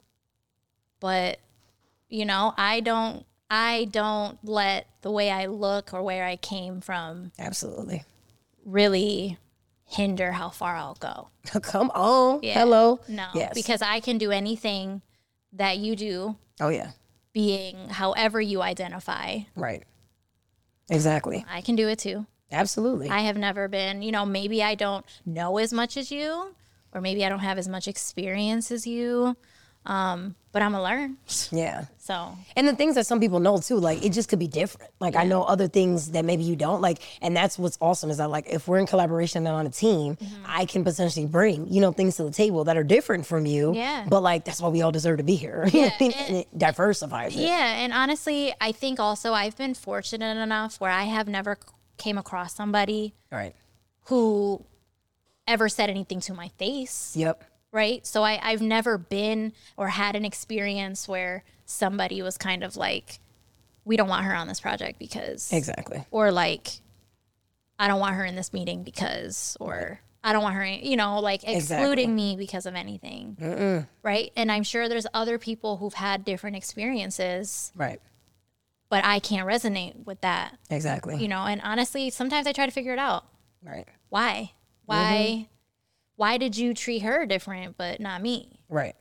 but 1.01 1.39
you 2.15 2.25
know, 2.25 2.55
I 2.57 2.81
don't 2.81 3.27
I 3.51 3.89
don't 3.91 4.39
let 4.45 4.87
the 5.03 5.11
way 5.11 5.31
I 5.31 5.47
look 5.47 5.93
or 5.93 6.03
where 6.03 6.25
I 6.25 6.37
came 6.37 6.81
from 6.81 7.33
Absolutely. 7.39 8.05
really 8.65 9.39
hinder 9.87 10.33
how 10.33 10.49
far 10.49 10.77
I'll 10.77 10.95
go. 10.95 11.29
Come 11.63 11.91
on. 11.95 12.41
Yeah. 12.43 12.55
Hello. 12.61 13.01
No, 13.09 13.27
Yes. 13.35 13.53
because 13.55 13.83
I 13.83 14.01
can 14.01 14.17
do 14.19 14.31
anything 14.31 15.03
that 15.53 15.79
you 15.79 15.95
do, 15.97 16.37
Oh 16.61 16.69
yeah. 16.69 16.93
being 17.33 17.89
however 17.91 18.41
you 18.41 18.63
identify. 18.63 19.41
Right. 19.57 19.85
Exactly. 20.91 21.45
I 21.49 21.61
can 21.61 21.77
do 21.77 21.89
it 21.89 21.99
too. 21.99 22.27
Absolutely. 22.53 23.09
I 23.11 23.21
have 23.21 23.37
never 23.37 23.69
been, 23.69 24.03
you 24.03 24.13
know, 24.13 24.25
maybe 24.25 24.63
I 24.63 24.75
don't 24.75 25.05
know 25.27 25.59
as 25.59 25.73
much 25.73 25.97
as 25.97 26.11
you, 26.11 26.55
or 26.93 27.01
maybe 27.01 27.25
I 27.25 27.29
don't 27.29 27.39
have 27.41 27.59
as 27.59 27.69
much 27.69 27.89
experience 27.89 28.71
as 28.71 28.87
you, 28.87 29.37
um, 29.87 30.35
but 30.53 30.63
I'm 30.63 30.73
gonna 30.73 30.85
learn. 30.85 31.17
yeah. 31.51 31.85
So 31.99 32.37
And 32.55 32.69
the 32.69 32.77
things 32.77 32.95
that 32.97 33.07
some 33.07 33.19
people 33.19 33.41
know 33.41 33.59
too, 33.59 33.77
like 33.77 34.05
it 34.05 34.11
just 34.13 34.29
could 34.29 34.39
be 34.39 34.47
different. 34.47 34.91
Like 35.01 35.17
I 35.17 35.25
know 35.25 35.43
other 35.43 35.69
things 35.69 36.11
that 36.13 36.25
maybe 36.25 36.43
you 36.45 36.55
don't 36.55 36.81
like, 36.83 36.99
and 37.23 37.35
that's 37.37 37.59
what's 37.59 37.79
awesome 37.81 38.11
is 38.11 38.19
that 38.19 38.29
like 38.31 38.47
if 38.49 38.69
we're 38.69 38.79
in 38.79 38.87
collaboration 38.87 39.47
and 39.47 39.57
on 39.57 39.67
a 39.67 39.71
team, 39.71 40.17
Mm-hmm. 40.17 40.43
I 40.47 40.67
can 40.67 40.85
potentially 40.85 41.27
bring 41.27 41.67
you 41.73 41.81
know 41.81 41.93
things 41.93 42.17
to 42.17 42.25
the 42.25 42.31
table 42.31 42.65
that 42.65 42.77
are 42.77 42.85
different 42.85 43.27
from 43.27 43.47
you. 43.47 43.75
Yeah. 43.75 44.07
But 44.09 44.23
like 44.23 44.45
that's 44.45 44.61
why 44.61 44.69
we 44.69 44.83
all 44.83 44.93
deserve 44.93 45.17
to 45.19 45.25
be 45.25 45.35
here. 45.35 45.67
You 45.73 45.81
know 45.81 45.87
what 45.87 45.95
I 45.95 46.05
mean? 46.05 46.13
and 46.13 46.37
it 46.37 46.59
diversifies 46.59 47.35
it. 47.35 47.41
yeah, 47.41 47.83
and 47.83 47.93
honestly, 47.93 48.55
I 48.61 48.73
think 48.73 49.01
also 49.01 49.33
I've 49.33 49.57
been 49.57 49.75
fortunate 49.75 50.37
enough 50.37 50.81
where 50.81 50.91
I 50.91 51.05
have 51.05 51.27
never 51.27 51.59
came 51.97 52.19
across 52.19 52.55
somebody 52.55 53.15
All 53.33 53.39
right. 53.39 53.55
who 54.07 54.65
ever 55.47 55.69
said 55.69 55.91
anything 55.91 56.21
to 56.21 56.35
my 56.35 56.49
face. 56.59 57.15
Yep. 57.17 57.45
Right? 57.75 58.07
So 58.07 58.23
I, 58.23 58.39
I've 58.41 58.63
never 58.63 58.97
been 58.97 59.53
or 59.77 59.89
had 59.89 60.15
an 60.15 60.25
experience 60.25 61.09
where 61.09 61.43
somebody 61.67 62.23
was 62.23 62.39
kind 62.39 62.63
of 62.63 62.77
like, 62.77 63.19
we 63.85 63.97
don't 63.97 64.09
want 64.09 64.25
her 64.25 64.35
on 64.35 64.47
this 64.47 64.61
project 64.61 64.99
because, 64.99 65.53
Exactly. 65.53 66.05
or 66.13 66.31
like, 66.31 66.69
I 67.79 67.89
don't 67.89 67.99
want 68.01 68.15
her 68.15 68.25
in 68.25 68.37
this 68.37 68.53
meeting 68.53 68.85
because, 68.85 69.57
or 69.59 69.99
I 70.23 70.33
don't 70.33 70.43
want 70.45 70.55
her, 70.55 70.65
you 70.65 70.97
know, 70.97 71.19
like 71.19 71.43
excluding 71.47 72.15
me 72.15 72.37
because 72.37 72.65
of 72.65 72.77
anything, 72.77 73.87
right? 74.05 74.31
And 74.37 74.53
I'm 74.53 74.63
sure 74.63 74.89
there's 74.89 75.09
other 75.13 75.37
people 75.39 75.79
who've 75.79 75.93
had 75.95 76.25
different 76.25 76.55
experiences, 76.57 77.73
Right. 77.75 78.01
but 78.89 79.05
I 79.05 79.19
can't 79.19 79.47
resonate 79.49 80.07
with 80.07 80.21
that, 80.21 80.57
Exactly. 80.71 81.17
you 81.21 81.27
know. 81.29 81.45
And 81.45 81.61
honestly, 81.63 82.09
sometimes 82.11 82.47
I 82.47 82.53
try 82.53 82.67
to 82.67 82.73
figure 82.73 82.93
it 82.93 82.99
out. 83.01 83.27
Right. 83.63 83.87
Why? 84.11 84.53
Why? 84.87 85.27
Mm-hmm. 85.41 85.54
Why 86.17 86.39
did 86.39 86.57
you 86.57 86.75
treat 86.75 87.01
her 87.03 87.27
different 87.27 87.77
but 87.77 88.01
not 88.01 88.23
me? 88.23 88.59
Right. 88.69 88.95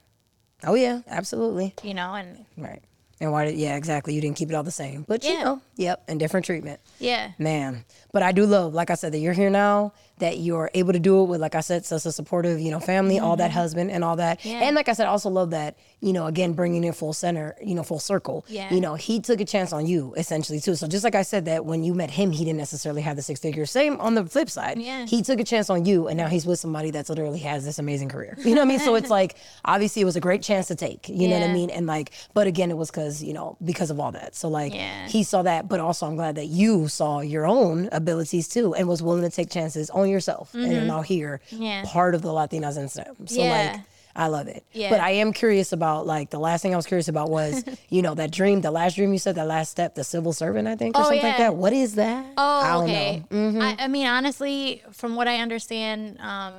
Oh 0.64 0.76
yeah. 0.76 1.02
Absolutely. 1.08 1.74
You 1.84 1.94
know, 1.94 2.14
and 2.14 2.46
Right. 2.58 2.82
And 3.22 3.32
why 3.32 3.46
did 3.46 3.56
yeah 3.56 3.76
exactly 3.78 4.14
you 4.16 4.20
didn't 4.22 4.36
keep 4.38 4.50
it 4.50 4.56
all 4.56 4.64
the 4.64 4.72
same, 4.72 5.06
but 5.08 5.24
you 5.24 5.32
Yeah. 5.34 5.44
know 5.44 5.62
yep 5.76 6.04
and 6.08 6.20
different 6.20 6.46
treatment. 6.46 6.82
yeah. 7.00 7.32
Man, 7.38 7.86
but 8.12 8.22
I 8.24 8.32
do 8.32 8.46
love, 8.46 8.74
like 8.74 8.90
I 8.90 8.96
said, 8.96 9.14
that 9.14 9.20
you're 9.20 9.34
here 9.34 9.50
now, 9.50 9.94
that 10.20 10.40
you're 10.40 10.70
able 10.74 10.92
to 10.94 11.00
do 11.00 11.22
it 11.22 11.26
with, 11.26 11.40
like 11.40 11.56
I 11.56 11.62
said, 11.62 11.86
such 11.86 12.06
a 12.06 12.12
supportive, 12.12 12.60
you 12.60 12.72
know, 12.72 12.80
family, 12.80 13.20
all 13.20 13.36
that 13.38 13.52
husband 13.52 13.92
and 13.92 14.04
all 14.04 14.16
that. 14.18 14.40
Mm-hmm. 14.40 14.50
Yeah. 14.50 14.64
And 14.68 14.76
like 14.76 14.90
I 14.90 14.94
said, 14.94 15.06
I 15.08 15.10
also 15.10 15.30
love 15.30 15.52
that, 15.52 15.78
you 16.04 16.12
know, 16.14 16.26
again, 16.28 16.52
bringing 16.54 16.84
it 16.84 16.94
full 16.96 17.14
center, 17.14 17.56
you 17.64 17.74
know, 17.76 17.82
full 17.84 18.00
circle. 18.00 18.46
Yeah. 18.50 18.74
You 18.74 18.82
know, 18.82 18.96
he 18.96 19.20
took 19.22 19.40
a 19.40 19.46
chance 19.46 19.72
on 19.72 19.86
you 19.88 20.14
essentially 20.18 20.60
too. 20.60 20.76
So 20.76 20.86
just 20.88 21.04
like 21.04 21.16
I 21.16 21.22
said, 21.22 21.46
that 21.46 21.66
when 21.66 21.84
you 21.84 21.94
met 21.94 22.12
him, 22.12 22.32
he 22.32 22.44
didn't 22.44 22.58
necessarily 22.60 23.02
have 23.02 23.16
the 23.16 23.22
six 23.22 23.40
figures. 23.40 23.72
Same 23.72 24.00
on 24.02 24.14
the 24.16 24.26
flip 24.26 24.50
side. 24.50 24.78
Yeah. 24.80 25.06
He 25.06 25.22
took 25.22 25.40
a 25.40 25.44
chance 25.46 25.70
on 25.70 25.86
you 25.86 26.08
and 26.10 26.18
now 26.18 26.28
he's 26.28 26.46
with 26.46 26.60
somebody 26.60 26.92
that's 26.92 27.08
literally 27.10 27.40
has 27.40 27.64
this 27.64 27.80
amazing 27.80 28.10
career. 28.10 28.36
You 28.40 28.50
know 28.54 28.62
what 28.62 28.66
I 28.66 28.70
mean? 28.70 28.80
So 28.80 28.96
it's 28.96 29.10
like, 29.10 29.38
obviously 29.66 30.02
it 30.02 30.06
was 30.06 30.18
a 30.18 30.20
great 30.22 30.42
chance 30.44 30.68
to 30.68 30.76
take, 30.76 31.08
you 31.08 31.28
know 31.30 31.40
what 31.40 31.50
I 31.50 31.54
mean? 31.54 31.70
And 31.70 31.88
like, 31.88 32.12
but 32.34 32.48
again, 32.48 32.70
it 32.70 32.76
was 32.78 32.92
because, 32.92 33.24
you 33.24 33.34
know, 33.34 33.56
because 33.64 33.90
of 33.90 34.00
all 34.00 34.12
that. 34.12 34.36
So 34.36 34.50
like, 34.50 34.74
Yeah. 34.74 35.08
he 35.08 35.24
saw 35.24 35.42
that, 35.44 35.70
but 35.70 35.80
also 35.80 36.06
I'm 36.06 36.16
glad 36.18 36.36
that 36.36 36.48
you 36.48 36.90
saw 36.90 37.22
your 37.22 37.46
own 37.48 37.88
abilities 37.94 38.50
too 38.50 38.76
and 38.76 38.88
was 38.90 39.02
willing 39.02 39.24
to 39.24 39.30
take 39.30 39.50
chances 39.50 39.90
on 39.92 40.10
yourself 40.10 40.54
and 40.54 40.72
you're 40.72 40.82
now 40.84 41.02
here, 41.02 41.40
Mm-hmm. 41.52 41.64
Yeah. 41.64 41.84
part 41.88 42.14
of 42.16 42.22
the 42.22 42.30
Latinas 42.30 42.78
in 42.78 42.90
STEM. 42.90 43.28
So 43.28 43.42
Yeah. 43.42 43.72
like, 43.74 43.82
I 44.16 44.28
love 44.28 44.48
it. 44.48 44.64
Yeah. 44.74 44.90
But 44.92 45.00
I 45.00 45.12
am 45.12 45.34
curious 45.34 45.72
about 45.72 46.06
like 46.06 46.30
the 46.30 46.40
last 46.40 46.62
thing 46.62 46.74
I 46.74 46.78
was 46.78 46.86
curious 46.86 47.08
about 47.08 47.30
was, 47.32 47.64
you 47.90 48.02
know, 48.02 48.14
that 48.16 48.32
dream, 48.32 48.62
the 48.62 48.70
last 48.72 48.96
dream 48.96 49.12
you 49.12 49.20
said, 49.20 49.36
the 49.36 49.46
last 49.46 49.72
step, 49.72 49.96
the 49.96 50.04
civil 50.04 50.34
servant, 50.34 50.68
I 50.68 50.76
think, 50.76 50.96
or 50.96 51.02
Oh, 51.02 51.04
something 51.06 51.24
like 51.24 51.38
that. 51.38 51.56
What 51.56 51.74
is 51.74 51.96
that? 51.96 52.26
I 52.26 52.32
Oh, 52.38 52.80
don't 52.82 52.90
okay. 52.90 53.24
know. 53.32 53.38
Mm-hmm. 53.38 53.62
I, 53.62 53.76
I 53.80 53.88
mean, 53.88 54.06
honestly, 54.08 54.84
from 54.92 55.16
what 55.16 55.28
I 55.28 55.38
understand, 55.38 56.20
um, 56.20 56.54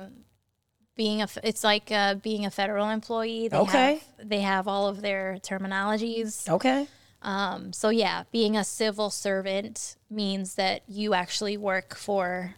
being 0.97 1.21
a 1.21 1.27
it's 1.43 1.63
like 1.63 1.91
uh, 1.91 2.15
being 2.15 2.45
a 2.45 2.51
federal 2.51 2.89
employee. 2.89 3.47
They 3.49 3.57
Okay. 3.57 4.01
Have, 4.17 4.29
they 4.29 4.39
have 4.41 4.67
all 4.67 4.87
of 4.87 5.01
their 5.01 5.37
terminologies. 5.41 6.49
Okay. 6.49 6.87
Um, 7.21 7.73
so 7.73 7.89
yeah, 7.89 8.23
being 8.31 8.55
a 8.55 8.63
civil 8.63 9.09
servant 9.09 9.95
means 10.09 10.55
that 10.55 10.83
you 10.87 11.13
actually 11.13 11.57
work 11.57 11.95
for 11.95 12.55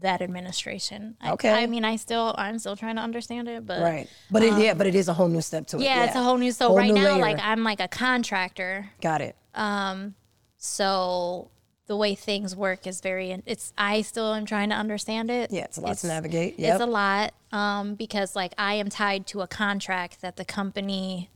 that 0.00 0.22
administration. 0.22 1.16
I- 1.20 1.32
Okay. 1.32 1.52
I, 1.52 1.66
mean, 1.66 1.84
I 1.84 1.96
still 1.96 2.34
I'm 2.36 2.58
still 2.58 2.76
trying 2.76 2.96
to 2.96 3.02
understand 3.02 3.48
it, 3.48 3.66
but 3.66 3.80
Right. 3.80 4.08
But 4.30 4.42
it, 4.42 4.58
yeah, 4.58 4.74
but 4.74 4.86
it 4.86 4.94
is 4.94 5.08
a 5.08 5.14
whole 5.14 5.28
new 5.28 5.40
step 5.40 5.66
to 5.68 5.76
it. 5.76 5.80
Um, 5.80 5.84
yeah, 5.84 6.04
it's 6.04 6.16
a 6.16 6.22
whole 6.22 6.36
new. 6.36 6.52
So 6.52 6.68
Whole 6.68 6.78
right 6.78 6.92
new 6.92 7.00
now, 7.00 7.14
layer. 7.14 7.20
like 7.22 7.38
I'm 7.40 7.62
like 7.62 7.80
a 7.80 7.88
contractor. 7.88 8.90
Got 9.00 9.20
it. 9.20 9.36
Um, 9.54 10.14
so 10.56 11.50
the 11.86 11.96
way 11.96 12.14
things 12.14 12.56
work 12.56 12.86
is 12.86 13.00
very 13.00 13.42
it's 13.46 13.72
I 13.76 14.00
still 14.02 14.32
am 14.32 14.46
trying 14.46 14.70
to 14.70 14.74
understand 14.74 15.30
it. 15.30 15.50
Yeah, 15.52 15.64
it's 15.64 15.76
a 15.76 15.80
lot 15.80 15.96
to 15.98 16.06
navigate. 16.06 16.58
Yep. 16.58 16.72
It's 16.74 16.82
a 16.82 16.86
lot 16.86 17.34
um, 17.52 17.94
because 17.94 18.34
like 18.34 18.54
I 18.58 18.74
am 18.74 18.88
tied 18.88 19.26
to 19.28 19.42
a 19.42 19.46
contract 19.46 20.22
that 20.22 20.36
the 20.36 20.44
company 20.44 21.30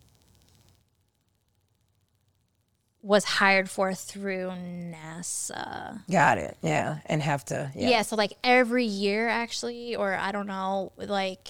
was 3.09 3.25
hired 3.25 3.71
for 3.71 3.95
through 3.95 4.53
NASA. 4.53 6.03
Got 6.11 6.37
it. 6.37 6.59
Yeah. 6.61 6.99
And 7.07 7.23
have 7.23 7.43
to. 7.47 7.73
Yeah. 7.75 7.89
Yeah. 7.89 8.03
so 8.03 8.17
like 8.17 8.35
every 8.45 8.85
year 8.85 9.29
actually, 9.29 9.97
or 9.97 10.15
I 10.15 10.31
don't 10.31 10.47
know, 10.47 10.93
like 10.99 11.49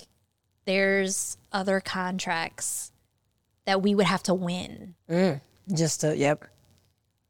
there's 0.67 1.37
other 1.53 1.81
contracts 1.81 2.93
that 3.67 3.83
we 3.83 3.93
would 3.97 4.07
have 4.07 4.23
to 4.23 4.35
win 4.35 4.95
Just 5.75 6.03
to, 6.03 6.17
yep. 6.17 6.45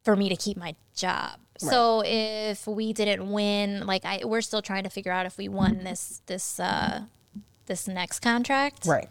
for 0.05 0.14
me 0.14 0.29
to 0.29 0.37
keep 0.37 0.59
my 0.59 0.76
job. 0.95 1.39
So 1.57 2.03
if 2.05 2.66
we 2.66 2.93
didn't 2.93 3.33
win, 3.33 3.87
like 3.87 4.05
I 4.05 4.20
we're 4.24 4.43
still 4.43 4.62
trying 4.62 4.85
to 4.85 4.91
figure 4.91 5.11
out 5.11 5.24
if 5.24 5.39
we 5.39 5.49
won 5.49 5.85
this 5.85 6.20
this 6.26 6.61
uh 6.61 7.05
this 7.64 7.89
next 7.89 8.20
contract. 8.20 8.85
Right. 8.85 9.09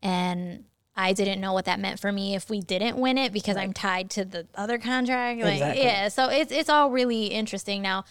And 0.00 0.64
I 0.96 1.12
didn't 1.12 1.40
know 1.40 1.52
what 1.52 1.64
that 1.64 1.80
meant 1.80 1.98
for 1.98 2.12
me 2.12 2.34
if 2.36 2.48
we 2.48 2.60
didn't 2.60 2.96
win 2.96 3.18
it 3.18 3.32
because 3.32 3.56
I'm 3.56 3.72
tied 3.72 4.10
to 4.10 4.24
the 4.24 4.46
other 4.54 4.78
contract. 4.78 5.40
Like 5.40 5.54
Exactly. 5.54 5.82
yeah, 5.82 6.08
so 6.08 6.28
it's 6.28 6.52
it's 6.52 6.68
all 6.68 6.90
really 6.90 7.26
interesting 7.26 7.82
now. 7.82 8.04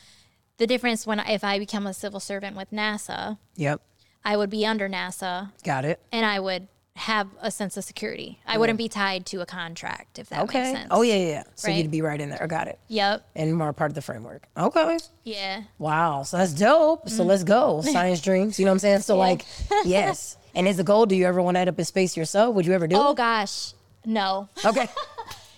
The 0.57 0.67
difference 0.67 1.07
when 1.07 1.19
if 1.19 1.43
I 1.43 1.59
become 1.59 1.87
a 1.87 1.93
civil 1.93 2.19
servant 2.19 2.55
with 2.57 2.71
NASA, 2.71 3.37
Yep. 3.55 3.81
I 4.25 4.37
would 4.37 4.49
be 4.49 4.65
under 4.65 4.87
NASA 4.89 5.51
Got 5.63 5.85
it. 5.85 5.99
and 6.11 6.25
I 6.25 6.39
would 6.39 6.67
have 6.95 7.27
a 7.41 7.49
sense 7.49 7.75
of 7.75 7.83
security. 7.83 8.39
I 8.45 8.57
wouldn't 8.59 8.77
be 8.77 8.87
tied 8.87 9.25
to 9.27 9.41
a 9.41 9.47
contract 9.47 10.19
if 10.19 10.29
that 10.29 10.41
Okay. 10.43 10.61
makes 10.61 10.77
sense. 10.79 10.87
Oh, 10.91 11.01
yeah, 11.01 11.15
yeah, 11.15 11.25
yeah. 11.27 11.43
So 11.55 11.67
Right? 11.69 11.77
you'd 11.81 11.89
be 11.89 12.03
right 12.03 12.21
in 12.21 12.29
there. 12.29 12.43
I 12.43 12.45
got 12.45 12.67
it. 12.67 12.77
Yep. 12.87 13.25
And 13.35 13.55
more 13.55 13.73
part 13.73 13.89
of 13.89 13.95
the 13.95 14.03
framework. 14.03 14.43
Okay. 14.55 14.99
Yeah. 15.23 15.63
Wow. 15.79 16.21
So 16.21 16.37
that's 16.37 16.53
dope. 16.53 17.07
Mm. 17.07 17.09
So 17.09 17.23
let's 17.23 17.43
go. 17.43 17.81
Science 17.81 18.21
dreams. 18.21 18.59
You 18.59 18.65
know 18.65 18.71
what 18.71 18.75
I'm 18.75 18.79
saying? 18.79 18.99
So, 18.99 19.17
like, 19.17 19.43
yes. 19.85 20.37
And 20.55 20.67
is 20.67 20.77
the 20.77 20.83
goal, 20.83 21.05
do 21.05 21.15
you 21.15 21.25
ever 21.25 21.41
want 21.41 21.55
to 21.55 21.59
end 21.61 21.69
up 21.69 21.79
in 21.79 21.85
space 21.85 22.15
yourself? 22.15 22.53
Would 22.55 22.65
you 22.65 22.73
ever 22.73 22.87
do 22.87 22.95
Oh 22.95 22.99
it? 22.99 23.11
Oh 23.11 23.13
gosh. 23.13 23.73
No. 24.05 24.49
Okay. 24.65 24.87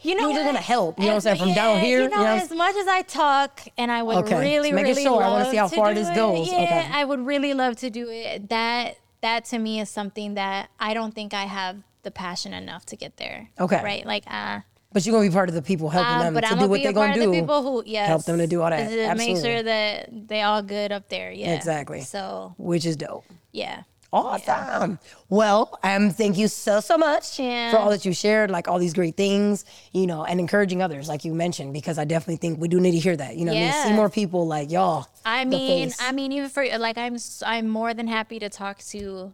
You 0.04 0.14
know 0.14 0.28
You 0.30 0.36
just 0.36 0.46
want 0.46 0.58
to 0.58 0.62
help. 0.64 1.00
You 1.00 1.06
know 1.06 1.14
what 1.14 1.16
I'm 1.16 1.22
saying? 1.22 1.38
From 1.40 1.50
Yeah, 1.50 1.56
down 1.56 1.80
here. 1.80 2.04
You 2.04 2.10
know, 2.10 2.18
what 2.20 2.28
I'm 2.28 2.38
as 2.40 2.52
much 2.52 2.76
as 2.76 2.88
I 2.88 3.02
talk 3.02 3.62
and 3.76 3.92
I 3.92 4.04
would 4.04 4.18
Okay, 4.18 4.40
really, 4.40 4.72
making 4.72 4.90
really 4.92 5.02
sure. 5.04 5.20
I 5.24 5.26
love 5.30 5.38
wanna 5.40 5.50
see 5.50 5.58
how 5.58 5.68
far 5.68 5.96
do 5.96 6.00
this 6.00 6.10
it. 6.10 6.16
goes. 6.16 6.48
Yeah, 6.48 6.62
Okay. 6.62 6.88
I 6.92 7.04
would 7.04 7.26
really 7.26 7.56
love 7.56 7.76
to 7.78 7.90
do 7.90 8.08
it. 8.12 8.50
That 8.50 8.98
that 9.22 9.46
to 9.46 9.58
me 9.58 9.80
is 9.80 9.90
something 9.90 10.36
that 10.36 10.70
I 10.80 10.94
don't 10.94 11.16
think 11.16 11.34
I 11.34 11.46
have 11.46 11.78
the 12.04 12.12
passion 12.12 12.54
enough 12.54 12.86
to 12.86 12.96
get 12.96 13.18
there. 13.18 13.50
Okay. 13.60 13.82
Right. 13.84 14.06
Like 14.06 14.26
uh, 14.28 14.60
But 14.94 15.08
you're 15.08 15.14
going 15.14 15.26
to 15.26 15.30
be 15.32 15.34
part 15.34 15.50
of 15.50 15.56
the 15.56 15.64
people 15.64 15.90
helping 15.90 16.14
uh, 16.14 16.24
them 16.30 16.36
to 16.40 16.48
I'm 16.50 16.60
do 16.60 16.68
what 16.68 16.84
they're 16.84 16.94
going 16.94 17.14
to 17.16 17.20
do. 17.22 17.32
the 17.32 17.40
people 17.42 17.64
who 17.64 17.82
yes, 17.88 18.08
Help 18.08 18.26
them 18.26 18.38
to 18.38 18.46
do 18.46 18.62
all 18.62 18.70
that. 18.70 18.88
To 18.88 19.16
make 19.16 19.38
sure 19.38 19.64
that 19.64 20.28
they 20.28 20.44
all 20.44 20.62
good 20.62 20.92
up 20.92 21.10
there. 21.10 21.32
Yeah. 21.32 21.56
Exactly. 21.56 22.02
So 22.02 22.54
which 22.60 22.86
is 22.86 22.96
dope. 22.96 23.26
yeah. 23.52 23.82
Awesome. 24.16 24.98
Well, 25.30 25.78
um, 25.84 26.10
thank 26.10 26.38
you 26.38 26.48
so 26.48 26.80
so 26.80 26.98
much 26.98 27.38
Yeah. 27.40 27.72
for 27.72 27.78
all 27.78 27.90
that 27.90 28.06
you 28.06 28.14
shared, 28.14 28.50
like 28.50 28.68
all 28.68 28.80
these 28.80 28.94
great 28.94 29.18
things, 29.18 29.66
you 29.92 30.08
know, 30.08 30.24
and 30.24 30.40
encouraging 30.40 30.82
others, 30.82 31.10
like 31.10 31.26
you 31.26 31.34
mentioned, 31.34 31.74
because 31.74 31.98
I 31.98 32.06
definitely 32.06 32.38
think 32.38 32.60
we 32.60 32.68
do 32.68 32.80
need 32.80 32.92
to 32.92 33.00
hear 33.00 33.18
that. 33.18 33.36
You 33.36 33.46
know, 33.46 33.52
what 33.54 33.58
I 33.62 33.72
mean, 33.72 33.84
see 33.88 33.94
more 33.94 34.10
people 34.10 34.48
like 34.48 34.72
y'all. 34.72 35.08
I 35.26 35.44
mean, 35.46 35.90
face. 35.90 35.98
I 36.02 36.12
mean, 36.14 36.32
even 36.32 36.50
for 36.50 36.66
like, 36.78 36.98
I'm 36.98 37.18
I'm 37.46 37.68
more 37.68 37.94
than 37.94 38.08
happy 38.08 38.40
to 38.40 38.50
talk 38.50 38.80
to 38.90 39.34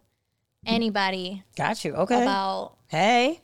anybody 0.66 1.42
got 1.56 1.84
you. 1.84 1.94
Okay. 1.94 2.22
about 2.22 2.76
hey. 2.88 3.40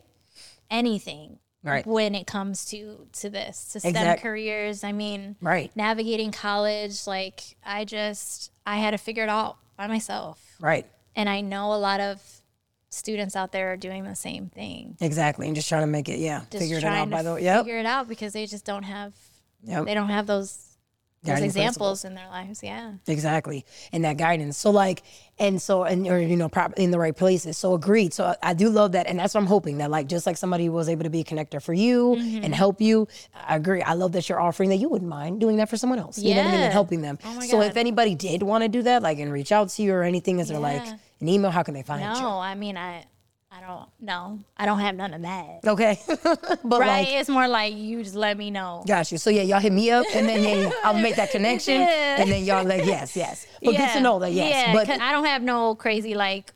anything 0.70 1.39
Right. 1.64 1.84
when 1.86 2.14
it 2.14 2.26
comes 2.26 2.64
to 2.66 3.07
to 3.14 3.28
this 3.30 3.64
to 3.72 3.80
STEM 3.80 3.91
Exact- 3.91 4.22
careers. 4.22 4.84
I 4.84 4.93
mean, 4.93 5.36
Right. 5.41 5.70
navigating 5.76 6.30
college, 6.30 7.07
like 7.07 7.57
I 7.64 7.84
just 7.84 8.51
I 8.66 8.76
had 8.78 8.93
to 8.93 8.99
figure 8.99 9.24
it 9.24 9.28
out 9.28 9.57
by 9.76 9.86
myself, 9.86 10.41
Right. 10.61 10.86
And 11.18 11.28
I 11.28 11.42
know 11.42 11.74
a 11.74 11.76
lot 11.76 12.00
of 12.00 12.22
students 12.88 13.36
out 13.36 13.52
there 13.52 13.72
are 13.72 13.76
doing 13.76 14.04
the 14.04 14.14
same 14.16 14.48
thing. 14.48 14.96
Exactly. 15.00 15.46
And 15.46 15.54
just 15.54 15.68
trying 15.68 15.82
to 15.82 15.86
make 15.86 16.08
it, 16.08 16.18
yeah, 16.18 16.40
Just 16.50 16.62
figure 16.62 16.78
it 16.78 16.84
out 16.84 17.10
by 17.10 17.22
the 17.22 17.34
way. 17.34 17.42
Yep. 17.44 17.64
figure 17.66 17.78
it 17.78 17.86
out 17.86 18.08
because 18.08 18.32
they 18.32 18.46
just 18.46 18.64
don't 18.64 18.84
have 18.84 19.12
Yep. 19.64 19.84
they 19.86 19.92
don't 19.94 20.08
have 20.08 20.26
those 20.26 20.64
those 21.24 21.40
examples 21.40 22.04
in 22.04 22.14
their 22.14 22.28
lives. 22.28 22.62
Yeah. 22.62 22.92
Exactly. 23.08 23.66
And 23.92 24.04
that 24.04 24.16
guidance. 24.16 24.56
So 24.56 24.70
like, 24.70 25.02
and 25.38 25.60
so, 25.60 25.82
and 25.82 26.06
or, 26.06 26.20
you 26.20 26.36
know, 26.36 26.48
prop 26.48 26.74
in 26.78 26.92
the 26.92 26.98
right 26.98 27.14
places. 27.14 27.58
So 27.58 27.74
agreed. 27.74 28.14
So 28.14 28.24
I, 28.24 28.36
I 28.40 28.54
do 28.54 28.68
love 28.70 28.92
that. 28.92 29.08
And 29.08 29.18
that's 29.18 29.34
what 29.34 29.40
I'm 29.40 29.48
hoping 29.48 29.78
that 29.78 29.90
like, 29.90 30.06
just 30.06 30.26
like 30.26 30.36
somebody 30.36 30.68
was 30.68 30.88
able 30.88 31.02
to 31.02 31.10
be 31.10 31.20
a 31.20 31.24
connector 31.24 31.60
for 31.60 31.74
you 31.74 32.14
Mm-hmm. 32.16 32.44
and 32.44 32.54
help 32.54 32.80
you. 32.80 33.08
I 33.34 33.56
agree. 33.56 33.82
I 33.82 33.94
love 33.94 34.12
that 34.12 34.28
you're 34.28 34.40
offering 34.40 34.70
that 34.70 34.76
you 34.76 34.88
wouldn't 34.88 35.10
mind 35.10 35.40
doing 35.40 35.56
that 35.56 35.68
for 35.68 35.76
someone 35.76 35.98
else. 35.98 36.18
You 36.18 36.36
know 36.36 36.42
what 36.42 36.46
I 36.46 36.50
mean? 36.52 36.60
Yeah. 36.60 36.64
And 36.66 36.72
helping 36.72 37.02
them. 37.02 37.18
Oh 37.24 37.34
my 37.34 37.46
so 37.46 37.60
if 37.62 37.76
anybody 37.76 38.14
did 38.14 38.44
want 38.44 38.62
to 38.62 38.68
do 38.68 38.82
that, 38.82 39.02
like, 39.02 39.18
and 39.18 39.32
reach 39.32 39.50
out 39.50 39.70
to 39.70 39.82
you 39.82 39.92
or 39.94 40.04
anything, 40.04 40.38
is 40.38 40.48
there 40.48 40.60
like 40.60 40.84
Yeah. 40.86 40.94
An 41.20 41.28
email? 41.28 41.50
How 41.50 41.62
can 41.62 41.74
they 41.74 41.82
find 41.82 42.02
you? 42.02 42.20
No, 42.22 42.38
I 42.38 42.54
mean 42.54 42.76
I 42.76 43.04
I 43.50 43.60
don't 43.62 43.88
know. 43.98 44.40
I 44.58 44.66
don't 44.66 44.78
have 44.80 44.94
none 44.94 45.14
of 45.14 45.22
that. 45.22 45.60
Okay. 45.66 45.98
but 46.22 46.80
Right? 46.80 46.86
like, 46.86 47.08
it's 47.08 47.30
more 47.30 47.48
like 47.48 47.74
you 47.74 48.02
just 48.02 48.14
let 48.14 48.36
me 48.36 48.50
know. 48.50 48.84
Got 48.86 49.10
you. 49.10 49.16
So 49.16 49.30
yeah, 49.30 49.40
y'all 49.42 49.58
hit 49.58 49.72
me 49.72 49.90
up, 49.90 50.04
and 50.14 50.28
then 50.28 50.42
yeah, 50.44 50.70
I'll 50.84 50.92
make 51.00 51.16
that 51.16 51.30
connection, 51.36 51.80
Yeah. 51.80 52.20
and 52.20 52.30
then 52.30 52.44
y'all 52.44 52.64
like 52.64 52.84
yes, 52.84 53.16
yes. 53.16 53.46
But 53.62 53.74
good 53.76 53.90
to 53.94 54.00
know 54.00 54.18
that 54.18 54.32
yes. 54.32 54.50
Yeah, 54.50 54.72
but 54.74 54.90
I 54.90 55.12
don't 55.12 55.24
have 55.24 55.42
no 55.42 55.74
crazy 55.74 56.14
like 56.14 56.52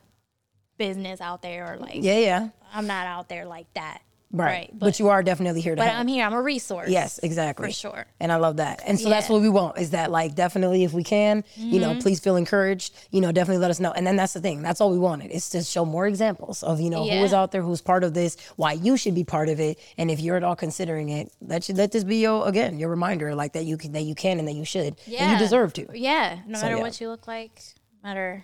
business 0.76 1.20
out 1.20 1.40
there 1.42 1.72
or 1.72 1.76
like 1.78 1.96
yeah, 2.02 2.18
yeah. 2.18 2.48
I'm 2.74 2.86
not 2.86 3.06
out 3.06 3.28
there 3.28 3.46
like 3.46 3.72
that. 3.74 4.02
Right. 4.32 4.70
But, 4.72 4.86
But, 4.86 4.98
you 4.98 5.08
are 5.08 5.22
definitely 5.22 5.60
here 5.60 5.74
to 5.74 5.80
but 5.80 5.88
help. 5.88 6.00
I'm 6.00 6.08
here. 6.08 6.24
I'm 6.24 6.32
a 6.32 6.42
resource. 6.42 6.88
yes, 6.88 7.18
exactly. 7.22 7.68
For 7.68 7.72
sure. 7.72 8.06
And 8.18 8.32
I 8.32 8.36
love 8.36 8.56
that. 8.56 8.82
And 8.86 8.98
so 8.98 9.08
that's 9.10 9.28
what 9.28 9.42
we 9.42 9.48
want 9.48 9.78
is 9.78 9.90
that 9.90 10.10
like 10.10 10.34
definitely 10.34 10.84
if 10.84 10.92
we 10.92 11.04
can, 11.04 11.44
you 11.56 11.80
know, 11.80 11.90
mm-hmm. 11.90 12.00
please 12.00 12.18
feel 12.18 12.36
encouraged, 12.36 12.94
you 13.10 13.20
know, 13.20 13.30
definitely 13.30 13.60
let 13.60 13.70
us 13.70 13.78
know. 13.78 13.92
And 13.92 14.06
then 14.06 14.16
that's 14.16 14.32
the 14.32 14.40
thing. 14.40 14.62
That's 14.62 14.80
all 14.80 14.90
we 14.90 14.98
wanted 14.98 15.30
is 15.30 15.50
to 15.50 15.62
show 15.62 15.84
more 15.84 16.06
examples 16.06 16.62
of, 16.62 16.80
you 16.80 16.88
know, 16.88 17.02
who 17.02 17.10
Yeah. 17.10 17.24
is 17.24 17.34
out 17.34 17.52
there, 17.52 17.62
who's 17.62 17.82
part 17.82 18.04
of 18.04 18.14
this, 18.14 18.36
why 18.56 18.72
you 18.72 18.96
should 18.96 19.14
be 19.14 19.24
part 19.24 19.48
of 19.48 19.60
it. 19.60 19.78
And 19.98 20.10
if 20.10 20.20
you're 20.20 20.36
at 20.36 20.44
all 20.44 20.56
considering 20.56 21.10
it, 21.10 21.32
let 21.40 21.68
you 21.68 21.74
let 21.74 21.92
this 21.92 22.04
be 22.04 22.16
your 22.16 22.48
again, 22.48 22.78
your 22.78 22.88
reminder 22.88 23.34
like 23.34 23.52
that 23.52 23.64
you 23.64 23.76
can 23.76 23.92
that 23.92 24.02
you 24.02 24.14
can 24.14 24.38
and 24.38 24.48
that 24.48 24.54
you 24.54 24.64
should. 24.64 24.96
And 25.06 25.32
you 25.32 25.38
deserve 25.38 25.72
to. 25.74 25.86
Yeah. 25.92 26.38
No 26.46 26.60
matter 26.60 26.76
yeah. 26.76 26.82
what 26.82 27.00
you 27.00 27.08
look 27.08 27.26
like, 27.26 27.60
no 28.02 28.42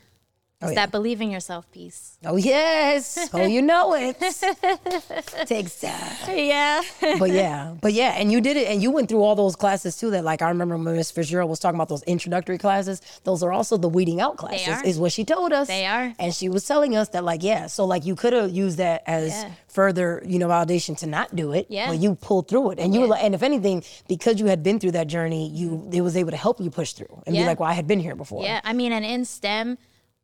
Oh, 0.60 0.66
it's 0.66 0.74
yeah. 0.74 0.86
that 0.86 0.90
believe 0.90 1.20
in 1.20 1.30
yourself 1.30 1.70
piece. 1.70 2.18
Oh 2.24 2.36
yes. 2.36 3.30
Oh 3.32 3.46
you 3.46 3.62
know 3.62 3.94
it. 3.94 4.18
Takes 5.46 5.80
time. 5.80 6.36
Yeah. 6.36 6.82
but 7.18 7.30
yeah, 7.30 7.76
but 7.80 7.92
yeah, 7.92 8.14
and 8.16 8.32
you 8.32 8.40
did 8.40 8.56
it, 8.56 8.66
and 8.66 8.82
you 8.82 8.90
went 8.90 9.08
through 9.08 9.22
all 9.22 9.36
those 9.36 9.54
classes 9.54 9.96
too. 9.96 10.10
That 10.10 10.24
like 10.24 10.42
I 10.42 10.48
remember 10.48 10.76
when 10.76 10.96
Miss 10.96 11.12
Fitzgerald 11.12 11.48
was 11.48 11.60
talking 11.60 11.76
about 11.76 11.88
those 11.88 12.02
introductory 12.04 12.58
classes. 12.58 13.00
Those 13.22 13.44
are 13.44 13.52
also 13.52 13.76
the 13.76 13.88
weeding 13.88 14.20
out 14.20 14.36
classes, 14.36 14.68
are. 14.68 14.84
is 14.84 14.98
what 14.98 15.12
she 15.12 15.24
told 15.24 15.52
us. 15.52 15.68
They 15.68 15.86
are. 15.86 16.12
and 16.18 16.34
she 16.34 16.48
was 16.48 16.66
telling 16.66 16.96
us 16.96 17.10
that 17.10 17.22
like 17.22 17.44
yeah, 17.44 17.68
so 17.68 17.84
like 17.84 18.04
you 18.04 18.16
could 18.16 18.32
have 18.32 18.50
used 18.50 18.78
that 18.78 19.04
as 19.06 19.30
Yeah. 19.30 19.50
further 19.68 20.22
you 20.26 20.40
know 20.40 20.48
validation 20.48 20.98
to 20.98 21.06
not 21.06 21.36
do 21.36 21.52
it. 21.52 21.66
Yeah. 21.68 21.86
but 21.90 21.98
you 21.98 22.16
pulled 22.16 22.48
through 22.48 22.72
it, 22.72 22.78
and 22.80 22.94
you 22.94 23.00
were 23.02 23.06
like, 23.06 23.22
and 23.22 23.32
if 23.32 23.44
anything, 23.44 23.84
because 24.08 24.40
you 24.40 24.46
had 24.46 24.64
been 24.64 24.80
through 24.80 24.92
that 24.92 25.06
journey, 25.06 25.50
you 25.50 25.88
it 25.92 26.00
was 26.00 26.16
able 26.16 26.32
to 26.32 26.36
help 26.36 26.60
you 26.60 26.68
push 26.70 26.94
through 26.94 27.22
and 27.28 27.36
be 27.36 27.44
like, 27.44 27.60
well, 27.60 27.68
I 27.70 27.74
had 27.74 27.86
been 27.86 28.00
here 28.00 28.16
before. 28.16 28.42
Yeah, 28.42 28.60
I 28.64 28.72
mean, 28.72 28.90
and 28.92 29.04
in 29.04 29.24
STEM, 29.24 29.78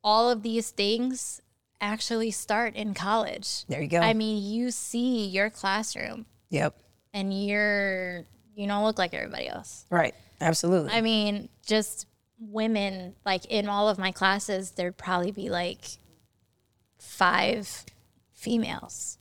all 0.04 0.30
of 0.30 0.42
these 0.42 0.70
things 0.70 1.40
actually 1.80 2.30
start 2.30 2.76
in 2.76 2.94
college. 2.94 3.64
There 3.66 3.80
you 3.82 3.88
go. 3.88 3.98
I 3.98 4.12
mean, 4.14 4.42
you 4.44 4.70
see 4.70 5.26
your 5.26 5.50
classroom 5.50 6.26
Yep. 6.50 6.76
and 7.12 7.32
you're 7.46 8.24
you 8.54 8.68
don't 8.68 8.84
look 8.84 8.98
like 8.98 9.12
everybody 9.14 9.48
else. 9.48 9.84
Right. 9.90 10.14
Absolutely. 10.40 10.92
I 10.92 11.00
mean, 11.00 11.48
just 11.66 12.06
women 12.38 13.14
like 13.24 13.46
in 13.46 13.68
all 13.68 13.88
of 13.88 13.98
my 13.98 14.12
classes, 14.12 14.72
there'd 14.72 14.96
probably 14.96 15.32
be 15.32 15.48
like 15.48 15.80
five 16.98 17.84
females 18.32 19.18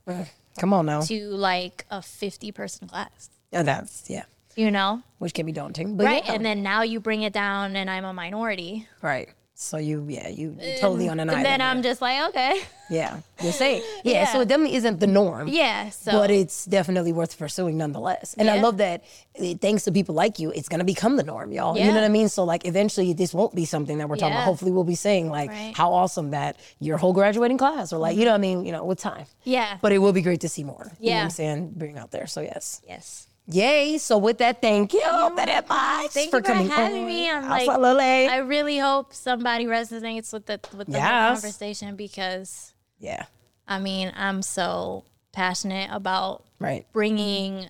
Come 0.58 0.72
on 0.72 0.86
now. 0.86 1.00
to 1.02 1.28
like 1.30 1.84
a 1.90 2.02
50 2.02 2.52
person 2.52 2.88
class, 2.88 3.30
Yeah, 3.52 3.62
that's 3.62 4.08
yeah, 4.08 4.24
you 4.56 4.70
know? 4.70 5.02
which 5.18 5.34
can 5.34 5.46
be 5.46 5.52
daunting. 5.52 5.96
But 5.96 6.06
Right. 6.06 6.24
yeah. 6.24 6.34
And 6.34 6.44
then 6.44 6.62
now 6.62 6.82
you 6.82 7.00
bring 7.00 7.22
it 7.22 7.32
down 7.32 7.74
and 7.76 7.90
I'm 7.90 8.04
a 8.04 8.12
minority. 8.12 8.86
right. 9.02 9.28
So 9.64 9.78
you 9.78 10.04
yeah 10.08 10.28
you 10.28 10.56
you're 10.60 10.78
totally 10.78 11.08
on 11.08 11.18
an 11.20 11.28
And 11.28 11.30
island. 11.30 11.46
then 11.46 11.60
I'm 11.60 11.82
there. 11.82 11.90
just 11.90 12.00
like, 12.02 12.28
okay. 12.30 12.62
Yeah, 12.90 13.20
you're 13.42 13.52
saying. 13.52 13.82
Yeah, 14.04 14.26
so 14.26 14.40
it 14.42 14.48
definitely 14.48 14.76
isn't 14.76 15.00
the 15.00 15.06
norm. 15.06 15.48
Yeah. 15.48 15.88
So 15.90 16.12
But 16.12 16.30
it's 16.30 16.66
definitely 16.66 17.12
worth 17.14 17.38
pursuing 17.38 17.78
nonetheless. 17.78 18.34
And 18.36 18.50
I 18.50 18.60
love 18.60 18.76
that 18.76 19.04
eh, 19.36 19.54
thanks 19.60 19.84
to 19.84 19.92
people 19.92 20.14
like 20.14 20.38
you, 20.38 20.50
it's 20.50 20.68
to 20.68 20.84
become 20.84 21.16
the 21.16 21.22
norm, 21.22 21.50
y'all. 21.52 21.78
You 21.78 21.86
know 21.86 21.94
what 21.94 22.04
I 22.04 22.08
mean? 22.08 22.28
So, 22.28 22.44
like, 22.44 22.66
eventually 22.66 23.14
this 23.14 23.32
won't 23.32 23.54
be 23.54 23.64
something 23.64 23.96
that 23.98 24.08
we're 24.08 24.16
talking 24.16 24.34
about. 24.34 24.44
Hopefully, 24.44 24.70
we'll 24.70 24.84
be 24.84 24.94
saying, 24.96 25.30
like, 25.30 25.48
Right. 25.50 25.74
how 25.74 25.94
awesome 25.94 26.30
that 26.32 26.56
your 26.78 26.98
whole 26.98 27.14
graduating 27.14 27.56
class, 27.58 27.92
or 27.92 27.98
like, 27.98 28.16
you 28.18 28.24
know 28.26 28.32
what 28.32 28.38
I 28.44 28.48
mean? 28.48 28.66
You 28.66 28.72
know, 28.72 28.84
with 28.84 28.98
time. 29.00 29.24
yeah. 29.44 29.78
But 29.80 29.92
it 29.92 29.98
will 29.98 30.12
be 30.12 30.20
great 30.22 30.40
to 30.42 30.48
see 30.48 30.62
more. 30.64 30.84
You 31.00 31.10
know 31.10 31.16
what 31.16 31.18
Yeah. 31.18 31.22
I'm 31.24 31.30
saying? 31.30 31.72
Bring 31.76 31.96
out 31.96 32.10
there. 32.10 32.26
So, 32.26 32.42
yes. 32.42 32.82
yes. 32.86 33.28
Yay. 33.46 33.98
So, 33.98 34.16
with 34.18 34.38
that, 34.38 34.62
thank 34.62 34.92
you 34.94 35.00
very 35.00 35.62
much 35.68 36.10
Thank 36.10 36.30
for 36.30 36.38
you 36.38 36.42
for 36.42 36.42
coming 36.42 36.68
having 36.68 37.02
on. 37.02 37.06
me. 37.06 37.30
I'm 37.30 37.48
like, 37.48 37.68
Absolutely. 37.68 38.26
I 38.28 38.38
really 38.38 38.78
hope 38.78 39.12
somebody 39.12 39.66
resonates 39.66 40.32
with 40.32 40.46
the 40.46 40.60
with 40.76 40.86
the 40.88 41.00
whole 41.00 41.10
Yes. 41.10 41.40
conversation 41.42 41.96
because 41.96 42.72
yeah. 42.98 43.24
I 43.68 43.78
mean 43.78 44.12
I'm 44.16 44.40
so 44.42 45.04
passionate 45.32 45.90
about 45.92 46.44
Right. 46.58 46.86
bringing 46.92 47.68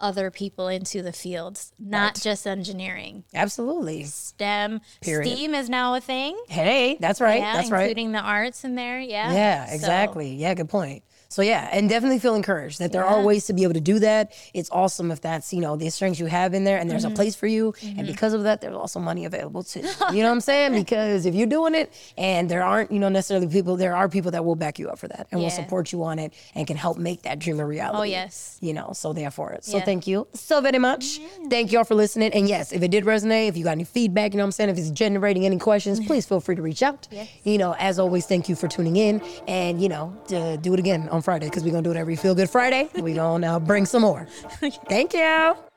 other 0.00 0.30
people 0.30 0.68
into 0.68 1.02
the 1.02 1.12
fields, 1.12 1.72
not 1.78 2.14
just 2.20 2.46
engineering. 2.46 3.24
Absolutely. 3.34 4.04
STEM, 4.04 4.80
Period. 5.00 5.30
STEAM 5.34 5.54
is 5.54 5.68
now 5.70 5.94
a 5.94 6.00
thing. 6.00 6.38
Hey, 6.48 6.96
that's 7.00 7.20
right. 7.20 7.40
Yeah, 7.40 7.54
that's 7.56 7.70
right. 7.70 7.82
including 7.88 8.12
the 8.12 8.20
arts 8.20 8.62
in 8.64 8.74
there. 8.74 9.00
Yeah. 9.00 9.32
Yeah, 9.32 9.66
So, 9.66 9.74
exactly. 9.74 10.34
Yeah, 10.34 10.52
good 10.54 10.68
point. 10.68 11.02
So 11.28 11.42
yeah, 11.42 11.68
and 11.72 11.88
definitely 11.88 12.18
feel 12.18 12.34
encouraged 12.34 12.78
that 12.78 12.92
there 12.92 13.04
are 13.04 13.20
ways 13.22 13.46
to 13.46 13.52
be 13.52 13.62
able 13.64 13.74
to 13.74 13.80
do 13.80 13.98
that. 13.98 14.32
It's 14.54 14.70
awesome 14.70 15.10
if 15.10 15.20
that's 15.20 15.52
you 15.52 15.60
know 15.60 15.76
the 15.76 15.90
strengths 15.90 16.20
you 16.20 16.26
have 16.26 16.54
in 16.54 16.64
there, 16.64 16.78
and 16.78 16.88
there's 16.90 17.04
Mm-hmm. 17.04 17.12
a 17.12 17.16
place 17.16 17.34
for 17.36 17.46
you, 17.46 17.74
and 17.82 18.06
because 18.06 18.32
of 18.32 18.42
that, 18.44 18.60
there's 18.60 18.74
also 18.76 19.00
money 19.00 19.24
available 19.24 19.62
too. 19.62 19.80
You 20.12 20.22
know 20.22 20.28
what 20.28 20.32
I'm 20.32 20.40
saying? 20.40 20.72
Because 20.86 21.26
if 21.26 21.34
you're 21.34 21.46
doing 21.48 21.74
it, 21.74 21.92
and 22.16 22.48
there 22.48 22.62
aren't 22.62 22.90
you 22.92 22.98
know 22.98 23.08
necessarily 23.08 23.48
people, 23.48 23.76
there 23.76 23.94
are 23.96 24.08
people 24.08 24.30
that 24.32 24.44
will 24.44 24.54
back 24.54 24.78
you 24.78 24.88
up 24.88 24.98
for 24.98 25.08
that 25.08 25.26
and 25.30 25.40
will 25.40 25.50
support 25.50 25.92
you 25.92 26.02
on 26.04 26.18
it 26.18 26.32
and 26.54 26.66
can 26.66 26.76
help 26.76 26.96
make 26.96 27.22
that 27.22 27.38
dream 27.38 27.58
a 27.60 27.66
reality. 27.66 27.98
Oh, 27.98 28.02
yes. 28.04 28.56
You 28.60 28.72
know, 28.72 28.92
so 28.92 29.12
therefore 29.12 29.52
it. 29.52 29.64
So 29.64 29.78
Yeah. 29.78 29.84
thank 29.84 30.06
you 30.06 30.26
so 30.32 30.60
very 30.60 30.78
much. 30.78 31.18
Thank 31.50 31.72
y'all 31.72 31.84
for 31.84 31.94
listening. 31.94 32.32
And 32.32 32.48
yes, 32.48 32.72
if 32.72 32.82
it 32.82 32.90
did 32.90 33.04
resonate, 33.04 33.48
if 33.48 33.56
you 33.56 33.64
got 33.64 33.72
any 33.72 33.84
feedback, 33.84 34.32
you 34.32 34.38
know 34.38 34.44
what 34.44 34.48
I'm 34.48 34.52
saying, 34.52 34.70
if 34.70 34.78
it's 34.78 34.90
generating 34.90 35.44
any 35.44 35.58
questions, 35.58 35.98
please 36.08 36.24
feel 36.26 36.40
free 36.40 36.56
to 36.56 36.62
reach 36.62 36.82
out. 36.82 37.08
You 37.44 37.58
know, 37.58 37.74
as 37.78 37.98
always, 37.98 38.26
thank 38.26 38.48
you 38.48 38.54
for 38.54 38.68
tuning 38.68 38.96
in. 38.96 39.20
And, 39.48 39.82
you 39.82 39.88
know, 39.88 40.14
to 40.28 40.56
do 40.58 40.72
it 40.74 40.78
again 40.78 41.08
on 41.16 41.22
Friday 41.22 41.46
because 41.46 41.64
we're 41.64 41.72
going 41.72 41.82
to 41.82 41.90
do 41.90 41.96
it 41.96 41.98
every 41.98 42.14
Feel 42.14 42.34
Good 42.34 42.50
Friday. 42.50 42.88
We're 42.94 43.16
going 43.16 43.42
to 43.42 43.58
bring 43.58 43.86
some 43.86 44.02
more. 44.02 44.26
Thank 44.88 45.14
you. 45.14 45.75